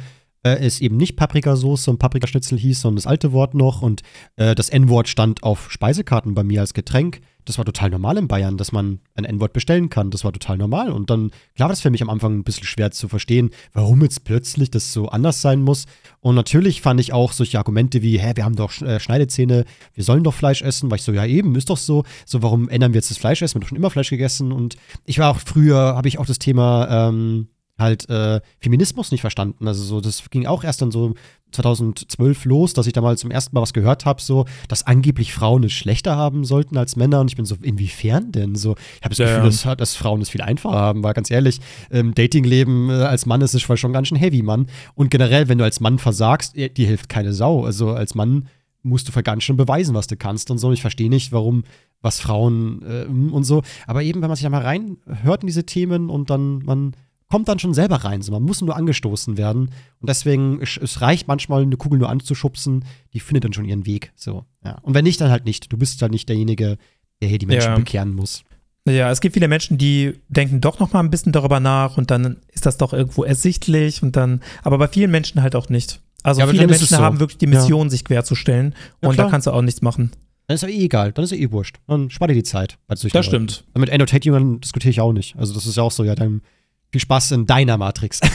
äh, 0.44 0.58
es 0.66 0.82
eben 0.82 0.98
nicht 0.98 1.16
Paprikasauce 1.16 1.88
und 1.88 2.00
Paprikaschnitzel 2.00 2.58
hieß, 2.58 2.82
sondern 2.82 2.98
das 2.98 3.08
alte 3.08 3.32
Wort 3.32 3.54
noch. 3.54 3.82
Und 3.82 4.02
äh, 4.36 4.56
das 4.56 4.70
N-Wort 4.70 5.08
stand 5.08 5.44
auf 5.44 5.72
Speisekarten 5.72 6.34
bei 6.34 6.44
mir 6.44 6.62
als 6.62 6.74
Getränk. 6.74 7.22
Das 7.46 7.58
war 7.58 7.66
total 7.66 7.90
normal 7.90 8.18
in 8.18 8.28
Bayern, 8.28 8.58
dass 8.58 8.72
man 8.72 9.00
ein 9.16 9.26
N-Wort 9.26 9.54
bestellen 9.54 9.90
kann. 9.90 10.12
Das 10.12 10.24
war 10.24 10.32
total 10.32 10.58
normal. 10.58 10.92
Und 10.92 11.10
dann, 11.10 11.32
klar 11.56 11.70
war 11.70 11.74
das 11.74 11.82
für 11.82 11.90
mich 11.90 12.02
am 12.02 12.10
Anfang 12.10 12.38
ein 12.38 12.44
bisschen 12.44 12.66
schwer 12.66 12.92
zu 12.92 13.08
verstehen, 13.08 13.50
warum 13.74 14.02
jetzt 14.02 14.24
plötzlich 14.24 14.70
das 14.70 14.94
so 14.94 15.10
anders 15.10 15.42
sein 15.42 15.62
muss. 15.62 15.86
Und 16.20 16.36
natürlich 16.36 16.82
fand 16.82 17.00
ich 17.00 17.14
auch 17.14 17.32
solche 17.32 17.58
Argumente 17.58 18.02
wie, 18.02 18.20
hä, 18.20 18.34
wir 18.36 18.46
haben 18.46 18.56
doch 18.56 18.80
äh, 18.82 19.00
Schneidezähne, 19.00 19.66
wir 19.94 20.04
sollen 20.04 20.24
doch 20.24 20.36
Fleisch 20.36 20.62
essen. 20.62 20.92
Weil 20.92 20.98
ich 20.98 21.04
so, 21.04 21.14
ja 21.14 21.26
eben, 21.26 21.56
ist 21.56 21.70
doch 21.70 21.78
so. 21.78 22.04
So, 22.26 22.44
warum 22.44 22.70
ändern 22.70 22.94
wir 22.94 23.00
jetzt 23.00 23.10
das 23.10 23.18
Fleisch 23.18 23.42
essen? 23.42 23.56
Wir 23.56 23.58
haben 23.58 23.62
doch 23.62 23.70
schon 23.70 23.78
immer 23.78 23.90
Fleisch 23.90 24.10
gegessen. 24.10 24.52
Und 24.52 24.76
ich 25.06 25.18
war 25.18 25.32
auch 25.32 25.40
früher, 25.40 25.96
habe 25.96 26.08
ich 26.08 26.20
auch 26.20 26.28
das 26.28 26.40
Thema 26.40 27.10
ähm, 27.10 27.48
halt 27.82 28.10
äh, 28.10 28.40
Feminismus 28.60 29.12
nicht 29.12 29.22
verstanden. 29.22 29.68
Also 29.68 29.84
so, 29.84 30.02
das 30.02 30.30
ging 30.30 30.46
auch 30.46 30.64
erst 30.64 30.82
dann 30.82 30.92
so 30.92 31.14
2012 31.52 32.46
los, 32.46 32.74
dass 32.74 32.88
ich 32.88 32.94
da 32.94 33.02
mal 33.02 33.18
zum 33.18 33.32
ersten 33.32 33.56
Mal 33.56 33.62
was 33.62 33.74
gehört 33.74 34.06
habe, 34.06 34.22
so, 34.22 34.46
dass 34.68 34.88
angeblich 34.88 35.34
Frauen 35.34 35.64
es 35.64 35.74
schlechter 35.74 36.16
haben 36.16 36.46
sollten 36.46 36.78
als 36.78 36.96
Männer. 36.96 37.20
Und 37.20 37.30
ich 37.30 37.36
bin 37.36 37.46
so, 37.46 37.56
inwiefern 37.62 38.32
denn? 38.32 38.56
So, 38.56 38.76
ich 38.98 39.04
habe 39.04 39.16
das 39.16 39.18
Gefühl, 39.18 39.44
dass, 39.44 39.78
dass 39.78 39.96
Frauen 39.96 40.22
es 40.22 40.30
viel 40.30 40.42
einfacher 40.42 40.78
haben, 40.78 41.04
weil 41.04 41.14
ganz 41.14 41.30
ehrlich, 41.30 41.60
ähm, 41.92 42.14
Datingleben 42.16 42.90
äh, 42.90 42.94
als 42.94 43.26
Mann 43.26 43.42
ist 43.42 43.54
es 43.54 43.62
schon 43.62 43.94
ganz 43.94 44.08
schön 44.08 44.18
heavy, 44.18 44.42
Mann. 44.42 44.68
Und 44.96 45.12
generell, 45.12 45.50
wenn 45.50 45.58
du 45.58 45.64
als 45.64 45.80
Mann 45.80 46.00
versagst, 46.00 46.58
eh, 46.58 46.70
dir 46.70 46.88
hilft 46.88 47.10
keine 47.10 47.34
Sau. 47.34 47.66
Also 47.66 47.92
als 47.92 48.16
Mann 48.16 48.48
musst 48.84 49.08
du 49.08 49.22
ganz 49.22 49.44
schön 49.44 49.58
beweisen, 49.58 49.94
was 49.94 50.08
du 50.08 50.16
kannst 50.16 50.50
und 50.52 50.58
so. 50.58 50.72
Ich 50.72 50.82
verstehe 50.82 51.10
nicht, 51.10 51.32
warum 51.32 51.64
was 52.02 52.20
Frauen 52.20 52.82
äh, 52.84 53.06
und 53.06 53.44
so. 53.44 53.62
Aber 53.88 54.04
eben, 54.04 54.22
wenn 54.22 54.30
man 54.30 54.36
sich 54.36 54.44
da 54.44 54.50
mal 54.50 54.62
reinhört 54.62 55.44
in 55.44 55.48
diese 55.48 55.66
Themen 55.66 56.10
und 56.10 56.30
dann 56.30 56.60
man 56.60 56.96
kommt 57.32 57.48
dann 57.48 57.58
schon 57.58 57.74
selber 57.74 57.96
rein. 57.98 58.22
So, 58.22 58.32
man 58.32 58.44
muss 58.44 58.62
nur 58.62 58.76
angestoßen 58.76 59.38
werden. 59.38 59.72
Und 60.00 60.10
deswegen, 60.10 60.62
es, 60.62 60.78
es 60.78 61.02
reicht 61.02 61.28
manchmal, 61.28 61.64
eine 61.64 61.78
Kugel 61.78 61.98
nur 61.98 62.10
anzuschubsen, 62.10 62.86
die 63.14 63.20
findet 63.20 63.46
dann 63.46 63.54
schon 63.54 63.66
ihren 63.66 63.86
Weg. 63.88 64.12
So, 64.16 64.46
ja. 64.64 64.78
Und 64.84 64.94
wenn 64.94 65.04
nicht, 65.06 65.20
dann 65.22 65.32
halt 65.32 65.46
nicht. 65.46 65.72
Du 65.74 65.78
bist 65.78 66.00
dann 66.02 66.12
nicht 66.12 66.30
derjenige, 66.30 66.78
der 67.22 67.30
hier 67.30 67.40
die 67.40 67.48
Menschen 67.48 67.72
Ja. 67.72 67.76
bekehren 67.78 68.14
muss. 68.14 68.44
Ja, 68.88 69.10
es 69.12 69.22
gibt 69.22 69.34
viele 69.36 69.48
Menschen, 69.48 69.78
die 69.78 70.14
denken 70.28 70.60
doch 70.60 70.80
noch 70.80 70.92
mal 70.92 71.00
ein 71.02 71.10
bisschen 71.12 71.32
darüber 71.32 71.60
nach 71.60 71.98
und 71.98 72.10
dann 72.12 72.38
ist 72.52 72.66
das 72.66 72.78
doch 72.78 72.94
irgendwo 72.94 73.24
ersichtlich 73.24 74.02
und 74.04 74.16
dann, 74.16 74.42
aber 74.64 74.78
bei 74.80 74.88
vielen 74.88 75.12
Menschen 75.12 75.42
halt 75.44 75.56
auch 75.56 75.70
nicht. 75.70 76.02
Also 76.24 76.42
Ja, 76.42 76.48
viele 76.48 76.66
Menschen 76.68 76.88
so. 76.88 76.98
haben 76.98 77.20
wirklich 77.20 77.38
die 77.38 77.48
Mission, 77.48 77.90
sich 77.92 78.04
querzustellen 78.04 78.74
Ja, 79.02 79.10
und 79.10 79.18
da 79.20 79.24
klar. 79.24 79.30
kannst 79.32 79.46
du 79.48 79.52
auch 79.52 79.62
nichts 79.62 79.82
machen. 79.84 80.12
Dann 80.48 80.56
ist 80.56 80.64
ja 80.64 80.68
eh 80.70 80.84
egal. 80.86 81.12
Dann 81.14 81.24
ist 81.24 81.32
ja 81.32 81.38
eh 81.38 81.52
wurscht. 81.52 81.78
Dann 81.88 82.10
spar 82.10 82.28
dir 82.28 82.34
die 82.34 82.44
Zeit. 82.44 82.78
Das 82.88 83.26
stimmt. 83.26 83.64
Und 83.74 83.82
mit 83.82 83.92
Annotate-Jüngern 83.92 84.60
diskutiere 84.60 84.90
ich 84.90 85.00
auch 85.00 85.14
nicht. 85.14 85.36
Also, 85.38 85.54
das 85.54 85.66
ist 85.66 85.78
ja 85.78 85.84
auch 85.84 85.92
so, 85.92 86.04
ja, 86.04 86.14
dann 86.16 86.42
viel 86.92 87.02
Spaß 87.02 87.32
in 87.32 87.46
deiner 87.46 87.78
Matrix. 87.78 88.20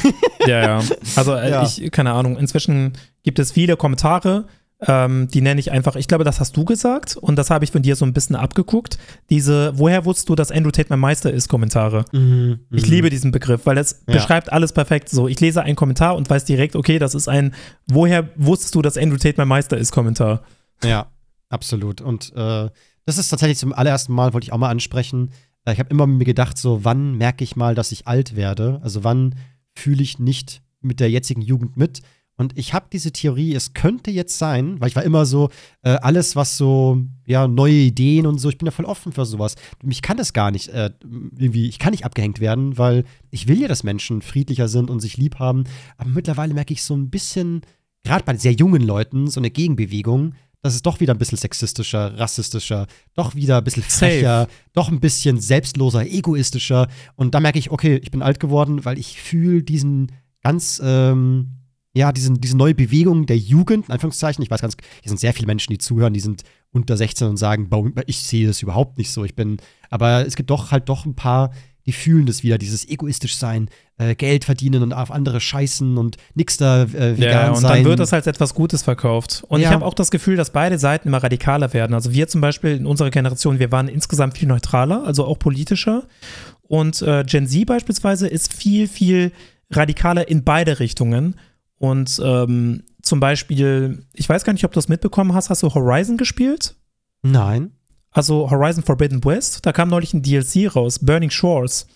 Ja, 0.46 0.60
ja. 0.78 0.82
Also 1.16 1.34
äh, 1.34 1.50
Ja. 1.50 1.64
ich, 1.64 1.90
keine 1.90 2.12
Ahnung, 2.12 2.36
inzwischen 2.38 2.92
gibt 3.24 3.38
es 3.40 3.50
viele 3.52 3.76
Kommentare, 3.76 4.46
Ähm, 4.78 5.28
die 5.32 5.40
nenne 5.40 5.58
ich 5.58 5.72
einfach, 5.72 5.96
ich 5.96 6.06
glaube, 6.06 6.22
das 6.24 6.38
hast 6.38 6.54
du 6.54 6.66
gesagt 6.66 7.16
und 7.16 7.36
das 7.36 7.48
habe 7.48 7.64
ich 7.64 7.72
von 7.72 7.80
dir 7.80 7.96
so 7.96 8.04
ein 8.04 8.12
bisschen 8.12 8.36
abgeguckt. 8.36 8.98
Diese, 9.30 9.72
woher 9.78 10.04
wusstest 10.04 10.28
du, 10.28 10.34
dass 10.34 10.50
Andrew 10.52 10.70
Tate 10.70 10.88
mein 10.90 10.98
Meister 11.00 11.30
ist, 11.32 11.48
Kommentare. 11.48 12.04
Mhm, 12.12 12.60
Ich 12.70 12.84
mhm. 12.84 12.90
liebe 12.90 13.08
diesen 13.10 13.30
Begriff, 13.32 13.62
weil 13.64 13.78
es 13.78 14.02
Ja. 14.06 14.12
beschreibt 14.12 14.52
alles 14.52 14.72
perfekt. 14.74 15.08
So, 15.08 15.28
ich 15.28 15.40
lese 15.40 15.62
einen 15.62 15.76
Kommentar 15.76 16.14
und 16.14 16.28
weiß 16.28 16.44
direkt, 16.44 16.76
okay, 16.76 16.98
das 16.98 17.14
ist 17.14 17.26
ein, 17.26 17.54
woher 17.86 18.28
wusstest 18.36 18.74
du, 18.74 18.82
dass 18.82 18.98
Andrew 18.98 19.16
Tate 19.16 19.36
mein 19.38 19.48
Meister 19.48 19.78
ist, 19.78 19.92
Kommentar. 19.92 20.42
Ja, 20.84 21.06
absolut. 21.48 22.02
Und 22.02 22.32
äh, 22.36 22.68
das 23.06 23.16
ist 23.16 23.30
tatsächlich 23.30 23.56
zum 23.58 23.72
allerersten 23.72 24.12
Mal, 24.12 24.34
wollte 24.34 24.44
ich 24.44 24.52
auch 24.52 24.58
mal 24.58 24.68
ansprechen. 24.70 25.30
Äh, 25.66 25.74
ich 25.74 25.78
habe 25.78 25.90
immer 25.90 26.06
mir 26.06 26.24
gedacht, 26.24 26.56
so, 26.56 26.84
wann 26.84 27.16
merke 27.18 27.44
ich 27.44 27.56
mal, 27.56 27.74
dass 27.74 27.92
ich 27.92 28.06
alt 28.06 28.36
werde? 28.36 28.80
Also, 28.82 29.04
wann 29.04 29.34
fühle 29.74 30.02
ich 30.02 30.18
nicht 30.18 30.62
mit 30.80 31.00
der 31.00 31.10
jetzigen 31.10 31.42
Jugend 31.42 31.76
mit? 31.76 32.00
Und 32.38 32.56
ich 32.58 32.74
habe 32.74 32.86
diese 32.92 33.12
Theorie, 33.12 33.54
es 33.54 33.72
könnte 33.72 34.10
jetzt 34.10 34.38
sein, 34.38 34.78
weil 34.78 34.88
ich 34.88 34.96
war 34.96 35.04
immer 35.04 35.24
so, 35.24 35.48
äh, 35.82 35.92
alles, 36.02 36.36
was 36.36 36.58
so, 36.58 37.02
ja, 37.26 37.48
neue 37.48 37.72
Ideen 37.72 38.26
und 38.26 38.38
so, 38.38 38.50
ich 38.50 38.58
bin 38.58 38.66
ja 38.66 38.72
voll 38.72 38.84
offen 38.84 39.12
für 39.12 39.24
sowas. 39.24 39.56
Mich 39.82 40.02
kann 40.02 40.18
das 40.18 40.34
gar 40.34 40.50
nicht, 40.50 40.68
äh, 40.68 40.90
irgendwie, 41.02 41.66
ich 41.66 41.78
kann 41.78 41.92
nicht 41.92 42.04
abgehängt 42.04 42.40
werden, 42.40 42.76
weil 42.76 43.04
ich 43.30 43.48
will 43.48 43.60
ja, 43.60 43.68
dass 43.68 43.84
Menschen 43.84 44.20
friedlicher 44.20 44.68
sind 44.68 44.90
und 44.90 45.00
sich 45.00 45.16
lieb 45.16 45.38
haben. 45.38 45.64
Aber 45.96 46.10
mittlerweile 46.10 46.52
merke 46.52 46.74
ich 46.74 46.82
so 46.82 46.94
ein 46.94 47.08
bisschen, 47.08 47.62
gerade 48.04 48.24
bei 48.24 48.36
sehr 48.36 48.52
jungen 48.52 48.82
Leuten, 48.82 49.28
so 49.28 49.40
eine 49.40 49.50
Gegenbewegung, 49.50 50.34
dass 50.66 50.74
es 50.74 50.82
doch 50.82 51.00
wieder 51.00 51.14
ein 51.14 51.18
bisschen 51.18 51.38
sexistischer, 51.38 52.18
rassistischer, 52.18 52.86
doch 53.14 53.34
wieder 53.34 53.58
ein 53.58 53.64
bisschen 53.64 53.84
Safe. 53.84 54.12
frecher, 54.12 54.48
doch 54.72 54.88
ein 54.88 55.00
bisschen 55.00 55.40
selbstloser, 55.40 56.06
egoistischer. 56.06 56.88
Und 57.14 57.34
da 57.34 57.40
merke 57.40 57.58
ich, 57.58 57.70
okay, 57.70 57.96
ich 58.02 58.10
bin 58.10 58.22
alt 58.22 58.40
geworden, 58.40 58.84
weil 58.84 58.98
ich 58.98 59.20
fühle 59.20 59.62
diesen 59.62 60.12
ganz, 60.42 60.80
ähm, 60.84 61.52
ja, 61.94 62.12
diesen, 62.12 62.40
diese 62.40 62.56
neue 62.56 62.74
Bewegung 62.74 63.26
der 63.26 63.38
Jugend, 63.38 63.86
in 63.86 63.92
Anführungszeichen. 63.92 64.42
Ich 64.42 64.50
weiß 64.50 64.60
ganz, 64.60 64.76
hier 65.02 65.08
sind 65.08 65.18
sehr 65.18 65.32
viele 65.32 65.46
Menschen, 65.46 65.72
die 65.72 65.78
zuhören, 65.78 66.12
die 66.12 66.20
sind 66.20 66.42
unter 66.70 66.96
16 66.96 67.28
und 67.28 67.36
sagen, 67.38 67.70
"Boah, 67.70 67.90
ich 68.06 68.18
sehe 68.18 68.46
das 68.46 68.60
überhaupt 68.60 68.98
nicht 68.98 69.10
so. 69.10 69.24
Ich 69.24 69.34
bin, 69.34 69.56
aber 69.88 70.26
es 70.26 70.36
gibt 70.36 70.50
doch 70.50 70.72
halt 70.72 70.88
doch 70.88 71.06
ein 71.06 71.14
paar, 71.14 71.52
die 71.86 71.92
fühlen 71.92 72.26
das 72.26 72.42
wieder, 72.42 72.58
dieses 72.58 72.86
egoistisch 72.88 73.36
sein, 73.36 73.68
äh, 73.98 74.14
Geld 74.14 74.44
verdienen 74.44 74.82
und 74.82 74.92
auf 74.92 75.10
andere 75.10 75.40
scheißen 75.40 75.96
und 75.96 76.16
nix 76.34 76.56
da 76.56 76.82
äh, 76.82 77.16
vegan 77.16 77.18
Ja, 77.20 77.48
und 77.50 77.56
sein. 77.56 77.76
dann 77.76 77.84
wird 77.84 78.00
das 78.00 78.12
als 78.12 78.26
etwas 78.26 78.54
Gutes 78.54 78.82
verkauft. 78.82 79.44
Und 79.48 79.60
ich 79.60 79.64
Ja. 79.66 79.70
habe 79.70 79.84
auch 79.86 79.94
das 79.94 80.10
Gefühl, 80.10 80.36
dass 80.36 80.50
beide 80.50 80.78
Seiten 80.78 81.08
immer 81.08 81.22
radikaler 81.22 81.72
werden. 81.72 81.94
Also 81.94 82.12
wir 82.12 82.28
zum 82.28 82.40
Beispiel 82.40 82.72
in 82.76 82.86
unserer 82.86 83.10
Generation, 83.10 83.58
wir 83.58 83.72
waren 83.72 83.88
insgesamt 83.88 84.36
viel 84.36 84.48
neutraler, 84.48 85.04
also 85.04 85.24
auch 85.24 85.38
politischer. 85.38 86.04
Und 86.62 87.00
äh, 87.02 87.24
Gen 87.24 87.46
Z 87.46 87.64
beispielsweise 87.66 88.26
ist 88.26 88.52
viel, 88.52 88.88
viel 88.88 89.30
radikaler 89.70 90.28
in 90.28 90.42
beide 90.44 90.80
Richtungen. 90.80 91.36
Und 91.78 92.20
ähm, 92.24 92.82
zum 93.02 93.20
Beispiel, 93.20 94.04
ich 94.14 94.28
weiß 94.28 94.42
gar 94.44 94.52
nicht, 94.52 94.64
ob 94.64 94.72
du 94.72 94.78
das 94.78 94.88
mitbekommen 94.88 95.34
hast, 95.34 95.50
hast 95.50 95.62
du 95.62 95.72
Horizon 95.72 96.16
gespielt? 96.16 96.74
Nein. 97.22 97.70
Also 98.16 98.50
Horizon 98.50 98.82
Forbidden 98.82 99.22
West, 99.26 99.66
da 99.66 99.72
kam 99.72 99.90
neulich 99.90 100.14
ein 100.14 100.22
DLC 100.22 100.74
raus, 100.74 101.00
Burning 101.00 101.28
Shores. 101.28 101.86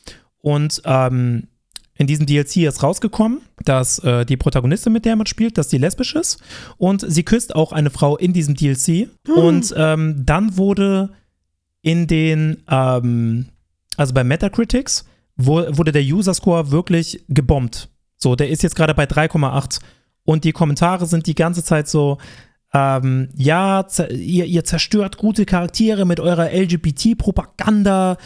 Und 0.42 0.82
ähm, 0.84 1.48
in 1.94 2.06
diesem 2.06 2.26
DLC 2.26 2.58
ist 2.58 2.82
rausgekommen, 2.82 3.40
dass 3.64 4.00
äh, 4.00 4.26
die 4.26 4.36
Protagonistin, 4.36 4.92
mit 4.92 5.06
der 5.06 5.16
man 5.16 5.24
spielt, 5.24 5.56
dass 5.56 5.68
die 5.68 5.78
lesbisch 5.78 6.14
ist. 6.14 6.38
Und 6.76 7.02
sie 7.10 7.22
küsst 7.22 7.54
auch 7.54 7.72
eine 7.72 7.88
Frau 7.88 8.18
in 8.18 8.34
diesem 8.34 8.54
DLC. 8.54 9.08
Und 9.34 9.72
ähm, 9.74 10.26
dann 10.26 10.58
wurde 10.58 11.08
in 11.80 12.06
den, 12.06 12.64
ähm, 12.68 13.46
also 13.96 14.12
bei 14.12 14.22
Metacritics, 14.22 15.06
wo, 15.36 15.64
wurde 15.70 15.92
der 15.92 16.02
User-Score 16.02 16.70
wirklich 16.70 17.24
gebombt. 17.28 17.88
So, 18.18 18.36
der 18.36 18.50
ist 18.50 18.62
jetzt 18.62 18.76
gerade 18.76 18.92
bei 18.92 19.04
3,8. 19.04 19.80
Und 20.24 20.44
die 20.44 20.52
Kommentare 20.52 21.06
sind 21.06 21.26
die 21.26 21.34
ganze 21.34 21.64
Zeit 21.64 21.88
so, 21.88 22.18
ähm, 22.72 23.28
ja, 23.36 23.84
ihr, 24.10 24.44
ihr 24.44 24.64
zerstört 24.64 25.16
gute 25.16 25.44
Charaktere 25.44 26.04
mit 26.04 26.20
eurer 26.20 26.52
LGBT-Propaganda 26.52 28.16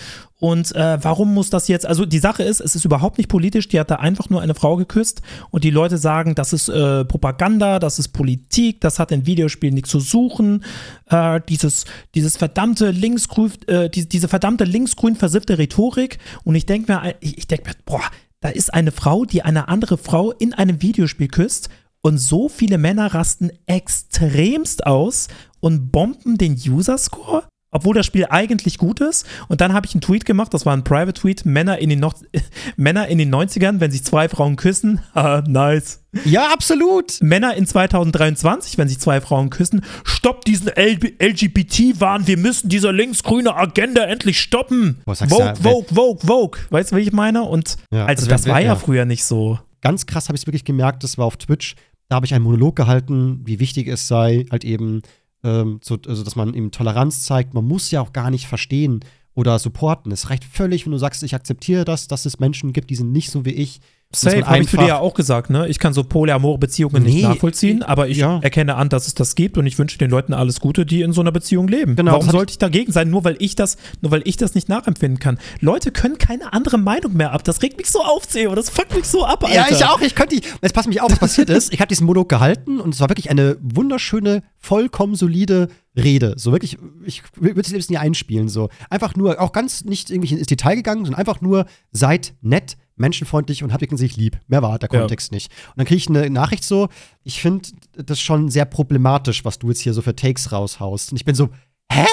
und 0.44 0.74
äh, 0.74 1.02
warum 1.02 1.32
muss 1.32 1.48
das 1.48 1.68
jetzt, 1.68 1.86
also 1.86 2.04
die 2.04 2.18
Sache 2.18 2.42
ist, 2.42 2.60
es 2.60 2.74
ist 2.74 2.84
überhaupt 2.84 3.16
nicht 3.16 3.30
politisch, 3.30 3.66
die 3.68 3.80
hat 3.80 3.90
da 3.90 3.94
einfach 3.94 4.28
nur 4.28 4.42
eine 4.42 4.54
Frau 4.54 4.76
geküsst. 4.76 5.22
Und 5.50 5.64
die 5.64 5.70
Leute 5.70 5.96
sagen, 5.96 6.34
das 6.34 6.52
ist 6.52 6.68
äh, 6.68 7.06
Propaganda, 7.06 7.78
das 7.78 7.98
ist 7.98 8.08
Politik, 8.08 8.82
das 8.82 8.98
hat 8.98 9.10
in 9.10 9.24
Videospielen 9.24 9.74
nichts 9.74 9.88
zu 9.88 10.00
suchen, 10.00 10.62
äh, 11.08 11.40
dieses, 11.48 11.86
dieses 12.14 12.36
verdammte 12.36 12.90
linksgrün, 12.90 13.52
äh, 13.68 13.88
die, 13.88 14.06
diese 14.06 14.28
verdammte 14.28 14.64
linksgrün 14.64 15.16
versiffte 15.16 15.56
Rhetorik. 15.56 16.18
Und 16.42 16.56
ich 16.56 16.66
denke 16.66 16.92
mir, 16.92 17.14
ich, 17.20 17.38
ich 17.38 17.46
denke 17.46 17.70
mir, 17.70 17.76
boah, 17.86 18.02
da 18.40 18.50
ist 18.50 18.74
eine 18.74 18.92
Frau, 18.92 19.24
die 19.24 19.40
eine 19.40 19.68
andere 19.68 19.96
Frau 19.96 20.30
in 20.32 20.52
einem 20.52 20.82
Videospiel 20.82 21.28
küsst 21.28 21.70
und 22.04 22.18
so 22.18 22.50
viele 22.50 22.76
Männer 22.76 23.14
rasten 23.14 23.50
extremst 23.66 24.86
aus 24.86 25.28
und 25.60 25.90
bomben 25.90 26.36
den 26.36 26.52
User-Score, 26.54 27.44
obwohl 27.70 27.94
das 27.94 28.04
Spiel 28.04 28.26
eigentlich 28.28 28.76
gut 28.76 29.00
ist. 29.00 29.24
Und 29.48 29.62
dann 29.62 29.72
habe 29.72 29.86
ich 29.86 29.94
einen 29.94 30.02
Tweet 30.02 30.26
gemacht, 30.26 30.52
das 30.52 30.66
war 30.66 30.76
ein 30.76 30.84
Private-Tweet, 30.84 31.46
Männer, 31.46 31.78
in 31.78 31.88
den 31.88 32.04
Männer 32.76 33.08
in 33.08 33.16
den 33.16 33.34
90ern, 33.34 33.80
wenn 33.80 33.90
sich 33.90 34.04
zwei 34.04 34.28
Frauen 34.28 34.56
küssen, 34.56 35.00
ah, 35.14 35.42
nice. 35.48 36.00
Ja, 36.26 36.52
absolut. 36.52 37.22
Männer 37.22 37.56
in 37.56 37.66
2023, 37.66 38.76
wenn 38.76 38.86
sich 38.86 38.98
zwei 39.00 39.22
Frauen 39.22 39.48
küssen, 39.48 39.80
stoppt 40.04 40.46
diesen 40.46 40.68
LGBT-Wahn, 40.68 42.26
wir 42.26 42.36
müssen 42.36 42.68
diese 42.68 42.90
linksgrüne 42.90 43.56
Agenda 43.56 44.04
endlich 44.04 44.40
stoppen. 44.40 45.00
Boah, 45.06 45.14
Vogue, 45.16 45.54
Vogue, 45.62 45.86
Vogue, 45.94 46.20
Vogue. 46.26 46.60
Weißt 46.68 46.92
du, 46.92 46.96
wie 46.96 47.00
ich 47.00 47.12
meine? 47.12 47.42
Und 47.44 47.76
Ja, 47.90 48.04
also 48.04 48.20
also 48.24 48.26
das 48.28 48.44
wenn- 48.44 48.52
war 48.52 48.60
ja, 48.60 48.66
ja. 48.68 48.76
früher 48.76 49.04
nicht 49.06 49.24
so. 49.24 49.58
Ganz 49.80 50.06
krass 50.06 50.28
habe 50.28 50.36
ich 50.36 50.42
es 50.42 50.46
wirklich 50.46 50.64
gemerkt, 50.64 51.02
das 51.04 51.18
war 51.18 51.26
auf 51.26 51.36
Twitch. 51.36 51.74
Da 52.08 52.16
habe 52.16 52.26
ich 52.26 52.34
einen 52.34 52.44
Monolog 52.44 52.76
gehalten, 52.76 53.40
wie 53.44 53.60
wichtig 53.60 53.88
es 53.88 54.08
sei, 54.08 54.46
halt 54.50 54.64
eben, 54.64 55.02
ähm, 55.42 55.80
so, 55.82 55.98
also 56.06 56.22
dass 56.22 56.36
man 56.36 56.54
eben 56.54 56.70
Toleranz 56.70 57.22
zeigt. 57.22 57.54
Man 57.54 57.64
muss 57.64 57.90
ja 57.90 58.00
auch 58.00 58.12
gar 58.12 58.30
nicht 58.30 58.46
verstehen 58.46 59.00
oder 59.34 59.58
supporten. 59.58 60.12
Es 60.12 60.30
reicht 60.30 60.44
völlig, 60.44 60.84
wenn 60.84 60.92
du 60.92 60.98
sagst, 60.98 61.22
ich 61.22 61.34
akzeptiere 61.34 61.84
das, 61.84 62.08
dass 62.08 62.26
es 62.26 62.38
Menschen 62.38 62.72
gibt, 62.72 62.90
die 62.90 62.96
sind 62.96 63.12
nicht 63.12 63.30
so 63.30 63.44
wie 63.44 63.50
ich. 63.50 63.80
Safe, 64.14 64.46
habe 64.46 64.58
ich 64.58 64.68
zu 64.68 64.76
dir 64.76 64.86
ja 64.86 64.98
auch 64.98 65.14
gesagt, 65.14 65.50
ne? 65.50 65.68
Ich 65.68 65.78
kann 65.78 65.92
so 65.92 66.04
polyamore 66.04 66.58
Beziehungen 66.58 67.02
Nee, 67.02 67.10
nicht 67.10 67.22
nachvollziehen, 67.22 67.82
aber 67.82 68.08
ich 68.08 68.18
ja. 68.18 68.38
erkenne 68.42 68.76
an, 68.76 68.88
dass 68.88 69.06
es 69.06 69.14
das 69.14 69.34
gibt 69.34 69.58
und 69.58 69.66
ich 69.66 69.78
wünsche 69.78 69.98
den 69.98 70.10
Leuten 70.10 70.32
alles 70.32 70.60
Gute, 70.60 70.86
die 70.86 71.02
in 71.02 71.12
so 71.12 71.20
einer 71.20 71.32
Beziehung 71.32 71.68
leben. 71.68 71.96
Genau, 71.96 72.12
Warum 72.12 72.30
sollte 72.30 72.52
ich 72.52 72.58
dagegen 72.58 72.92
sein, 72.92 73.10
nur 73.10 73.24
weil 73.24 73.36
ich 73.38 73.56
das, 73.56 73.76
nur 74.00 74.12
weil 74.12 74.22
ich 74.24 74.36
das 74.36 74.54
nicht 74.54 74.68
nachempfinden 74.68 75.18
kann? 75.18 75.38
Leute 75.60 75.90
können 75.90 76.18
keine 76.18 76.52
andere 76.52 76.78
Meinung 76.78 77.14
mehr 77.14 77.32
ab. 77.32 77.44
Das 77.44 77.62
regt 77.62 77.78
mich 77.78 77.90
so 77.90 78.02
auf, 78.02 78.26
Theo. 78.26 78.54
Das 78.54 78.70
fuckt 78.70 78.94
mich 78.94 79.06
so 79.06 79.24
ab, 79.24 79.44
Alter. 79.44 79.54
Ja, 79.54 79.66
ich 79.70 79.84
auch. 79.84 80.00
Ich 80.00 80.14
könnte 80.14 80.36
die. 80.36 80.46
Jetzt 80.62 80.74
pass 80.74 80.86
mich 80.86 81.00
auf, 81.00 81.10
was 81.10 81.18
passiert 81.18 81.50
ist. 81.50 81.72
Ich 81.72 81.80
habe 81.80 81.88
diesen 81.88 82.06
Monolog 82.06 82.28
gehalten 82.28 82.80
und 82.80 82.94
es 82.94 83.00
war 83.00 83.08
wirklich 83.08 83.30
eine 83.30 83.56
wunderschöne, 83.60 84.42
vollkommen 84.58 85.14
solide 85.14 85.68
Rede. 85.96 86.34
So 86.36 86.52
wirklich, 86.52 86.78
ich 87.04 87.22
würde 87.36 87.60
es 87.60 87.70
jetzt 87.70 87.90
nicht 87.90 87.98
einspielen. 87.98 88.48
So 88.48 88.68
einfach 88.90 89.14
nur, 89.14 89.40
auch 89.40 89.52
ganz 89.52 89.84
nicht 89.84 90.10
irgendwie 90.10 90.34
ins 90.34 90.46
Detail 90.46 90.76
gegangen, 90.76 91.04
sondern 91.04 91.20
einfach 91.20 91.40
nur 91.40 91.66
seid 91.92 92.34
nett, 92.42 92.76
menschenfreundlich 92.96 93.62
und 93.62 93.72
habt 93.72 93.82
in 93.82 93.96
sich 93.96 94.16
lieb. 94.16 94.38
Mehr 94.46 94.62
war 94.62 94.78
der 94.78 94.88
Ja. 94.92 95.00
Kontext 95.00 95.32
nicht. 95.32 95.50
Und 95.68 95.78
dann 95.78 95.86
kriege 95.86 95.98
ich 95.98 96.08
eine 96.08 96.30
Nachricht 96.30 96.64
so, 96.64 96.88
ich 97.22 97.40
finde 97.40 97.68
das 97.92 98.20
schon 98.20 98.48
sehr 98.50 98.64
problematisch, 98.64 99.44
was 99.44 99.58
du 99.58 99.68
jetzt 99.68 99.80
hier 99.80 99.94
so 99.94 100.02
für 100.02 100.14
Takes 100.14 100.52
raushaust. 100.52 101.12
Und 101.12 101.16
ich 101.16 101.24
bin 101.24 101.34
so, 101.34 101.50
Hä? 101.92 102.06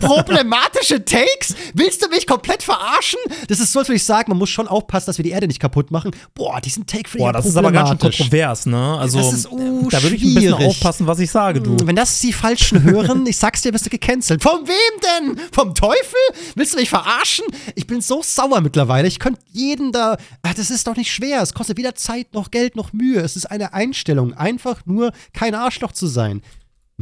Problematische 0.00 1.04
Takes? 1.04 1.54
Willst 1.74 2.02
du 2.02 2.08
mich 2.08 2.26
komplett 2.26 2.62
verarschen? 2.62 3.18
Das 3.48 3.60
ist 3.60 3.72
so, 3.72 3.80
als 3.80 3.88
würde 3.88 3.96
ich 3.96 4.04
sagen, 4.04 4.30
man 4.30 4.38
muss 4.38 4.48
schon 4.48 4.66
aufpassen, 4.66 5.06
dass 5.06 5.18
wir 5.18 5.22
die 5.22 5.30
Erde 5.30 5.46
nicht 5.46 5.60
kaputt 5.60 5.90
machen. 5.90 6.12
Boah, 6.34 6.60
diesen 6.60 6.86
Take 6.86 7.04
ich 7.06 7.18
Boah, 7.18 7.32
das 7.32 7.44
ist 7.44 7.56
aber 7.56 7.70
ganz 7.70 7.90
schön 7.90 7.98
kontrovers, 7.98 8.66
ne? 8.66 8.98
Also, 8.98 9.18
Das 9.18 9.32
ist, 9.32 9.50
uh, 9.50 9.88
da 9.90 10.02
würde 10.02 10.16
ich 10.16 10.22
ein 10.22 10.34
bisschen 10.34 10.54
aufpassen, 10.54 11.06
was 11.06 11.18
ich 11.18 11.30
sage, 11.30 11.60
du. 11.60 11.76
Wenn 11.84 11.96
das 11.96 12.18
die 12.20 12.32
Falschen 12.32 12.82
hören, 12.82 13.26
ich 13.26 13.36
sag's 13.36 13.62
dir, 13.62 13.72
bist 13.72 13.84
du 13.84 13.90
gecancelt. 13.90 14.42
Von 14.42 14.66
wem 14.66 15.36
denn? 15.36 15.40
Vom 15.52 15.74
Teufel? 15.74 16.18
Willst 16.54 16.74
du 16.74 16.78
mich 16.78 16.88
verarschen? 16.88 17.44
Ich 17.74 17.86
bin 17.86 18.00
so 18.00 18.22
sauer 18.22 18.60
mittlerweile. 18.62 19.06
Ich 19.06 19.18
könnte 19.18 19.40
jeden 19.50 19.92
da. 19.92 20.16
Das 20.42 20.70
ist 20.70 20.86
doch 20.86 20.96
nicht 20.96 21.12
schwer. 21.12 21.42
Es 21.42 21.52
kostet 21.52 21.76
weder 21.76 21.94
Zeit 21.94 22.32
noch 22.32 22.50
Geld 22.50 22.76
noch 22.76 22.92
Mühe. 22.92 23.20
Es 23.20 23.36
ist 23.36 23.46
eine 23.46 23.74
Einstellung. 23.74 24.32
Einfach 24.34 24.86
nur 24.86 25.12
kein 25.32 25.54
Arschloch 25.54 25.92
zu 25.92 26.06
sein. 26.06 26.42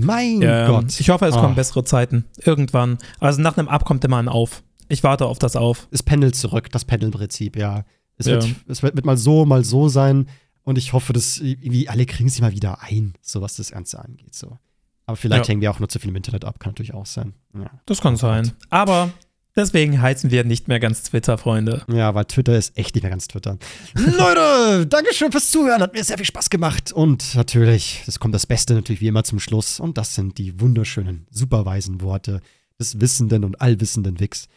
Mein 0.05 0.41
Ähm, 0.43 0.67
Gott. 0.69 1.01
Ich 1.01 1.11
hoffe, 1.11 1.27
es 1.27 1.35
Ah. 1.37 1.41
kommen 1.41 1.55
bessere 1.55 1.85
Zeiten. 1.85 2.25
Irgendwann. 2.45 2.99
Also 3.21 3.41
nach 3.41 3.57
einem 3.57 3.69
Ab 3.69 3.85
kommt 3.85 4.05
immer 4.05 4.19
ein 4.19 4.29
Auf. 4.29 4.63
Ich 4.89 5.03
warte 5.03 5.27
auf 5.27 5.39
das 5.39 5.57
Auf. 5.57 5.89
es 5.91 6.03
pendelt 6.03 6.35
zurück, 6.37 6.71
das 6.71 6.85
Pendelprinzip, 6.85 7.57
ja. 7.57 7.85
Es, 8.17 8.27
Ja. 8.27 8.35
Wird, 8.35 8.55
es 8.69 8.83
wird, 8.83 8.97
wird 8.97 9.05
mal 9.07 9.17
so, 9.17 9.45
mal 9.45 9.65
so 9.65 9.89
sein. 9.89 10.29
Und 10.65 10.77
ich 10.79 10.93
hoffe, 10.93 11.13
dass 11.13 11.39
irgendwie 11.39 11.89
alle 11.89 12.05
kriegen 12.07 12.29
sie 12.29 12.43
mal 12.43 12.53
wieder 12.53 12.83
ein, 12.83 13.15
so 13.23 13.41
was 13.41 13.57
das 13.57 13.71
Ganze 13.71 13.99
angeht. 14.03 14.35
So. 14.35 14.59
Aber 15.07 15.17
vielleicht 15.17 15.47
Ja. 15.47 15.53
hängen 15.53 15.63
wir 15.63 15.71
auch 15.71 15.79
nur 15.79 15.89
zu 15.89 15.99
viel 15.99 16.11
im 16.11 16.17
Internet 16.17 16.45
ab, 16.45 16.61
kann 16.61 16.71
natürlich 16.73 16.93
auch 16.95 17.07
sein. 17.07 17.33
Ja, 17.55 17.71
Das 17.87 18.01
kann 18.03 18.17
sein. 18.17 18.53
Aber 18.69 19.11
deswegen 19.59 20.01
heizen 20.01 20.31
wir 20.31 20.45
nicht 20.45 20.69
mehr 20.69 20.81
ganz 20.81 21.03
Twitter, 21.03 21.37
Freunde. 21.37 21.83
ja 21.93 22.15
weil 22.15 22.25
Twitter 22.25 22.57
ist 22.57 22.77
echt 22.79 22.95
nicht 22.95 23.03
mehr 23.03 23.11
ganz 23.11 23.29
Twitter. 23.29 23.59
Leute, 23.95 24.87
Dankeschön 24.89 25.31
fürs 25.33 25.51
Zuhören, 25.51 25.83
hat 25.83 25.93
mir 25.93 26.03
sehr 26.05 26.17
viel 26.17 26.25
Spaß 26.27 26.49
gemacht. 26.49 26.93
Und 26.93 27.35
natürlich, 27.35 28.03
es 28.07 28.19
kommt 28.19 28.35
das 28.35 28.47
Beste 28.47 28.75
natürlich 28.75 29.01
wie 29.03 29.09
immer 29.09 29.25
zum 29.25 29.41
Schluss. 29.41 29.81
Und 29.81 29.99
das 29.99 30.15
sind 30.15 30.39
die 30.39 30.59
wunderschönen, 30.61 31.27
superweisen 31.31 32.01
Worte 32.01 32.41
des 32.79 33.01
wissenden 33.01 33.45
und 33.45 33.61
allwissenden 33.61 34.19
Wix. 34.21 34.49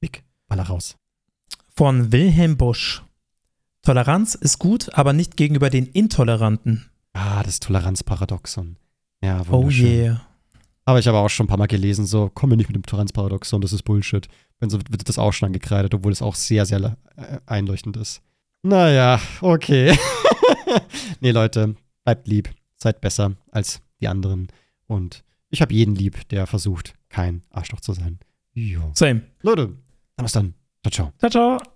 Wick, 0.00 0.24
baller 0.48 0.64
raus. 0.64 0.96
Von 1.76 2.10
Wilhelm 2.10 2.56
Busch. 2.56 3.02
Toleranz 3.82 4.34
ist 4.34 4.58
gut, 4.58 4.88
aber 4.94 5.12
nicht 5.12 5.36
gegenüber 5.36 5.70
den 5.70 5.86
Intoleranten. 5.86 6.86
Ah, 7.12 7.42
das 7.42 7.60
Toleranzparadoxon. 7.60 8.76
Ja, 9.22 9.42
Oh 9.48 9.58
wunderschön. 9.62 9.86
yeah. 9.86 10.25
Habe 10.86 11.00
ich 11.00 11.08
aber 11.08 11.20
auch 11.20 11.28
schon 11.28 11.44
ein 11.44 11.48
paar 11.48 11.58
Mal 11.58 11.66
gelesen, 11.66 12.06
so, 12.06 12.30
komm 12.32 12.50
mir 12.50 12.56
nicht 12.56 12.68
mit 12.68 12.76
dem 12.76 12.86
Toleranzparadoxon, 12.86 13.60
das 13.60 13.72
ist 13.72 13.82
Bullshit. 13.82 14.28
Wenn 14.60 14.70
so 14.70 14.78
wird 14.78 15.08
das 15.08 15.18
auch 15.18 15.32
schon 15.32 15.46
angekreidet, 15.46 15.92
obwohl 15.94 16.12
es 16.12 16.22
auch 16.22 16.36
sehr, 16.36 16.64
sehr 16.64 16.96
äh, 17.16 17.38
einleuchtend 17.46 17.96
ist. 17.96 18.22
Naja, 18.62 19.20
okay. 19.40 19.96
nee, 21.20 21.32
Leute, 21.32 21.74
bleibt 22.04 22.28
lieb. 22.28 22.50
Seid 22.76 23.00
besser 23.00 23.32
als 23.50 23.80
die 24.00 24.08
anderen. 24.08 24.48
Und 24.86 25.24
ich 25.50 25.60
habe 25.60 25.74
jeden 25.74 25.94
lieb, 25.94 26.28
der 26.28 26.46
versucht, 26.46 26.94
kein 27.08 27.42
Arschloch 27.50 27.80
zu 27.80 27.92
sein. 27.92 28.18
Jo. 28.52 28.90
Same. 28.94 29.22
Leute, 29.42 29.76
dann 30.16 30.24
bis 30.24 30.32
dann. 30.32 30.54
Ciao, 30.82 30.90
ciao. 30.90 31.12
Ciao, 31.18 31.30
ciao. 31.30 31.72